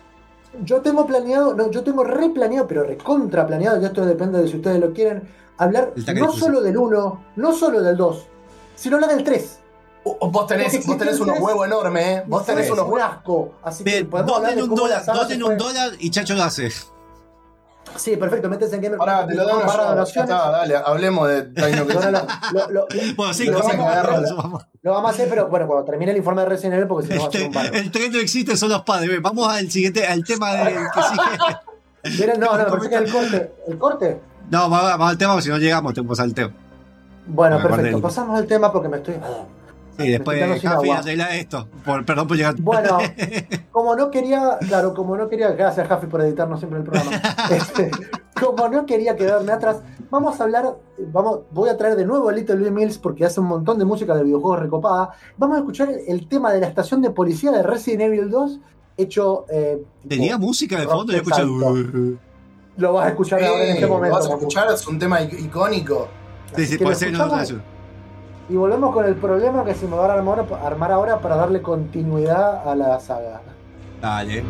Yo 0.63 0.81
tengo 0.81 1.05
planeado, 1.05 1.53
no, 1.53 1.72
yo 1.72 1.81
tengo 1.84 2.03
replaneado, 2.03 2.68
pero 2.68 2.84
recontra 2.84 3.47
planeado, 3.47 3.80
ya 3.80 3.88
esto 3.88 4.05
depende 4.05 4.41
de 4.41 4.47
si 4.49 4.57
ustedes 4.57 4.80
lo 4.80 4.93
quieren, 4.93 5.23
hablar 5.57 5.93
no 6.15 6.31
solo 6.34 6.61
del 6.61 6.77
1, 6.77 7.23
no 7.38 7.53
solo 7.53 7.81
del 7.81 7.95
2, 7.95 8.26
sino 8.76 8.97
hablar 8.97 9.15
del 9.15 9.23
3. 9.23 9.60
Vos 10.03 10.48
tenés, 10.48 10.86
vos 10.86 10.98
tenés 10.98 11.19
unos 11.19 11.40
huevos 11.41 11.65
enormes, 11.68 12.06
¿eh? 12.06 12.23
Vos 12.28 12.45
tenés 12.45 12.69
unos 12.72 12.86
un 12.86 12.91
huevos. 12.94 13.49
Así 13.64 13.84
que 13.84 14.03
donen 14.03 14.56
de 14.56 14.64
un 14.64 14.76
dólar, 14.76 15.06
donen 15.06 15.41
fue- 15.41 15.52
un 15.52 15.57
dólar 15.57 15.91
y 15.99 16.10
Chacho 16.10 16.34
lo 16.36 16.44
hace. 16.44 16.72
Sí, 17.98 18.15
perfecto, 18.15 18.48
métese 18.48 18.76
en 18.76 18.82
gamer. 18.84 18.99
Ahora 18.99 19.28
te 19.28 19.36
lo 19.36 19.44
doy 19.44 19.64
donaciones. 19.64 20.32
está, 20.32 20.49
dale, 20.52 20.76
hablemos 20.78 21.28
de 21.28 21.44
Dino 21.49 21.86
Bueno, 23.18 23.34
sí, 23.34 23.45
lo 23.48 23.60
vamos 23.60 23.76
a- 23.86 24.02
vamos, 24.03 24.36
vamos. 24.38 24.65
lo 24.82 24.91
vamos 24.94 25.11
a 25.11 25.14
hacer, 25.14 25.28
pero 25.30 25.48
bueno, 25.49 25.68
cuando 25.68 25.84
termine 25.86 26.11
el 26.11 26.18
informe 26.18 26.44
de 26.44 26.49
Resident 26.49 26.76
Evil, 26.76 26.88
porque 26.88 27.07
si 27.07 27.14
no 27.14 27.22
va 27.23 27.28
a 27.28 27.32
ser 27.32 27.44
un 27.48 27.52
barro. 27.52 27.73
El 27.73 27.91
tren 27.91 28.11
no 28.11 28.19
existe, 28.19 28.56
son 28.56 28.69
los 28.69 28.84
padres. 28.84 29.22
Vamos 29.22 29.52
al 29.53 29.69
siguiente, 29.69 30.07
al 30.07 30.23
tema 30.23 30.53
del 30.53 30.73
que 30.76 31.02
sigue. 32.14 32.38
No, 32.38 32.57
no, 32.57 32.65
parece 32.68 32.90
que 32.90 32.95
el 32.95 33.11
corte. 33.11 33.52
¿El 33.68 33.78
corte? 33.78 34.22
No, 34.49 34.69
vamos, 34.69 34.84
vamos 34.84 35.10
al 35.10 35.18
tema, 35.18 35.34
porque 35.34 35.44
si 35.44 35.49
no 35.49 35.57
llegamos, 35.57 35.94
tenemos 35.94 36.19
al 36.19 36.34
tema. 36.34 36.53
Bueno, 37.28 37.61
perfecto. 37.61 38.02
Pasamos 38.02 38.38
al 38.40 38.48
tema 38.48 38.72
porque 38.72 38.88
me 38.90 38.98
estoy. 38.98 39.15
Sí, 39.97 40.09
después 40.09 40.65
agua. 40.65 40.97
arregla 40.99 41.35
esto. 41.35 41.68
Por, 41.85 42.05
perdón 42.05 42.27
por 42.27 42.38
llegar. 42.38 42.55
Bueno, 42.59 42.97
como 43.72 43.95
no 43.95 44.09
quería, 44.09 44.57
claro, 44.68 44.93
como 44.93 45.15
no 45.18 45.27
quería, 45.30 45.51
gracias 45.51 45.88
Jafi 45.88 46.07
por 46.07 46.22
editarnos 46.22 46.59
siempre 46.59 46.80
el 46.80 46.85
programa. 46.85 47.11
Este, 47.51 47.91
como 48.39 48.68
no 48.69 48.85
quería 48.85 49.15
quedarme 49.15 49.51
atrás, 49.51 49.81
vamos 50.09 50.39
a 50.39 50.43
hablar, 50.43 50.76
vamos, 51.11 51.41
voy 51.51 51.69
a 51.69 51.77
traer 51.77 51.95
de 51.95 52.05
nuevo 52.05 52.30
a 52.30 52.31
Little 52.31 52.55
Big 52.55 52.72
Mills 52.72 52.97
porque 52.97 53.26
hace 53.26 53.39
un 53.39 53.47
montón 53.47 53.77
de 53.77 53.85
música 53.85 54.15
de 54.15 54.23
videojuegos 54.23 54.59
recopada. 54.59 55.11
Vamos 55.38 55.57
a 55.57 55.59
escuchar 55.59 55.89
el 56.07 56.27
tema 56.27 56.51
de 56.51 56.61
la 56.61 56.68
estación 56.68 57.01
de 57.01 57.11
policía 57.11 57.51
de 57.51 57.61
Resident 57.61 58.01
Evil 58.03 58.30
2, 58.30 58.59
hecho. 58.97 59.45
eh, 59.49 59.84
Tenía 60.07 60.34
tipo, 60.35 60.47
música 60.47 60.80
de 60.80 60.88
fondo 60.88 61.13
escuché. 61.13 61.43
Lo 62.77 62.93
vas 62.93 63.05
a 63.05 63.09
escuchar 63.09 63.43
ahora 63.43 63.63
en 63.65 63.76
este 63.76 63.85
momento. 63.85 64.15
vas 64.15 64.27
a 64.27 64.30
escuchar, 64.34 64.68
es 64.73 64.88
un 64.88 64.97
tema 64.97 65.19
ic- 65.22 65.39
icónico. 65.39 66.07
Sí, 66.55 66.65
sí, 66.65 66.77
puede 66.77 66.91
lo 66.93 66.95
ser. 66.99 67.11
No, 67.11 67.18
no, 67.27 67.41
escuchamos 67.41 67.63
y 68.52 68.57
volvemos 68.57 68.94
con 68.94 69.06
el 69.06 69.15
problema 69.15 69.64
que 69.64 69.73
se 69.73 69.88
me 69.88 69.95
va 69.95 70.11
a 70.11 70.68
armar, 70.68 70.91
ahora 70.91 71.19
para 71.19 71.38
darle 71.38 71.61
continuidad 71.61 72.68
a 72.68 72.76
la 72.76 72.99
saga. 72.99 73.40
Dale. 74.02 74.44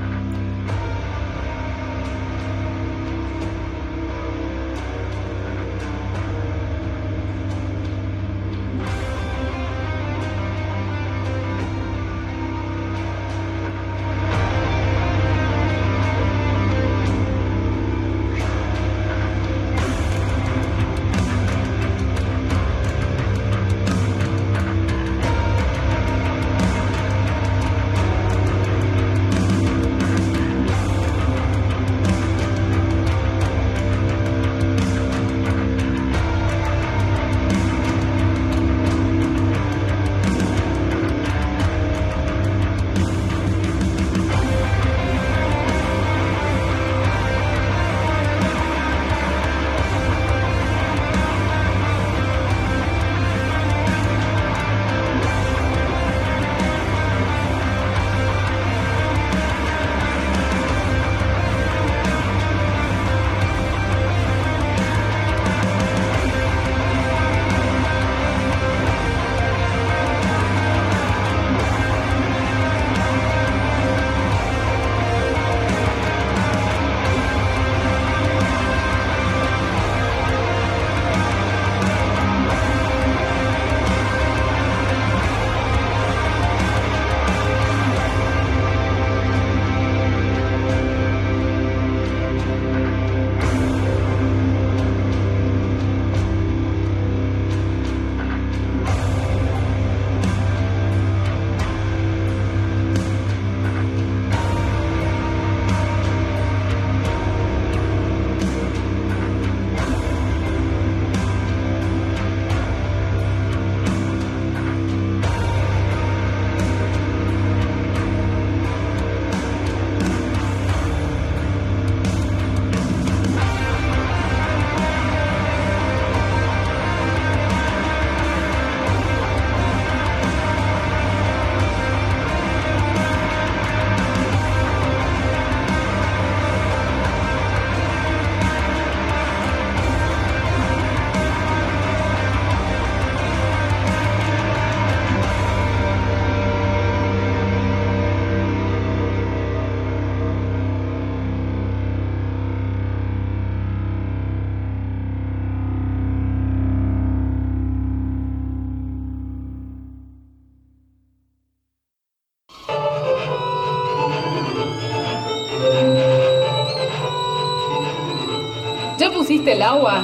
El 169.61 169.67
agua? 169.67 170.03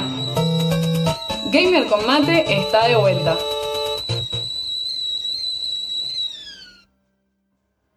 Gamer 1.52 1.86
con 1.88 2.06
mate 2.06 2.44
está 2.60 2.86
de 2.86 2.96
vuelta. 2.96 3.36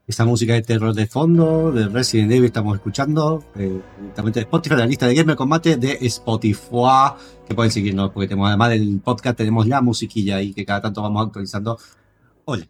Esa 0.07 0.25
música 0.25 0.53
de 0.53 0.61
terror 0.63 0.93
de 0.93 1.05
fondo, 1.05 1.71
de 1.71 1.87
Resident 1.87 2.31
Evil, 2.31 2.45
estamos 2.45 2.75
escuchando 2.75 3.43
eh, 3.55 3.79
directamente 3.99 4.39
de 4.39 4.43
Spotify, 4.43 4.75
la 4.75 4.85
lista 4.85 5.07
de 5.07 5.15
Gamer 5.15 5.35
Combate 5.35 5.77
de 5.77 5.99
Spotify, 6.01 7.13
que 7.47 7.53
pueden 7.53 7.71
seguirnos, 7.71 8.09
porque 8.11 8.27
tenemos 8.27 8.47
además 8.49 8.71
del 8.71 8.99
podcast, 8.99 9.37
tenemos 9.37 9.67
la 9.67 9.81
musiquilla 9.81 10.37
ahí 10.37 10.53
que 10.53 10.65
cada 10.65 10.81
tanto 10.81 11.01
vamos 11.01 11.27
actualizando. 11.27 11.77
Hola. 12.45 12.67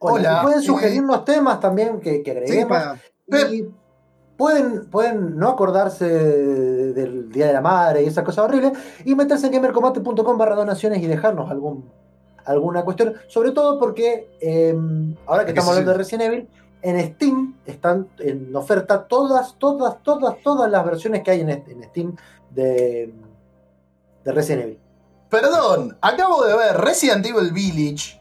Hola, 0.00 0.14
Hola, 0.14 0.42
pueden 0.42 0.60
eh, 0.60 0.62
sugerirnos 0.66 1.24
temas 1.24 1.60
también 1.60 2.00
que, 2.00 2.22
que 2.22 2.30
agreguemos. 2.32 2.78
Y 3.50 3.64
pueden, 4.38 4.86
pueden 4.86 5.36
no 5.36 5.48
acordarse 5.50 6.06
de- 6.08 6.92
del 6.94 7.30
Día 7.30 7.48
de 7.48 7.52
la 7.52 7.60
Madre 7.60 8.02
y 8.04 8.06
esa 8.06 8.24
cosa 8.24 8.44
horrible 8.44 8.72
y 9.04 9.14
meterse 9.14 9.46
en 9.48 9.52
gamercombate.com 9.52 10.38
barra 10.38 10.54
donaciones 10.56 11.02
y 11.02 11.06
dejarnos 11.06 11.50
algún, 11.50 11.84
alguna 12.46 12.82
cuestión. 12.84 13.14
Sobre 13.26 13.50
todo 13.50 13.78
porque 13.78 14.30
eh, 14.40 14.74
ahora 15.26 15.44
que 15.44 15.50
estamos 15.50 15.68
hablando 15.70 15.90
de 15.92 15.98
Resident 15.98 16.22
Evil, 16.32 16.48
en 16.80 17.14
Steam 17.14 17.56
están 17.66 18.08
en 18.20 18.54
oferta 18.54 19.06
todas, 19.08 19.56
todas, 19.58 20.02
todas, 20.04 20.40
todas 20.42 20.70
las 20.70 20.84
versiones 20.86 21.22
que 21.24 21.32
hay 21.32 21.40
en, 21.40 21.50
en 21.50 21.82
Steam 21.90 22.16
de, 22.54 23.12
de 24.24 24.32
Resident 24.32 24.62
Evil. 24.64 24.78
Perdón, 25.28 25.98
acabo 26.00 26.44
de 26.44 26.56
ver 26.56 26.76
Resident 26.78 27.26
Evil 27.26 27.52
Village. 27.52 28.18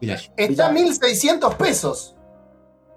Village. 0.00 0.30
Está 0.36 0.66
a 0.66 0.68
Village. 0.70 0.90
1600 1.00 1.54
pesos. 1.56 2.14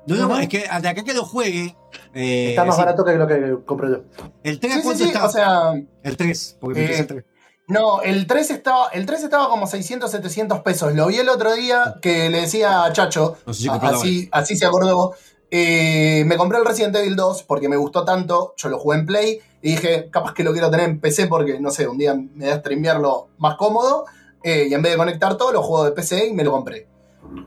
No, 0.08 0.16
no, 0.28 0.40
es 0.40 0.48
que 0.48 0.60
de 0.60 0.88
acá 0.90 1.04
que 1.04 1.14
lo 1.14 1.26
juegue. 1.26 1.76
eh, 2.14 2.50
Está 2.52 2.64
más 2.66 2.76
sí, 2.76 2.82
barato 2.82 3.04
que 3.06 3.14
lo 3.16 3.28
que 3.28 3.58
compré 3.66 3.90
yo. 3.90 3.98
El 4.44 4.60
3 4.60 4.74
Sí, 4.74 4.82
¿cuánto 4.84 5.04
sí. 5.04 5.10
está? 5.10 5.26
O 5.26 5.30
sea, 5.30 5.74
el 6.04 6.18
3, 6.18 6.58
porque 6.60 6.86
Eh, 6.86 7.00
el 7.00 7.08
3. 7.08 7.24
no, 7.68 8.02
el 8.02 8.26
3 8.26 8.52
estaba, 8.52 8.88
el 8.90 9.06
3 9.06 9.24
estaba 9.24 9.50
como 9.50 9.68
600, 9.68 10.10
700 10.10 10.62
pesos. 10.62 10.94
Lo 10.96 11.08
vi 11.08 11.18
el 11.18 11.30
otro 11.30 11.54
día 11.54 11.96
que 12.02 12.30
le 12.30 12.42
decía 12.42 12.86
a 12.86 12.94
Chacho, 12.94 13.38
No 13.46 13.54
sé 13.54 13.64
si 13.64 13.70
así, 13.70 14.30
así 14.32 14.56
se 14.56 14.66
acordó. 14.66 15.14
Eh, 15.52 16.24
me 16.26 16.36
compré 16.38 16.58
el 16.60 16.66
Resident 16.66 16.96
Evil 16.96 17.16
2 17.16 17.44
porque 17.44 17.70
me 17.70 17.78
gustó 17.78 18.04
tanto, 18.04 18.54
yo 18.58 18.68
lo 18.70 18.80
jugué 18.80 18.98
en 19.00 19.06
Play 19.06 19.40
y 19.62 19.72
dije, 19.72 20.10
capaz 20.12 20.34
que 20.34 20.44
lo 20.44 20.52
quiero 20.52 20.70
tener 20.70 20.90
en 20.90 21.00
PC 21.00 21.28
porque, 21.28 21.60
no 21.62 21.72
sé, 21.72 21.88
un 21.88 21.98
día 21.98 22.14
me 22.16 22.48
da 22.48 22.58
streamearlo 22.60 23.30
más 23.38 23.56
cómodo 23.56 24.06
eh, 24.44 24.68
y 24.70 24.74
en 24.74 24.82
vez 24.82 24.92
de 24.92 24.98
conectar 24.98 25.38
todo, 25.38 25.54
lo 25.54 25.62
juego 25.64 25.86
de 25.86 25.92
PC 25.94 26.28
y 26.28 26.34
me 26.34 26.44
lo 26.44 26.52
compré. 26.52 26.88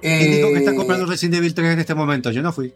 ¿Quién 0.01 0.31
dijo 0.31 0.49
que 0.49 0.59
está 0.59 0.71
Eh, 0.73 0.77
comprando 0.77 1.07
Resident 1.07 1.37
Evil 1.37 1.55
3 1.55 1.73
en 1.73 1.79
este 1.81 1.95
momento? 1.95 2.31
Yo 2.31 2.43
no 2.43 2.53
fui. 2.53 2.75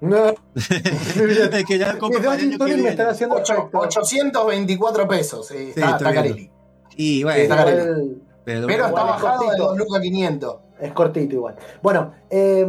No, 0.00 0.34
es 0.56 1.64
que 1.64 1.78
ya 1.78 1.96
para 1.96 2.18
el 2.18 2.26
año 2.28 2.58
que 2.58 2.64
me 2.64 2.74
viene. 2.74 2.88
están 2.88 3.08
haciendo 3.08 3.36
ocho- 3.36 3.52
efecto. 3.52 3.78
824 3.78 5.06
pesos. 5.08 5.50
eh, 5.52 5.68
está, 5.68 5.92
está 5.92 6.12
carelli. 6.12 6.50
Y 6.96 7.18
Sí, 7.18 7.24
bueno, 7.24 7.40
está 7.42 7.56
carelli. 7.56 7.80
Igual 7.80 8.22
pero, 8.44 8.66
Pero 8.66 8.86
está 8.86 9.04
bajado 9.04 9.40
de 9.42 9.46
cortito. 9.46 9.64
2 9.68 9.78
lucas 9.78 10.00
500. 10.00 10.56
es 10.80 10.92
cortito 10.92 11.34
igual. 11.36 11.54
Bueno, 11.82 12.12
eh, 12.30 12.66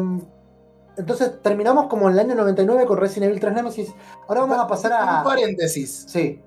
entonces 0.96 1.42
terminamos 1.42 1.88
como 1.88 2.08
en 2.08 2.14
el 2.14 2.20
año 2.20 2.36
99 2.36 2.86
con 2.86 2.98
Resident 3.00 3.30
Evil 3.32 3.40
3 3.40 3.54
Nemesis. 3.56 3.90
Ahora 4.28 4.42
vamos 4.42 4.60
a 4.60 4.68
pasar 4.68 4.92
Un 4.92 5.10
a... 5.10 5.24
paréntesis. 5.24 6.06
Sí, 6.08 6.40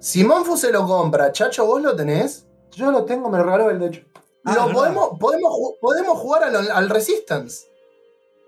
Si 0.00 0.24
Monfu 0.24 0.56
se 0.56 0.72
lo 0.72 0.84
compra, 0.88 1.30
Chacho, 1.30 1.64
¿vos 1.66 1.80
lo 1.80 1.94
tenés? 1.94 2.46
yo 2.72 2.90
lo 2.90 3.04
tengo, 3.04 3.28
me 3.30 3.38
lo 3.38 3.44
regaló 3.44 3.70
él 3.70 3.78
de 3.78 3.86
hecho. 3.86 4.00
Ah, 4.44 4.66
lo 4.66 4.72
podemos, 4.72 5.18
podemos, 5.18 5.52
podemos 5.80 6.18
jugar 6.18 6.44
al, 6.44 6.70
al 6.70 6.90
Resistance. 6.90 7.66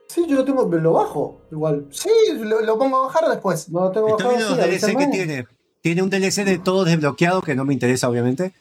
Sí, 0.08 0.24
yo 0.28 0.36
lo 0.36 0.44
tengo, 0.44 0.64
lo 0.64 0.92
bajo 0.92 1.40
igual. 1.50 1.86
Sí, 1.90 2.10
lo, 2.38 2.60
lo 2.60 2.78
pongo 2.78 2.98
a 2.98 3.02
bajar 3.06 3.28
después. 3.28 3.68
No 3.70 3.80
lo 3.84 3.90
tengo 3.90 4.08
Estoy 4.08 4.26
bajado. 4.34 4.36
viendo 4.56 4.64
sí, 4.64 4.70
los 4.72 4.92
DLC 4.92 4.98
que 4.98 5.06
tiene. 5.08 5.46
Tiene 5.80 6.02
un 6.02 6.10
DLC 6.10 6.44
de 6.44 6.58
todo 6.58 6.84
desbloqueado 6.84 7.42
que 7.42 7.54
no 7.54 7.64
me 7.64 7.72
interesa, 7.74 8.08
obviamente. 8.08 8.52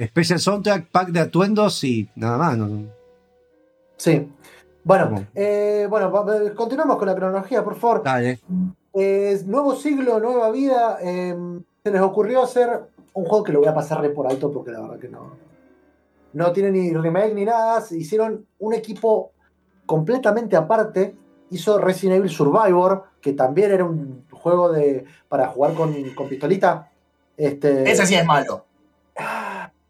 Special 0.00 0.38
Soundtrack, 0.38 0.90
pack 0.90 1.08
de 1.08 1.20
atuendos 1.20 1.82
y 1.84 2.08
nada 2.14 2.36
más. 2.38 2.56
no- 2.56 2.68
no. 2.68 2.86
Sí. 3.96 4.28
Bueno, 4.84 5.26
eh, 5.34 5.86
bueno, 5.90 6.10
va- 6.10 6.54
continuamos 6.54 6.96
con 6.98 7.08
la 7.08 7.14
cronología, 7.14 7.62
por 7.64 7.76
favor. 7.76 8.02
Dale. 8.04 8.38
Eh, 8.94 9.40
nuevo 9.46 9.74
siglo, 9.76 10.18
nueva 10.20 10.50
vida. 10.50 10.98
eh, 11.02 11.36
se 11.84 11.90
les 11.90 12.00
ocurrió 12.00 12.42
hacer 12.42 12.68
un 13.14 13.24
juego 13.24 13.44
que 13.44 13.52
lo 13.52 13.58
voy 13.60 13.68
a 13.68 13.74
pasar 13.74 14.00
re 14.00 14.10
por 14.10 14.26
alto 14.28 14.50
porque 14.52 14.70
la 14.70 14.80
verdad 14.80 14.98
que 14.98 15.08
no. 15.08 15.47
No 16.38 16.52
tiene 16.52 16.70
ni 16.70 16.92
remake 16.92 17.34
ni 17.34 17.44
nada. 17.44 17.80
se 17.80 17.96
Hicieron 17.98 18.46
un 18.60 18.72
equipo 18.74 19.32
completamente 19.86 20.54
aparte. 20.56 21.16
Hizo 21.50 21.78
Resident 21.78 22.18
Evil 22.18 22.30
Survivor, 22.30 23.04
que 23.20 23.32
también 23.32 23.72
era 23.72 23.84
un 23.84 24.24
juego 24.30 24.70
de 24.70 25.04
para 25.28 25.48
jugar 25.48 25.74
con, 25.74 25.94
con 26.14 26.28
pistolita. 26.28 26.90
Este, 27.36 27.90
Ese 27.90 28.06
sí 28.06 28.14
es 28.14 28.24
malo. 28.26 28.64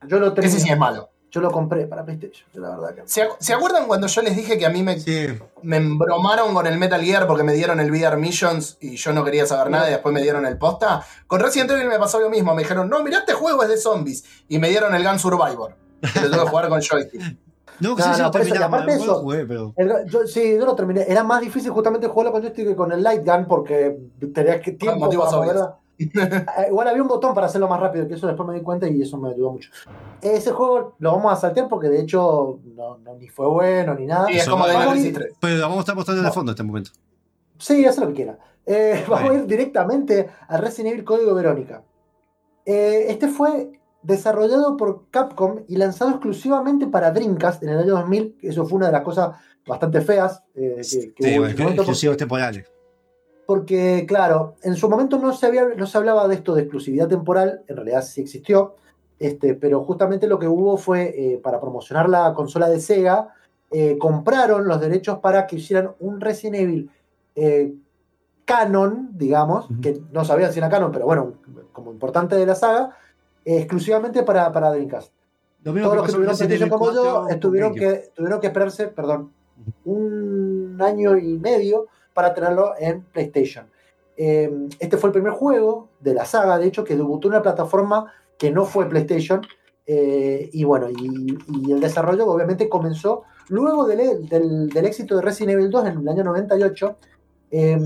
yo 0.07 0.19
lo 0.19 0.33
tenía, 0.33 0.49
Ese 0.49 0.61
sí 0.61 0.70
es 0.70 0.79
malo. 0.79 1.11
yo 1.31 1.41
lo 1.41 1.51
compré 1.51 1.87
para 1.87 2.05
PlayStation, 2.05 2.49
la 2.55 2.70
verdad 2.70 2.95
que. 2.95 3.03
¿Se, 3.09 3.27
acu- 3.29 3.37
se 3.41 3.53
acuerdan 3.53 3.87
cuando 3.87 4.07
yo 4.07 4.23
les 4.23 4.37
dije 4.37 4.57
que 4.57 4.66
a 4.66 4.70
mí 4.70 4.83
me, 4.83 4.99
Sí. 5.01 5.27
me 5.62 5.77
embromaron 5.79 6.55
con 6.55 6.66
el 6.66 6.79
Metal 6.79 7.03
Gear 7.03 7.27
porque 7.27 7.43
me 7.43 7.53
dieron 7.55 7.81
el 7.81 7.91
VR 7.91 8.16
Missions 8.16 8.79
y 8.81 8.97
yo 8.97 9.12
no 9.12 9.25
quería 9.25 9.45
saber 9.47 9.70
nada 9.70 9.89
y 9.89 9.93
después 9.93 10.15
me 10.15 10.23
dieron 10.23 10.47
el 10.47 10.57
posta? 10.59 11.05
Con 11.27 11.41
Resident 11.41 11.70
Evil 11.73 11.89
me 11.89 11.99
pasó 11.99 12.20
lo 12.20 12.31
mismo. 12.31 12.55
Me 12.55 12.62
dijeron, 12.62 12.89
no, 12.89 13.03
mirá, 13.03 13.19
este 13.19 13.33
juego 13.35 13.62
es 13.65 13.69
de 13.69 13.77
zombies. 13.79 14.25
Y 14.49 14.59
me 14.59 14.69
dieron 14.69 14.95
el 14.95 15.05
Gun 15.07 15.19
Survivor. 15.19 15.75
Que 16.01 16.20
lo 16.20 16.31
tuve 16.31 16.41
que 16.45 16.49
jugar 16.51 16.69
con 16.69 16.81
joystick. 16.81 17.20
No, 17.81 17.91
No, 17.91 17.97
si 17.97 18.11
no, 18.20 18.27
lo 18.27 18.31
por 18.33 18.41
eso, 18.41 18.49
y 18.49 18.53
terminamos, 18.53 18.79
aparte 18.81 18.97
no 18.97 19.03
eso- 19.05 19.12
lo 19.12 19.19
jugué, 19.20 19.47
pero. 19.47 19.73
El- 19.77 20.07
yo, 20.11 20.27
sí, 20.27 20.57
yo 20.59 20.66
lo 20.66 20.75
terminé. 20.75 21.05
Era 21.07 21.23
más 21.23 21.41
difícil 21.41 21.70
justamente 21.70 22.09
jugarlo 22.09 22.33
con 22.33 22.43
joystick 22.43 22.66
que 22.69 22.77
con 22.77 22.91
el 22.91 23.03
light 23.03 23.25
gun 23.25 23.47
porque 23.47 23.97
tenías 24.35 24.61
que 24.61 24.73
tiempo 24.73 24.99
motivos 25.01 25.33
para. 25.35 25.77
Eh, 26.01 26.69
Igual 26.69 26.87
había 26.87 27.03
un 27.03 27.09
botón 27.09 27.35
para 27.35 27.49
hacerlo 27.49 27.66
más 27.66 27.81
rápido, 27.81 28.07
que 28.07 28.15
eso 28.15 28.29
después 28.29 28.49
me 28.49 28.55
di 28.55 28.61
cuenta 28.61 28.89
y 28.89 29.03
eso 29.03 29.16
me 29.19 29.31
ayudó 29.31 29.51
mucho. 29.51 29.69
Ese 30.23 30.53
juego 30.53 30.95
lo 31.01 31.11
vamos 31.11 31.33
a 31.33 31.37
saltear 31.37 31.66
porque 31.69 31.89
de 31.89 32.01
hecho 32.01 32.61
no, 32.77 32.99
no- 32.99 33.15
ni 33.16 33.27
fue 33.29 33.49
bueno 33.49 33.95
ni 33.97 34.07
nada. 34.07 34.31
Y 34.31 34.37
es 34.39 34.49
como 34.49 34.65
de 34.69 34.75
Vamos 34.75 34.87
a 34.87 34.91
ir- 34.97 34.99
Nemesis 35.01 35.15
3. 35.15 35.33
Pero 35.41 35.61
vamos 35.62 35.79
a 35.79 35.81
estar 35.81 35.97
mostrando 35.97 36.23
de 36.23 36.29
No. 36.29 36.33
fondo 36.35 36.53
en 36.53 36.55
este 36.55 36.62
momento. 36.62 36.91
Sí, 37.59 37.85
haz 37.85 37.99
lo 37.99 38.07
que 38.09 38.15
quiera. 38.15 38.39
Eh, 38.65 39.05
vamos 39.09 39.31
a 39.31 39.35
ir 39.35 39.47
directamente 39.47 40.29
a 40.47 40.57
Resident 40.57 40.93
Evil 40.95 41.05
Código 41.05 41.35
Verónica. 41.35 41.83
Eh, 42.65 43.07
este 43.09 43.27
fue 43.27 43.78
desarrollado 44.09 44.77
por 44.77 45.11
Capcom 45.11 45.61
y 45.69 45.77
lanzado 45.77 46.11
exclusivamente 46.13 46.87
para 46.87 47.11
Dreamcast 47.13 47.63
en 47.63 47.69
el 47.69 47.79
año 47.79 47.95
2000. 47.97 48.39
Eso 48.43 48.65
fue 48.65 48.79
una 48.79 48.87
de 48.87 48.93
las 48.93 49.03
cosas 49.03 49.37
bastante 49.67 50.01
feas 50.01 50.43
eh, 50.55 50.81
que, 50.91 51.13
que 51.13 51.23
Sí, 51.23 51.39
hubo 51.39 51.47
bueno, 51.47 51.71
exclusivos 51.71 52.17
temporales. 52.17 52.67
porque, 53.47 54.07
claro, 54.09 54.57
en 54.63 54.75
su 54.77 54.89
momento 54.89 55.19
no 55.19 55.33
se, 55.35 55.47
había, 55.47 55.65
no 55.77 55.87
se 55.87 55.99
hablaba 55.99 56.27
de 56.27 56.37
esto 56.37 56.55
de 56.55 56.63
exclusividad 56.63 57.07
temporal, 57.07 57.63
en 57.69 57.77
realidad 57.77 58.03
sí 58.03 58.23
existió, 58.23 58.77
este, 59.19 59.55
pero 59.55 59.85
justamente 59.85 60.27
lo 60.27 60.39
que 60.39 60.49
hubo 60.49 60.79
fue, 60.79 61.15
eh, 61.17 61.39
para 61.43 61.61
promocionar 61.61 62.09
la 62.09 62.33
consola 62.35 62.69
de 62.69 62.81
Sega, 62.81 63.35
eh, 63.71 63.99
compraron 63.99 64.67
los 64.67 64.81
derechos 64.81 65.19
para 65.19 65.47
que 65.47 65.57
hicieran 65.57 65.91
un 66.01 66.21
Resident 66.21 66.57
Evil 66.57 66.91
canon, 68.47 69.11
digamos, 69.13 69.69
que 69.83 70.01
no 70.13 70.25
sabían 70.25 70.53
si 70.53 70.59
era 70.59 70.71
canon, 70.71 70.91
pero 70.91 71.05
bueno, 71.05 71.35
como 71.73 71.93
importante 71.93 72.35
de 72.37 72.47
la 72.47 72.55
saga, 72.55 72.97
exclusivamente 73.57 74.23
para, 74.23 74.53
para 74.53 74.70
Dreamcast. 74.70 75.12
Lo 75.65 75.73
mismo 75.73 75.89
Todos 75.89 75.97
los 75.97 76.07
que 76.07 76.12
tuvieron 76.12 76.37
PlayStation 76.47 76.69
como 76.70 76.85
4 76.85 77.05
yo 77.05 77.29
estuvieron 77.35 77.75
que, 77.75 78.11
tuvieron 78.15 78.41
que 78.41 78.47
esperarse, 78.49 78.89
perdón, 78.89 79.33
un 79.85 80.79
año 80.81 81.16
y 81.19 81.39
medio 81.39 81.87
para 82.15 82.35
tenerlo 82.35 82.73
en 82.79 83.03
PlayStation. 83.03 83.66
Eh, 84.16 84.69
este 84.79 84.97
fue 84.97 85.09
el 85.09 85.12
primer 85.12 85.33
juego 85.33 85.89
de 86.01 86.15
la 86.15 86.25
saga, 86.25 86.59
de 86.59 86.66
hecho, 86.66 86.85
que 86.85 86.97
debutó 86.97 87.29
en 87.29 87.35
una 87.35 87.43
plataforma 87.43 88.12
que 88.37 88.51
no 88.51 88.65
fue 88.65 88.89
PlayStation. 88.89 89.41
eh, 89.87 90.51
y 90.53 90.65
bueno, 90.65 90.89
y, 90.91 91.39
y 91.49 91.73
el 91.73 91.81
desarrollo 91.81 92.27
obviamente 92.27 92.69
comenzó 92.69 93.23
luego 93.49 93.87
del, 93.87 94.29
del- 94.29 94.69
del 94.69 94.85
éxito 94.85 95.16
de 95.16 95.23
Resident 95.23 95.53
Evil 95.59 95.70
2 95.70 95.87
en 95.87 95.99
el 96.01 96.09
año 96.09 96.25
98, 96.25 96.97
eh, 97.53 97.79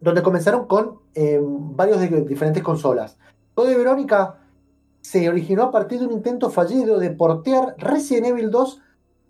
donde 0.00 0.22
comenzaron 0.22 0.66
con 0.66 0.98
eh, 1.14 1.38
varios 1.40 2.00
de 2.00 2.08
diferentes 2.22 2.62
consolas. 2.62 3.16
Code 3.56 3.74
Verónica 3.74 4.36
se 5.00 5.30
originó 5.30 5.62
a 5.62 5.70
partir 5.70 5.98
de 5.98 6.06
un 6.06 6.12
intento 6.12 6.50
fallido 6.50 6.98
de 6.98 7.08
portear 7.10 7.74
Resident 7.78 8.26
Evil 8.26 8.50
2 8.50 8.82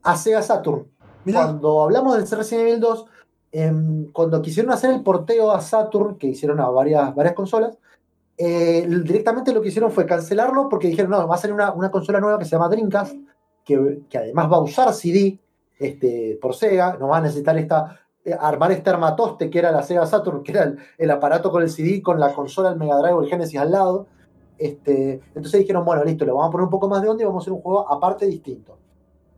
a 0.03 0.17
Sega 0.17 0.43
Saturn. 0.43 0.89
Mirá. 1.25 1.45
Cuando 1.45 1.85
hablamos 1.85 2.17
del 2.17 2.29
Resident 2.29 2.67
Evil 2.67 2.81
2, 2.81 3.07
em, 3.53 4.11
cuando 4.11 4.43
quisieron 4.43 4.73
hacer 4.73 4.91
el 4.91 5.05
porteo 5.05 5.53
a 5.53 5.61
Saturn, 5.61 6.17
que 6.17 6.27
hicieron 6.27 6.59
a 6.59 6.69
varias, 6.71 7.15
varias 7.15 7.37
consolas, 7.37 7.79
eh, 8.37 8.85
directamente 9.05 9.53
lo 9.53 9.63
que 9.63 9.69
hicieron 9.69 9.93
fue 9.93 10.07
cancelarlo 10.07 10.69
porque 10.69 10.89
dijeron, 10.89 11.13
no, 11.13 11.29
va 11.29 11.37
a 11.37 11.39
salir 11.39 11.55
una, 11.55 11.73
una 11.73 11.93
consola 11.93 12.19
nueva 12.19 12.37
que 12.37 12.47
se 12.47 12.51
llama 12.51 12.69
Dreamcast, 12.69 13.15
que, 13.65 14.01
que 14.11 14.19
además 14.19 14.51
va 14.51 14.57
a 14.57 14.63
usar 14.63 14.93
CD 14.93 15.39
este, 15.79 16.37
por 16.43 16.57
Sega, 16.57 16.97
no 16.99 17.09
va 17.09 17.19
a 17.19 17.21
necesitar 17.21 17.57
esta, 17.59 18.01
eh, 18.25 18.37
armar 18.37 18.73
este 18.73 18.91
armatoste 18.91 19.49
que 19.51 19.61
era 19.61 19.71
la 19.71 19.85
Sega 19.85 20.05
Saturn, 20.05 20.43
que 20.43 20.51
era 20.51 20.65
el, 20.65 20.79
el 20.99 21.11
aparato 21.13 21.53
con 21.53 21.63
el 21.63 21.71
CD, 21.71 22.03
con 22.03 22.19
la 22.19 22.35
consola, 22.35 22.71
el 22.71 22.77
Mega 22.77 22.97
Drive 22.99 23.15
o 23.15 23.23
el 23.23 23.29
Genesis 23.29 23.61
al 23.61 23.71
lado. 23.71 24.09
Este, 24.59 25.21
entonces 25.35 25.61
dijeron, 25.61 25.85
bueno, 25.85 26.03
listo, 26.05 26.25
le 26.25 26.33
vamos 26.33 26.49
a 26.49 26.51
poner 26.53 26.65
un 26.65 26.71
poco 26.71 26.89
más 26.89 27.03
de 27.03 27.09
onda 27.09 27.23
y 27.23 27.27
vamos 27.27 27.43
a 27.43 27.45
hacer 27.45 27.53
un 27.53 27.61
juego 27.61 27.93
aparte 27.93 28.27
distinto. 28.27 28.79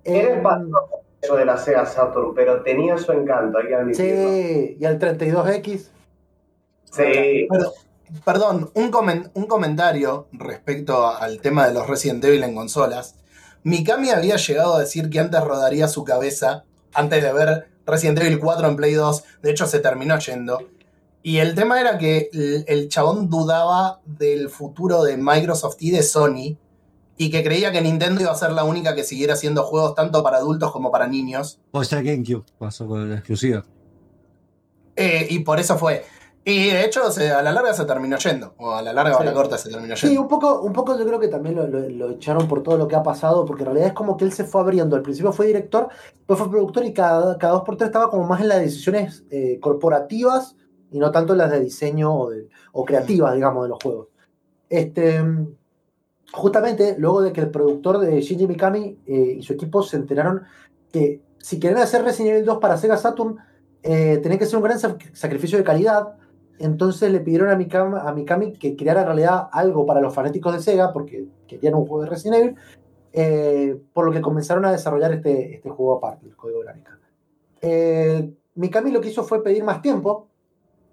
Era 0.04 0.36
espantoso 0.36 0.86
eso 1.20 1.34
de 1.36 1.44
la 1.44 1.56
Sega 1.58 1.84
Saturn, 1.84 2.32
pero 2.34 2.62
tenía 2.62 2.96
su 2.96 3.10
encanto, 3.12 3.58
hay 3.58 3.66
que 3.66 3.74
admitirlo. 3.74 4.30
sí, 4.30 4.76
y 4.80 4.84
el 4.84 4.98
32X. 5.00 5.88
Sí. 6.84 7.46
Pero, 7.50 7.72
perdón, 8.24 8.70
un, 8.74 8.90
comen- 8.90 9.30
un 9.34 9.46
comentario 9.46 10.28
respecto 10.32 11.06
al 11.08 11.40
tema 11.40 11.66
de 11.66 11.74
los 11.74 11.86
Resident 11.88 12.24
Evil 12.24 12.44
en 12.44 12.54
consolas. 12.54 13.16
Mikami 13.64 14.10
había 14.10 14.36
llegado 14.36 14.76
a 14.76 14.80
decir 14.80 15.10
que 15.10 15.18
antes 15.20 15.42
rodaría 15.42 15.88
su 15.88 16.04
cabeza 16.04 16.64
antes 16.94 17.22
de 17.22 17.32
ver 17.32 17.68
Resident 17.84 18.18
Evil 18.20 18.38
4 18.38 18.68
en 18.68 18.76
Play 18.76 18.94
2. 18.94 19.24
De 19.42 19.50
hecho, 19.50 19.66
se 19.66 19.80
terminó 19.80 20.18
yendo. 20.18 20.60
Y 21.28 21.40
el 21.40 21.54
tema 21.54 21.78
era 21.78 21.98
que 21.98 22.30
el, 22.32 22.64
el 22.68 22.88
chabón 22.88 23.28
dudaba 23.28 24.00
del 24.06 24.48
futuro 24.48 25.02
de 25.02 25.18
Microsoft 25.18 25.76
y 25.78 25.90
de 25.90 26.02
Sony. 26.02 26.56
Y 27.18 27.30
que 27.30 27.42
creía 27.44 27.70
que 27.70 27.82
Nintendo 27.82 28.22
iba 28.22 28.30
a 28.30 28.34
ser 28.34 28.52
la 28.52 28.64
única 28.64 28.94
que 28.94 29.04
siguiera 29.04 29.34
haciendo 29.34 29.62
juegos 29.64 29.94
tanto 29.94 30.22
para 30.22 30.38
adultos 30.38 30.72
como 30.72 30.90
para 30.90 31.06
niños. 31.06 31.60
O 31.72 31.84
sea, 31.84 32.00
GameCube 32.00 32.44
pasó 32.58 32.86
con 32.86 33.10
la 33.10 33.16
exclusiva. 33.16 33.62
Eh, 34.96 35.26
y 35.28 35.40
por 35.40 35.60
eso 35.60 35.76
fue. 35.76 36.04
Y 36.46 36.70
de 36.70 36.84
hecho, 36.86 37.10
se- 37.10 37.30
a 37.30 37.42
la 37.42 37.52
larga 37.52 37.74
se 37.74 37.84
terminó 37.84 38.16
yendo. 38.16 38.54
O 38.56 38.70
a 38.72 38.80
la 38.80 38.94
larga 38.94 39.18
o 39.18 39.20
a 39.20 39.24
la 39.24 39.32
Sí. 39.32 39.36
corta 39.36 39.58
se 39.58 39.68
terminó 39.68 39.96
Sí, 39.96 40.06
yendo. 40.06 40.22
un 40.22 40.28
poco, 40.28 40.60
un 40.62 40.72
poco 40.72 40.96
yo 40.98 41.04
creo 41.04 41.20
que 41.20 41.28
también 41.28 41.56
lo, 41.56 41.66
lo- 41.66 41.90
lo 41.90 42.10
echaron 42.12 42.48
por 42.48 42.62
todo 42.62 42.78
lo 42.78 42.88
que 42.88 42.96
ha 42.96 43.02
pasado, 43.02 43.44
porque 43.44 43.64
en 43.64 43.66
realidad 43.66 43.88
es 43.88 43.94
como 43.94 44.16
que 44.16 44.24
él 44.24 44.32
se 44.32 44.44
fue 44.44 44.62
abriendo. 44.62 44.96
Al 44.96 45.02
principio 45.02 45.30
fue 45.32 45.46
director, 45.48 45.88
después 46.14 46.38
fue 46.38 46.48
productor 46.50 46.86
y 46.86 46.94
cada, 46.94 47.36
cada 47.36 47.52
dos 47.52 47.64
por 47.64 47.76
tres 47.76 47.88
estaba 47.88 48.08
como 48.08 48.24
más 48.26 48.40
en 48.40 48.48
las 48.48 48.60
decisiones 48.60 49.24
eh, 49.30 49.58
corporativas 49.60 50.56
y 50.90 50.98
no 50.98 51.10
tanto 51.10 51.34
las 51.34 51.50
de 51.50 51.60
diseño 51.60 52.14
o, 52.14 52.30
de- 52.30 52.48
o 52.72 52.84
creativas, 52.84 53.34
digamos, 53.34 53.64
de 53.64 53.68
los 53.70 53.78
juegos. 53.82 54.08
Este, 54.68 55.22
justamente 56.32 56.96
luego 56.98 57.22
de 57.22 57.32
que 57.32 57.40
el 57.40 57.50
productor 57.50 57.98
de 57.98 58.20
Shinji 58.20 58.46
Mikami 58.46 58.98
eh, 59.06 59.36
y 59.38 59.42
su 59.42 59.52
equipo 59.54 59.82
se 59.82 59.96
enteraron 59.96 60.42
que 60.92 61.22
si 61.38 61.58
querían 61.60 61.80
hacer 61.80 62.02
Resident 62.02 62.32
Evil 62.34 62.44
2 62.44 62.58
para 62.58 62.76
Sega 62.76 62.96
Saturn, 62.96 63.36
eh, 63.82 64.18
tenía 64.22 64.38
que 64.38 64.46
ser 64.46 64.56
un 64.56 64.62
gran 64.64 64.78
sac- 64.78 65.14
sacrificio 65.14 65.56
de 65.58 65.64
calidad. 65.64 66.14
Entonces 66.58 67.12
le 67.12 67.20
pidieron 67.20 67.48
a 67.50 67.56
Mikami, 67.56 67.96
a 68.02 68.12
Mikami 68.12 68.52
que 68.54 68.74
creara 68.76 69.02
en 69.02 69.06
realidad 69.06 69.48
algo 69.52 69.86
para 69.86 70.00
los 70.00 70.12
fanáticos 70.12 70.52
de 70.52 70.60
Sega, 70.60 70.92
porque 70.92 71.26
querían 71.46 71.74
un 71.76 71.86
juego 71.86 72.02
de 72.02 72.10
Resident 72.10 72.36
Evil, 72.42 72.56
eh, 73.12 73.80
por 73.92 74.04
lo 74.04 74.12
que 74.12 74.20
comenzaron 74.20 74.64
a 74.64 74.72
desarrollar 74.72 75.12
este, 75.12 75.54
este 75.54 75.70
juego 75.70 75.96
aparte, 75.96 76.26
el 76.26 76.36
código 76.36 76.60
Verónica. 76.60 76.98
Eh, 77.62 78.30
Mikami 78.56 78.90
lo 78.90 79.00
que 79.00 79.10
hizo 79.10 79.22
fue 79.24 79.42
pedir 79.42 79.62
más 79.64 79.80
tiempo 79.80 80.28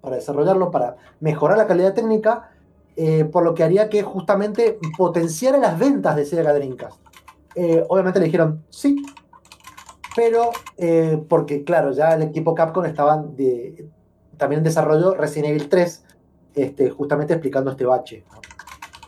para 0.06 0.16
desarrollarlo, 0.18 0.70
para 0.70 0.98
mejorar 1.18 1.58
la 1.58 1.66
calidad 1.66 1.92
técnica, 1.92 2.50
eh, 2.94 3.24
por 3.24 3.42
lo 3.42 3.54
que 3.54 3.64
haría 3.64 3.88
que 3.88 4.04
justamente 4.04 4.78
potenciara 4.96 5.58
las 5.58 5.76
ventas 5.76 6.14
de 6.14 6.24
Sega 6.24 6.54
Dreamcast. 6.54 6.96
Eh, 7.56 7.84
obviamente 7.88 8.20
le 8.20 8.26
dijeron 8.26 8.62
sí, 8.70 9.02
pero 10.14 10.52
eh, 10.76 11.20
porque 11.28 11.64
claro, 11.64 11.90
ya 11.90 12.14
el 12.14 12.22
equipo 12.22 12.54
Capcom 12.54 12.84
estaba 12.84 13.20
de, 13.20 13.88
también 14.36 14.60
en 14.60 14.64
desarrollo 14.64 15.14
Resident 15.14 15.48
Evil 15.48 15.68
3, 15.68 16.04
este, 16.54 16.90
justamente 16.90 17.32
explicando 17.32 17.72
este 17.72 17.84
bache. 17.84 18.22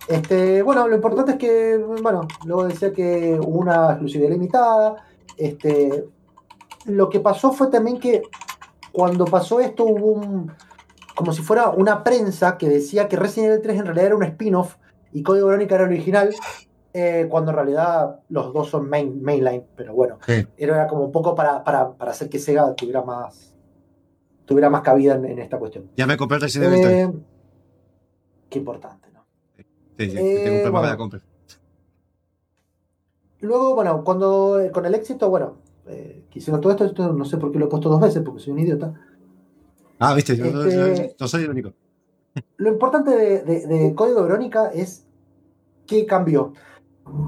Este, 0.08 0.62
bueno, 0.62 0.88
lo 0.88 0.96
importante 0.96 1.32
es 1.32 1.38
que, 1.38 1.78
bueno, 2.02 2.26
luego 2.44 2.64
decía 2.64 2.92
que 2.92 3.38
hubo 3.40 3.60
una 3.60 3.90
exclusividad 3.90 4.30
limitada. 4.30 4.96
Este, 5.36 6.08
lo 6.86 7.08
que 7.08 7.20
pasó 7.20 7.52
fue 7.52 7.68
también 7.68 8.00
que 8.00 8.22
cuando 8.90 9.26
pasó 9.26 9.60
esto 9.60 9.84
hubo 9.84 10.12
un, 10.12 10.50
como 11.18 11.32
si 11.32 11.42
fuera 11.42 11.70
una 11.70 12.04
prensa 12.04 12.56
que 12.56 12.68
decía 12.68 13.08
que 13.08 13.16
Resident 13.16 13.50
Evil 13.50 13.62
3 13.62 13.78
en 13.80 13.84
realidad 13.86 14.06
era 14.06 14.14
un 14.16 14.22
spin-off 14.22 14.76
y 15.12 15.24
Código 15.24 15.48
Verónica 15.48 15.74
era 15.74 15.82
el 15.86 15.90
original, 15.90 16.32
eh, 16.92 17.26
cuando 17.28 17.50
en 17.50 17.56
realidad 17.56 18.20
los 18.28 18.52
dos 18.54 18.68
son 18.70 18.88
main, 18.88 19.20
mainline, 19.20 19.64
pero 19.74 19.94
bueno, 19.94 20.18
Sí. 20.24 20.46
era 20.56 20.86
como 20.86 21.02
un 21.02 21.10
poco 21.10 21.34
para, 21.34 21.64
para, 21.64 21.90
para 21.94 22.12
hacer 22.12 22.28
que 22.28 22.38
Sega 22.38 22.72
tuviera 22.76 23.02
más, 23.02 23.52
tuviera 24.44 24.70
más 24.70 24.82
cabida 24.82 25.16
en, 25.16 25.24
en 25.24 25.40
esta 25.40 25.58
cuestión. 25.58 25.90
Ya 25.96 26.06
me 26.06 26.16
compré 26.16 26.36
el 26.36 26.42
Resident 26.42 26.72
Evil 26.72 26.84
3. 26.86 26.96
Eh, 27.08 27.12
qué 28.48 28.58
importante, 28.60 29.08
¿no? 29.12 29.24
Sí, 29.56 29.64
sí, 30.10 30.16
eh, 30.18 30.40
te 30.44 30.50
compré 30.50 30.60
para 30.62 30.70
bueno. 30.70 30.82
que 30.82 30.88
la 30.90 30.96
compre. 30.96 31.20
Luego, 33.40 33.74
bueno, 33.74 34.04
cuando 34.04 34.60
eh, 34.60 34.70
con 34.70 34.86
el 34.86 34.94
éxito, 34.94 35.28
bueno, 35.30 35.56
que 35.84 36.38
hicieron 36.38 36.60
todo 36.60 36.70
esto, 36.72 36.84
esto 36.84 37.12
no 37.12 37.24
sé 37.24 37.38
por 37.38 37.50
qué 37.50 37.58
lo 37.58 37.64
he 37.64 37.68
puesto 37.68 37.88
dos 37.88 38.00
veces, 38.00 38.22
porque 38.22 38.38
soy 38.40 38.52
un 38.52 38.60
idiota. 38.60 38.94
Ah, 39.98 40.14
viste, 40.14 40.36
yo 40.36 40.44
Este- 40.46 41.06
yo 41.08 41.14
no 41.18 41.28
soy 41.28 41.44
el 41.44 41.50
único. 41.50 41.72
Lo 42.56 42.70
importante 42.70 43.10
de, 43.10 43.42
de- 43.42 43.66
de 43.66 43.94
Código 43.94 44.22
Verónica 44.22 44.70
es 44.72 45.04
qué 45.86 46.06
cambió. 46.06 46.52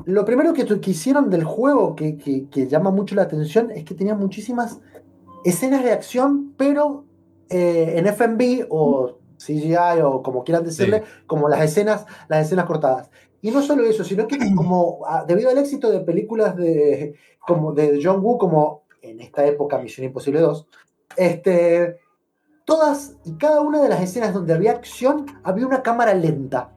Lo 0.05 0.25
primero 0.25 0.53
que, 0.53 0.65
que 0.81 0.91
hicieron 0.91 1.31
del 1.31 1.45
juego 1.45 1.97
que, 1.97 2.17
que- 2.17 2.49
que 2.49 2.69
llama 2.69 2.91
mucho 2.91 3.15
la 3.15 3.23
atención 3.23 3.71
es 3.71 3.85
que 3.85 3.95
tenía 3.95 4.15
muchísimas 4.15 4.79
escenas 5.45 5.83
de 5.83 5.93
acción, 5.93 6.55
pero 6.57 7.05
eh, 7.49 7.95
en 7.97 8.07
FMV 8.07 8.67
o 8.69 9.19
CGI 9.39 10.03
o 10.05 10.23
como 10.23 10.45
quieran 10.45 10.65
decirle, 10.65 11.03
como 11.27 11.49
las 11.49 11.63
escenas, 11.63 12.05
las 12.29 12.47
escenas 12.47 12.67
cortadas. 12.67 13.11
Y 13.43 13.51
no 13.51 13.63
solo 13.63 13.85
eso, 13.85 14.05
sino 14.05 14.29
que 14.29 14.37
como 14.55 15.01
ah, 15.09 15.25
debido 15.27 15.49
al 15.51 15.59
éxito 15.59 15.91
de 15.91 16.01
películas 16.01 16.55
de, 16.57 17.15
como 17.41 17.73
de 17.73 17.99
John 18.03 18.21
Woo, 18.23 18.37
como 18.39 18.83
en 19.03 19.19
esta 19.21 19.45
época 19.47 19.79
Misión 19.79 20.05
Imposible 20.07 20.41
2, 20.41 20.69
este, 21.17 21.99
todas 22.71 23.17
y 23.25 23.33
cada 23.33 23.63
una 23.63 23.83
de 23.83 23.89
las 23.89 24.01
escenas 24.01 24.33
donde 24.33 24.55
había 24.55 24.71
acción 24.71 25.27
había 25.43 25.67
una 25.67 25.83
cámara 25.83 26.15
lenta. 26.15 26.71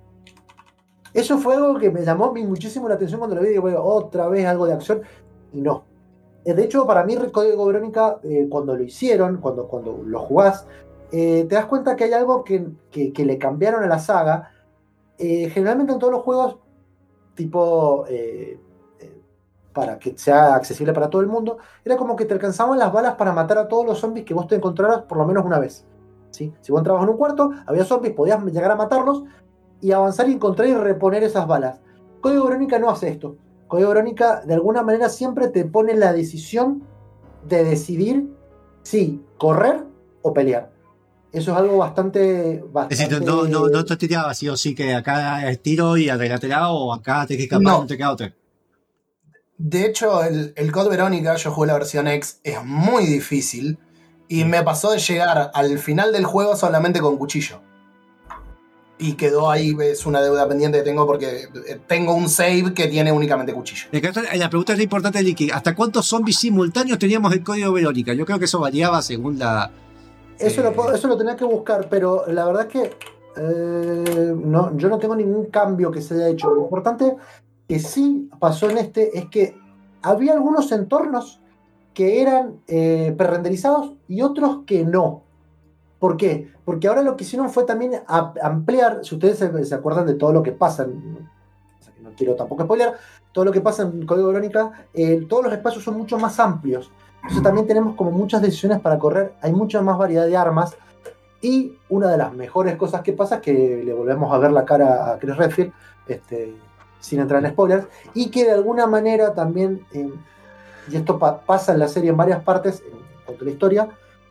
Eso 1.13 1.37
fue 1.37 1.53
algo 1.53 1.77
que 1.77 1.91
me 1.91 2.03
llamó 2.03 2.33
muchísimo 2.33 2.89
la 2.89 2.95
atención 2.95 3.19
cuando 3.19 3.35
lo 3.35 3.43
vi. 3.43 3.49
Digo, 3.49 3.61
"Bueno, 3.61 3.83
otra 3.83 4.27
vez 4.27 4.43
algo 4.47 4.65
de 4.65 4.73
acción. 4.73 5.03
Y 5.53 5.61
no. 5.61 5.83
Eh, 6.45 6.55
De 6.55 6.63
hecho, 6.63 6.87
para 6.87 7.03
mí, 7.03 7.15
Código 7.31 7.67
Verónica, 7.67 8.17
eh, 8.23 8.47
cuando 8.49 8.75
lo 8.75 8.81
hicieron, 8.83 9.37
cuando, 9.37 9.67
cuando 9.67 10.01
lo 10.03 10.19
jugás, 10.19 10.65
eh, 11.11 11.45
te 11.47 11.53
das 11.53 11.67
cuenta 11.67 11.95
que 11.95 12.05
hay 12.05 12.13
algo 12.13 12.43
que, 12.43 12.65
que- 12.89 13.25
le 13.25 13.37
cambiaron 13.37 13.83
a 13.83 13.87
la 13.87 13.99
saga. 13.99 14.49
Generalmente 15.19 15.93
en 15.93 15.99
todos 15.99 16.11
los 16.11 16.23
juegos, 16.23 16.57
tipo, 17.35 18.05
para 19.73 19.97
que 19.99 20.17
sea 20.17 20.55
accesible 20.55 20.93
para 20.93 21.09
todo 21.09 21.21
el 21.21 21.27
mundo, 21.27 21.57
era 21.83 21.97
como 21.97 22.15
que 22.15 22.25
te 22.25 22.33
alcanzaban 22.33 22.77
las 22.77 22.93
balas 22.93 23.15
para 23.15 23.33
matar 23.33 23.57
a 23.57 23.67
todos 23.67 23.85
los 23.85 23.99
zombies 23.99 24.25
que 24.25 24.33
vos 24.33 24.47
te 24.47 24.55
encontraras 24.55 25.01
por 25.03 25.17
lo 25.17 25.25
menos 25.25 25.43
una 25.45 25.59
vez. 25.59 25.85
¿sí? 26.29 26.53
Si 26.61 26.71
vos 26.71 26.79
entrabas 26.79 27.03
en 27.03 27.09
un 27.09 27.17
cuarto, 27.17 27.51
había 27.65 27.83
zombies, 27.83 28.13
podías 28.13 28.43
llegar 28.45 28.71
a 28.71 28.75
matarlos 28.75 29.23
y 29.81 29.91
avanzar 29.91 30.29
y 30.29 30.33
encontrar 30.33 30.67
y 30.67 30.75
reponer 30.75 31.23
esas 31.23 31.47
balas. 31.47 31.79
Código 32.21 32.45
Verónica 32.45 32.79
no 32.79 32.89
hace 32.89 33.09
esto. 33.09 33.35
Código 33.67 33.89
Verónica 33.89 34.41
de 34.45 34.53
alguna 34.53 34.83
manera 34.83 35.09
siempre 35.09 35.47
te 35.47 35.65
pone 35.65 35.95
la 35.95 36.13
decisión 36.13 36.83
de 37.47 37.63
decidir 37.63 38.29
si 38.83 39.21
correr 39.37 39.83
o 40.21 40.33
pelear. 40.33 40.71
Eso 41.31 41.51
es 41.51 41.57
algo 41.57 41.77
bastante... 41.79 42.63
Es 42.89 42.99
decir, 42.99 43.21
no, 43.25 43.45
no, 43.45 43.67
no 43.67 43.83
te 43.83 43.97
tiraba 43.97 44.33
sí 44.35 44.47
o 44.49 44.55
sí 44.55 44.75
que 44.75 44.93
acá 44.93 45.49
es 45.49 45.61
tiro 45.63 45.97
y 45.97 46.07
arreglatela 46.07 46.71
o 46.71 46.93
acá 46.93 47.25
te 47.25 47.35
que 47.35 47.43
escapar, 47.43 47.63
No. 47.63 47.79
no 47.79 47.87
te 47.87 47.97
queda 47.97 48.11
otra. 48.11 48.33
De 49.65 49.85
hecho, 49.85 50.21
el, 50.25 50.51
el 50.57 50.71
Code 50.73 50.89
Verónica, 50.89 51.35
yo 51.37 51.49
jugué 51.51 51.67
la 51.67 51.73
versión 51.75 52.05
X, 52.09 52.41
es 52.43 52.61
muy 52.65 53.05
difícil. 53.05 53.77
Y 54.27 54.43
me 54.43 54.61
pasó 54.61 54.91
de 54.91 54.99
llegar 54.99 55.51
al 55.53 55.79
final 55.79 56.11
del 56.11 56.25
juego 56.25 56.57
solamente 56.57 56.99
con 56.99 57.17
cuchillo. 57.17 57.61
Y 58.97 59.13
quedó 59.13 59.49
ahí, 59.49 59.73
es 59.81 60.05
una 60.05 60.21
deuda 60.21 60.47
pendiente 60.49 60.79
que 60.79 60.83
tengo 60.83 61.05
porque 61.07 61.43
eh, 61.67 61.79
tengo 61.87 62.13
un 62.13 62.27
save 62.27 62.73
que 62.73 62.87
tiene 62.87 63.11
únicamente 63.13 63.53
cuchillo. 63.53 63.87
Encanta- 63.93 64.23
La 64.35 64.49
pregunta 64.49 64.73
es 64.73 64.79
importante, 64.81 65.23
Licky. 65.23 65.49
¿Hasta 65.49 65.73
cuántos 65.75 66.07
zombies 66.07 66.37
simultáneos 66.39 66.99
teníamos 66.99 67.31
el 67.33 67.41
código 67.43 67.71
Verónica? 67.71 68.13
Yo 68.13 68.25
creo 68.25 68.39
que 68.39 68.45
eso 68.45 68.59
variaba 68.59 69.01
según 69.01 69.39
la. 69.39 69.71
Eso, 70.39 70.59
Eh, 70.59 70.63
lo, 70.65 70.73
puedo- 70.73 70.93
eso 70.93 71.07
lo 71.07 71.17
tenía 71.17 71.35
que 71.37 71.45
buscar, 71.45 71.87
pero 71.89 72.25
la 72.27 72.45
verdad 72.45 72.67
es 72.67 72.71
que 72.73 72.97
eh, 73.35 74.33
no, 74.35 74.75
yo 74.77 74.89
no 74.89 74.99
tengo 74.99 75.15
ningún 75.15 75.45
cambio 75.47 75.89
que 75.91 76.01
se 76.01 76.13
haya 76.15 76.29
hecho. 76.29 76.49
Lo 76.53 76.61
importante 76.63 77.15
que 77.73 77.79
sí 77.79 78.29
pasó 78.37 78.69
en 78.69 78.77
este 78.77 79.17
es 79.17 79.25
que 79.29 79.57
había 80.03 80.33
algunos 80.33 80.71
entornos 80.71 81.41
que 81.95 82.21
eran 82.21 82.59
eh, 82.67 83.15
prerenderizados 83.17 83.93
y 84.07 84.21
otros 84.21 84.59
que 84.67 84.85
no. 84.85 85.23
¿Por 85.97 86.15
qué? 86.15 86.51
Porque 86.65 86.87
ahora 86.87 87.01
lo 87.01 87.17
que 87.17 87.23
hicieron 87.23 87.49
fue 87.49 87.63
también 87.63 88.03
ampliar, 88.07 88.99
si 89.03 89.15
ustedes 89.15 89.39
se, 89.39 89.65
se 89.65 89.73
acuerdan 89.73 90.05
de 90.05 90.13
todo 90.13 90.31
lo 90.31 90.43
que 90.43 90.51
pasa, 90.51 90.85
no 90.85 92.11
quiero 92.15 92.35
tampoco 92.35 92.63
spoiler, 92.63 92.93
todo 93.31 93.43
lo 93.45 93.51
que 93.51 93.61
pasa 93.61 93.81
en 93.81 94.05
Código 94.05 94.27
Verónica, 94.27 94.85
eh, 94.93 95.25
todos 95.27 95.45
los 95.45 95.53
espacios 95.53 95.83
son 95.83 95.97
mucho 95.97 96.19
más 96.19 96.39
amplios. 96.39 96.91
Entonces 97.23 97.41
también 97.41 97.65
tenemos 97.65 97.95
como 97.95 98.11
muchas 98.11 98.43
decisiones 98.43 98.81
para 98.81 98.99
correr, 98.99 99.33
hay 99.41 99.51
mucha 99.51 99.81
más 99.81 99.97
variedad 99.97 100.27
de 100.27 100.37
armas 100.37 100.77
y 101.41 101.73
una 101.89 102.11
de 102.11 102.19
las 102.19 102.33
mejores 102.33 102.75
cosas 102.75 103.01
que 103.01 103.13
pasa 103.13 103.37
es 103.37 103.41
que 103.41 103.81
le 103.83 103.93
volvemos 103.93 104.31
a 104.31 104.37
ver 104.37 104.51
la 104.51 104.63
cara 104.63 105.11
a 105.11 105.17
Chris 105.17 105.35
Redfield, 105.35 105.73
este, 106.07 106.53
sin 107.03 107.19
entrar 107.19 107.43
en 107.43 107.51
spoilers, 107.51 107.85
y 108.13 108.29
que 108.31 108.45
de 108.45 108.51
alguna 108.53 108.87
manera 108.87 109.33
también, 109.33 109.85
eh, 109.91 110.09
y 110.89 110.95
esto 110.95 111.19
pa- 111.19 111.41
pasa 111.41 111.73
en 111.73 111.79
la 111.79 111.87
serie 111.89 112.11
en 112.11 112.17
varias 112.17 112.41
partes, 112.43 112.81
en 112.85 112.97
cuanto 113.25 113.43
a 113.43 113.45
la 113.45 113.51
historia, 113.51 113.89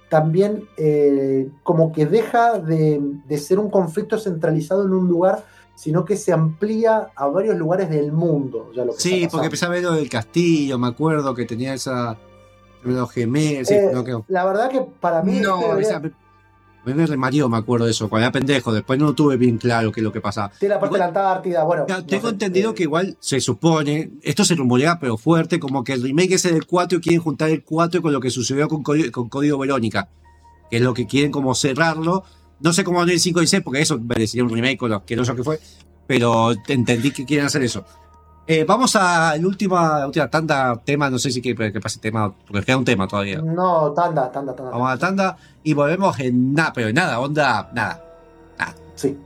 también 0.08 0.68
eh, 0.78 1.48
como 1.62 1.92
que 1.92 2.06
deja 2.06 2.58
de, 2.58 2.98
de 3.26 3.38
ser 3.38 3.58
un 3.58 3.70
conflicto 3.70 4.18
centralizado 4.18 4.84
en 4.84 4.92
un 4.94 5.06
lugar, 5.08 5.44
sino 5.74 6.04
que 6.04 6.16
se 6.16 6.32
amplía 6.32 7.08
a 7.14 7.26
varios 7.26 7.56
lugares 7.56 7.88
del 7.90 8.12
mundo. 8.12 8.70
Ya 8.74 8.84
lo 8.84 8.92
que 8.94 9.00
Sí, 9.00 9.10
porque 9.10 9.26
pasando. 9.26 9.44
empecé 9.44 9.64
a 9.66 9.68
ver 9.68 9.82
lo 9.82 9.92
del 9.92 10.08
castillo, 10.08 10.78
me 10.78 10.88
acuerdo 10.88 11.34
que 11.34 11.44
tenía 11.44 11.74
esa. 11.74 12.16
Los 12.84 13.10
gemelos. 13.12 13.70
Eh, 13.70 13.90
no, 13.92 14.02
que- 14.04 14.18
La 14.28 14.44
verdad 14.44 14.68
que 14.70 14.80
para 15.00 15.22
mí... 15.22 15.38
No, 15.40 15.56
este 15.60 15.68
debería- 15.68 15.88
esa- 15.88 16.10
me, 16.84 17.06
remarió, 17.06 17.48
me 17.48 17.56
acuerdo 17.58 17.84
de 17.86 17.92
eso, 17.92 18.08
cuando 18.08 18.24
era 18.26 18.32
pendejo. 18.32 18.72
Después 18.72 18.98
no 18.98 19.14
tuve 19.14 19.36
bien 19.36 19.58
claro 19.58 19.92
qué 19.92 20.00
es 20.00 20.04
lo 20.04 20.12
que 20.12 20.20
pasaba. 20.20 20.50
Tiene 20.58 20.74
la 20.74 20.80
parte 20.80 20.94
de 20.94 20.98
la 20.98 21.06
Antártida, 21.06 21.64
bueno. 21.64 21.86
No 21.88 22.04
tengo 22.04 22.28
sé, 22.28 22.32
entendido 22.34 22.70
eh, 22.70 22.74
que 22.74 22.82
igual 22.84 23.16
se 23.20 23.40
supone, 23.40 24.10
esto 24.22 24.44
se 24.44 24.54
rumorea 24.54 24.98
pero 25.00 25.16
fuerte, 25.16 25.60
como 25.60 25.84
que 25.84 25.92
el 25.92 26.02
remake 26.02 26.32
ese 26.34 26.52
del 26.52 26.66
4 26.66 26.98
y 26.98 27.00
quieren 27.00 27.20
juntar 27.20 27.50
el 27.50 27.62
4 27.62 28.02
con 28.02 28.12
lo 28.12 28.20
que 28.20 28.30
sucedió 28.30 28.68
con, 28.68 28.82
Código- 28.82 29.10
con 29.10 29.28
Código 29.28 29.58
Verónica, 29.58 30.08
que 30.70 30.76
es 30.78 30.82
lo 30.82 30.94
que 30.94 31.06
quieren 31.06 31.30
como 31.30 31.54
cerrarlo. 31.54 32.24
No 32.60 32.72
sé 32.72 32.84
cómo 32.84 32.98
van 32.98 33.10
el 33.10 33.20
5 33.20 33.42
y 33.42 33.46
6, 33.46 33.62
porque 33.64 33.80
eso 33.80 33.98
merecería 33.98 34.44
un 34.44 34.50
remake 34.50 34.76
con 34.78 34.90
lo 34.90 34.96
asqueroso 34.96 35.34
que 35.34 35.42
fue, 35.44 35.60
pero 36.06 36.52
entendí 36.68 37.10
que 37.10 37.24
quieren 37.24 37.46
hacer 37.46 37.62
eso. 37.62 37.84
Eh, 38.46 38.64
vamos 38.66 38.96
a 38.96 39.36
la 39.36 39.46
última, 39.46 40.04
última 40.06 40.28
tanda, 40.28 40.76
tema, 40.84 41.08
no 41.08 41.18
sé 41.18 41.30
si 41.30 41.40
que, 41.40 41.54
que 41.54 41.80
pase 41.80 42.00
tema, 42.00 42.32
porque 42.46 42.64
queda 42.66 42.76
un 42.76 42.84
tema 42.84 43.06
todavía. 43.06 43.40
No, 43.40 43.92
tanda, 43.92 44.30
tanda, 44.32 44.54
tanda. 44.54 44.72
Vamos 44.72 44.88
a 44.88 44.94
la 44.94 44.98
tanda 44.98 45.36
y 45.62 45.72
volvemos 45.74 46.18
en 46.18 46.52
nada, 46.52 46.72
pero 46.72 46.88
en 46.88 46.94
nada, 46.96 47.20
onda, 47.20 47.70
nada. 47.72 48.00
Sí. 48.94 49.16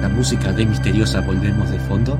la 0.00 0.08
música 0.08 0.52
de 0.52 0.66
Misteriosa 0.66 1.20
volvemos 1.20 1.70
de 1.70 1.78
fondo. 1.80 2.16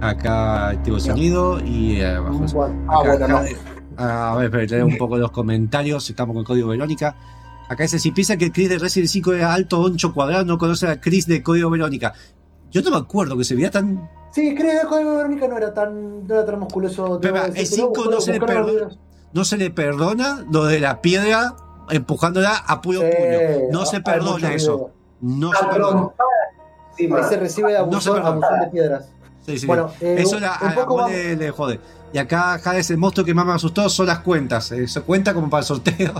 Acá 0.00 0.70
activo 0.70 0.96
el 0.96 1.02
sonido 1.02 1.60
y 1.64 2.00
eh, 2.00 2.06
abajo. 2.16 2.44
Ah, 2.88 2.98
Acá- 3.00 3.08
bueno, 3.08 3.28
no. 3.28 3.36
acá- 3.38 3.48
ah, 3.50 3.71
a 4.02 4.34
ver, 4.36 4.46
espera, 4.46 4.76
leo 4.78 4.86
un 4.86 4.98
poco 4.98 5.16
los 5.16 5.30
comentarios. 5.30 6.08
Estamos 6.10 6.34
con 6.34 6.40
el 6.40 6.46
código 6.46 6.68
Verónica. 6.68 7.14
Acá 7.68 7.84
dice: 7.84 7.98
Si 7.98 8.10
piensa 8.12 8.36
que 8.36 8.46
el 8.46 8.52
Chris 8.52 8.68
de 8.68 8.78
Resident 8.78 9.08
5 9.10 9.32
era 9.34 9.54
alto, 9.54 9.86
ancho, 9.86 10.12
cuadrado, 10.12 10.44
no 10.44 10.58
conoce 10.58 10.86
a 10.88 11.00
Chris 11.00 11.26
de 11.26 11.42
código 11.42 11.70
Verónica. 11.70 12.12
Yo 12.70 12.82
no 12.82 12.90
me 12.90 12.96
acuerdo 12.96 13.36
que 13.36 13.44
se 13.44 13.54
veía 13.54 13.70
tan. 13.70 14.10
Sí, 14.32 14.54
que 14.54 14.80
el 14.80 14.86
código 14.86 15.10
de 15.12 15.16
Verónica 15.18 15.48
no 15.48 15.56
era 15.58 15.72
tan, 15.74 16.26
no 16.26 16.34
era 16.34 16.44
tan 16.44 16.58
musculoso. 16.58 17.18
Pero, 17.20 17.44
el 17.44 17.52
pero 17.52 17.66
cinco 17.66 18.04
no 18.10 18.20
se 18.20 18.32
le 18.32 18.40
perdona. 18.40 18.96
No 19.32 19.44
se 19.44 19.56
le 19.56 19.70
perdona 19.70 20.44
lo 20.50 20.64
de 20.64 20.80
la 20.80 21.00
piedra 21.00 21.54
empujándola 21.90 22.56
a 22.56 22.80
puro 22.80 23.00
Sí, 23.00 23.06
puño. 23.16 23.68
No 23.70 23.86
se 23.86 24.00
perdona 24.00 24.54
eso. 24.54 24.90
No 25.20 25.52
se 25.52 25.66
perdona. 25.66 26.08
Ahí 26.98 27.08
se 27.28 27.36
recibe 27.38 27.72
No 27.72 27.90
perdona. 27.98 28.28
abusón 28.28 28.60
de 28.60 28.66
piedras. 28.68 29.08
Sí, 29.46 29.58
sí. 29.58 29.66
Bueno, 29.66 29.90
eh, 30.00 30.16
Eso 30.18 30.38
la- 30.38 30.54
a, 30.54 30.84
vos 30.84 31.00
va- 31.02 31.08
le, 31.08 31.36
le 31.36 31.50
jode. 31.50 31.80
Y 32.12 32.18
acá 32.18 32.54
Hades, 32.54 32.90
el 32.90 32.98
monstruo 32.98 33.24
que 33.26 33.34
más 33.34 33.44
me 33.46 33.52
asustó 33.52 33.88
son 33.88 34.06
las 34.06 34.20
cuentas. 34.20 34.70
Eso 34.72 35.02
cuenta 35.04 35.32
como 35.34 35.48
para 35.50 35.60
el 35.62 35.66
sorteo. 35.66 36.12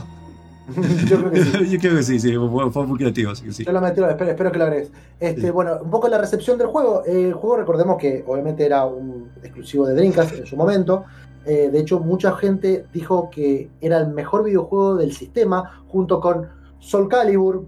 Yo 1.06 1.18
creo 1.18 1.30
que 1.30 1.44
sí. 1.44 1.68
Yo 1.70 1.78
creo 1.78 1.96
que 1.96 2.02
sí, 2.02 2.18
sí, 2.18 2.34
fue, 2.36 2.70
fue 2.72 2.86
muy 2.86 2.98
creativo. 2.98 3.30
Así 3.32 3.44
que 3.44 3.52
sí. 3.52 3.64
Yo 3.64 3.72
lo 3.72 3.80
metí, 3.80 4.00
espero, 4.02 4.30
espero 4.30 4.52
que 4.52 4.58
lo 4.58 4.64
agregues. 4.64 4.90
Este, 5.20 5.40
Sí. 5.42 5.50
Bueno, 5.50 5.78
un 5.82 5.90
poco 5.90 6.08
la 6.08 6.18
recepción 6.18 6.56
del 6.58 6.68
juego. 6.68 7.02
Eh, 7.06 7.28
el 7.28 7.34
juego, 7.34 7.56
recordemos 7.58 7.96
que 7.98 8.24
obviamente 8.26 8.64
era 8.64 8.84
un 8.86 9.30
exclusivo 9.42 9.86
de 9.86 9.94
Dreamcast 9.94 10.32
en 10.32 10.46
su 10.46 10.56
momento. 10.56 11.04
Eh, 11.44 11.68
de 11.72 11.78
hecho, 11.80 11.98
mucha 12.00 12.34
gente 12.36 12.86
dijo 12.92 13.28
que 13.30 13.68
era 13.80 13.98
el 13.98 14.08
mejor 14.08 14.44
videojuego 14.44 14.94
del 14.96 15.12
sistema, 15.12 15.82
junto 15.88 16.20
con 16.20 16.48
Soul 16.78 17.08
Calibur. 17.08 17.64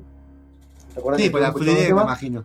¿Te 0.95 1.01
acuerdas 1.01 1.21
Sí, 1.21 1.31
por 1.31 1.41
la 1.41 1.53
fluidez, 1.53 1.93
me 1.93 2.03
imagino. 2.03 2.45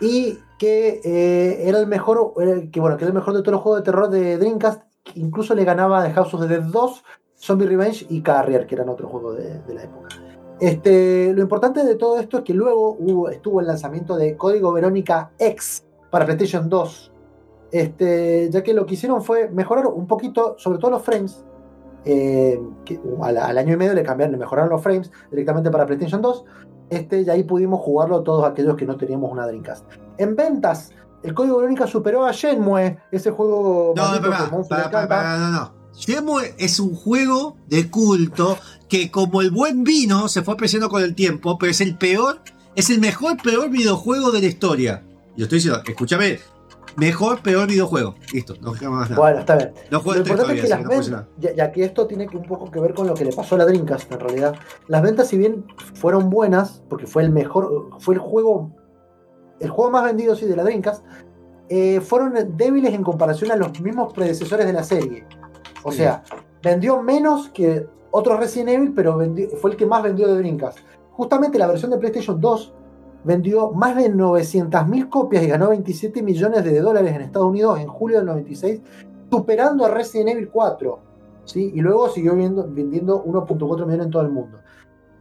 Y 0.00 0.38
que 0.58 1.00
eh, 1.04 1.68
era 1.68 1.78
el 1.78 1.86
mejor, 1.86 2.32
que 2.72 2.80
bueno, 2.80 2.96
que 2.96 3.04
era 3.04 3.10
el 3.10 3.14
mejor 3.14 3.34
de 3.34 3.40
todos 3.40 3.52
los 3.52 3.60
juegos 3.62 3.80
de 3.80 3.84
terror 3.84 4.08
de 4.10 4.38
Dreamcast. 4.38 4.82
Incluso 5.14 5.54
le 5.54 5.64
ganaba 5.64 6.02
a 6.04 6.10
House 6.12 6.34
of 6.34 6.40
the 6.42 6.48
Dead 6.48 6.62
2, 6.62 7.04
Zombie 7.36 7.66
Revenge 7.66 8.06
y 8.08 8.22
Carrier, 8.22 8.66
que 8.66 8.74
eran 8.74 8.88
otros 8.88 9.10
juegos 9.10 9.36
de, 9.36 9.60
de 9.60 9.74
la 9.74 9.84
época. 9.84 10.08
Este, 10.58 11.32
lo 11.34 11.42
importante 11.42 11.84
de 11.84 11.96
todo 11.96 12.18
esto 12.18 12.38
es 12.38 12.44
que 12.44 12.54
luego 12.54 12.96
hubo, 12.98 13.28
estuvo 13.28 13.60
el 13.60 13.66
lanzamiento 13.66 14.16
de 14.16 14.36
Código 14.36 14.72
Verónica 14.72 15.32
X 15.38 15.84
para 16.10 16.24
PlayStation 16.24 16.68
2. 16.68 17.12
Este, 17.72 18.48
ya 18.50 18.62
que 18.62 18.72
lo 18.72 18.86
que 18.86 18.94
hicieron 18.94 19.22
fue 19.22 19.48
mejorar 19.50 19.86
un 19.86 20.06
poquito, 20.06 20.56
sobre 20.58 20.78
todo 20.78 20.92
los 20.92 21.02
frames. 21.02 21.44
eh, 22.04 22.58
que 22.84 23.00
al, 23.22 23.36
al 23.36 23.58
año 23.58 23.74
y 23.74 23.76
medio 23.76 23.92
le 23.92 24.02
cambiaron, 24.04 24.32
le 24.32 24.38
mejoraron 24.38 24.70
los 24.70 24.80
frames 24.82 25.10
directamente 25.30 25.70
para 25.70 25.86
PlayStation 25.86 26.22
2. 26.22 26.44
Este, 26.90 27.22
y 27.22 27.30
ahí 27.30 27.42
pudimos 27.42 27.80
jugarlo 27.80 28.22
todos 28.22 28.44
aquellos 28.44 28.76
que 28.76 28.86
no 28.86 28.96
teníamos 28.96 29.30
una 29.32 29.46
Dreamcast. 29.46 29.84
En 30.18 30.36
ventas, 30.36 30.92
el 31.22 31.34
Código 31.34 31.58
Verónica 31.58 31.86
superó 31.86 32.24
a 32.24 32.32
Shenmue, 32.32 32.98
ese 33.10 33.30
juego 33.32 33.92
No, 33.96 34.02
no, 34.02 34.08
maldito 34.10 34.30
pará, 34.30 34.38
que 34.38 34.44
a 34.44 34.50
Monster 34.56 34.76
pará, 34.76 34.86
le 34.86 34.92
pará, 34.92 35.04
encanta. 35.04 35.16
pará, 35.16 35.38
no, 35.38 35.50
no. 35.50 35.72
Shenmue 35.94 36.54
es 36.58 36.78
un 36.78 36.94
juego 36.94 37.56
de 37.68 37.90
culto 37.90 38.58
que 38.88 39.10
como 39.10 39.40
el 39.40 39.50
buen 39.50 39.82
vino 39.82 40.28
se 40.28 40.42
fue 40.42 40.54
apreciando 40.54 40.88
con 40.88 41.02
el 41.02 41.14
tiempo, 41.14 41.58
pero 41.58 41.70
es 41.70 41.80
el 41.80 41.96
peor, 41.96 42.40
es 42.74 42.90
el 42.90 43.00
mejor, 43.00 43.36
peor 43.42 43.70
videojuego 43.70 44.30
de 44.30 44.40
la 44.40 44.46
historia. 44.46 45.02
Y 45.34 45.40
lo 45.40 45.44
estoy 45.44 45.58
diciendo, 45.58 45.82
escúchame, 45.84 46.38
mejor, 46.96 47.40
peor 47.42 47.68
videojuego. 47.68 48.14
Listo, 48.32 48.54
no 48.60 48.72
más 48.90 49.10
nada. 49.10 49.20
Bueno, 49.20 49.38
está 49.40 49.56
bien. 49.56 49.72
no 49.90 50.00
Lo 50.04 50.16
importante 50.16 50.54
es 50.54 50.62
que 50.62 50.68
las 50.68 50.82
no 50.82 50.88
ventas, 50.88 51.24
ya, 51.38 51.52
ya 51.54 51.72
que 51.72 51.84
esto 51.84 52.06
tiene 52.06 52.26
que 52.26 52.36
un 52.36 52.44
poco 52.44 52.70
que 52.70 52.80
ver 52.80 52.94
con 52.94 53.06
lo 53.06 53.14
que 53.14 53.24
le 53.24 53.32
pasó 53.32 53.54
a 53.54 53.58
la 53.58 53.66
Dreamcast 53.66 54.10
en 54.12 54.20
realidad. 54.20 54.54
Las 54.88 55.02
ventas, 55.02 55.28
si 55.28 55.36
bien 55.38 55.64
fueron 55.94 56.30
buenas, 56.30 56.82
porque 56.88 57.06
fue 57.06 57.22
el 57.22 57.30
mejor, 57.30 57.90
fue 57.98 58.14
el 58.14 58.20
juego, 58.20 58.70
el 59.60 59.70
juego 59.70 59.90
más 59.90 60.04
vendido 60.04 60.34
sí 60.36 60.46
de 60.46 60.56
la 60.56 60.64
Dreamcast, 60.64 61.04
eh, 61.68 62.00
fueron 62.00 62.34
débiles 62.56 62.94
en 62.94 63.02
comparación 63.02 63.50
a 63.50 63.56
los 63.56 63.80
mismos 63.80 64.12
predecesores 64.12 64.66
de 64.66 64.72
la 64.72 64.84
serie. 64.84 65.24
O 65.82 65.90
Sí. 65.92 65.98
sea, 65.98 66.22
vendió 66.62 67.02
menos 67.02 67.48
que 67.50 67.86
otros 68.10 68.38
Resident 68.40 68.70
Evil, 68.70 68.92
pero 68.94 69.16
vendió- 69.16 69.48
fue 69.60 69.70
el 69.72 69.76
que 69.76 69.84
más 69.86 70.02
vendió 70.02 70.26
de 70.28 70.38
Dreamcast. 70.38 70.78
Justamente 71.12 71.58
la 71.58 71.66
versión 71.66 71.90
de 71.90 71.98
PlayStation 71.98 72.40
2 72.40 72.72
vendió 73.26 73.72
más 73.72 73.96
de 73.96 74.08
900.000 74.12 75.08
copias 75.08 75.42
y 75.42 75.48
ganó 75.48 75.68
27 75.70 76.22
millones 76.22 76.64
de 76.64 76.80
dólares 76.80 77.14
en 77.14 77.22
Estados 77.22 77.48
Unidos 77.48 77.78
en 77.80 77.88
julio 77.88 78.18
del 78.18 78.26
96, 78.26 78.80
superando 79.30 79.84
a 79.84 79.90
Resident 79.90 80.30
Evil 80.30 80.48
4. 80.48 80.98
¿sí? 81.44 81.72
Y 81.74 81.80
luego 81.80 82.08
siguió 82.08 82.34
viendo- 82.34 82.66
vendiendo 82.68 83.22
1.4 83.24 83.84
millones 83.86 84.06
en 84.06 84.10
todo 84.10 84.22
el 84.22 84.30
mundo. 84.30 84.58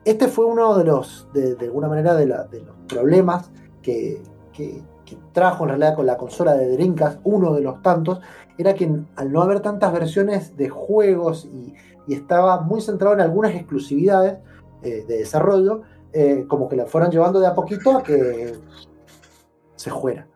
Este 0.03 0.27
fue 0.27 0.45
uno 0.45 0.77
de 0.77 0.83
los, 0.85 1.27
de, 1.33 1.55
de 1.55 1.65
alguna 1.65 1.87
manera, 1.87 2.13
de, 2.15 2.27
la- 2.27 2.43
de 2.43 2.61
los 2.61 2.75
problemas 2.87 3.51
que, 3.81 4.21
que- 4.53 4.81
que 5.03 5.17
trajo 5.33 5.63
en 5.65 5.69
realidad 5.69 5.95
con 5.95 6.05
la 6.07 6.17
consola 6.17 6.53
de 6.55 6.67
Dreamcast, 6.71 7.19
uno 7.23 7.53
de 7.53 7.61
los 7.61 7.81
tantos, 7.83 8.21
era 8.57 8.73
que 8.73 8.91
al 9.15 9.31
no 9.31 9.41
haber 9.43 9.59
tantas 9.59 9.93
versiones 9.93 10.57
de 10.57 10.69
juegos 10.69 11.45
y, 11.45 11.73
y 12.07 12.13
estaba 12.15 12.61
muy 12.61 12.81
centrado 12.81 13.13
en 13.13 13.21
algunas 13.21 13.53
exclusividades 13.53 14.37
eh, 14.81 15.05
de 15.07 15.17
desarrollo, 15.17 15.81
eh, 16.15 16.45
como 16.47 16.69
que 16.69 16.75
la 16.77 16.85
fueron 16.85 17.11
llevando 17.11 17.39
de 17.39 17.47
a 17.47 17.53
poquito 17.53 17.97
a 17.97 18.01
que 18.01 18.55
se 19.75 19.91
fuera. 19.91 20.27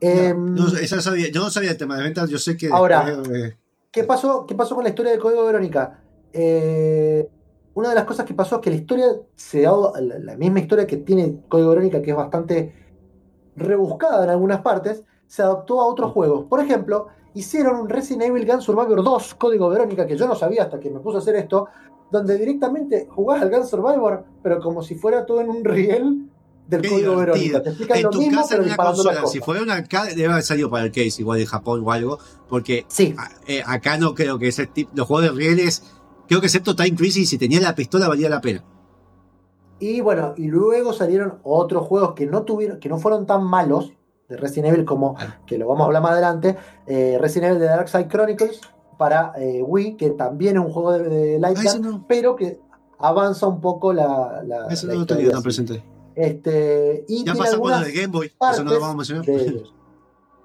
Em, 0.00 0.54
No, 0.54 0.66
esa 0.68 1.00
sabía- 1.00 1.30
yo 1.32 1.40
no 1.40 1.50
sabía 1.50 1.70
el 1.70 1.76
tema 1.78 1.96
de 1.96 2.04
ventas, 2.04 2.28
yo 2.30 2.38
sé 2.38 2.56
que 2.56 2.68
Ahora, 2.70 3.04
después, 3.04 3.56
¿Qué 3.90 4.04
pasó, 4.04 4.44
¿Qué 4.46 4.54
pasó 4.54 4.74
con 4.74 4.84
la 4.84 4.90
historia 4.90 5.10
del 5.12 5.20
Código 5.20 5.44
Verónica? 5.46 6.00
Eh, 6.32 7.28
una 7.74 7.88
de 7.88 7.94
las 7.94 8.04
cosas 8.04 8.26
que 8.26 8.34
pasó 8.34 8.56
es 8.56 8.60
que 8.60 8.70
la 8.70 8.76
historia 8.76 9.06
se 9.34 9.62
da, 9.62 9.72
la, 10.00 10.18
la 10.18 10.36
misma 10.36 10.60
historia 10.60 10.86
que 10.86 10.98
tiene 10.98 11.40
Código 11.48 11.70
Verónica, 11.70 12.02
que 12.02 12.10
es 12.10 12.16
bastante 12.16 12.74
rebuscada 13.56 14.24
en 14.24 14.30
algunas 14.30 14.60
partes, 14.60 15.02
se 15.26 15.42
adaptó 15.42 15.80
a 15.80 15.86
otros 15.86 16.12
juegos. 16.12 16.44
Por 16.48 16.60
ejemplo, 16.60 17.08
hicieron 17.34 17.80
un 17.80 17.88
Resident 17.88 18.24
Evil 18.24 18.46
Gun 18.46 18.60
Survivor 18.60 19.02
2, 19.02 19.34
Código 19.34 19.68
Verónica, 19.70 20.06
que 20.06 20.16
yo 20.16 20.26
no 20.28 20.34
sabía 20.34 20.64
hasta 20.64 20.78
que 20.78 20.90
me 20.90 21.00
puse 21.00 21.16
a 21.16 21.20
hacer 21.20 21.36
esto, 21.36 21.66
donde 22.10 22.38
directamente 22.38 23.06
jugás 23.10 23.42
al 23.42 23.50
Gun 23.50 23.66
Survivor, 23.66 24.24
pero 24.42 24.60
como 24.60 24.82
si 24.82 24.94
fuera 24.94 25.26
todo 25.26 25.40
en 25.40 25.50
un 25.50 25.64
riel 25.64 26.28
del 26.66 26.82
Qué 26.82 26.88
Código. 26.90 27.16
Verónica. 27.16 27.62
Te 27.62 27.68
explican 27.70 27.96
en 27.98 28.02
lo 28.04 28.10
tu 28.10 28.18
mismo, 28.18 28.36
casa 28.42 28.48
pero 28.50 28.62
en 28.62 28.68
una 28.68 28.76
consola, 28.76 29.26
si 29.26 29.40
fuera 29.40 29.62
un 29.62 29.70
arcade, 29.70 30.14
debe 30.14 30.32
haber 30.32 30.42
salido 30.42 30.68
para 30.70 30.84
el 30.84 30.90
case, 30.90 31.14
igual 31.22 31.40
en 31.40 31.46
Japón 31.46 31.82
o 31.84 31.92
algo, 31.92 32.18
porque 32.48 32.84
Sí, 32.88 33.14
a- 33.18 33.28
eh, 33.46 33.62
acá 33.66 33.96
no 33.98 34.14
creo 34.14 34.38
que 34.38 34.48
ese 34.48 34.66
tipo, 34.66 34.90
los 34.94 35.06
juegos 35.06 35.24
de 35.24 35.30
rieles, 35.36 35.82
creo 36.28 36.40
que 36.40 36.46
excepto 36.46 36.76
Time 36.76 36.94
Crisis, 36.96 37.28
si 37.30 37.38
tenía 37.38 37.60
la 37.60 37.74
pistola 37.74 38.06
valía 38.08 38.28
la 38.28 38.40
pena. 38.40 38.64
Y 39.80 40.00
bueno, 40.00 40.34
y 40.36 40.48
luego 40.48 40.92
salieron 40.92 41.38
otros 41.44 41.86
juegos 41.86 42.14
que 42.14 42.26
no 42.26 42.42
tuvieron, 42.42 42.80
que 42.80 42.88
no 42.88 42.98
fueron 42.98 43.26
tan 43.26 43.44
malos 43.44 43.92
de 44.28 44.36
Resident 44.36 44.74
Evil 44.74 44.84
como 44.84 45.16
que 45.46 45.56
lo 45.56 45.66
vamos 45.68 45.82
a 45.82 45.86
hablar 45.86 46.02
más 46.02 46.12
adelante. 46.12 46.56
eh, 46.86 47.16
Resident 47.20 47.50
Evil 47.52 47.60
de 47.60 47.66
Dark 47.66 47.88
Side 47.88 48.08
Chronicles 48.08 48.60
para 48.98 49.32
eh, 49.38 49.62
Wii, 49.66 49.96
que 49.96 50.10
también 50.10 50.56
es 50.58 50.62
un 50.64 50.70
juego 50.70 50.92
de, 50.92 51.08
de 51.08 51.38
Light 51.38 51.56
Ah, 51.66 51.78
no, 51.80 52.04
pero 52.06 52.36
que 52.36 52.60
avanza 52.98 53.46
un 53.46 53.60
poco 53.60 53.92
la, 53.94 54.42
la, 54.44 54.66
ese 54.66 54.86
la 54.88 54.94
no 54.94 55.00
lo 55.00 55.06
tenía 55.06 55.30
tan 55.30 55.42
presente. 55.42 55.82
Este, 56.14 57.04
y 57.08 57.18
Ya 57.18 57.32
tiene 57.32 57.38
pasamos 57.38 57.68
lo 57.70 57.74
algunas 57.76 57.86
de 57.86 57.92
Game 58.00 58.12
Boy, 58.12 58.26
eso 58.52 58.64
no 58.64 58.72
lo 58.72 58.80
vamos 58.80 59.08
a 59.10 59.14
mencionar. 59.14 59.62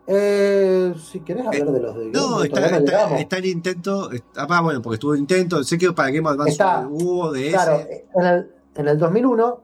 Eh, 0.05 0.93
si 1.11 1.21
querés 1.21 1.47
hablar 1.47 1.71
de 1.71 1.79
los 1.79 1.95
de 1.95 2.01
Game 2.01 2.11
No, 2.11 2.31
Boy, 2.35 2.47
está, 2.47 2.59
no 2.59 2.65
está, 2.65 2.79
llegamos. 2.79 3.19
está 3.21 3.37
el 3.37 3.45
intento, 3.45 4.11
está- 4.11 4.47
ah, 4.49 4.61
bueno, 4.61 4.81
porque 4.81 4.95
estuvo 4.95 5.13
el 5.13 5.19
intento, 5.21 5.63
sé 5.63 5.77
que 5.77 5.91
para 5.93 6.09
Game 6.09 6.21
Boy 6.21 6.33
Advance 6.33 6.51
Está- 6.51 6.87
hubo 6.89 7.31
de 7.31 7.49
Claro, 7.51 7.75
ese. 7.77 8.05
en 8.13 8.25
el, 8.25 8.51
en 8.75 8.87
el 8.89 8.97
2001, 8.97 9.61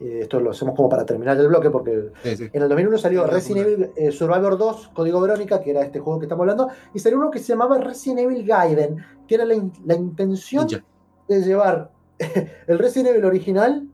eh, 0.00 0.20
esto 0.22 0.40
lo 0.40 0.50
hacemos 0.50 0.74
como 0.74 0.88
para 0.88 1.04
terminar 1.06 1.36
el 1.38 1.48
bloque 1.48 1.70
porque 1.70 2.10
Sí, 2.22 2.36
sí. 2.36 2.48
En 2.52 2.62
el 2.62 2.68
2001 2.68 2.98
salió 2.98 3.24
Sí, 3.26 3.30
Resident. 3.32 3.66
Evil 3.66 3.90
eh, 3.96 4.10
Survivor 4.12 4.58
2, 4.58 4.88
Código 4.94 5.20
Verónica, 5.20 5.60
que 5.60 5.70
era 5.70 5.82
este 5.82 6.00
juego 6.00 6.18
que 6.18 6.26
estamos 6.26 6.42
hablando, 6.42 6.68
y 6.92 6.98
salió 6.98 7.18
uno 7.18 7.30
que 7.30 7.38
se 7.38 7.46
llamaba 7.48 7.78
Resident 7.78 8.20
Evil 8.20 8.44
Gaiden, 8.46 8.96
que 9.28 9.34
era 9.36 9.44
la, 9.44 9.54
in- 9.54 9.72
la 9.84 9.94
intención 9.94 10.66
Ninja. 10.66 10.84
de 11.28 11.40
llevar 11.42 11.90
el 12.66 12.78
Resident 12.78 13.10
Evil 13.14 13.24
original 13.24 13.86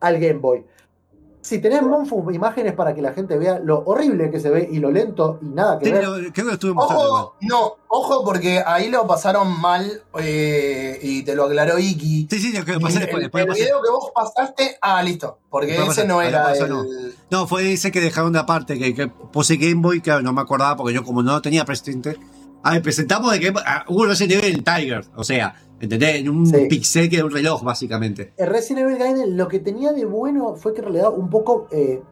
al 0.00 0.18
Game 0.18 0.38
Boy. 0.40 0.64
Si 1.40 1.60
tenés 1.60 1.82
Monfu 1.82 2.30
imágenes 2.30 2.74
para 2.74 2.94
que 2.94 3.00
la 3.00 3.12
gente 3.12 3.38
vea 3.38 3.58
lo 3.60 3.82
horrible 3.86 4.30
que 4.30 4.40
se 4.40 4.50
ve 4.50 4.68
y 4.70 4.78
lo 4.80 4.90
lento 4.90 5.38
y 5.40 5.46
nada 5.46 5.78
que 5.78 5.86
Sí, 5.86 5.92
ver. 5.92 6.04
lo- 6.04 6.14
creo 6.14 6.32
que 6.32 6.42
lo 6.42 6.52
estuve. 6.52 6.72
Ojo, 6.76 7.34
no, 7.42 7.74
ojo 7.88 8.24
porque 8.24 8.62
ahí 8.66 8.90
lo 8.90 9.06
pasaron 9.06 9.58
mal 9.60 10.02
eh, 10.20 10.98
y 11.02 11.22
te 11.22 11.34
lo 11.34 11.44
aclaró 11.44 11.78
Iki. 11.78 12.26
Sí, 12.30 12.38
sí, 12.40 12.52
lo 12.52 12.64
que 12.64 12.78
pasé 12.80 12.98
el, 12.98 13.20
después, 13.20 13.44
el 13.46 13.52
video 13.54 13.80
que 13.82 13.90
vos 13.90 14.10
pasaste, 14.14 14.76
ah, 14.82 15.02
listo, 15.02 15.38
porque 15.48 15.76
ese 15.76 16.06
no 16.06 16.20
era 16.20 16.44
pasó, 16.44 16.64
el... 16.64 16.70
no. 16.70 16.84
No, 17.30 17.46
fue 17.46 17.72
ese 17.72 17.92
que 17.92 18.00
dejaron 18.00 18.32
de 18.32 18.40
aparte, 18.40 18.78
que, 18.78 18.94
que 18.94 19.08
puse 19.08 19.56
Game 19.56 19.76
Boy, 19.82 20.00
claro, 20.00 20.22
no 20.22 20.32
me 20.32 20.40
acordaba 20.40 20.76
porque 20.76 20.94
yo 20.94 21.04
como 21.04 21.22
no 21.22 21.32
lo 21.32 21.42
tenía 21.42 21.64
presente. 21.64 22.16
A 22.62 22.72
ver, 22.72 22.82
presentamos 22.82 23.32
de 23.32 23.40
que 23.40 23.52
ah, 23.64 23.84
hubo 23.88 24.06
Resident 24.06 24.42
Evil 24.44 24.64
Tiger, 24.64 25.04
o 25.16 25.24
sea, 25.24 25.54
¿entendés? 25.80 26.16
En 26.16 26.28
un 26.28 26.46
Sí. 26.46 26.66
pixel 26.68 27.08
que 27.08 27.16
era 27.16 27.24
un 27.24 27.30
reloj, 27.30 27.62
básicamente. 27.62 28.32
El 28.36 28.48
Resident 28.48 28.86
Evil 28.86 28.98
Gaiden 28.98 29.36
lo 29.36 29.48
que 29.48 29.60
tenía 29.60 29.92
de 29.92 30.04
bueno 30.04 30.54
fue 30.56 30.72
que 30.74 30.80
en 30.80 30.84
realidad 30.86 31.12
un 31.16 31.30
poco 31.30 31.68
eh, 31.70 32.02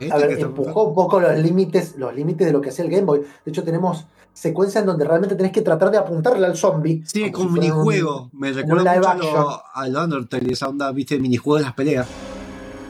¿Eh? 0.00 0.10
a 0.12 0.18
¿Qué 0.18 0.26
ver, 0.26 0.40
empujó 0.40 0.84
un 0.84 0.94
poco 0.94 1.20
los 1.20 1.38
límites, 1.38 1.94
los 1.96 2.14
límites 2.14 2.46
de 2.46 2.52
lo 2.52 2.60
que 2.60 2.68
hacía 2.70 2.84
el 2.84 2.90
Game 2.90 3.04
Boy. 3.04 3.20
De 3.44 3.50
hecho, 3.50 3.62
tenemos 3.64 4.06
secuencias 4.32 4.82
en 4.82 4.86
donde 4.88 5.04
realmente 5.06 5.34
tenés 5.36 5.52
que 5.52 5.62
tratar 5.62 5.90
de 5.90 5.96
apuntarle 5.98 6.44
al 6.46 6.56
zombie. 6.56 7.02
Sí, 7.06 7.30
como 7.30 7.48
con 7.48 7.54
si 7.54 7.60
fuera 7.60 7.74
un- 7.74 7.78
minijuego. 7.86 8.30
Me 8.34 8.52
recuerda 8.52 8.94
mucho 9.14 9.30
a 9.30 9.42
lo, 9.42 9.62
a 9.74 9.88
lo 9.88 10.04
Undertale, 10.04 10.52
esa 10.52 10.68
onda, 10.68 10.92
viste, 10.92 11.18
minijuego 11.18 11.56
de 11.58 11.62
las 11.64 11.72
peleas. 11.74 12.06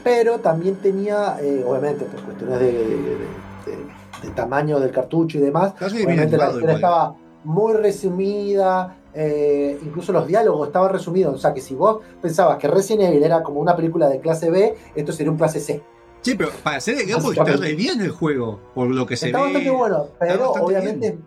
Pero 0.03 0.39
también 0.39 0.75
tenía, 0.75 1.37
eh, 1.41 1.63
obviamente, 1.65 2.05
por 2.05 2.21
cuestiones 2.23 2.59
de, 2.59 2.71
de- 2.73 2.83
de- 2.85 3.75
de 3.75 3.96
tamaño 4.35 4.79
del 4.79 4.91
cartucho 4.91 5.37
y 5.37 5.41
demás, 5.41 5.73
Casi 5.77 5.97
obviamente 5.97 6.37
la 6.37 6.49
historia 6.49 6.75
estaba 6.75 7.15
muy 7.43 7.73
resumida. 7.73 8.97
eh, 9.13 9.79
incluso 9.83 10.11
los 10.11 10.27
diálogos 10.27 10.67
estaban 10.67 10.91
resumidos. 10.91 11.33
O 11.33 11.37
sea 11.37 11.53
que 11.53 11.61
si 11.61 11.73
vos 11.75 11.99
pensabas 12.21 12.57
que 12.57 12.67
Resident 12.67 13.09
Evil 13.09 13.23
era 13.23 13.41
como 13.41 13.59
una 13.59 13.75
película 13.75 14.07
de 14.09 14.19
clase 14.19 14.49
B, 14.51 14.75
esto 14.95 15.11
sería 15.11 15.31
un 15.31 15.37
clase 15.37 15.59
C. 15.59 15.81
Sí, 16.21 16.35
pero 16.35 16.49
para 16.63 16.77
hacer 16.77 16.99
el 16.99 17.07
Game 17.07 17.21
Boy 17.23 17.35
está 17.37 17.43
re 17.55 17.73
bien 17.73 18.01
el 18.01 18.11
juego, 18.11 18.59
por 18.75 18.87
lo 18.89 19.05
que 19.05 19.15
se 19.15 19.27
Está 19.27 19.39
ve. 19.39 19.43
bastante 19.45 19.69
bueno, 19.71 20.07
pero 20.19 20.39
bastante 20.39 20.59
obviamente 20.61 21.17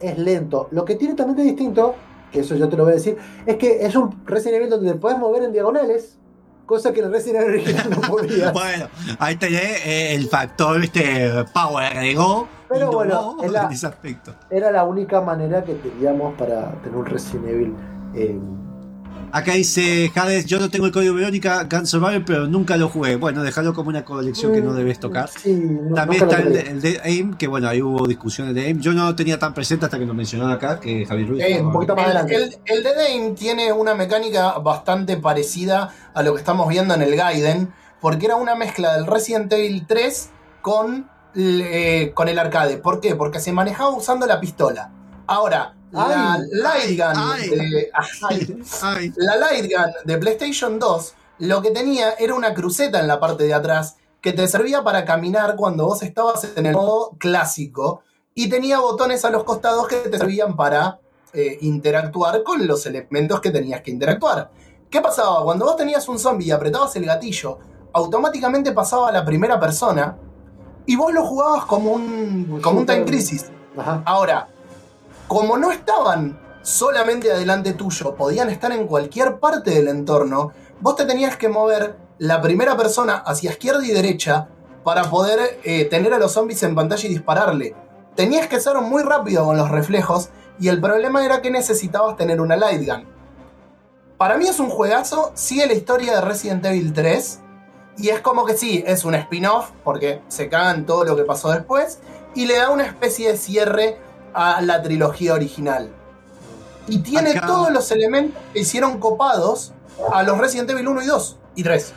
es 0.00 0.18
lento. 0.18 0.68
Lo 0.70 0.84
que 0.84 0.94
tiene 0.94 1.14
también 1.14 1.36
de 1.36 1.42
distinto, 1.44 1.94
que 2.30 2.40
eso 2.40 2.54
yo 2.54 2.68
te 2.68 2.76
lo 2.76 2.84
voy 2.84 2.92
a 2.92 2.96
decir, 2.96 3.16
es 3.46 3.56
que 3.56 3.84
es 3.84 3.94
un 3.96 4.24
Resident 4.26 4.56
Evil 4.58 4.70
donde 4.70 4.92
te 4.92 4.98
puedes 4.98 5.18
mover 5.18 5.42
en 5.42 5.52
diagonales 5.52 6.18
cosa 6.66 6.92
que 6.92 7.00
en 7.00 7.06
el 7.06 7.12
Resident 7.12 7.44
Evil 7.44 7.54
original 7.60 7.90
no 7.90 8.00
podía. 8.00 8.50
Bueno, 8.52 8.88
ahí 9.18 9.36
tenés 9.36 9.84
eh, 9.86 10.14
el 10.14 10.28
factor 10.28 10.82
este 10.82 11.44
Power 11.52 11.84
agregó. 11.86 12.48
Pero 12.68 12.90
bueno, 12.90 13.36
la- 13.50 13.64
en 13.66 13.72
ese 13.72 13.86
aspecto. 13.86 14.34
Era 14.50 14.70
la 14.72 14.84
única 14.84 15.20
manera 15.20 15.62
que 15.62 15.74
teníamos 15.74 16.34
para 16.36 16.72
tener 16.82 16.96
un 16.96 17.06
Resident 17.06 17.46
Evil. 17.48 17.74
eh, 18.14 18.38
Acá 19.36 19.54
dice 19.54 20.12
Hades, 20.14 20.46
yo 20.46 20.60
no 20.60 20.70
tengo 20.70 20.86
el 20.86 20.92
código 20.92 21.12
Verónica 21.14 21.64
Gun 21.68 21.88
Survivor, 21.88 22.22
pero 22.24 22.46
nunca 22.46 22.76
lo 22.76 22.88
jugué. 22.88 23.16
Bueno, 23.16 23.42
déjalo 23.42 23.74
como 23.74 23.88
una 23.88 24.04
colección 24.04 24.52
que 24.52 24.60
no 24.60 24.72
debes 24.74 25.00
tocar. 25.00 25.28
Sí, 25.28 25.52
no- 25.54 25.92
También 25.96 26.22
está 26.22 26.38
el, 26.38 26.54
el 26.56 26.80
de 26.80 27.00
AIM, 27.02 27.34
que 27.34 27.48
bueno, 27.48 27.68
ahí 27.68 27.82
hubo 27.82 28.06
discusiones 28.06 28.54
de 28.54 28.66
AIM. 28.66 28.78
Yo 28.80 28.92
no 28.92 29.06
lo 29.06 29.16
tenía 29.16 29.36
tan 29.40 29.52
presente 29.52 29.86
hasta 29.86 29.98
que 29.98 30.06
lo 30.06 30.14
mencionaron 30.14 30.52
acá, 30.52 30.78
que 30.78 31.04
Javier 31.04 31.28
Ruiz. 31.28 31.42
Eh, 31.44 31.60
un 31.60 31.72
poquito 31.72 31.96
más 31.96 32.06
el, 32.10 32.16
adelante. 32.16 32.60
el, 32.66 32.76
el 32.76 32.82
de 32.84 32.90
Dame 32.94 33.30
tiene 33.36 33.72
una 33.72 33.96
mecánica 33.96 34.52
bastante 34.58 35.16
parecida 35.16 35.90
a 36.14 36.22
lo 36.22 36.32
que 36.34 36.38
estamos 36.38 36.68
viendo 36.68 36.94
en 36.94 37.02
el 37.02 37.16
Gaiden, 37.16 37.72
porque 38.00 38.26
era 38.26 38.36
una 38.36 38.54
mezcla 38.54 38.94
del 38.94 39.04
Resident 39.04 39.52
Evil 39.52 39.84
3 39.88 40.30
con, 40.62 41.10
eh, 41.34 42.12
con 42.14 42.28
el 42.28 42.38
arcade. 42.38 42.76
¿Por 42.76 43.00
qué? 43.00 43.16
Porque 43.16 43.40
se 43.40 43.52
manejaba 43.52 43.90
usando 43.90 44.26
la 44.26 44.38
pistola. 44.40 44.92
Ahora, 45.26 45.74
la 45.94 46.34
Ay, 46.34 46.40
Light 46.52 46.98
Gun 46.98 47.12
ay. 47.16 47.48
de- 47.50 47.90
ay, 48.22 48.64
Ay, 48.82 49.12
la 49.16 49.36
Light 49.36 49.70
Gun 49.72 49.92
de 50.04 50.18
PlayStation 50.18 50.78
2 50.78 51.14
lo 51.38 51.62
que 51.62 51.70
tenía 51.70 52.12
era 52.12 52.34
una 52.34 52.54
cruceta 52.54 53.00
en 53.00 53.08
la 53.08 53.18
parte 53.20 53.44
de 53.44 53.54
atrás 53.54 53.96
que 54.20 54.32
te 54.32 54.46
servía 54.48 54.82
para 54.84 55.04
caminar 55.04 55.56
cuando 55.56 55.86
vos 55.86 56.02
estabas 56.02 56.46
en 56.56 56.66
el 56.66 56.72
modo 56.74 57.10
clásico 57.18 58.02
y 58.34 58.48
tenía 58.48 58.78
botones 58.80 59.24
a 59.24 59.30
los 59.30 59.44
costados 59.44 59.86
que 59.88 59.96
te 59.96 60.16
servían 60.18 60.56
para 60.56 60.98
eh, 61.32 61.58
interactuar 61.62 62.42
con 62.42 62.66
los 62.66 62.86
elementos 62.86 63.40
que 63.40 63.50
tenías 63.50 63.82
que 63.82 63.90
interactuar. 63.90 64.50
¿Qué 64.88 65.00
pasaba? 65.00 65.42
Cuando 65.42 65.64
vos 65.66 65.76
tenías 65.76 66.08
un 66.08 66.18
zombie 66.18 66.46
y 66.46 66.50
apretabas 66.52 66.94
el 66.96 67.04
gatillo, 67.04 67.58
automáticamente 67.92 68.70
pasaba 68.72 69.08
a 69.08 69.12
la 69.12 69.24
primera 69.24 69.58
persona 69.58 70.16
y 70.86 70.94
vos 70.96 71.12
lo 71.12 71.24
jugabas 71.26 71.64
como 71.66 71.92
un, 71.92 72.60
como 72.62 72.80
un 72.80 72.86
Time 72.86 73.04
Crisis. 73.04 73.50
Ajá. 73.76 74.02
Ahora, 74.06 74.48
como 75.28 75.56
no 75.56 75.70
estaban 75.70 76.38
solamente 76.62 77.30
adelante 77.32 77.72
tuyo, 77.72 78.14
podían 78.14 78.50
estar 78.50 78.72
en 78.72 78.86
cualquier 78.86 79.38
parte 79.38 79.70
del 79.70 79.88
entorno, 79.88 80.52
vos 80.80 80.96
te 80.96 81.04
tenías 81.04 81.36
que 81.36 81.48
mover 81.48 81.96
la 82.18 82.40
primera 82.40 82.76
persona 82.76 83.16
hacia 83.16 83.50
izquierda 83.50 83.84
y 83.84 83.90
derecha 83.90 84.48
para 84.82 85.10
poder 85.10 85.60
eh, 85.64 85.86
tener 85.86 86.12
a 86.14 86.18
los 86.18 86.32
zombies 86.32 86.62
en 86.62 86.74
pantalla 86.74 87.08
y 87.08 87.12
dispararle. 87.12 87.74
Tenías 88.14 88.46
que 88.46 88.60
ser 88.60 88.76
muy 88.76 89.02
rápido 89.02 89.44
con 89.44 89.56
los 89.56 89.70
reflejos 89.70 90.28
y 90.60 90.68
el 90.68 90.80
problema 90.80 91.24
era 91.24 91.42
que 91.42 91.50
necesitabas 91.50 92.16
tener 92.16 92.40
una 92.40 92.56
light 92.56 92.86
gun. 92.86 93.06
Para 94.16 94.36
mí 94.36 94.46
es 94.46 94.60
un 94.60 94.70
juegazo, 94.70 95.32
sigue 95.34 95.66
la 95.66 95.72
historia 95.72 96.14
de 96.14 96.20
Resident 96.20 96.64
Evil 96.64 96.92
3 96.92 97.40
y 97.98 98.08
es 98.10 98.20
como 98.20 98.44
que 98.44 98.56
sí, 98.56 98.84
es 98.86 99.04
un 99.04 99.14
spin-off 99.14 99.70
porque 99.82 100.22
se 100.28 100.48
cagan 100.48 100.86
todo 100.86 101.04
lo 101.04 101.16
que 101.16 101.24
pasó 101.24 101.50
después 101.50 101.98
y 102.34 102.46
le 102.46 102.56
da 102.56 102.70
una 102.70 102.84
especie 102.84 103.30
de 103.30 103.36
cierre 103.36 103.98
a 104.34 104.60
la 104.62 104.82
trilogía 104.82 105.34
original. 105.34 105.88
Y 106.86 106.98
tiene 106.98 107.30
Acá- 107.30 107.46
todos 107.46 107.72
los 107.72 107.90
elementos 107.92 108.40
que 108.52 108.60
hicieron 108.60 108.98
copados 108.98 109.72
a 110.12 110.22
los 110.22 110.36
Resident 110.38 110.68
Evil 110.70 110.88
1 110.88 111.02
y 111.02 111.06
2 111.06 111.36
y 111.54 111.62
3. 111.62 111.92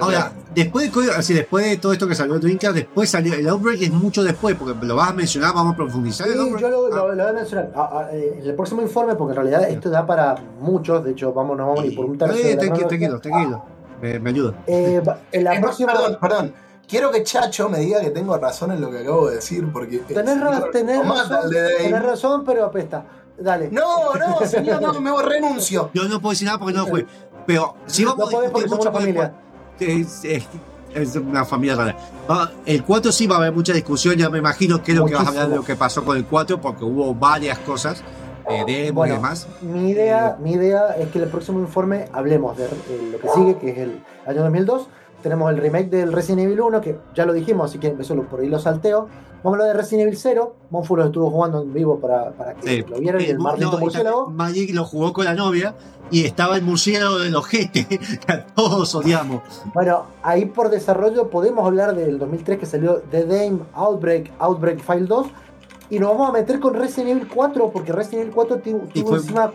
Ahora, 0.00 0.30
después 0.54 0.86
de, 0.86 0.92
código- 0.92 1.12
así, 1.16 1.34
después 1.34 1.64
de 1.68 1.76
todo 1.76 1.92
esto 1.92 2.06
que 2.06 2.14
salió 2.14 2.34
de 2.34 2.40
Dreamcast, 2.40 2.74
después 2.74 3.10
salió 3.10 3.34
el 3.34 3.48
Outbreak, 3.48 3.82
es 3.82 3.90
mucho 3.90 4.22
después, 4.22 4.54
porque 4.54 4.86
lo 4.86 4.94
vas 4.94 5.10
a 5.10 5.12
mencionar, 5.12 5.52
vamos 5.54 5.72
a 5.74 5.76
profundizar. 5.76 6.28
el 6.28 6.34
Sí, 6.34 6.38
yo 6.60 6.68
lo, 6.68 6.86
Ah, 6.86 6.88
lo- 6.90 7.14
lo 7.14 7.22
voy 7.24 7.30
a 7.30 7.32
mencionar. 7.32 7.72
Ah, 7.74 7.90
ah, 7.92 8.08
eh, 8.12 8.38
en 8.40 8.48
el 8.48 8.54
próximo 8.54 8.80
informe, 8.80 9.16
porque 9.16 9.32
en 9.32 9.36
realidad 9.44 9.68
esto 9.68 9.90
da 9.90 10.06
para 10.06 10.36
muchos, 10.60 11.02
de 11.02 11.10
hecho, 11.10 11.32
vamos, 11.32 11.56
no 11.56 11.66
vamos 11.66 11.84
ni 11.84 11.90
por 11.90 12.04
un 12.04 12.16
tercio. 12.16 12.36
eh, 12.46 12.56
tranquilo, 12.56 12.86
tranquilo, 12.86 13.20
tranquilo. 13.20 13.64
Me, 14.00 14.18
me 14.20 14.30
ayuda. 14.30 14.54
Eh, 14.68 15.02
en 15.32 15.44
la 15.44 15.60
próxima. 15.60 15.92
Perdón, 15.92 16.18
perdón. 16.20 16.54
Quiero 16.92 17.10
que 17.10 17.22
Chacho 17.22 17.70
me 17.70 17.78
diga 17.78 18.02
que 18.02 18.10
tengo 18.10 18.36
razón 18.36 18.70
en 18.72 18.82
lo 18.82 18.90
que 18.90 18.98
acabo 18.98 19.28
de 19.30 19.36
decir, 19.36 19.66
porque. 19.72 19.96
Tenés, 20.00 20.38
ra- 20.38 20.70
tenés 20.70 21.02
no 21.02 21.14
razón, 21.14 21.50
tenés 21.50 22.02
razón, 22.02 22.44
pero 22.44 22.66
apesta. 22.66 23.02
Dale. 23.38 23.70
No, 23.70 24.12
no, 24.14 24.46
señor, 24.46 24.82
no, 24.82 25.00
me 25.00 25.10
voy, 25.10 25.24
renuncio. 25.24 25.88
Yo 25.94 26.04
no 26.06 26.20
puedo 26.20 26.32
decir 26.32 26.44
nada 26.48 26.58
porque 26.58 26.74
no 26.76 26.84
jugué. 26.84 27.06
Pero 27.46 27.76
si 27.86 28.04
No 28.04 28.10
vamos 28.10 28.28
a 28.28 28.36
podés 28.36 28.50
porque 28.50 28.64
discutir 28.66 28.76
mucho 28.76 28.90
una 28.90 28.98
familia. 29.00 29.34
Es, 29.80 30.24
es- 30.24 30.46
es 30.94 31.16
una 31.16 31.46
familia 31.46 31.76
rara. 31.76 31.96
Ah, 32.28 32.50
El 32.66 32.84
4 32.84 33.10
sí 33.10 33.26
va 33.26 33.36
a 33.36 33.38
haber 33.38 33.52
mucha 33.52 33.72
discusión, 33.72 34.14
ya 34.16 34.28
me 34.28 34.36
imagino 34.36 34.82
que 34.82 34.92
es 34.92 34.98
lo 34.98 35.06
que 35.06 35.14
vas 35.14 35.24
a 35.24 35.28
hablar 35.30 35.48
de 35.48 35.56
lo 35.56 35.64
que 35.64 35.76
pasó 35.76 36.04
con 36.04 36.18
el 36.18 36.26
4, 36.26 36.60
porque 36.60 36.84
hubo 36.84 37.14
varias 37.14 37.58
cosas, 37.60 38.02
eh, 38.50 38.90
Bueno, 38.92 39.14
y 39.14 39.16
demás. 39.16 39.48
Mi 39.62 39.88
idea, 39.88 40.36
mi 40.38 40.52
idea 40.52 40.88
es 40.98 41.08
que 41.08 41.16
en 41.16 41.24
el 41.24 41.30
próximo 41.30 41.58
informe 41.60 42.10
hablemos 42.12 42.58
de 42.58 42.66
eh, 42.66 43.08
lo 43.10 43.18
que 43.18 43.28
sigue, 43.30 43.56
que 43.56 43.70
es 43.70 43.78
el 43.78 44.02
año 44.26 44.42
2002. 44.42 44.88
Tenemos 45.22 45.50
el 45.50 45.58
remake 45.58 45.88
del 45.90 46.12
Resident 46.12 46.42
Evil 46.42 46.60
1, 46.60 46.80
que 46.80 46.98
ya 47.14 47.24
lo 47.24 47.32
dijimos, 47.32 47.70
así 47.70 47.78
que 47.78 47.88
empezó 47.88 48.14
por 48.24 48.40
ahí 48.40 48.48
lo 48.48 48.58
salteo. 48.58 49.08
Vamos 49.42 49.58
a 49.58 49.62
hablar 49.62 49.76
de 49.76 49.82
Resident 49.82 50.02
Evil 50.08 50.18
0. 50.18 50.54
Monfu 50.70 50.96
lo 50.96 51.04
estuvo 51.04 51.30
jugando 51.30 51.62
en 51.62 51.72
vivo 51.72 51.98
para, 51.98 52.30
para 52.32 52.54
que 52.54 52.68
Sí. 52.68 52.84
lo 52.88 52.98
vieran. 52.98 53.20
y 53.20 53.24
el 53.24 53.36
no, 53.38 53.42
maldito 53.44 53.76
y 53.76 53.80
murciélago. 53.80 54.30
Magic 54.30 54.74
lo 54.74 54.84
jugó 54.84 55.12
con 55.12 55.24
la 55.24 55.34
novia 55.34 55.74
y 56.10 56.24
estaba 56.24 56.56
el 56.56 56.62
murciélago 56.62 57.18
del 57.18 57.34
ojete, 57.34 57.86
que 58.26 58.32
a 58.32 58.46
todos 58.46 58.94
odiamos. 58.94 59.42
Bueno, 59.74 60.04
ahí 60.22 60.44
por 60.46 60.68
desarrollo 60.70 61.28
podemos 61.30 61.66
hablar 61.66 61.94
del 61.96 62.18
2003 62.18 62.58
que 62.58 62.66
salió 62.66 63.02
The 63.10 63.24
Dame 63.24 63.58
Outbreak, 63.74 64.30
Outbreak 64.38 64.80
File 64.80 65.06
2. 65.06 65.26
Y 65.90 65.98
nos 65.98 66.10
vamos 66.10 66.30
a 66.30 66.32
meter 66.32 66.58
con 66.60 66.74
Resident 66.74 67.10
Evil 67.10 67.28
4, 67.28 67.70
porque 67.70 67.92
Resident 67.92 68.22
Evil 68.22 68.34
4 68.34 68.58
tu- 68.58 68.82
Y 68.94 69.02
tuvo 69.02 69.16
encima 69.16 69.52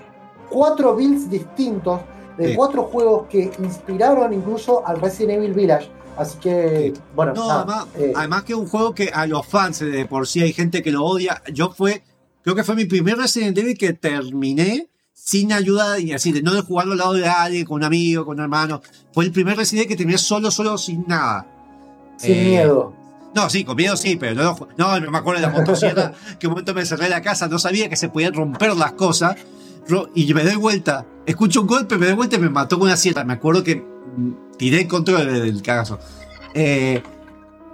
cuatro 0.50 0.96
builds 0.96 1.30
distintos 1.30 2.00
de 2.38 2.50
Sí. 2.50 2.56
cuatro 2.56 2.84
juegos 2.84 3.28
que 3.30 3.52
inspiraron 3.60 4.34
incluso 4.34 4.86
al 4.86 5.02
Resident 5.02 5.40
Evil 5.44 5.54
Village. 5.54 5.90
Así 6.18 6.38
que, 6.40 6.94
Sí. 6.96 7.02
bueno, 7.16 7.34
No, 7.36 7.48
nada, 7.48 7.62
además, 7.62 7.88
eh, 7.96 8.14
además 8.16 8.44
que 8.44 8.54
es 8.54 8.60
un 8.60 8.68
juego 8.68 8.96
que 8.96 9.10
a 9.14 9.28
los 9.28 9.46
fans 9.46 9.80
de 9.80 10.06
por 10.06 10.28
sí 10.28 10.42
hay 10.42 10.54
gente 10.54 10.82
que 10.82 10.92
lo 10.92 11.04
odia. 11.06 11.42
Yo 11.54 11.72
fue, 11.72 12.04
creo 12.44 12.56
que 12.56 12.64
fue 12.64 12.76
mi 12.76 12.86
primer 12.86 13.18
Resident 13.18 13.58
Evil 13.58 13.78
que 13.78 13.94
terminé 13.94 14.88
sin 15.14 15.52
ayuda 15.52 16.00
y 16.00 16.14
así, 16.14 16.32
de 16.32 16.42
no 16.42 16.54
de 16.54 16.62
jugarlo 16.62 16.94
al 16.94 17.00
lado 17.00 17.14
de 17.14 17.28
alguien, 17.28 17.66
con 17.66 17.76
un 17.76 17.84
amigo, 17.84 18.26
con 18.26 18.38
un 18.38 18.44
hermano. 18.44 18.82
Fue 19.14 19.26
el 19.26 19.32
primer 19.32 19.58
Resident 19.58 19.82
Evil 19.86 19.90
que 19.90 19.98
terminé 19.98 20.18
solo, 20.18 20.50
solo, 20.52 20.78
sin 20.78 21.06
nada. 21.08 21.46
sin 22.18 22.34
eh, 22.36 22.46
miedo. 22.46 22.94
No, 23.36 23.48
sí, 23.50 23.64
con 23.64 23.76
miedo 23.76 23.96
sí, 23.96 24.16
pero 24.16 24.34
no, 24.34 24.58
no, 25.00 25.12
me 25.12 25.18
acuerdo 25.20 25.42
de 25.42 25.48
la 25.48 25.54
motosierra, 25.54 26.14
que 26.40 26.48
un 26.48 26.52
momento 26.54 26.74
me 26.74 26.84
cerré 26.86 27.10
la 27.10 27.22
casa, 27.22 27.48
no 27.48 27.60
sabía 27.60 27.90
que 27.90 27.96
se 27.96 28.10
podían 28.10 28.34
romper 28.34 28.76
las 28.76 28.94
cosas, 28.94 29.36
y 30.16 30.34
me 30.34 30.44
doy 30.44 30.56
vuelta, 30.56 31.06
escucho 31.26 31.62
un 31.62 31.68
golpe, 31.68 31.98
me 31.98 32.08
doy 32.08 32.16
vuelta 32.16 32.36
y 32.36 32.40
me 32.40 32.50
mató 32.50 32.78
con 32.78 32.88
una 32.88 32.98
sierra. 32.98 33.24
Me 33.24 33.34
acuerdo 33.34 33.64
que 33.64 33.76
mm, 33.78 34.58
tiré 34.58 34.82
el 34.82 34.88
control 34.88 35.26
del, 35.42 35.62
cagazo. 35.62 36.00
Eh, 36.54 37.02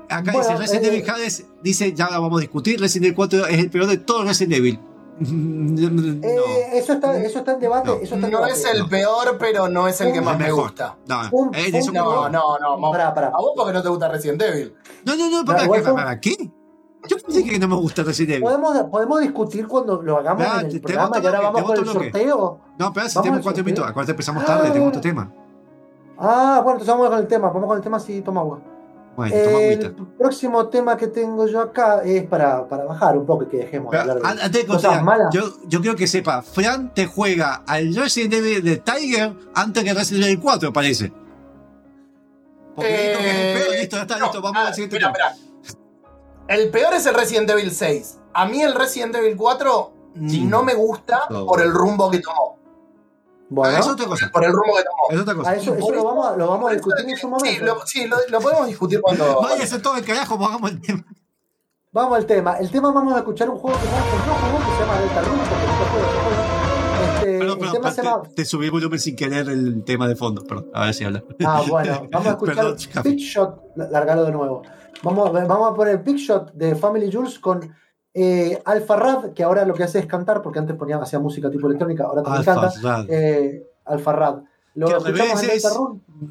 acá 0.09 0.31
Bueno, 0.31 0.47
dice 0.49 0.55
Resident 0.59 0.85
eh, 0.85 0.87
Evil 0.97 1.09
Hades, 1.09 1.45
dice, 1.61 1.93
ya 1.93 2.09
lo 2.11 2.21
vamos 2.21 2.39
a 2.39 2.41
discutir, 2.41 2.79
Resident 2.79 3.05
Evil 3.05 3.15
4 3.15 3.47
es 3.47 3.59
el 3.59 3.69
peor 3.69 3.87
de 3.87 3.97
todos 3.97 4.25
Resident 4.27 4.53
Evil. 4.53 4.79
no, 5.19 5.91
Eh, 6.27 6.69
eso, 6.73 6.93
está, 6.93 7.17
eso 7.17 7.39
está 7.39 7.53
en 7.53 7.59
debate. 7.59 7.87
No. 7.87 7.93
eso 7.95 8.15
está 8.15 8.27
en 8.27 8.33
No 8.33 8.39
debate. 8.39 8.53
es 8.53 8.65
el 8.65 8.87
peor, 8.87 9.37
pero 9.39 9.69
no 9.69 9.87
es 9.87 10.01
el 10.01 10.11
que 10.11 10.21
más 10.21 10.37
me 10.39 10.51
gusta. 10.51 10.97
no, 11.07 11.21
Un- 11.31 11.55
eh, 11.55 11.71
un- 11.73 11.93
No, 11.93 12.29
no, 12.29 12.57
no. 12.59 12.91
Pará, 12.91 13.13
pará. 13.13 13.27
A 13.27 13.39
vos 13.39 13.51
porque 13.55 13.73
no 13.73 13.81
te 13.81 13.89
gusta 13.89 14.07
Resident 14.09 14.41
Evil. 14.41 14.73
no, 15.05 15.15
no, 15.15 15.29
no, 15.29 15.45
¿para, 15.45 15.65
son- 15.83 15.95
¿para 15.95 16.19
qué? 16.19 16.35
Yo 17.07 17.17
pensé 17.17 17.43
que 17.43 17.59
no 17.59 17.67
me 17.67 17.75
gusta 17.75 18.03
Resident 18.03 18.31
Evil. 18.35 18.43
¿Podemos, 18.43 18.77
podemos 18.89 19.21
discutir 19.21 19.67
cuando 19.67 20.01
lo 20.01 20.17
hagamos 20.19 20.43
Ya, 20.45 20.59
en 20.61 20.65
el 20.67 20.71
te 20.71 20.79
programa 20.79 21.19
y 21.19 21.25
ahora 21.25 21.39
vamos 21.41 21.63
con 21.63 21.77
el 21.77 21.85
sorteo. 21.85 22.59
No, 22.79 22.93
pero 22.93 23.09
si 23.09 23.21
tenemos 23.21 23.41
cuatro 23.41 23.63
minutos, 23.63 23.85
acuérdate, 23.87 24.11
empezamos 24.11 24.45
tarde, 24.45 24.71
tengo 24.71 24.87
otro 24.87 25.01
tema. 25.01 25.31
Ah, 26.17 26.61
bueno, 26.63 26.79
entonces 26.79 26.87
vamos 26.95 27.09
con 27.09 27.19
el 27.19 27.27
tema. 27.27 27.49
Vamos 27.49 27.67
con 27.67 27.77
el 27.77 27.83
tema 27.83 27.99
si 27.99 28.21
toma 28.21 28.41
agua. 28.41 28.61
Bueno, 29.15 29.35
toma 29.43 29.59
el 29.59 29.95
próximo 30.17 30.67
tema 30.69 30.97
que 30.97 31.07
tengo 31.07 31.45
yo 31.45 31.61
acá 31.61 32.01
es 32.03 32.23
para, 32.23 32.67
para 32.67 32.85
bajar 32.85 33.15
un 33.17 33.25
poco 33.25 33.43
y 33.43 33.47
que 33.47 33.57
dejemos 33.57 33.91
de 33.91 33.97
Pero, 33.99 34.11
hablar 34.13 34.35
de 34.37 34.41
antes 34.45 34.61
de 34.61 34.65
cosas 34.67 35.03
malas. 35.03 35.27
yo, 35.31 35.41
yo 35.67 35.81
quiero 35.81 35.95
que 35.95 36.07
sepa, 36.07 36.41
Fran 36.41 36.93
te 36.93 37.05
juega 37.05 37.63
al 37.67 37.93
Resident 37.93 38.33
Evil 38.33 38.63
de 38.63 38.77
Tiger 38.77 39.33
antes 39.53 39.83
que 39.83 39.93
Resident 39.93 40.25
Evil 40.25 40.39
4, 40.39 40.73
parece. 40.73 41.11
Porque 42.75 43.53
peor, 43.55 43.79
listo, 43.79 43.95
ya 43.97 44.01
está, 44.03 44.15
Eh, 44.15 44.19
no, 44.19 44.25
listo, 44.25 44.41
vamos 44.41 44.57
ah, 44.63 44.67
al 44.69 44.73
siguiente 44.73 44.95
espera, 44.97 45.13
tema. 45.13 45.27
espera. 45.29 45.52
El 46.47 46.69
peor 46.69 46.93
es 46.93 47.05
el 47.05 47.13
Resident 47.15 47.49
Evil 47.49 47.71
6. 47.71 48.19
A 48.33 48.45
mí 48.45 48.61
el 48.61 48.73
Resident 48.75 49.15
Evil 49.15 49.35
4 49.37 49.91
Sí. 50.27 50.41
no 50.45 50.63
me 50.63 50.73
gusta 50.75 51.21
No. 51.29 51.45
por 51.45 51.61
el 51.61 51.71
rumbo 51.71 52.09
que 52.11 52.19
tomó. 52.19 52.59
Bueno, 53.49 53.75
Ah, 53.75 53.79
es 53.79 53.87
otra 53.87 54.05
cosa, 54.05 54.29
Por 54.31 54.43
el 54.45 54.51
rumbo 54.51 54.75
que 54.77 54.83
tomó. 54.83 55.09
es 55.09 55.19
otra 55.19 55.35
cosa. 55.35 55.49
a 55.51 55.55
eso, 55.55 55.71
y 55.71 55.77
eso 55.77 55.79
por 55.85 55.93
lo 55.93 55.99
eso- 56.01 56.07
vamos, 56.07 56.27
a- 56.27 56.37
lo 56.37 56.47
vamos 56.47 56.69
a 56.69 56.73
eso 56.73 56.83
discutir 56.85 57.09
en 57.09 57.17
su 57.17 57.27
momento. 57.29 57.49
Sí, 57.49 57.59
lo, 57.65 57.85
sí, 57.85 58.07
lo- 58.07 58.17
lo 58.29 58.39
podemos 58.41 58.67
discutir 58.67 59.01
cuando. 59.01 59.41
Váyase 59.41 59.79
todo 59.79 59.95
el 59.97 60.05
carajo, 60.05 60.35
hagamos 60.45 60.71
el 60.71 60.81
tema. 60.81 61.03
Vamos 61.91 62.17
al 62.17 62.25
tema. 62.25 62.53
El 62.57 62.71
tema 62.71 62.91
vamos 62.91 63.13
a 63.13 63.17
escuchar 63.19 63.49
un 63.49 63.57
juego 63.57 63.77
que 63.79 63.85
no, 63.85 63.91
no 63.91 64.33
jugó, 64.33 64.57
que 64.59 64.73
se 64.73 64.79
llama 64.79 64.99
Delta 64.99 65.21
Rune, 65.21 65.37
porque 65.49 65.65
nunca 65.67 65.91
juego. 65.91 66.07
Este, 67.03 67.37
Perdón, 67.39 67.41
el 67.41 67.57
perdón, 67.59 67.73
tema 67.73 67.91
se 67.91 68.03
llama... 68.03 68.21
te, 68.23 68.29
te 68.35 68.45
subí 68.45 68.65
el 68.65 68.71
volumen 68.71 68.99
sin 68.99 69.15
querer 69.15 69.49
el 69.49 69.83
tema 69.83 70.07
de 70.07 70.15
fondo, 70.15 70.43
perdón, 70.43 70.69
a 70.73 70.85
ver 70.85 70.93
si 70.93 71.03
habla. 71.03 71.23
Ah, 71.45 71.63
bueno, 71.67 72.07
vamos 72.11 72.27
a 72.27 72.31
escuchar. 72.77 73.03
Big 73.03 73.17
Shot, 73.19 73.61
largalo 73.75 74.25
de 74.25 74.31
nuevo. 74.31 74.63
Vamos, 75.01 75.29
a- 75.35 75.45
vamos 75.45 75.71
a 75.71 75.73
poner 75.73 75.97
Big 76.03 76.17
Shot 76.17 76.53
de 76.53 76.75
Family 76.75 77.11
Jules 77.11 77.39
con 77.39 77.73
eh, 78.13 78.61
Alfa 78.65 78.95
Rad, 78.95 79.31
que 79.33 79.43
ahora 79.43 79.65
lo 79.65 79.73
que 79.73 79.83
hace 79.83 79.99
es 79.99 80.05
cantar, 80.05 80.41
porque 80.41 80.59
antes 80.59 80.75
ponía, 80.75 80.97
hacía 80.97 81.19
música 81.19 81.49
tipo 81.49 81.65
electrónica, 81.67 82.03
ahora 82.05 82.21
también 82.23 82.47
Alfa 82.49 82.61
canta. 82.71 82.79
Rad. 82.81 83.05
Eh, 83.09 83.63
Alfa 83.85 84.11
Rad. 84.13 84.35
Lo 84.75 84.87
Que 84.87 84.93
escuchamos 84.97 85.43
en 85.43 85.49
es-. 85.51 85.79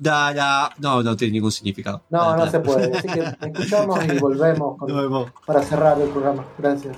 Da, 0.00 0.32
da- 0.34 0.70
no, 0.78 1.02
no 1.02 1.16
tiene 1.16 1.32
ningún 1.34 1.52
significado. 1.52 2.02
No, 2.10 2.34
no 2.36 2.44
Da, 2.44 2.50
se 2.50 2.58
da. 2.58 2.62
puede. 2.62 2.96
Así 2.96 3.08
que 3.08 3.20
escuchamos 3.20 3.98
y 4.04 4.18
volvemos 4.18 4.76
con- 4.78 4.88
Nos 4.88 5.02
vemos. 5.02 5.32
para 5.46 5.62
cerrar 5.62 6.00
el 6.00 6.08
programa. 6.08 6.44
Gracias. 6.58 6.96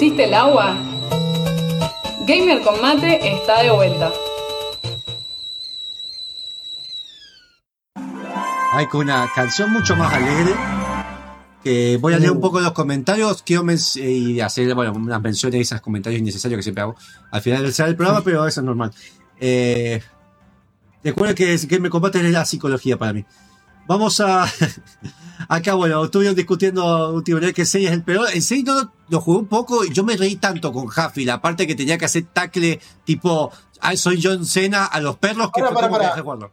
Pusiste 0.00 0.24
el 0.24 0.32
agua? 0.32 0.74
Gamer 2.26 2.62
con 2.62 2.80
mate 2.80 3.36
está 3.36 3.62
de 3.62 3.70
vuelta. 3.70 4.10
Hay 8.72 8.86
con 8.86 9.02
una 9.02 9.30
canción 9.34 9.70
mucho 9.70 9.94
más 9.96 10.10
alegre. 10.10 10.54
Que 11.62 11.98
voy 12.00 12.14
a 12.14 12.18
leer 12.18 12.30
un 12.30 12.40
poco 12.40 12.60
los 12.60 12.72
comentarios. 12.72 13.42
Quiero 13.42 13.62
y 13.96 14.40
hacer 14.40 14.74
bueno, 14.74 14.94
unas 14.94 15.20
menciones 15.20 15.52
de 15.52 15.60
esos 15.60 15.82
comentarios 15.82 16.22
innecesarios 16.22 16.56
que 16.60 16.62
siempre 16.62 16.80
hago 16.80 16.96
al 17.30 17.42
final 17.42 17.62
del 17.62 17.74
del 17.74 17.96
programa, 17.96 18.22
pero 18.24 18.46
eso 18.46 18.60
es 18.60 18.64
normal. 18.64 18.92
Eh, 19.38 20.02
recuerden 21.04 21.36
que 21.36 21.52
es- 21.52 21.68
Game 21.68 21.90
Combate 21.90 22.24
es 22.24 22.32
la 22.32 22.46
psicología 22.46 22.96
para 22.96 23.12
mí. 23.12 23.26
Vamos 23.86 24.18
a. 24.20 24.50
Acá, 25.52 25.74
bueno, 25.74 26.04
estuvieron 26.04 26.36
discutiendo 26.36 27.12
últimamente 27.12 27.52
que 27.52 27.64
6 27.64 27.86
es 27.88 27.92
el 27.92 28.04
peor. 28.04 28.28
En 28.32 28.40
6 28.40 28.64
no, 28.64 28.92
lo 29.08 29.20
jugué 29.20 29.38
un 29.40 29.48
poco 29.48 29.84
y 29.84 29.92
yo 29.92 30.04
me 30.04 30.16
reí 30.16 30.36
tanto 30.36 30.72
con 30.72 30.86
Huffy. 30.86 31.24
La 31.24 31.40
parte 31.42 31.66
que 31.66 31.74
tenía 31.74 31.98
que 31.98 32.04
hacer 32.04 32.24
tackle 32.32 32.78
tipo. 33.04 33.50
"Ah, 33.80 33.96
soy 33.96 34.20
John 34.22 34.46
Cena 34.46 34.84
a 34.84 35.00
los 35.00 35.16
perros 35.16 35.50
que 35.52 35.60
pará. 35.60 35.88
dejé 35.98 36.14
de 36.16 36.22
jugarlo. 36.22 36.52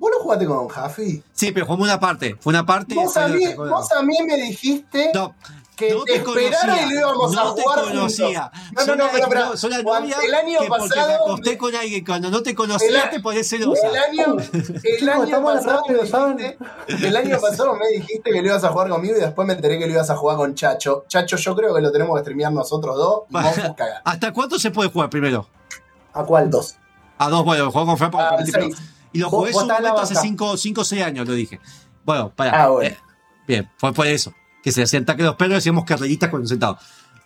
¿Vos 0.00 0.10
no 0.16 0.22
jugaste 0.22 0.46
con 0.46 0.66
Huffy? 0.66 1.22
Sí, 1.32 1.52
pero 1.52 1.66
jugamos 1.66 1.86
una 1.86 2.00
parte. 2.00 2.36
Fue 2.40 2.50
una 2.50 2.66
parte. 2.66 2.94
Vos 2.96 3.16
a, 3.16 3.28
mí, 3.28 3.40
vos 3.56 3.92
a 3.92 4.02
mí 4.02 4.14
me 4.26 4.36
dijiste 4.36 5.10
No, 5.14 5.34
que 5.78 5.94
no 5.94 6.02
te, 6.04 6.12
te 6.12 6.18
esperara 6.18 6.60
conocía, 6.60 6.86
y 6.86 6.90
lo 6.90 6.98
íbamos 7.00 7.32
no 7.32 7.40
a 7.40 7.54
te 7.54 7.62
jugar 7.62 7.84
conocía. 7.84 8.42
juntos. 8.52 8.86
No, 8.86 8.96
no, 8.96 9.04
no, 9.04 9.10
pero, 9.12 9.28
pero 9.28 9.56
soy 9.56 9.70
la 9.70 9.82
cuando- 9.82 10.08
novia 10.16 10.26
el 10.26 10.34
año 10.34 10.58
que 10.60 10.66
porque 10.66 10.82
me 10.82 10.88
pasado 10.88 11.24
acosté 11.24 11.58
con 11.58 11.74
alguien 11.76 12.04
cuando 12.04 12.30
no 12.30 12.42
te 12.42 12.54
conocía 12.54 13.04
El- 13.04 13.10
te 13.10 13.20
pones 13.20 13.48
celosa. 13.48 13.86
El 13.88 13.96
año, 13.96 14.36
el 14.38 14.82
Chicos, 14.82 15.08
año 15.08 15.42
pasado 15.44 15.82
el 16.88 17.16
año 17.16 17.40
pasado 17.40 17.74
me 17.76 17.88
dijiste 17.88 18.30
que 18.30 18.42
lo 18.42 18.48
ibas 18.48 18.64
a 18.64 18.68
jugar 18.70 18.88
conmigo 18.88 19.16
y 19.16 19.20
después 19.20 19.46
me 19.46 19.54
enteré 19.54 19.78
que 19.78 19.86
lo 19.86 19.92
ibas 19.92 20.10
a 20.10 20.16
jugar 20.16 20.36
con 20.36 20.54
Chacho. 20.54 21.04
Chacho, 21.08 21.36
yo 21.36 21.54
creo 21.56 21.74
que 21.74 21.80
lo 21.80 21.92
tenemos 21.92 22.14
que 22.16 22.20
streamear 22.22 22.52
nosotros 22.52 22.96
dos 22.96 23.20
y 23.30 23.32
vamos 23.34 23.58
a 23.58 23.74
cagar. 23.74 24.02
¿Hasta 24.04 24.32
cuánto 24.32 24.58
se 24.58 24.70
puede 24.70 24.90
jugar 24.90 25.08
primero? 25.10 25.48
¿A 26.12 26.24
cuál? 26.24 26.50
Dos. 26.50 26.76
A 27.18 27.28
dos, 27.28 27.44
bueno, 27.44 27.70
juego 27.70 27.86
con 27.86 27.98
Fran 27.98 28.10
para 28.10 28.30
Ah, 28.30 28.44
seis. 28.44 28.76
Y 29.12 29.20
lo 29.20 29.30
jugué 29.30 29.48
en 29.50 29.54
su 29.54 29.60
momento 29.66 29.98
hace 29.98 30.14
banca. 30.14 30.56
5 30.56 30.80
o 30.82 30.84
6 30.84 31.02
años, 31.02 31.26
lo 31.26 31.34
dije. 31.34 31.58
Bueno, 32.04 32.30
para. 32.34 32.64
Ah, 32.64 32.68
bueno. 32.68 32.96
bien, 33.46 33.70
fue 33.78 33.92
por 33.92 34.06
eso. 34.06 34.32
Que 34.62 34.72
se 34.72 34.82
hacían 34.82 35.04
ataque 35.04 35.22
los 35.22 35.36
perros 35.36 35.54
y 35.54 35.58
hacíamos 35.58 35.84
carreritas 35.84 36.30
cuando 36.30 36.48
sentados. 36.48 36.78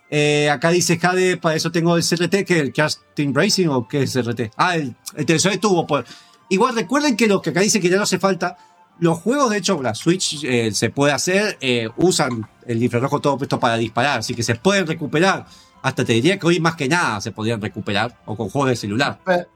Eh, 0.09 0.49
acá 0.49 0.69
dice 0.69 0.99
Jade, 0.99 1.37
para 1.37 1.55
eso 1.55 1.71
tengo 1.71 1.97
el 1.97 2.03
CRT, 2.03 2.45
que 2.45 2.59
es 2.59 2.61
el 2.61 2.73
Team 3.15 3.33
Racing 3.33 3.67
o 3.69 3.87
qué 3.87 4.03
es 4.03 4.13
CRT. 4.13 4.51
Ah, 4.57 4.75
el, 4.75 4.95
el 5.15 5.25
televisor 5.25 5.51
de 5.53 5.57
tubo. 5.57 5.87
Pues. 5.87 6.05
Igual 6.49 6.75
recuerden 6.75 7.17
que 7.17 7.27
lo 7.27 7.41
que 7.41 7.49
acá 7.49 7.61
dice 7.61 7.79
que 7.79 7.89
ya 7.89 7.97
no 7.97 8.03
hace 8.03 8.19
falta. 8.19 8.57
Los 8.99 9.19
juegos, 9.19 9.49
de 9.49 9.57
hecho, 9.57 9.81
la 9.81 9.95
Switch 9.95 10.43
eh, 10.43 10.71
se 10.71 10.91
puede 10.91 11.13
hacer, 11.13 11.57
eh, 11.61 11.89
usan 11.97 12.47
el 12.67 12.81
infrarrojo 12.83 13.19
todo 13.19 13.37
puesto 13.39 13.59
para 13.59 13.75
disparar, 13.77 14.19
así 14.19 14.35
que 14.35 14.43
se 14.43 14.53
pueden 14.53 14.85
recuperar. 14.85 15.47
Hasta 15.81 16.05
te 16.05 16.13
diría 16.13 16.37
que 16.37 16.45
hoy 16.45 16.59
más 16.59 16.75
que 16.75 16.87
nada 16.87 17.19
se 17.19 17.31
podrían 17.31 17.59
recuperar, 17.59 18.15
o 18.25 18.37
con 18.37 18.49
juegos 18.49 18.69
de 18.69 18.75
celular. 18.75 19.17
Pe- 19.25 19.47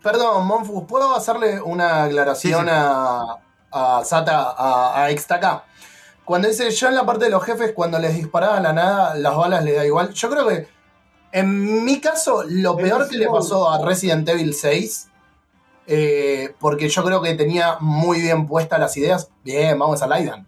Perdón, 0.00 0.46
Monfus, 0.46 0.84
¿puedo 0.88 1.14
hacerle 1.16 1.60
una 1.60 2.04
aclaración 2.04 2.60
Sí, 2.64 2.70
sí. 2.70 2.72
a, 2.72 3.36
a 3.72 4.04
Sata, 4.04 4.54
a, 4.56 5.02
a 5.04 5.10
Extaka? 5.10 5.64
Cuando 6.24 6.48
dice 6.48 6.70
yo 6.70 6.88
en 6.88 6.94
la 6.94 7.04
parte 7.04 7.24
de 7.24 7.30
los 7.30 7.44
jefes, 7.44 7.72
cuando 7.74 7.98
les 7.98 8.14
disparaba 8.14 8.56
a 8.56 8.60
la 8.60 8.72
nada, 8.72 9.14
las 9.14 9.36
balas 9.36 9.64
le 9.64 9.72
da 9.72 9.84
igual. 9.84 10.12
Yo 10.12 10.30
creo 10.30 10.48
que 10.48 10.68
en 11.32 11.84
mi 11.84 11.98
caso, 11.98 12.44
lo 12.46 12.76
peor 12.76 13.08
que 13.08 13.16
le 13.16 13.26
pasó 13.26 13.70
a 13.70 13.82
Resident 13.84 14.28
Evil 14.28 14.54
6, 14.54 15.08
eh, 15.86 16.54
porque 16.60 16.90
yo 16.90 17.02
creo 17.02 17.22
que 17.22 17.34
tenía 17.34 17.78
muy 17.80 18.20
bien 18.20 18.46
puestas 18.46 18.78
las 18.78 18.96
ideas. 18.98 19.30
Bien, 19.42 19.78
vamos 19.78 20.02
a 20.02 20.06
Laidan. 20.06 20.46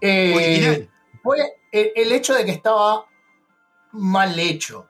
Eh, 0.00 0.88
fue 1.22 1.58
el, 1.72 1.92
el 1.96 2.12
hecho 2.12 2.34
de 2.34 2.44
que 2.44 2.52
estaba 2.52 3.06
mal 3.90 4.38
hecho. 4.38 4.86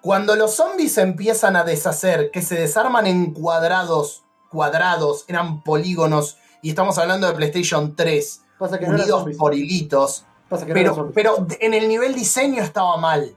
Cuando 0.00 0.34
los 0.36 0.56
zombies 0.56 0.96
empiezan 0.96 1.54
a 1.54 1.64
deshacer, 1.64 2.30
que 2.30 2.40
se 2.40 2.56
desarman 2.56 3.06
en 3.06 3.32
cuadrados, 3.34 4.24
cuadrados, 4.50 5.26
eran 5.28 5.62
polígonos, 5.62 6.38
y 6.62 6.70
estamos 6.70 6.96
hablando 6.96 7.26
de 7.26 7.34
PlayStation 7.34 7.94
3, 7.94 8.40
Pasa 8.62 8.78
que 8.78 8.86
no 8.86 8.92
unidos 8.94 9.08
zombies. 9.20 9.36
por 9.38 9.54
hilitos, 9.54 10.24
Pasa 10.48 10.64
que 10.66 10.72
pero, 10.72 11.10
pero 11.14 11.46
en 11.60 11.74
el 11.74 11.88
nivel 11.88 12.14
diseño 12.14 12.62
estaba 12.62 12.96
mal. 12.96 13.34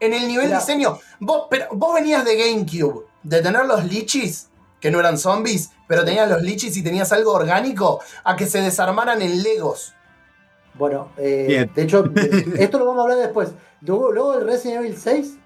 En 0.00 0.12
el 0.12 0.26
nivel 0.26 0.50
diseño, 0.60 0.98
vos, 1.20 1.46
pero 1.48 1.66
vos 1.72 1.94
venías 1.94 2.24
de 2.24 2.36
GameCube, 2.36 3.06
de 3.22 3.40
tener 3.40 3.64
los 3.66 3.84
lichis, 3.84 4.48
que 4.80 4.90
no 4.90 4.98
eran 4.98 5.16
zombies, 5.16 5.70
pero 5.86 6.04
tenías 6.04 6.28
los 6.28 6.42
lichis 6.42 6.76
y 6.76 6.82
tenías 6.82 7.12
algo 7.12 7.32
orgánico, 7.32 8.00
a 8.24 8.34
que 8.34 8.46
se 8.46 8.60
desarmaran 8.60 9.22
en 9.22 9.42
Legos. 9.42 9.94
Bueno, 10.74 11.10
eh, 11.18 11.68
de 11.72 11.82
hecho, 11.82 12.04
esto 12.58 12.78
lo 12.78 12.86
vamos 12.86 13.00
a 13.00 13.02
hablar 13.02 13.18
después. 13.18 13.50
Luego, 13.82 14.10
luego 14.10 14.32
del 14.36 14.46
Resident 14.46 14.80
Evil 14.84 14.96
6, 14.96 15.36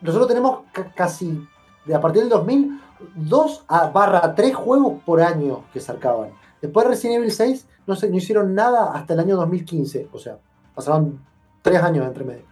nosotros 0.00 0.28
tenemos 0.28 0.60
ca- 0.72 0.90
casi, 0.94 1.46
de 1.84 1.94
a 1.94 2.00
partir 2.00 2.22
del 2.22 2.30
2000, 2.30 2.80
2 3.16 3.64
a 3.68 3.88
barra 3.88 4.34
3 4.34 4.54
juegos 4.54 5.02
por 5.04 5.20
año 5.20 5.64
que 5.72 5.80
sacaban. 5.80 6.30
Después 6.60 6.84
de 6.86 6.90
Resident 6.90 7.18
Evil 7.18 7.32
6, 7.32 7.66
no, 7.86 7.94
se, 7.96 8.08
no 8.10 8.16
hicieron 8.16 8.54
nada 8.54 8.92
hasta 8.92 9.14
el 9.14 9.20
año 9.20 9.36
2015. 9.36 10.08
O 10.12 10.18
sea, 10.18 10.38
pasaron 10.74 11.20
3 11.62 11.82
años 11.82 12.06
entre 12.06 12.24
medio. 12.24 12.44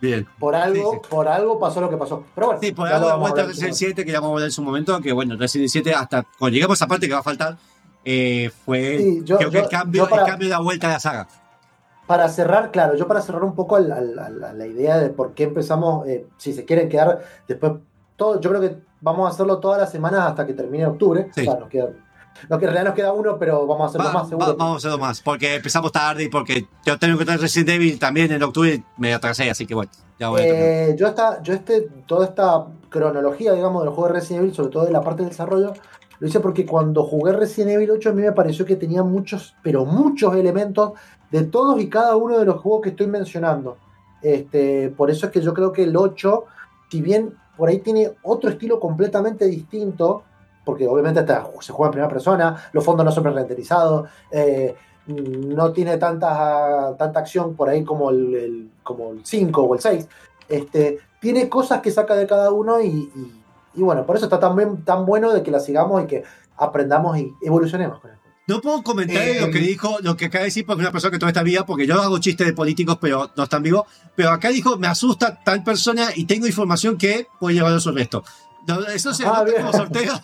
Bien. 0.00 0.26
Por 0.38 0.54
algo, 0.54 0.92
Sí, 0.92 0.98
sí. 1.02 1.08
por 1.10 1.26
algo 1.26 1.58
pasó 1.58 1.80
lo 1.80 1.88
que 1.88 1.96
pasó. 1.96 2.24
Pero 2.34 2.48
bueno, 2.48 2.60
Sí, 2.62 2.72
por 2.72 2.86
algo 2.86 3.00
lo 3.00 3.06
de 3.06 3.12
vamos 3.12 3.16
a 3.16 3.30
vuelta 3.30 3.40
a 3.40 3.42
hablar 3.44 3.54
Resident 3.54 3.72
después. 3.72 3.78
7, 3.96 4.04
que 4.04 4.12
ya 4.12 4.20
vamos 4.20 4.28
a 4.28 4.34
hablar 4.34 4.46
en 4.48 4.52
su 4.52 4.62
momento, 4.62 5.00
que 5.00 5.12
bueno, 5.12 5.36
Resident 5.36 5.70
7, 5.70 5.94
hasta 5.94 6.26
cuando 6.38 6.54
lleguemos 6.54 6.80
a 6.80 6.84
esa 6.84 6.86
parte 6.86 7.06
que 7.08 7.14
va 7.14 7.20
a 7.20 7.24
faltar, 7.24 7.56
eh, 8.04 8.50
fue 8.64 8.98
Sí, 8.98 9.20
yo- 9.24 9.38
creo 9.38 9.50
que 9.50 9.58
el, 9.60 9.68
cambio, 9.68 10.08
para- 10.08 10.22
el 10.22 10.28
cambio 10.28 10.48
de 10.48 10.52
la 10.54 10.60
vuelta 10.60 10.86
a 10.88 10.90
la 10.92 11.00
saga. 11.00 11.28
Para 12.06 12.28
cerrar, 12.28 12.70
claro, 12.70 12.94
yo 12.94 13.08
para 13.08 13.20
cerrar 13.20 13.42
un 13.42 13.54
poco 13.54 13.74
al- 13.76 13.90
al- 13.90 14.18
al- 14.18 14.44
a 14.44 14.52
la 14.52 14.66
idea 14.66 14.98
de 14.98 15.08
por 15.08 15.32
qué 15.34 15.44
empezamos, 15.44 16.06
eh, 16.06 16.26
si 16.36 16.52
se 16.52 16.64
quieren 16.64 16.88
quedar 16.88 17.24
después, 17.48 17.72
todo, 18.16 18.38
yo 18.40 18.50
creo 18.50 18.60
que 18.60 18.76
vamos 19.00 19.26
a 19.28 19.32
hacerlo 19.34 19.58
todas 19.58 19.80
las 19.80 19.90
semanas 19.90 20.20
hasta 20.20 20.46
que 20.46 20.52
termine 20.52 20.86
octubre. 20.86 21.28
Sí. 21.34 21.40
O 21.40 21.44
sea, 21.44 21.58
nos 21.58 21.68
queda, 21.68 21.88
no, 22.48 22.58
que 22.58 22.64
en 22.66 22.70
realidad 22.72 22.84
nos 22.90 22.94
queda 22.94 23.12
uno, 23.12 23.38
pero 23.38 23.66
vamos 23.66 23.84
a 23.84 23.86
hacerlo 23.88 24.06
Va- 24.08 24.12
más 24.14 24.24
va- 24.24 24.28
seguro. 24.28 24.56
vamos 24.56 24.74
a 24.74 24.76
hacerlo 24.78 24.98
más, 24.98 25.20
porque 25.20 25.54
empezamos 25.56 25.92
tarde 25.92 26.24
y 26.24 26.28
porque 26.28 26.66
yo 26.84 26.98
tengo 26.98 27.18
que 27.18 27.24
tener 27.24 27.40
Resident 27.40 27.68
Evil 27.70 27.98
también 27.98 28.32
en 28.32 28.42
octubre 28.42 28.74
y 28.74 28.82
me 29.00 29.12
atrasé, 29.14 29.50
así 29.50 29.66
que 29.66 29.74
bueno, 29.74 29.90
ya 30.18 30.28
voy 30.30 30.40
a. 30.42 30.44
Eh, 30.44 30.96
yo 30.98 31.06
esta, 31.08 31.42
yo 31.42 31.52
este, 31.54 31.82
toda 32.06 32.26
esta 32.26 32.66
cronología, 32.88 33.52
digamos, 33.52 33.82
del 33.82 33.92
juego 33.92 34.08
de 34.08 34.14
Resident 34.20 34.42
Evil, 34.44 34.54
sobre 34.54 34.70
todo 34.70 34.84
de 34.86 34.92
la 34.92 35.00
parte 35.02 35.22
del 35.22 35.30
desarrollo, 35.30 35.72
lo 36.18 36.26
hice 36.28 36.40
porque 36.40 36.64
cuando 36.64 37.04
jugué 37.04 37.32
Resident 37.32 37.72
Evil 37.72 37.90
8 37.90 38.10
a 38.10 38.12
mí 38.12 38.22
me 38.22 38.32
pareció 38.32 38.64
que 38.64 38.76
tenía 38.76 39.02
muchos, 39.02 39.54
pero 39.62 39.84
muchos 39.84 40.34
elementos 40.34 40.92
de 41.30 41.42
todos 41.42 41.78
y 41.80 41.88
cada 41.90 42.16
uno 42.16 42.38
de 42.38 42.44
los 42.46 42.60
juegos 42.60 42.82
que 42.82 42.88
estoy 42.90 43.06
mencionando. 43.06 43.76
Este, 44.22 44.88
por 44.96 45.10
eso 45.10 45.26
es 45.26 45.32
que 45.32 45.40
yo 45.42 45.52
creo 45.52 45.72
que 45.72 45.82
el 45.82 45.96
8, 45.96 46.44
si 46.90 47.02
bien 47.02 47.34
por 47.56 47.68
ahí 47.68 47.78
tiene 47.80 48.12
otro 48.22 48.48
estilo 48.50 48.80
completamente 48.80 49.44
distinto, 49.46 50.22
porque 50.66 50.86
obviamente 50.88 51.20
está- 51.20 51.46
se 51.60 51.72
juega 51.72 51.88
en 51.88 51.92
primera 51.92 52.12
persona, 52.12 52.56
los 52.72 52.84
fondos 52.84 53.06
no 53.06 53.12
son 53.12 53.22
renderizados, 53.24 54.08
eh, 54.32 54.74
no 55.06 55.70
tiene 55.72 55.96
tanta, 55.98 56.96
tanta 56.98 57.20
acción 57.20 57.54
por 57.54 57.68
ahí 57.68 57.84
como 57.84 58.10
el, 58.10 58.34
el- 58.34 58.70
como 58.82 59.12
el 59.12 59.24
5 59.24 59.62
o 59.62 59.74
el 59.76 59.80
6. 59.80 60.08
Este, 60.48 60.98
tiene 61.20 61.48
cosas 61.48 61.80
que 61.80 61.90
saca 61.92 62.14
de 62.16 62.26
cada 62.26 62.50
uno 62.50 62.80
y, 62.80 62.88
y- 62.88 63.42
y 63.76 63.82
bueno, 63.82 64.04
por 64.04 64.16
eso 64.16 64.26
está 64.26 64.40
tan, 64.40 64.56
bien- 64.56 64.84
tan 64.84 65.06
bueno 65.06 65.32
de 65.32 65.42
que 65.44 65.50
la 65.52 65.60
sigamos 65.60 66.02
y 66.02 66.06
que 66.06 66.24
aprendamos 66.56 67.16
y 67.18 67.32
evolucionemos 67.42 68.00
con 68.00 68.10
juego. 68.10 68.16
No 68.48 68.60
puedo 68.60 68.82
comentar 68.84 69.16
Eh, 69.22 69.40
lo 69.40 69.50
que 69.50 69.58
dijo, 69.58 69.96
lo 70.02 70.16
que 70.16 70.26
acaba 70.26 70.40
de 70.42 70.46
decir 70.46 70.64
porque 70.64 70.80
una 70.80 70.92
persona 70.92 71.10
que 71.10 71.18
todavía 71.18 71.32
está 71.32 71.42
viva, 71.42 71.66
porque 71.66 71.84
yo 71.86 72.00
hago 72.00 72.18
chistes 72.18 72.46
de 72.46 72.52
políticos, 72.52 72.96
pero 73.00 73.28
no 73.36 73.42
están 73.42 73.62
vivos. 73.62 73.86
Pero 74.14 74.30
acá 74.30 74.50
dijo, 74.50 74.76
me 74.78 74.86
asusta 74.86 75.40
tal 75.44 75.64
persona 75.64 76.10
y 76.14 76.26
tengo 76.26 76.46
información 76.46 76.96
que 76.96 77.26
puede 77.40 77.56
llevarlo 77.56 77.80
sobre 77.80 78.02
esto. 78.04 78.22
No, 78.66 78.80
Eso 78.86 79.14
se 79.14 79.24
Ah, 79.26 79.44
como 79.56 79.72
sorteo. 79.72 80.20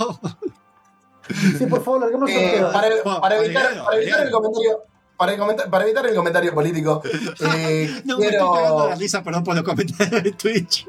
Sí, 1.58 1.66
por 1.66 1.82
favor, 1.84 2.00
larguemos 2.00 2.28
el 2.30 2.36
Eh, 2.36 2.58
sorteo. 2.58 2.72
para, 2.72 2.88
para 3.04 3.20
para 3.20 3.36
evitar, 3.44 3.84
para 3.84 3.96
evitar 3.96 4.26
el 4.26 4.30
comentario. 4.32 4.78
Para, 5.16 5.32
el 5.34 5.70
para 5.70 5.84
evitar 5.84 6.06
el 6.06 6.14
comentario 6.16 6.52
político, 6.54 7.00
eh, 7.54 8.02
No, 8.04 8.18
me 8.18 8.26
estoy 8.26 8.38
quiero. 8.40 8.88
la 8.88 8.94
risa, 8.96 9.22
perdón 9.22 9.44
por 9.44 9.54
los 9.54 9.62
comentarios 9.64 10.22
de 10.22 10.32
Twitch. 10.32 10.88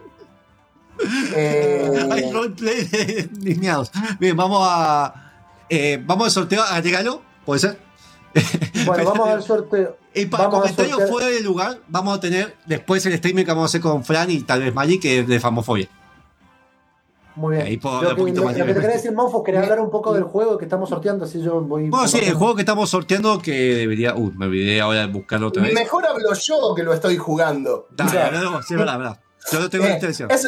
eh, 1.36 2.08
Hay 2.12 2.32
roleplay 2.32 2.84
de 2.86 3.30
niñados. 3.40 3.92
Bien, 4.20 4.36
vamos 4.36 4.60
a. 4.70 5.14
eh, 5.70 6.02
vamos 6.04 6.26
al 6.26 6.32
sorteo 6.32 6.64
a 6.64 6.82
regalo, 6.82 7.22
¿puede 7.46 7.60
ser? 7.60 7.80
Bueno, 8.86 9.04
vamos 9.12 9.30
al 9.30 9.44
sorteo. 9.44 9.98
Y 10.16 10.26
para 10.28 10.46
Vamos 10.46 10.62
comentarios 10.62 11.10
fuera 11.10 11.28
de 11.28 11.42
lugar, 11.42 11.80
vamos 11.88 12.18
a 12.18 12.20
tener 12.20 12.56
después 12.66 13.06
el 13.06 13.14
streaming 13.14 13.44
que 13.46 13.52
vamos 13.52 13.64
a 13.64 13.66
hacer 13.68 13.82
con 13.82 14.04
Fran 14.04 14.30
y 14.32 14.42
tal 14.42 14.62
vez 14.62 14.74
Magic, 14.74 15.02
que 15.02 15.20
es 15.20 15.28
de 15.28 15.40
Famofobia. 15.40 15.88
Muy 17.36 17.56
bien. 17.56 17.66
Ahí 17.68 17.78
puedo 17.78 17.96
Lo 17.96 18.00
hablar 18.00 18.16
que, 18.16 18.22
un 18.22 18.28
poquito 18.28 18.42
lo- 18.42 18.46
más 18.48 18.58
lo 18.58 18.66
que 18.66 18.74
te 18.74 18.80
quería 18.82 18.96
decir, 18.96 19.12
Monfo, 19.12 19.44
quería 19.44 19.62
hablar 19.62 19.80
un 19.80 19.90
poco 19.90 20.14
del 20.14 20.24
juego 20.24 20.58
que 20.58 20.66
estamos 20.66 20.90
sorteando, 20.90 21.26
así 21.26 21.42
yo 21.42 21.62
voy. 21.62 21.90
Bueno, 21.90 22.08
sí, 22.08 22.20
el 22.24 22.36
juego 22.36 22.56
que 22.56 22.62
estamos 22.62 22.90
sorteando 22.90 23.40
que 23.40 23.52
debería. 23.76 24.14
Uy, 24.16 24.32
me 24.38 24.46
olvidé 24.46 24.82
ahora 24.82 25.00
de 25.02 25.08
buscarlo 25.08 25.48
otra 25.48 25.64
vez. 25.64 25.74
mejor 25.74 26.06
hablo 26.06 26.34
yo 26.34 26.76
que 26.76 26.84
lo 26.84 26.94
estoy 26.94 27.18
jugando. 27.18 27.88
No, 27.98 28.10
sí, 28.10 28.18
es 28.18 28.32
verdad, 28.32 28.60
es 28.70 28.78
verdad. 28.78 29.20
Yo 29.52 29.60
lo 29.60 29.70
tengo 29.70 29.86
en 29.86 29.92
Eh, 29.92 29.96
intención. 29.96 30.30
es, 30.32 30.48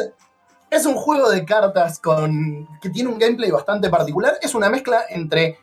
es 0.70 0.86
un 0.86 0.96
juego 0.96 1.30
de 1.30 1.44
cartas 1.44 2.00
con 2.00 2.68
que 2.82 2.90
tiene 2.90 3.10
un 3.10 3.18
gameplay 3.20 3.50
bastante 3.52 3.90
particular. 3.90 4.38
Es 4.42 4.54
una 4.56 4.70
mezcla 4.70 5.02
entre 5.10 5.58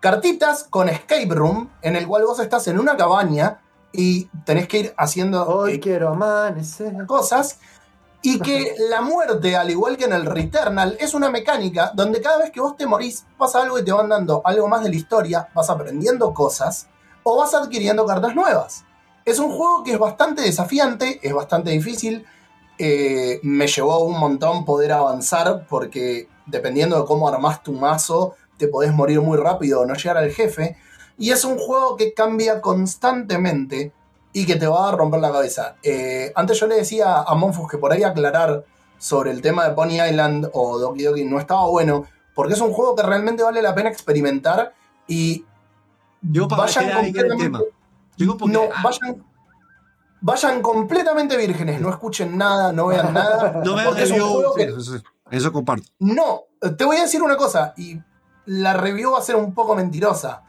cartitas 0.00 0.64
con 0.70 0.88
escape 0.88 1.28
room, 1.30 1.70
en 1.82 1.96
el 1.96 2.06
cual 2.06 2.24
vos 2.24 2.38
estás 2.40 2.68
en 2.68 2.78
una 2.78 2.96
cabaña 2.96 3.60
y 3.92 4.26
tenés 4.44 4.68
que 4.68 4.78
ir 4.80 4.94
haciendo 4.96 5.46
Hoy 5.46 5.74
eh, 5.74 5.80
quiero 5.80 6.10
amanecer. 6.10 6.94
cosas. 7.06 7.58
Y 8.28 8.40
que 8.40 8.74
la 8.90 9.00
muerte, 9.00 9.56
al 9.56 9.70
igual 9.70 9.96
que 9.96 10.04
en 10.04 10.12
el 10.12 10.26
Returnal, 10.26 10.98
es 11.00 11.14
una 11.14 11.30
mecánica 11.30 11.92
donde 11.94 12.20
cada 12.20 12.36
vez 12.38 12.50
que 12.50 12.60
vos 12.60 12.76
te 12.76 12.86
morís 12.86 13.24
pasa 13.38 13.62
algo 13.62 13.78
y 13.78 13.84
te 13.84 13.90
van 13.92 14.10
dando 14.10 14.42
algo 14.44 14.68
más 14.68 14.82
de 14.82 14.90
la 14.90 14.96
historia, 14.96 15.48
vas 15.54 15.70
aprendiendo 15.70 16.34
cosas 16.34 16.88
o 17.22 17.38
vas 17.38 17.54
adquiriendo 17.54 18.04
cartas 18.04 18.34
nuevas. 18.34 18.84
Es 19.24 19.38
un 19.38 19.50
juego 19.50 19.82
que 19.82 19.92
es 19.92 19.98
bastante 19.98 20.42
desafiante, 20.42 21.20
es 21.22 21.32
bastante 21.32 21.70
difícil. 21.70 22.26
eh, 22.80 23.40
me 23.42 23.66
llevó 23.66 24.04
un 24.04 24.20
montón 24.20 24.64
poder 24.64 24.92
avanzar 24.92 25.66
porque 25.66 26.28
dependiendo 26.46 27.00
de 27.00 27.06
cómo 27.06 27.28
armás 27.28 27.62
tu 27.62 27.72
mazo, 27.72 28.34
te 28.58 28.68
podés 28.68 28.92
morir 28.92 29.22
muy 29.22 29.38
rápido 29.38 29.80
o 29.80 29.86
no 29.86 29.94
llegar 29.94 30.18
al 30.18 30.30
jefe. 30.32 30.76
Y 31.16 31.30
es 31.30 31.44
un 31.44 31.58
juego 31.58 31.96
que 31.96 32.12
cambia 32.12 32.60
constantemente 32.60 33.92
y 34.32 34.46
que 34.46 34.56
te 34.56 34.66
va 34.66 34.88
a 34.88 34.92
romper 34.92 35.20
la 35.20 35.32
cabeza. 35.32 35.76
Eh, 35.82 36.32
antes 36.36 36.58
yo 36.60 36.66
le 36.66 36.76
decía 36.76 37.22
a 37.22 37.34
Monfus 37.34 37.68
que 37.70 37.78
por 37.78 37.92
ahí 37.92 38.02
aclarar 38.02 38.64
sobre 38.98 39.30
el 39.30 39.40
tema 39.42 39.64
de 39.68 39.74
Pony 39.74 40.02
Island 40.08 40.50
o 40.52 40.78
Doki 40.78 41.04
Doki 41.04 41.24
no 41.24 41.38
estaba 41.38 41.66
bueno, 41.68 42.04
porque 42.34 42.54
es 42.54 42.60
un 42.60 42.72
juego 42.72 42.94
que 42.94 43.02
realmente 43.02 43.42
vale 43.42 43.62
la 43.62 43.74
pena 43.74 43.88
experimentar 43.90 44.74
y 45.06 45.44
Yo 46.20 46.46
para 46.48 46.62
vayan 46.62 46.84
el 46.84 46.90
tema. 47.12 47.28
completamente, 47.28 47.58
Digo 48.16 48.36
porque. 48.36 48.52
no, 48.52 48.62
vayan, 48.82 49.24
vayan 50.20 50.62
completamente 50.62 51.36
vírgenes, 51.36 51.80
no 51.80 51.90
escuchen 51.90 52.36
nada, 52.36 52.72
no 52.72 52.86
vean 52.88 53.12
nada. 53.14 53.62
no 53.64 53.78
es 53.96 54.10
un 54.10 54.18
juego 54.20 54.54
sí, 54.56 54.64
que- 54.66 54.70
eso, 54.72 54.92
eso 55.30 55.52
comparto. 55.52 55.86
no, 56.00 56.42
te 56.76 56.84
voy 56.84 56.96
a 56.96 57.02
decir 57.02 57.22
una 57.22 57.36
cosa, 57.36 57.74
y 57.76 57.98
la 58.46 58.74
review 58.74 59.12
va 59.12 59.18
a 59.18 59.22
ser 59.22 59.36
un 59.36 59.54
poco 59.54 59.74
mentirosa. 59.76 60.42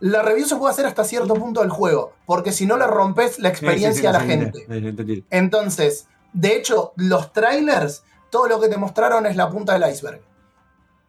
La 0.00 0.22
review 0.22 0.46
se 0.46 0.56
puede 0.56 0.72
hacer 0.72 0.86
hasta 0.86 1.04
cierto 1.04 1.34
punto 1.34 1.60
del 1.60 1.70
juego, 1.70 2.12
porque 2.26 2.52
si 2.52 2.66
no 2.66 2.76
le 2.76 2.86
rompes 2.86 3.38
la 3.38 3.48
experiencia 3.48 3.92
Sí, 3.92 3.96
sí, 3.96 4.00
sí, 4.02 4.06
a 4.06 4.12
la 4.12 4.20
gente. 4.20 5.24
Entonces, 5.30 6.06
de 6.32 6.56
hecho, 6.56 6.92
los 6.96 7.32
trailers, 7.32 8.02
todo 8.30 8.46
lo 8.46 8.60
que 8.60 8.68
te 8.68 8.76
mostraron 8.76 9.24
es 9.24 9.36
la 9.36 9.48
punta 9.48 9.78
del 9.78 9.90
iceberg. 9.90 10.20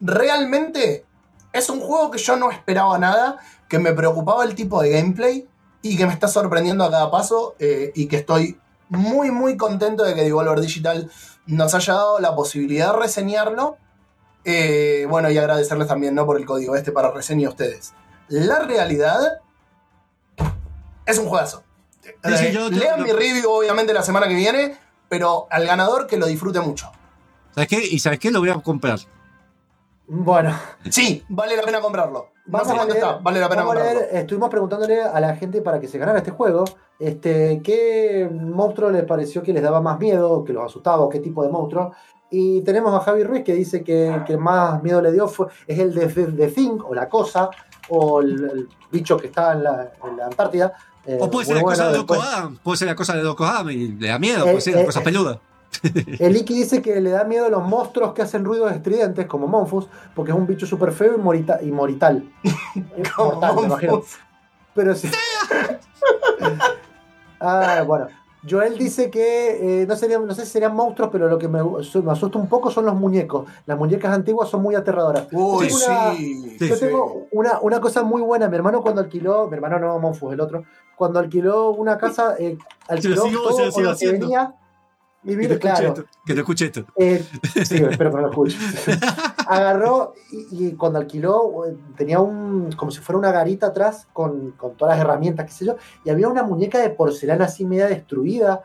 Realmente 0.00 1.04
es 1.52 1.68
un 1.68 1.80
juego 1.80 2.10
que 2.10 2.18
yo 2.18 2.36
no 2.36 2.50
esperaba 2.50 2.98
nada, 2.98 3.38
que 3.68 3.78
me 3.78 3.92
preocupaba 3.92 4.44
el 4.44 4.54
tipo 4.54 4.80
de 4.80 4.90
gameplay 4.90 5.46
y 5.82 5.96
que 5.96 6.06
me 6.06 6.12
está 6.12 6.28
sorprendiendo 6.28 6.84
a 6.84 6.90
cada 6.90 7.10
paso 7.10 7.56
eh, 7.58 7.92
y 7.94 8.06
que 8.06 8.16
estoy 8.16 8.58
muy 8.88 9.30
muy 9.30 9.56
contento 9.56 10.02
de 10.04 10.14
que 10.14 10.22
Devolver 10.22 10.60
Digital 10.60 11.10
nos 11.46 11.74
haya 11.74 11.94
dado 11.94 12.20
la 12.20 12.34
posibilidad 12.34 12.92
de 12.92 13.00
reseñarlo. 13.00 13.76
Eh, 14.44 15.06
bueno, 15.10 15.30
y 15.30 15.36
agradecerles 15.36 15.88
también 15.88 16.14
¿no? 16.14 16.24
por 16.24 16.38
el 16.38 16.46
código 16.46 16.74
este 16.74 16.92
para 16.92 17.10
reseña 17.10 17.48
a 17.48 17.50
ustedes. 17.50 17.92
La 18.28 18.60
realidad 18.60 19.40
es 21.06 21.18
un 21.18 21.26
juegazo. 21.26 21.62
Sí, 22.02 22.10
sí, 22.36 22.46
Eh, 22.46 22.52
yo- 22.52 22.70
lean 22.70 22.98
yo- 23.00 23.04
mi 23.04 23.12
review 23.12 23.50
obviamente 23.50 23.92
la 23.92 24.02
semana 24.02 24.28
que 24.28 24.34
viene, 24.34 24.76
pero 25.08 25.46
al 25.50 25.66
ganador 25.66 26.06
que 26.06 26.16
lo 26.16 26.26
disfrute 26.26 26.60
mucho. 26.60 26.90
¿Sabes 27.54 27.68
qué? 27.68 27.84
Y 27.84 27.98
¿sabes 27.98 28.18
qué? 28.18 28.30
Lo 28.30 28.40
voy 28.40 28.50
a 28.50 28.54
comprar. 28.60 28.98
Bueno, 30.06 30.54
Sí, 30.90 31.22
vale 31.28 31.54
la 31.56 31.62
pena 31.62 31.80
comprarlo. 31.80 32.30
No 32.46 32.52
Vamos 32.58 32.68
sé 32.68 32.80
a 32.80 32.84
leer- 32.86 32.96
está, 32.96 33.12
vale 33.18 33.40
la 33.40 33.48
pena 33.50 33.60
vamos 33.62 33.76
a 33.76 33.78
comprarlo. 33.84 34.00
leer, 34.10 34.16
estuvimos 34.22 34.48
preguntándole 34.48 35.02
a 35.02 35.20
la 35.20 35.36
gente 35.36 35.60
para 35.60 35.78
que 35.80 35.86
se 35.86 35.98
ganara 35.98 36.18
este 36.18 36.30
juego, 36.30 36.64
este, 36.98 37.60
qué 37.62 38.26
monstruo 38.32 38.90
les 38.90 39.04
pareció 39.04 39.42
que 39.42 39.52
les 39.52 39.62
daba 39.62 39.82
más 39.82 39.98
miedo, 39.98 40.44
que 40.44 40.54
los 40.54 40.64
asustaba, 40.64 41.02
o 41.02 41.10
qué 41.10 41.20
tipo 41.20 41.42
de 41.42 41.50
monstruo. 41.50 41.92
Y 42.30 42.62
tenemos 42.62 42.94
a 42.94 43.00
Javi 43.00 43.22
Ruiz 43.22 43.44
que 43.44 43.52
dice 43.52 43.84
que, 43.84 44.22
que 44.26 44.38
más 44.38 44.82
miedo 44.82 45.02
le 45.02 45.12
dio 45.12 45.28
fue, 45.28 45.48
es 45.66 45.78
el 45.78 45.94
de 45.94 46.06
The 46.08 46.48
Thing, 46.48 46.78
o 46.86 46.94
la 46.94 47.06
cosa, 47.10 47.50
o 47.88 48.20
el, 48.20 48.32
el 48.44 48.68
bicho 48.90 49.16
que 49.16 49.28
está 49.28 49.52
en 49.52 49.62
la, 49.64 49.92
en 50.04 50.16
la 50.16 50.26
Antártida. 50.26 50.72
Eh, 51.06 51.18
O 51.20 51.30
puede 51.30 51.46
ser 51.46 51.56
la 51.56 51.62
cosa 51.62 51.84
bueno, 51.84 51.92
de 51.92 51.98
Loco 51.98 52.14
después- 52.14 52.34
Adam. 52.34 52.56
Puede 52.62 52.76
ser 52.76 52.88
la 52.88 52.94
cosa 52.94 53.16
de 53.16 53.22
Loco 53.22 53.44
Adam 53.46 53.70
y 53.70 53.88
le 53.88 54.08
da 54.08 54.18
miedo. 54.18 54.40
Eh, 54.40 54.50
puede 54.50 54.60
ser 54.60 54.84
cosas 54.84 55.02
eh. 55.02 55.04
peludas. 55.04 55.38
El 56.18 56.36
Iki 56.36 56.54
dice 56.54 56.82
que 56.82 57.00
le 57.00 57.10
da 57.10 57.24
miedo 57.24 57.48
los 57.50 57.62
monstruos 57.62 58.12
que 58.14 58.22
hacen 58.22 58.44
ruidos 58.44 58.72
estridentes, 58.72 59.26
como 59.26 59.46
Monfus, 59.46 59.86
porque 60.14 60.32
es 60.32 60.36
un 60.36 60.46
bicho 60.46 60.66
súper 60.66 60.92
feo 60.92 61.14
y, 61.14 61.18
morita- 61.20 61.60
y 61.62 61.70
morital. 61.70 62.24
Mortal, 63.18 63.54
me 63.56 63.62
imagino. 63.62 64.02
Pero 64.74 64.94
sí. 64.94 65.10
ah, 67.40 67.82
bueno. 67.86 68.08
Joel 68.48 68.78
dice 68.78 69.10
que 69.10 69.82
eh, 69.82 69.86
no, 69.86 69.96
sería, 69.96 70.18
no 70.18 70.34
sé 70.34 70.44
si 70.44 70.52
serían 70.52 70.74
monstruos, 70.74 71.10
pero 71.10 71.28
lo 71.28 71.38
que 71.38 71.48
me, 71.48 71.60
me 71.62 72.12
asusta 72.12 72.38
un 72.38 72.48
poco 72.48 72.70
son 72.70 72.86
los 72.86 72.94
muñecos. 72.94 73.46
Las 73.66 73.76
muñecas 73.78 74.12
antiguas 74.14 74.48
son 74.48 74.62
muy 74.62 74.74
aterradoras. 74.74 75.26
Uy, 75.32 75.68
Yo 75.68 75.76
tengo 75.76 75.92
una- 75.94 76.14
sí. 76.16 76.56
Yo 76.60 76.74
sí. 76.76 76.80
tengo 76.86 77.26
una, 77.32 77.60
una 77.60 77.80
cosa 77.80 78.02
muy 78.02 78.22
buena. 78.22 78.48
Mi 78.48 78.56
hermano 78.56 78.80
cuando 78.82 79.00
alquiló, 79.00 79.48
mi 79.48 79.54
hermano 79.54 79.78
no, 79.78 79.98
Monfus, 79.98 80.32
el 80.32 80.40
otro, 80.40 80.64
cuando 80.96 81.18
alquiló 81.18 81.70
una 81.70 81.98
casa, 81.98 82.36
eh, 82.38 82.56
alquiló 82.88 83.24
sigo- 83.24 83.42
todo 83.48 83.80
lo 83.80 83.96
que 83.96 84.12
venía. 84.12 84.54
Que 85.22 85.30
Vivir, 85.30 85.48
no 85.48 85.54
escuche 85.56 85.72
claro. 85.74 85.88
esto. 85.88 86.04
Que 86.24 86.34
no 86.34 86.40
escuche 86.40 86.64
esto. 86.66 86.84
Eh, 86.96 87.24
sí, 87.64 87.76
espero 87.76 88.10
que 88.10 88.16
no 88.16 88.22
lo 88.22 88.28
escuche. 88.30 88.56
Agarró 89.46 90.14
y, 90.30 90.68
y 90.68 90.72
cuando 90.74 90.98
alquiló 90.98 91.66
eh, 91.66 91.76
tenía 91.96 92.20
un 92.20 92.70
como 92.72 92.90
si 92.90 93.00
fuera 93.00 93.18
una 93.18 93.32
garita 93.32 93.68
atrás 93.68 94.06
con, 94.12 94.52
con 94.52 94.74
todas 94.74 94.96
las 94.96 95.04
herramientas, 95.04 95.46
qué 95.46 95.52
sé 95.52 95.64
yo, 95.66 95.76
y 96.04 96.10
había 96.10 96.28
una 96.28 96.42
muñeca 96.42 96.78
de 96.78 96.90
porcelana 96.90 97.46
así 97.46 97.64
media 97.64 97.86
destruida. 97.86 98.62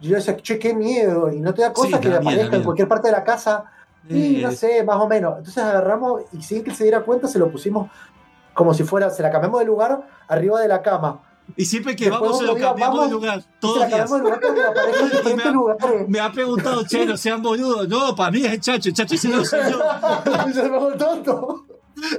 Yo 0.00 0.14
decía, 0.14 0.36
che, 0.36 0.58
qué 0.58 0.74
miedo, 0.74 1.32
y 1.32 1.40
no 1.40 1.52
te 1.54 1.62
da 1.62 1.72
cosa 1.72 1.96
Sí, 1.96 2.02
que 2.02 2.08
miedo, 2.08 2.20
aparezca 2.20 2.56
en 2.56 2.62
cualquier 2.62 2.86
parte 2.88 3.08
de 3.08 3.12
la 3.12 3.24
casa. 3.24 3.64
Y 4.08 4.36
Eh, 4.36 4.42
no 4.42 4.52
sé, 4.52 4.84
más 4.84 4.96
o 4.96 5.08
menos. 5.08 5.38
Entonces 5.38 5.62
agarramos 5.62 6.22
y 6.32 6.42
sin 6.42 6.62
que 6.62 6.72
se 6.72 6.84
diera 6.84 7.02
cuenta 7.02 7.26
se 7.28 7.38
lo 7.38 7.50
pusimos 7.50 7.90
como 8.54 8.74
si 8.74 8.82
fuera, 8.82 9.10
se 9.10 9.22
la 9.22 9.30
cambiamos 9.30 9.60
de 9.60 9.66
lugar 9.66 10.02
arriba 10.26 10.60
de 10.60 10.68
la 10.68 10.82
cama. 10.82 11.20
Y 11.56 11.64
siempre 11.64 11.96
que 11.96 12.04
Después 12.04 12.20
vamos 12.22 12.38
se 12.38 12.44
lo 12.44 12.56
cambiamos 12.56 13.06
de 13.06 13.10
lugar. 13.12 13.42
Se 13.42 13.48
Todos 13.60 13.78
los 13.78 13.88
días. 13.88 14.10
de 14.10 14.18
lugar 14.18 14.40
Y 15.30 15.34
me 15.36 15.42
ha- 15.42 15.50
lugares. 15.50 16.08
Me 16.08 16.20
ha 16.20 16.32
preguntado, 16.32 16.84
che, 16.86 17.04
no 17.06 17.16
sean 17.16 17.42
boludos. 17.42 17.88
No, 17.88 18.14
para 18.14 18.30
mí 18.30 18.44
es 18.44 18.52
el 18.52 18.60
chacho. 18.60 18.88
El 18.90 18.94
chacho 18.94 19.16
soy 19.16 19.30
yo. 19.32 19.42
Y 20.48 20.52
se 20.52 20.62
me 20.62 20.78
tonto. 20.96 21.64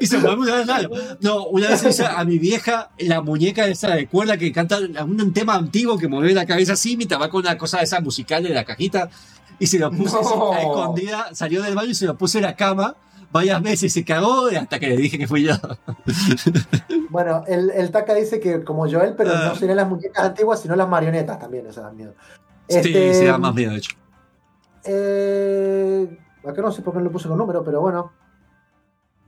Y 0.01 0.07
se 0.07 0.19
fue 0.19 0.35
una 0.35 0.55
vez 0.55 0.67
raro. 0.67 0.89
No, 1.21 1.45
una 1.45 1.69
vez 1.69 1.99
a 2.01 2.25
mi 2.25 2.37
vieja 2.37 2.91
la 2.99 3.21
muñeca 3.21 3.65
esa 3.67 3.91
de 3.95 4.07
cuerda 4.07 4.35
que 4.37 4.51
canta 4.51 4.77
un, 4.77 5.21
un 5.21 5.33
tema 5.33 5.55
antiguo 5.55 5.97
que 5.97 6.09
mueve 6.09 6.33
la 6.33 6.45
cabeza 6.45 6.73
así 6.73 6.97
mientras 6.97 7.21
va 7.21 7.29
con 7.29 7.41
una 7.41 7.57
cosa 7.57 7.79
esa 7.81 8.01
musical 8.01 8.43
de 8.43 8.49
la 8.49 8.65
cajita. 8.65 9.09
Y 9.57 9.67
se 9.67 9.79
lo 9.79 9.89
puse 9.91 10.15
No. 10.21 10.51
a 10.53 10.59
escondida, 10.59 11.29
salió 11.33 11.61
del 11.61 11.75
baño 11.75 11.91
y 11.91 11.95
se 11.95 12.05
lo 12.05 12.17
puse 12.17 12.39
en 12.39 12.45
la 12.45 12.55
cama 12.57 12.95
varias 13.31 13.61
veces. 13.61 13.93
Se 13.93 14.03
cagó 14.05 14.51
y 14.51 14.55
hasta 14.55 14.79
que 14.79 14.87
le 14.87 14.97
dije 14.97 15.17
que 15.17 15.27
fui 15.27 15.43
yo. 15.43 15.53
Bueno, 17.11 17.43
el, 17.47 17.71
el 17.71 17.89
Taka 17.89 18.13
dice 18.13 18.39
que 18.39 18.63
como 18.63 18.87
Joel, 18.89 19.15
pero 19.15 19.31
Ah. 19.33 19.45
no 19.49 19.55
serían 19.55 19.77
las 19.77 19.87
muñecas 19.89 20.23
antiguas, 20.23 20.61
sino 20.61 20.75
las 20.75 20.87
marionetas 20.87 21.39
también, 21.39 21.65
esas 21.65 21.83
dan 21.85 21.95
miedo. 21.97 22.13
Sí, 22.67 22.77
Este, 22.77 23.13
se 23.15 23.25
da 23.25 23.37
más 23.39 23.55
miedo, 23.55 23.71
de 23.71 23.77
hecho. 23.79 23.95
eh, 24.85 26.17
acá 26.47 26.61
no 26.61 26.71
sé 26.71 26.81
por 26.81 26.93
qué 26.93 26.99
no 26.99 27.05
le 27.05 27.09
puse 27.11 27.27
con 27.27 27.37
número, 27.37 27.63
pero 27.63 27.81
bueno. 27.81 28.11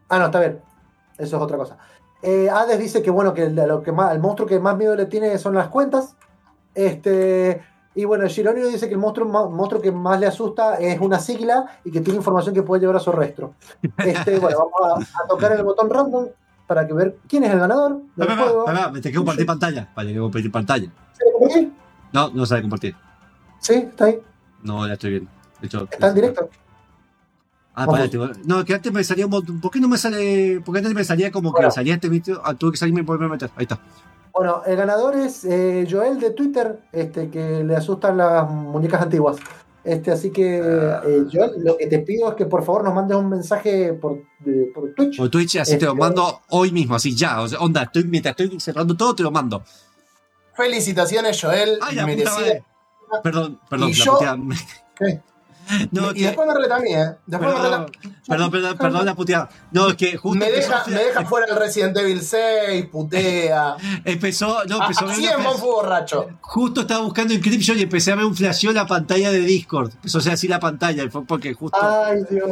Ah, 0.09 0.19
no, 0.19 0.25
está 0.25 0.39
bien. 0.39 0.59
Eso 1.17 1.37
es 1.37 1.41
otra 1.41 1.57
cosa. 1.57 1.77
Eh, 2.21 2.49
Hades 2.51 2.77
dice 2.79 3.01
que 3.01 3.09
bueno, 3.09 3.33
que 3.33 3.49
lo 3.49 3.81
que 3.81 3.91
más, 3.91 4.11
el 4.13 4.19
monstruo 4.19 4.47
que 4.47 4.59
más 4.59 4.77
miedo 4.77 4.95
le 4.95 5.05
tiene 5.07 5.37
son 5.37 5.55
las 5.55 5.69
cuentas. 5.69 6.15
Este, 6.75 7.63
y 7.95 8.05
bueno, 8.05 8.25
Shironio 8.27 8.67
dice 8.67 8.87
que 8.87 8.93
el 8.93 8.99
monstruo, 8.99 9.27
monstruo 9.49 9.81
que 9.81 9.91
más 9.91 10.19
le 10.19 10.27
asusta 10.27 10.75
es 10.75 10.99
una 10.99 11.19
sigla 11.19 11.65
y 11.83 11.91
que 11.91 12.01
tiene 12.01 12.17
información 12.17 12.55
que 12.55 12.63
puede 12.63 12.81
llevar 12.81 12.95
a 12.95 12.99
su 12.99 13.11
rostro. 13.11 13.53
Este, 13.97 14.39
bueno, 14.39 14.69
vamos 14.79 15.07
a, 15.13 15.23
a 15.23 15.27
tocar 15.27 15.51
el 15.51 15.63
botón 15.63 15.89
random 15.89 16.27
para 16.67 16.87
que 16.87 16.93
ver 16.93 17.17
quién 17.27 17.43
es 17.43 17.51
el 17.51 17.59
ganador 17.59 17.99
del 18.15 18.27
Pará, 18.27 18.43
juego. 18.43 18.65
me 18.93 19.01
tengo 19.01 19.11
que 19.11 19.17
compartir 19.17 19.45
pantalla. 19.45 19.89
Vale, 19.95 20.13
que 20.13 20.19
compartir 20.19 20.51
pantalla. 20.51 20.89
¿Se 21.17 21.25
lo 21.25 21.31
compartí? 21.39 21.73
No, 22.13 22.29
no 22.29 22.45
sabe 22.45 22.61
compartir. 22.61 22.95
Sí, 23.59 23.73
está 23.73 24.05
ahí. 24.05 24.19
No, 24.63 24.87
la 24.87 24.93
estoy 24.93 25.09
viendo. 25.11 25.29
De 25.59 25.67
hecho, 25.67 25.87
Está 25.91 26.07
en 26.09 26.15
directo. 26.15 26.49
Ah, 27.75 27.87
te 28.09 28.17
voy- 28.17 28.31
No, 28.45 28.63
que 28.65 28.73
antes 28.73 28.91
me 28.91 29.03
salía 29.03 29.25
un 29.25 29.31
montón. 29.31 29.61
¿Por 29.61 29.71
qué 29.71 29.79
no 29.79 29.87
me 29.87 29.97
sale? 29.97 30.61
Porque 30.65 30.79
antes 30.79 30.93
me 30.93 31.03
salía 31.03 31.31
como 31.31 31.51
Bueno. 31.51 31.67
que 31.69 31.73
salía 31.73 31.95
este 31.95 32.09
video. 32.09 32.41
Ah, 32.43 32.53
tuve 32.53 32.71
que 32.71 32.77
salirme 32.77 33.01
y 33.01 33.03
volverme 33.03 33.27
a 33.27 33.29
meter. 33.29 33.49
Ahí 33.55 33.63
está. 33.63 33.79
Bueno, 34.33 34.61
el 34.65 34.75
ganador 34.75 35.15
es 35.15 35.43
eh, 35.45 35.87
Joel 35.89 36.19
de 36.19 36.31
Twitter, 36.31 36.79
este, 36.91 37.29
que 37.29 37.63
le 37.63 37.75
asustan 37.75 38.17
las 38.17 38.49
muñecas 38.49 39.01
antiguas. 39.01 39.37
Este, 39.83 40.11
así 40.11 40.29
que, 40.31 40.57
eh, 40.63 41.25
Joel, 41.31 41.53
lo 41.63 41.75
que 41.77 41.87
te 41.87 41.99
pido 41.99 42.29
es 42.29 42.35
que 42.35 42.45
por 42.45 42.63
favor 42.63 42.83
nos 42.83 42.93
mandes 42.93 43.17
un 43.17 43.29
mensaje 43.29 43.93
por, 43.93 44.21
de- 44.39 44.71
por 44.73 44.93
Twitch. 44.93 45.17
Por 45.17 45.29
Twitch, 45.29 45.55
así 45.57 45.77
te 45.77 45.85
lo 45.85 45.91
Este- 45.93 45.99
mando 45.99 46.41
hoy 46.49 46.71
mismo, 46.71 46.95
así 46.95 47.15
ya. 47.15 47.41
O 47.41 47.47
sea, 47.47 47.59
onda, 47.59 47.83
estoy, 47.83 48.03
mientras 48.05 48.39
estoy 48.39 48.59
cerrando 48.59 48.95
todo, 48.95 49.15
te 49.15 49.23
lo 49.23 49.31
mando. 49.31 49.63
Felicitaciones, 50.53 51.39
Joel. 51.41 51.79
Ay, 51.81 51.95
la 51.95 52.05
merecida. 52.05 52.63
Perdón, 53.23 53.59
perdón, 53.69 53.89
Y 53.89 53.93
la 53.93 54.05
yo- 54.05 54.13
puteada. 54.13 54.37
¿Qué? 54.97 55.21
No, 55.91 56.11
y 56.11 56.15
que- 56.15 56.25
después 56.27 56.47
me 56.47 56.53
reta 56.59 56.75
a 56.75 56.79
mí, 56.79 56.93
¿eh? 56.93 57.11
Después 57.25 57.53
me 57.53 57.59
Perdón, 57.61 57.85
perdón, 58.27 58.51
perdón, 58.51 58.77
perdón 58.77 59.05
la 59.05 59.15
puteada. 59.15 59.49
No, 59.71 59.89
es 59.89 59.95
que 59.95 60.17
justo 60.17 60.37
Me 60.39 60.47
empezó, 60.47 60.69
deja, 60.71 60.83
me 60.87 61.03
deja 61.03 61.25
fuera 61.25 61.47
el 61.47 61.55
Resident 61.55 61.97
Evil 61.97 62.21
6, 62.21 62.85
putea. 62.91 63.75
empezó, 64.05 64.63
no, 64.65 64.79
Ah, 64.81 64.83
empezó 64.85 65.05
a 65.05 65.07
ver 65.07 65.13
Así 65.13 65.25
es 65.25 65.37
Monfu 65.37 65.65
borracho. 65.67 66.27
Justo 66.41 66.81
estaba 66.81 67.01
buscando 67.03 67.33
Encryption 67.33 67.77
y 67.77 67.83
empecé 67.83 68.11
a 68.11 68.15
ver 68.15 68.25
un 68.25 68.35
flasheo 68.35 68.71
en 68.71 68.75
la 68.77 68.87
pantalla 68.87 69.31
de 69.31 69.39
Discord. 69.39 69.91
Empezó 69.93 70.17
a 70.17 70.21
ser 70.21 70.33
así 70.33 70.47
la 70.47 70.59
pantalla, 70.59 71.09
fue 71.09 71.25
porque 71.25 71.53
justo. 71.53 71.77
Ay, 71.81 72.19
Dios. 72.29 72.47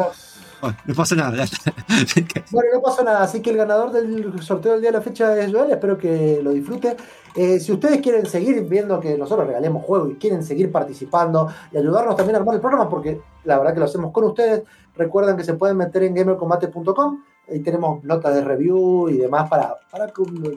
Bueno, 0.61 0.77
no 0.85 0.93
pasa 0.93 1.15
nada. 1.15 1.45
Bueno, 2.51 2.69
no 2.73 2.81
pasa 2.81 3.03
nada, 3.03 3.23
así 3.23 3.41
que 3.41 3.51
el 3.51 3.57
ganador 3.57 3.91
del 3.91 4.41
sorteo 4.43 4.73
del 4.73 4.81
día 4.81 4.91
de 4.91 4.97
la 4.97 5.03
fecha 5.03 5.37
es 5.39 5.51
Joel, 5.51 5.71
espero 5.71 5.97
que 5.97 6.39
lo 6.43 6.51
disfrute. 6.51 6.97
Eh, 7.35 7.59
si 7.59 7.71
ustedes 7.71 8.01
quieren 8.01 8.25
seguir 8.25 8.61
viendo 8.63 8.99
que 8.99 9.17
nosotros 9.17 9.47
regalemos 9.47 9.83
juegos 9.83 10.11
y 10.11 10.15
quieren 10.15 10.43
seguir 10.43 10.71
participando 10.71 11.49
y 11.71 11.77
ayudarnos 11.77 12.15
también 12.15 12.35
a 12.35 12.39
armar 12.39 12.55
el 12.55 12.61
programa, 12.61 12.89
porque 12.89 13.21
la 13.43 13.57
verdad 13.57 13.73
que 13.73 13.79
lo 13.79 13.85
hacemos 13.85 14.11
con 14.11 14.23
ustedes, 14.25 14.63
recuerden 14.95 15.37
que 15.37 15.43
se 15.43 15.53
pueden 15.53 15.77
meter 15.77 16.03
en 16.03 16.15
gamercombate.com, 16.15 17.23
ahí 17.51 17.59
tenemos 17.59 18.03
notas 18.03 18.35
de 18.35 18.41
review 18.41 19.09
y 19.09 19.17
demás 19.17 19.49
para, 19.49 19.77
para, 19.91 20.11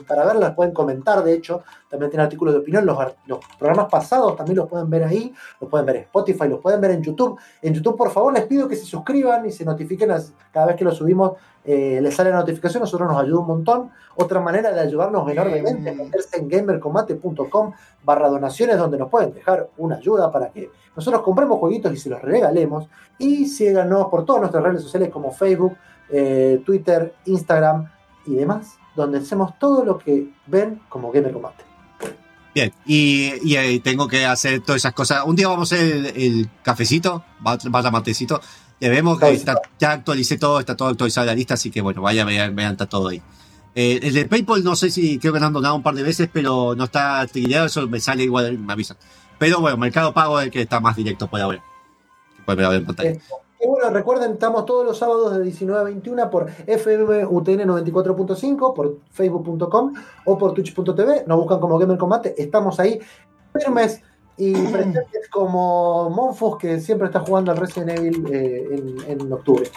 para 0.07 0.25
verlas, 0.25 0.55
pueden 0.55 0.73
comentar, 0.73 1.23
de 1.23 1.35
hecho, 1.35 1.63
también 1.89 2.11
tiene 2.11 2.25
artículos 2.25 2.55
de 2.55 2.61
opinión, 2.61 2.87
los, 2.87 2.99
los 3.27 3.41
programas 3.59 3.91
pasados 3.91 4.37
también 4.37 4.57
los 4.57 4.69
pueden 4.69 4.89
ver 4.91 5.05
ahí, 5.05 5.35
los 5.61 5.71
pueden 5.71 5.87
ver 5.87 5.97
en 5.97 6.03
Spotify, 6.03 6.49
los 6.49 6.61
pueden 6.61 6.81
ver 6.81 6.93
en 6.93 7.03
YouTube. 7.03 7.39
En 7.61 7.75
YouTube, 7.75 7.97
por 7.97 8.11
favor, 8.11 8.33
les 8.33 8.45
pido 8.45 8.69
que 8.69 8.77
se 8.77 8.85
suscriban 8.85 9.45
y 9.47 9.53
se 9.53 9.65
notifiquen 9.65 10.11
cada 10.53 10.67
vez 10.67 10.77
que 10.77 10.85
lo 10.85 10.93
subimos 10.93 11.33
eh, 11.65 12.01
les 12.03 12.15
sale 12.15 12.31
la 12.31 12.39
notificación, 12.39 12.81
nosotros 12.81 13.09
nos 13.09 13.23
ayuda 13.23 13.41
un 13.41 13.47
montón. 13.47 13.91
Otra 14.17 14.41
manera 14.41 14.73
de 14.73 14.81
ayudarnos 14.81 15.31
enormemente 15.31 15.91
es 15.91 15.97
meterse 15.97 16.39
en 16.39 16.49
gamercombate.com 16.49 17.73
barra 18.03 18.29
donaciones 18.29 18.77
donde 18.79 18.99
nos 18.99 19.09
pueden 19.09 19.33
dejar 19.33 19.69
una 19.79 19.97
ayuda 19.97 20.31
para 20.33 20.51
que 20.51 20.71
nosotros 20.97 21.23
compremos 21.23 21.59
jueguitos 21.61 21.93
y 21.93 21.97
se 21.97 22.11
los 22.11 22.21
regalemos. 22.21 22.89
Y 23.19 23.47
síganos 23.47 24.07
por 24.07 24.25
todas 24.25 24.41
nuestras 24.41 24.65
redes 24.65 24.83
sociales 24.83 25.11
como 25.11 25.31
Facebook, 25.31 25.77
eh, 26.13 26.63
Twitter, 26.65 27.15
Instagram 27.27 27.91
y 28.27 28.35
demás, 28.35 28.77
donde 28.95 29.19
hacemos 29.19 29.59
todo 29.59 29.85
lo 29.85 29.99
que 29.99 30.29
ven 30.47 30.81
como 30.89 31.11
Gamer 31.11 31.33
Combate. 31.33 31.65
Bien, 32.55 32.71
y, 32.87 33.33
y 33.43 33.81
tengo 33.81 34.07
que 34.07 34.27
hacer 34.27 34.61
todas 34.61 34.83
esas 34.83 34.93
cosas. 34.93 35.25
Un 35.25 35.35
día 35.35 35.49
vamos 35.49 35.73
a 35.73 35.75
hacer 35.75 35.87
el, 35.95 36.07
el 36.07 36.51
cafecito, 36.63 37.25
vaya 37.41 37.91
matecito. 37.91 38.41
Ya 38.79 38.91
vemos 38.91 39.19
que 39.19 39.31
está, 39.31 39.61
ya 39.79 39.93
actualicé 39.93 40.39
todo, 40.39 40.61
está 40.61 40.77
todo 40.77 40.89
actualizado 40.89 41.27
la 41.27 41.35
lista, 41.35 41.55
así 41.55 41.71
que 41.71 41.81
bueno, 41.81 42.03
vaya, 42.03 42.25
vean, 42.25 42.55
vean, 42.55 42.73
está 42.73 42.87
todo 42.87 43.09
ahí. 43.09 43.23
Eh, 43.75 44.01
el 44.03 44.13
de 44.13 44.27
PayPal 44.27 44.63
no 44.65 44.77
sé 44.77 44.91
si 44.91 45.19
creo 45.19 45.33
que 45.33 45.41
no 45.41 45.47
han 45.47 45.53
donado 45.53 45.77
un 45.77 45.83
par 45.83 45.95
de 45.95 46.03
veces, 46.03 46.29
pero 46.31 46.75
no 46.75 46.85
está 46.85 47.27
trillado, 47.27 47.67
eso 47.67 47.89
me 47.89 48.01
sale 48.01 48.25
igual, 48.25 48.59
me 48.59 48.73
avisan. 48.73 48.97
Pero 49.39 49.61
bueno, 49.61 49.77
Mercado 49.77 50.13
Pago 50.13 50.39
es 50.41 50.47
el 50.47 50.51
que 50.51 50.61
está 50.63 50.79
más 50.81 50.95
directo 50.97 51.29
por 51.29 51.41
ahora. 51.41 51.63
Que 52.37 52.43
pueden 52.43 52.69
ver 52.69 52.81
en 52.81 52.87
pantalla. 52.87 53.21
Y 53.65 53.69
bueno, 53.69 53.91
recuerden, 53.91 54.33
estamos 54.33 54.67
todos 54.67 54.85
los 54.85 54.99
sábados 54.99 55.33
de 55.37 55.43
19 55.43 55.81
a 55.81 55.85
21 55.85 56.31
por 56.31 56.51
FMUTN 56.51 57.61
94.5, 57.69 58.75
por 58.75 58.97
facebook.com 59.13 59.93
o 60.25 60.37
por 60.39 60.53
twitch.tv. 60.53 61.25
Nos 61.27 61.39
buscan 61.39 61.61
como 61.61 61.79
Gamer 61.79 61.97
Combate. 61.97 62.35
Estamos 62.43 62.81
ahí 62.81 62.99
firmes 63.57 64.01
y 64.37 64.53
presentes 64.73 65.29
como 65.31 66.11
Monfus, 66.11 66.59
que 66.59 66.81
siempre 66.81 67.07
está 67.07 67.21
jugando 67.21 67.53
al 67.53 67.59
Resident 67.59 67.91
Evil 67.99 68.27
eh, 68.33 68.69
en, 69.07 69.21
en 69.23 69.33
octubre. 69.33 69.71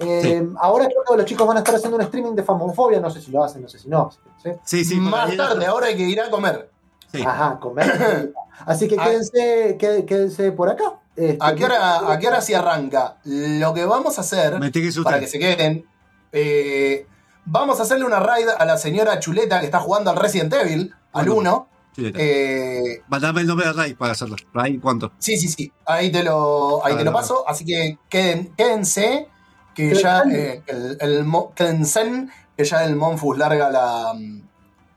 Eh, 0.00 0.48
Ahora 0.58 0.86
creo 0.86 1.02
que 1.08 1.16
los 1.16 1.24
chicos 1.24 1.46
van 1.46 1.56
a 1.58 1.60
estar 1.60 1.74
haciendo 1.76 1.96
un 1.96 2.02
streaming 2.02 2.32
de 2.34 2.42
Famofobia. 2.42 2.98
No 2.98 3.08
sé 3.10 3.20
si 3.20 3.30
lo 3.30 3.44
hacen, 3.44 3.62
no 3.62 3.68
sé 3.68 3.78
si 3.78 3.88
no. 3.88 4.10
¿sí? 4.42 4.50
Sí, 4.64 4.84
sí, 4.84 4.96
Más 4.96 5.36
tarde, 5.36 5.64
ahora 5.66 5.86
hay 5.86 5.96
que 5.96 6.02
ir 6.04 6.20
a 6.20 6.28
comer. 6.28 6.70
Sí. 7.12 7.22
Ajá, 7.24 7.58
comer. 7.60 8.32
Así 8.66 8.88
que 8.88 8.96
Ah. 8.98 9.04
quédense, 9.04 9.76
qué- 9.78 10.04
quédense 10.04 10.50
por 10.52 10.68
acá. 10.68 10.94
Este, 11.18 11.36
¿A 11.40 11.54
qué 11.54 11.64
hora, 11.64 12.12
a 12.12 12.18
qué 12.18 12.28
hora 12.28 12.40
se 12.40 12.54
arranca? 12.54 13.16
Lo 13.24 13.74
que 13.74 13.84
vamos 13.84 14.18
a 14.18 14.20
hacer, 14.20 14.58
que 14.72 14.90
para 15.02 15.18
que 15.18 15.26
se 15.26 15.38
queden, 15.40 15.84
eh, 16.32 17.06
vamos 17.44 17.80
a 17.80 17.82
hacerle 17.82 18.04
una 18.04 18.20
raid 18.20 18.46
a 18.56 18.64
la 18.64 18.78
señora 18.78 19.18
Chuleta 19.18 19.58
que 19.58 19.66
está 19.66 19.80
jugando 19.80 20.10
al 20.10 20.16
Resident 20.16 20.52
Evil, 20.54 20.94
al 21.12 21.26
Bueno. 21.26 21.40
1. 21.40 21.68
Chuleta. 21.96 22.18
Eh, 22.22 23.02
Mandame 23.08 23.40
el 23.40 23.48
nombre 23.48 23.66
de 23.66 23.72
Ray 23.72 23.94
para 23.94 24.12
hacerlo. 24.12 24.36
Ray, 24.54 24.78
¿cuánto? 24.78 25.10
sí, 25.18 25.36
sí, 25.36 25.48
sí, 25.48 25.72
ahí 25.86 26.12
te 26.12 26.22
lo, 26.22 26.84
ahí 26.86 26.92
Ah, 26.94 26.98
te 26.98 27.04
lo 27.04 27.12
paso. 27.12 27.44
Así 27.48 27.64
que 27.64 27.98
queden, 28.08 28.54
quédense, 28.56 29.26
que 29.74 29.94
ya 29.94 30.22
eh, 30.30 30.62
el, 31.00 31.26
quédense, 31.56 32.28
que 32.56 32.64
ya 32.64 32.84
el 32.84 32.94
Monfus 32.94 33.36
larga 33.36 33.70
la, 33.70 34.14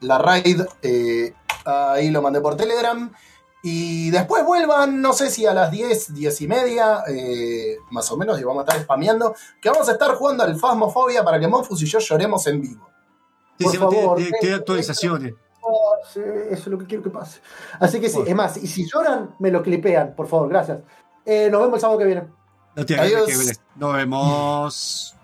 la 0.02 0.18
raid. 0.20 0.62
eh, 0.84 1.34
ahí 1.66 2.12
lo 2.12 2.22
mandé 2.22 2.42
por 2.42 2.56
Telegram. 2.56 3.12
Y 3.64 4.10
después 4.10 4.44
vuelvan, 4.46 5.02
no 5.02 5.14
sé 5.14 5.30
si 5.30 5.46
a 5.46 5.54
las 5.54 5.70
10, 5.70 6.14
10 6.16 6.42
y 6.42 6.48
media, 6.48 7.04
eh, 7.08 7.78
más 7.92 8.12
o 8.12 8.18
menos, 8.18 8.40
y 8.40 8.44
vamos 8.44 8.62
a 8.62 8.68
estar 8.68 8.84
spameando, 8.84 9.36
que 9.62 9.70
vamos 9.70 9.88
a 9.88 9.92
estar 9.92 10.16
jugando 10.16 10.44
al 10.44 10.56
Phasmophobia 10.60 11.24
para 11.24 11.40
que 11.40 11.48
Monfus 11.48 11.82
y 11.84 11.86
yo 11.86 12.00
lloremos 12.00 12.46
en 12.48 12.60
vivo. 12.62 12.90
Sí, 13.60 13.64
Por 13.66 13.72
sí, 13.74 13.78
favor, 13.78 13.94
tiene, 14.16 14.16
tiene- 14.16 14.38
tiene 14.40 14.56
eh, 14.56 14.58
actualizaciones. 14.58 15.34
eso 16.10 16.22
es 16.52 16.68
lo 16.68 16.80
que 16.80 16.86
quiero 16.88 17.04
que 17.04 17.12
pase. 17.12 17.40
Así 17.80 18.00
que 18.02 18.10
sí, 18.10 18.16
Bueno. 18.16 18.30
es 18.32 18.36
más, 18.36 18.58
y 18.58 18.66
si 18.66 18.90
lloran, 18.90 19.36
me 19.38 19.52
lo 19.52 19.62
clipean, 19.62 20.16
por 20.16 20.28
favor, 20.28 20.50
gracias. 20.50 20.80
Eh, 21.24 21.50
nos 21.52 21.62
vemos 21.62 21.76
el 21.76 21.82
sábado 21.82 22.00
que 22.00 22.06
viene. 22.06 22.24
No 22.76 22.84
tiene 22.86 23.04
Adiós. 23.04 23.28
que 23.28 23.38
ver. 23.38 23.56
Nos 23.76 23.94
vemos. 23.94 25.16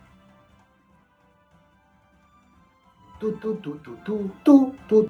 Tu, 3.19 3.31
tu, 3.39 3.55
tu, 3.55 3.77
tu, 3.79 3.95
tu, 4.03 4.29
tu, 4.43 4.75
tu. 4.87 5.09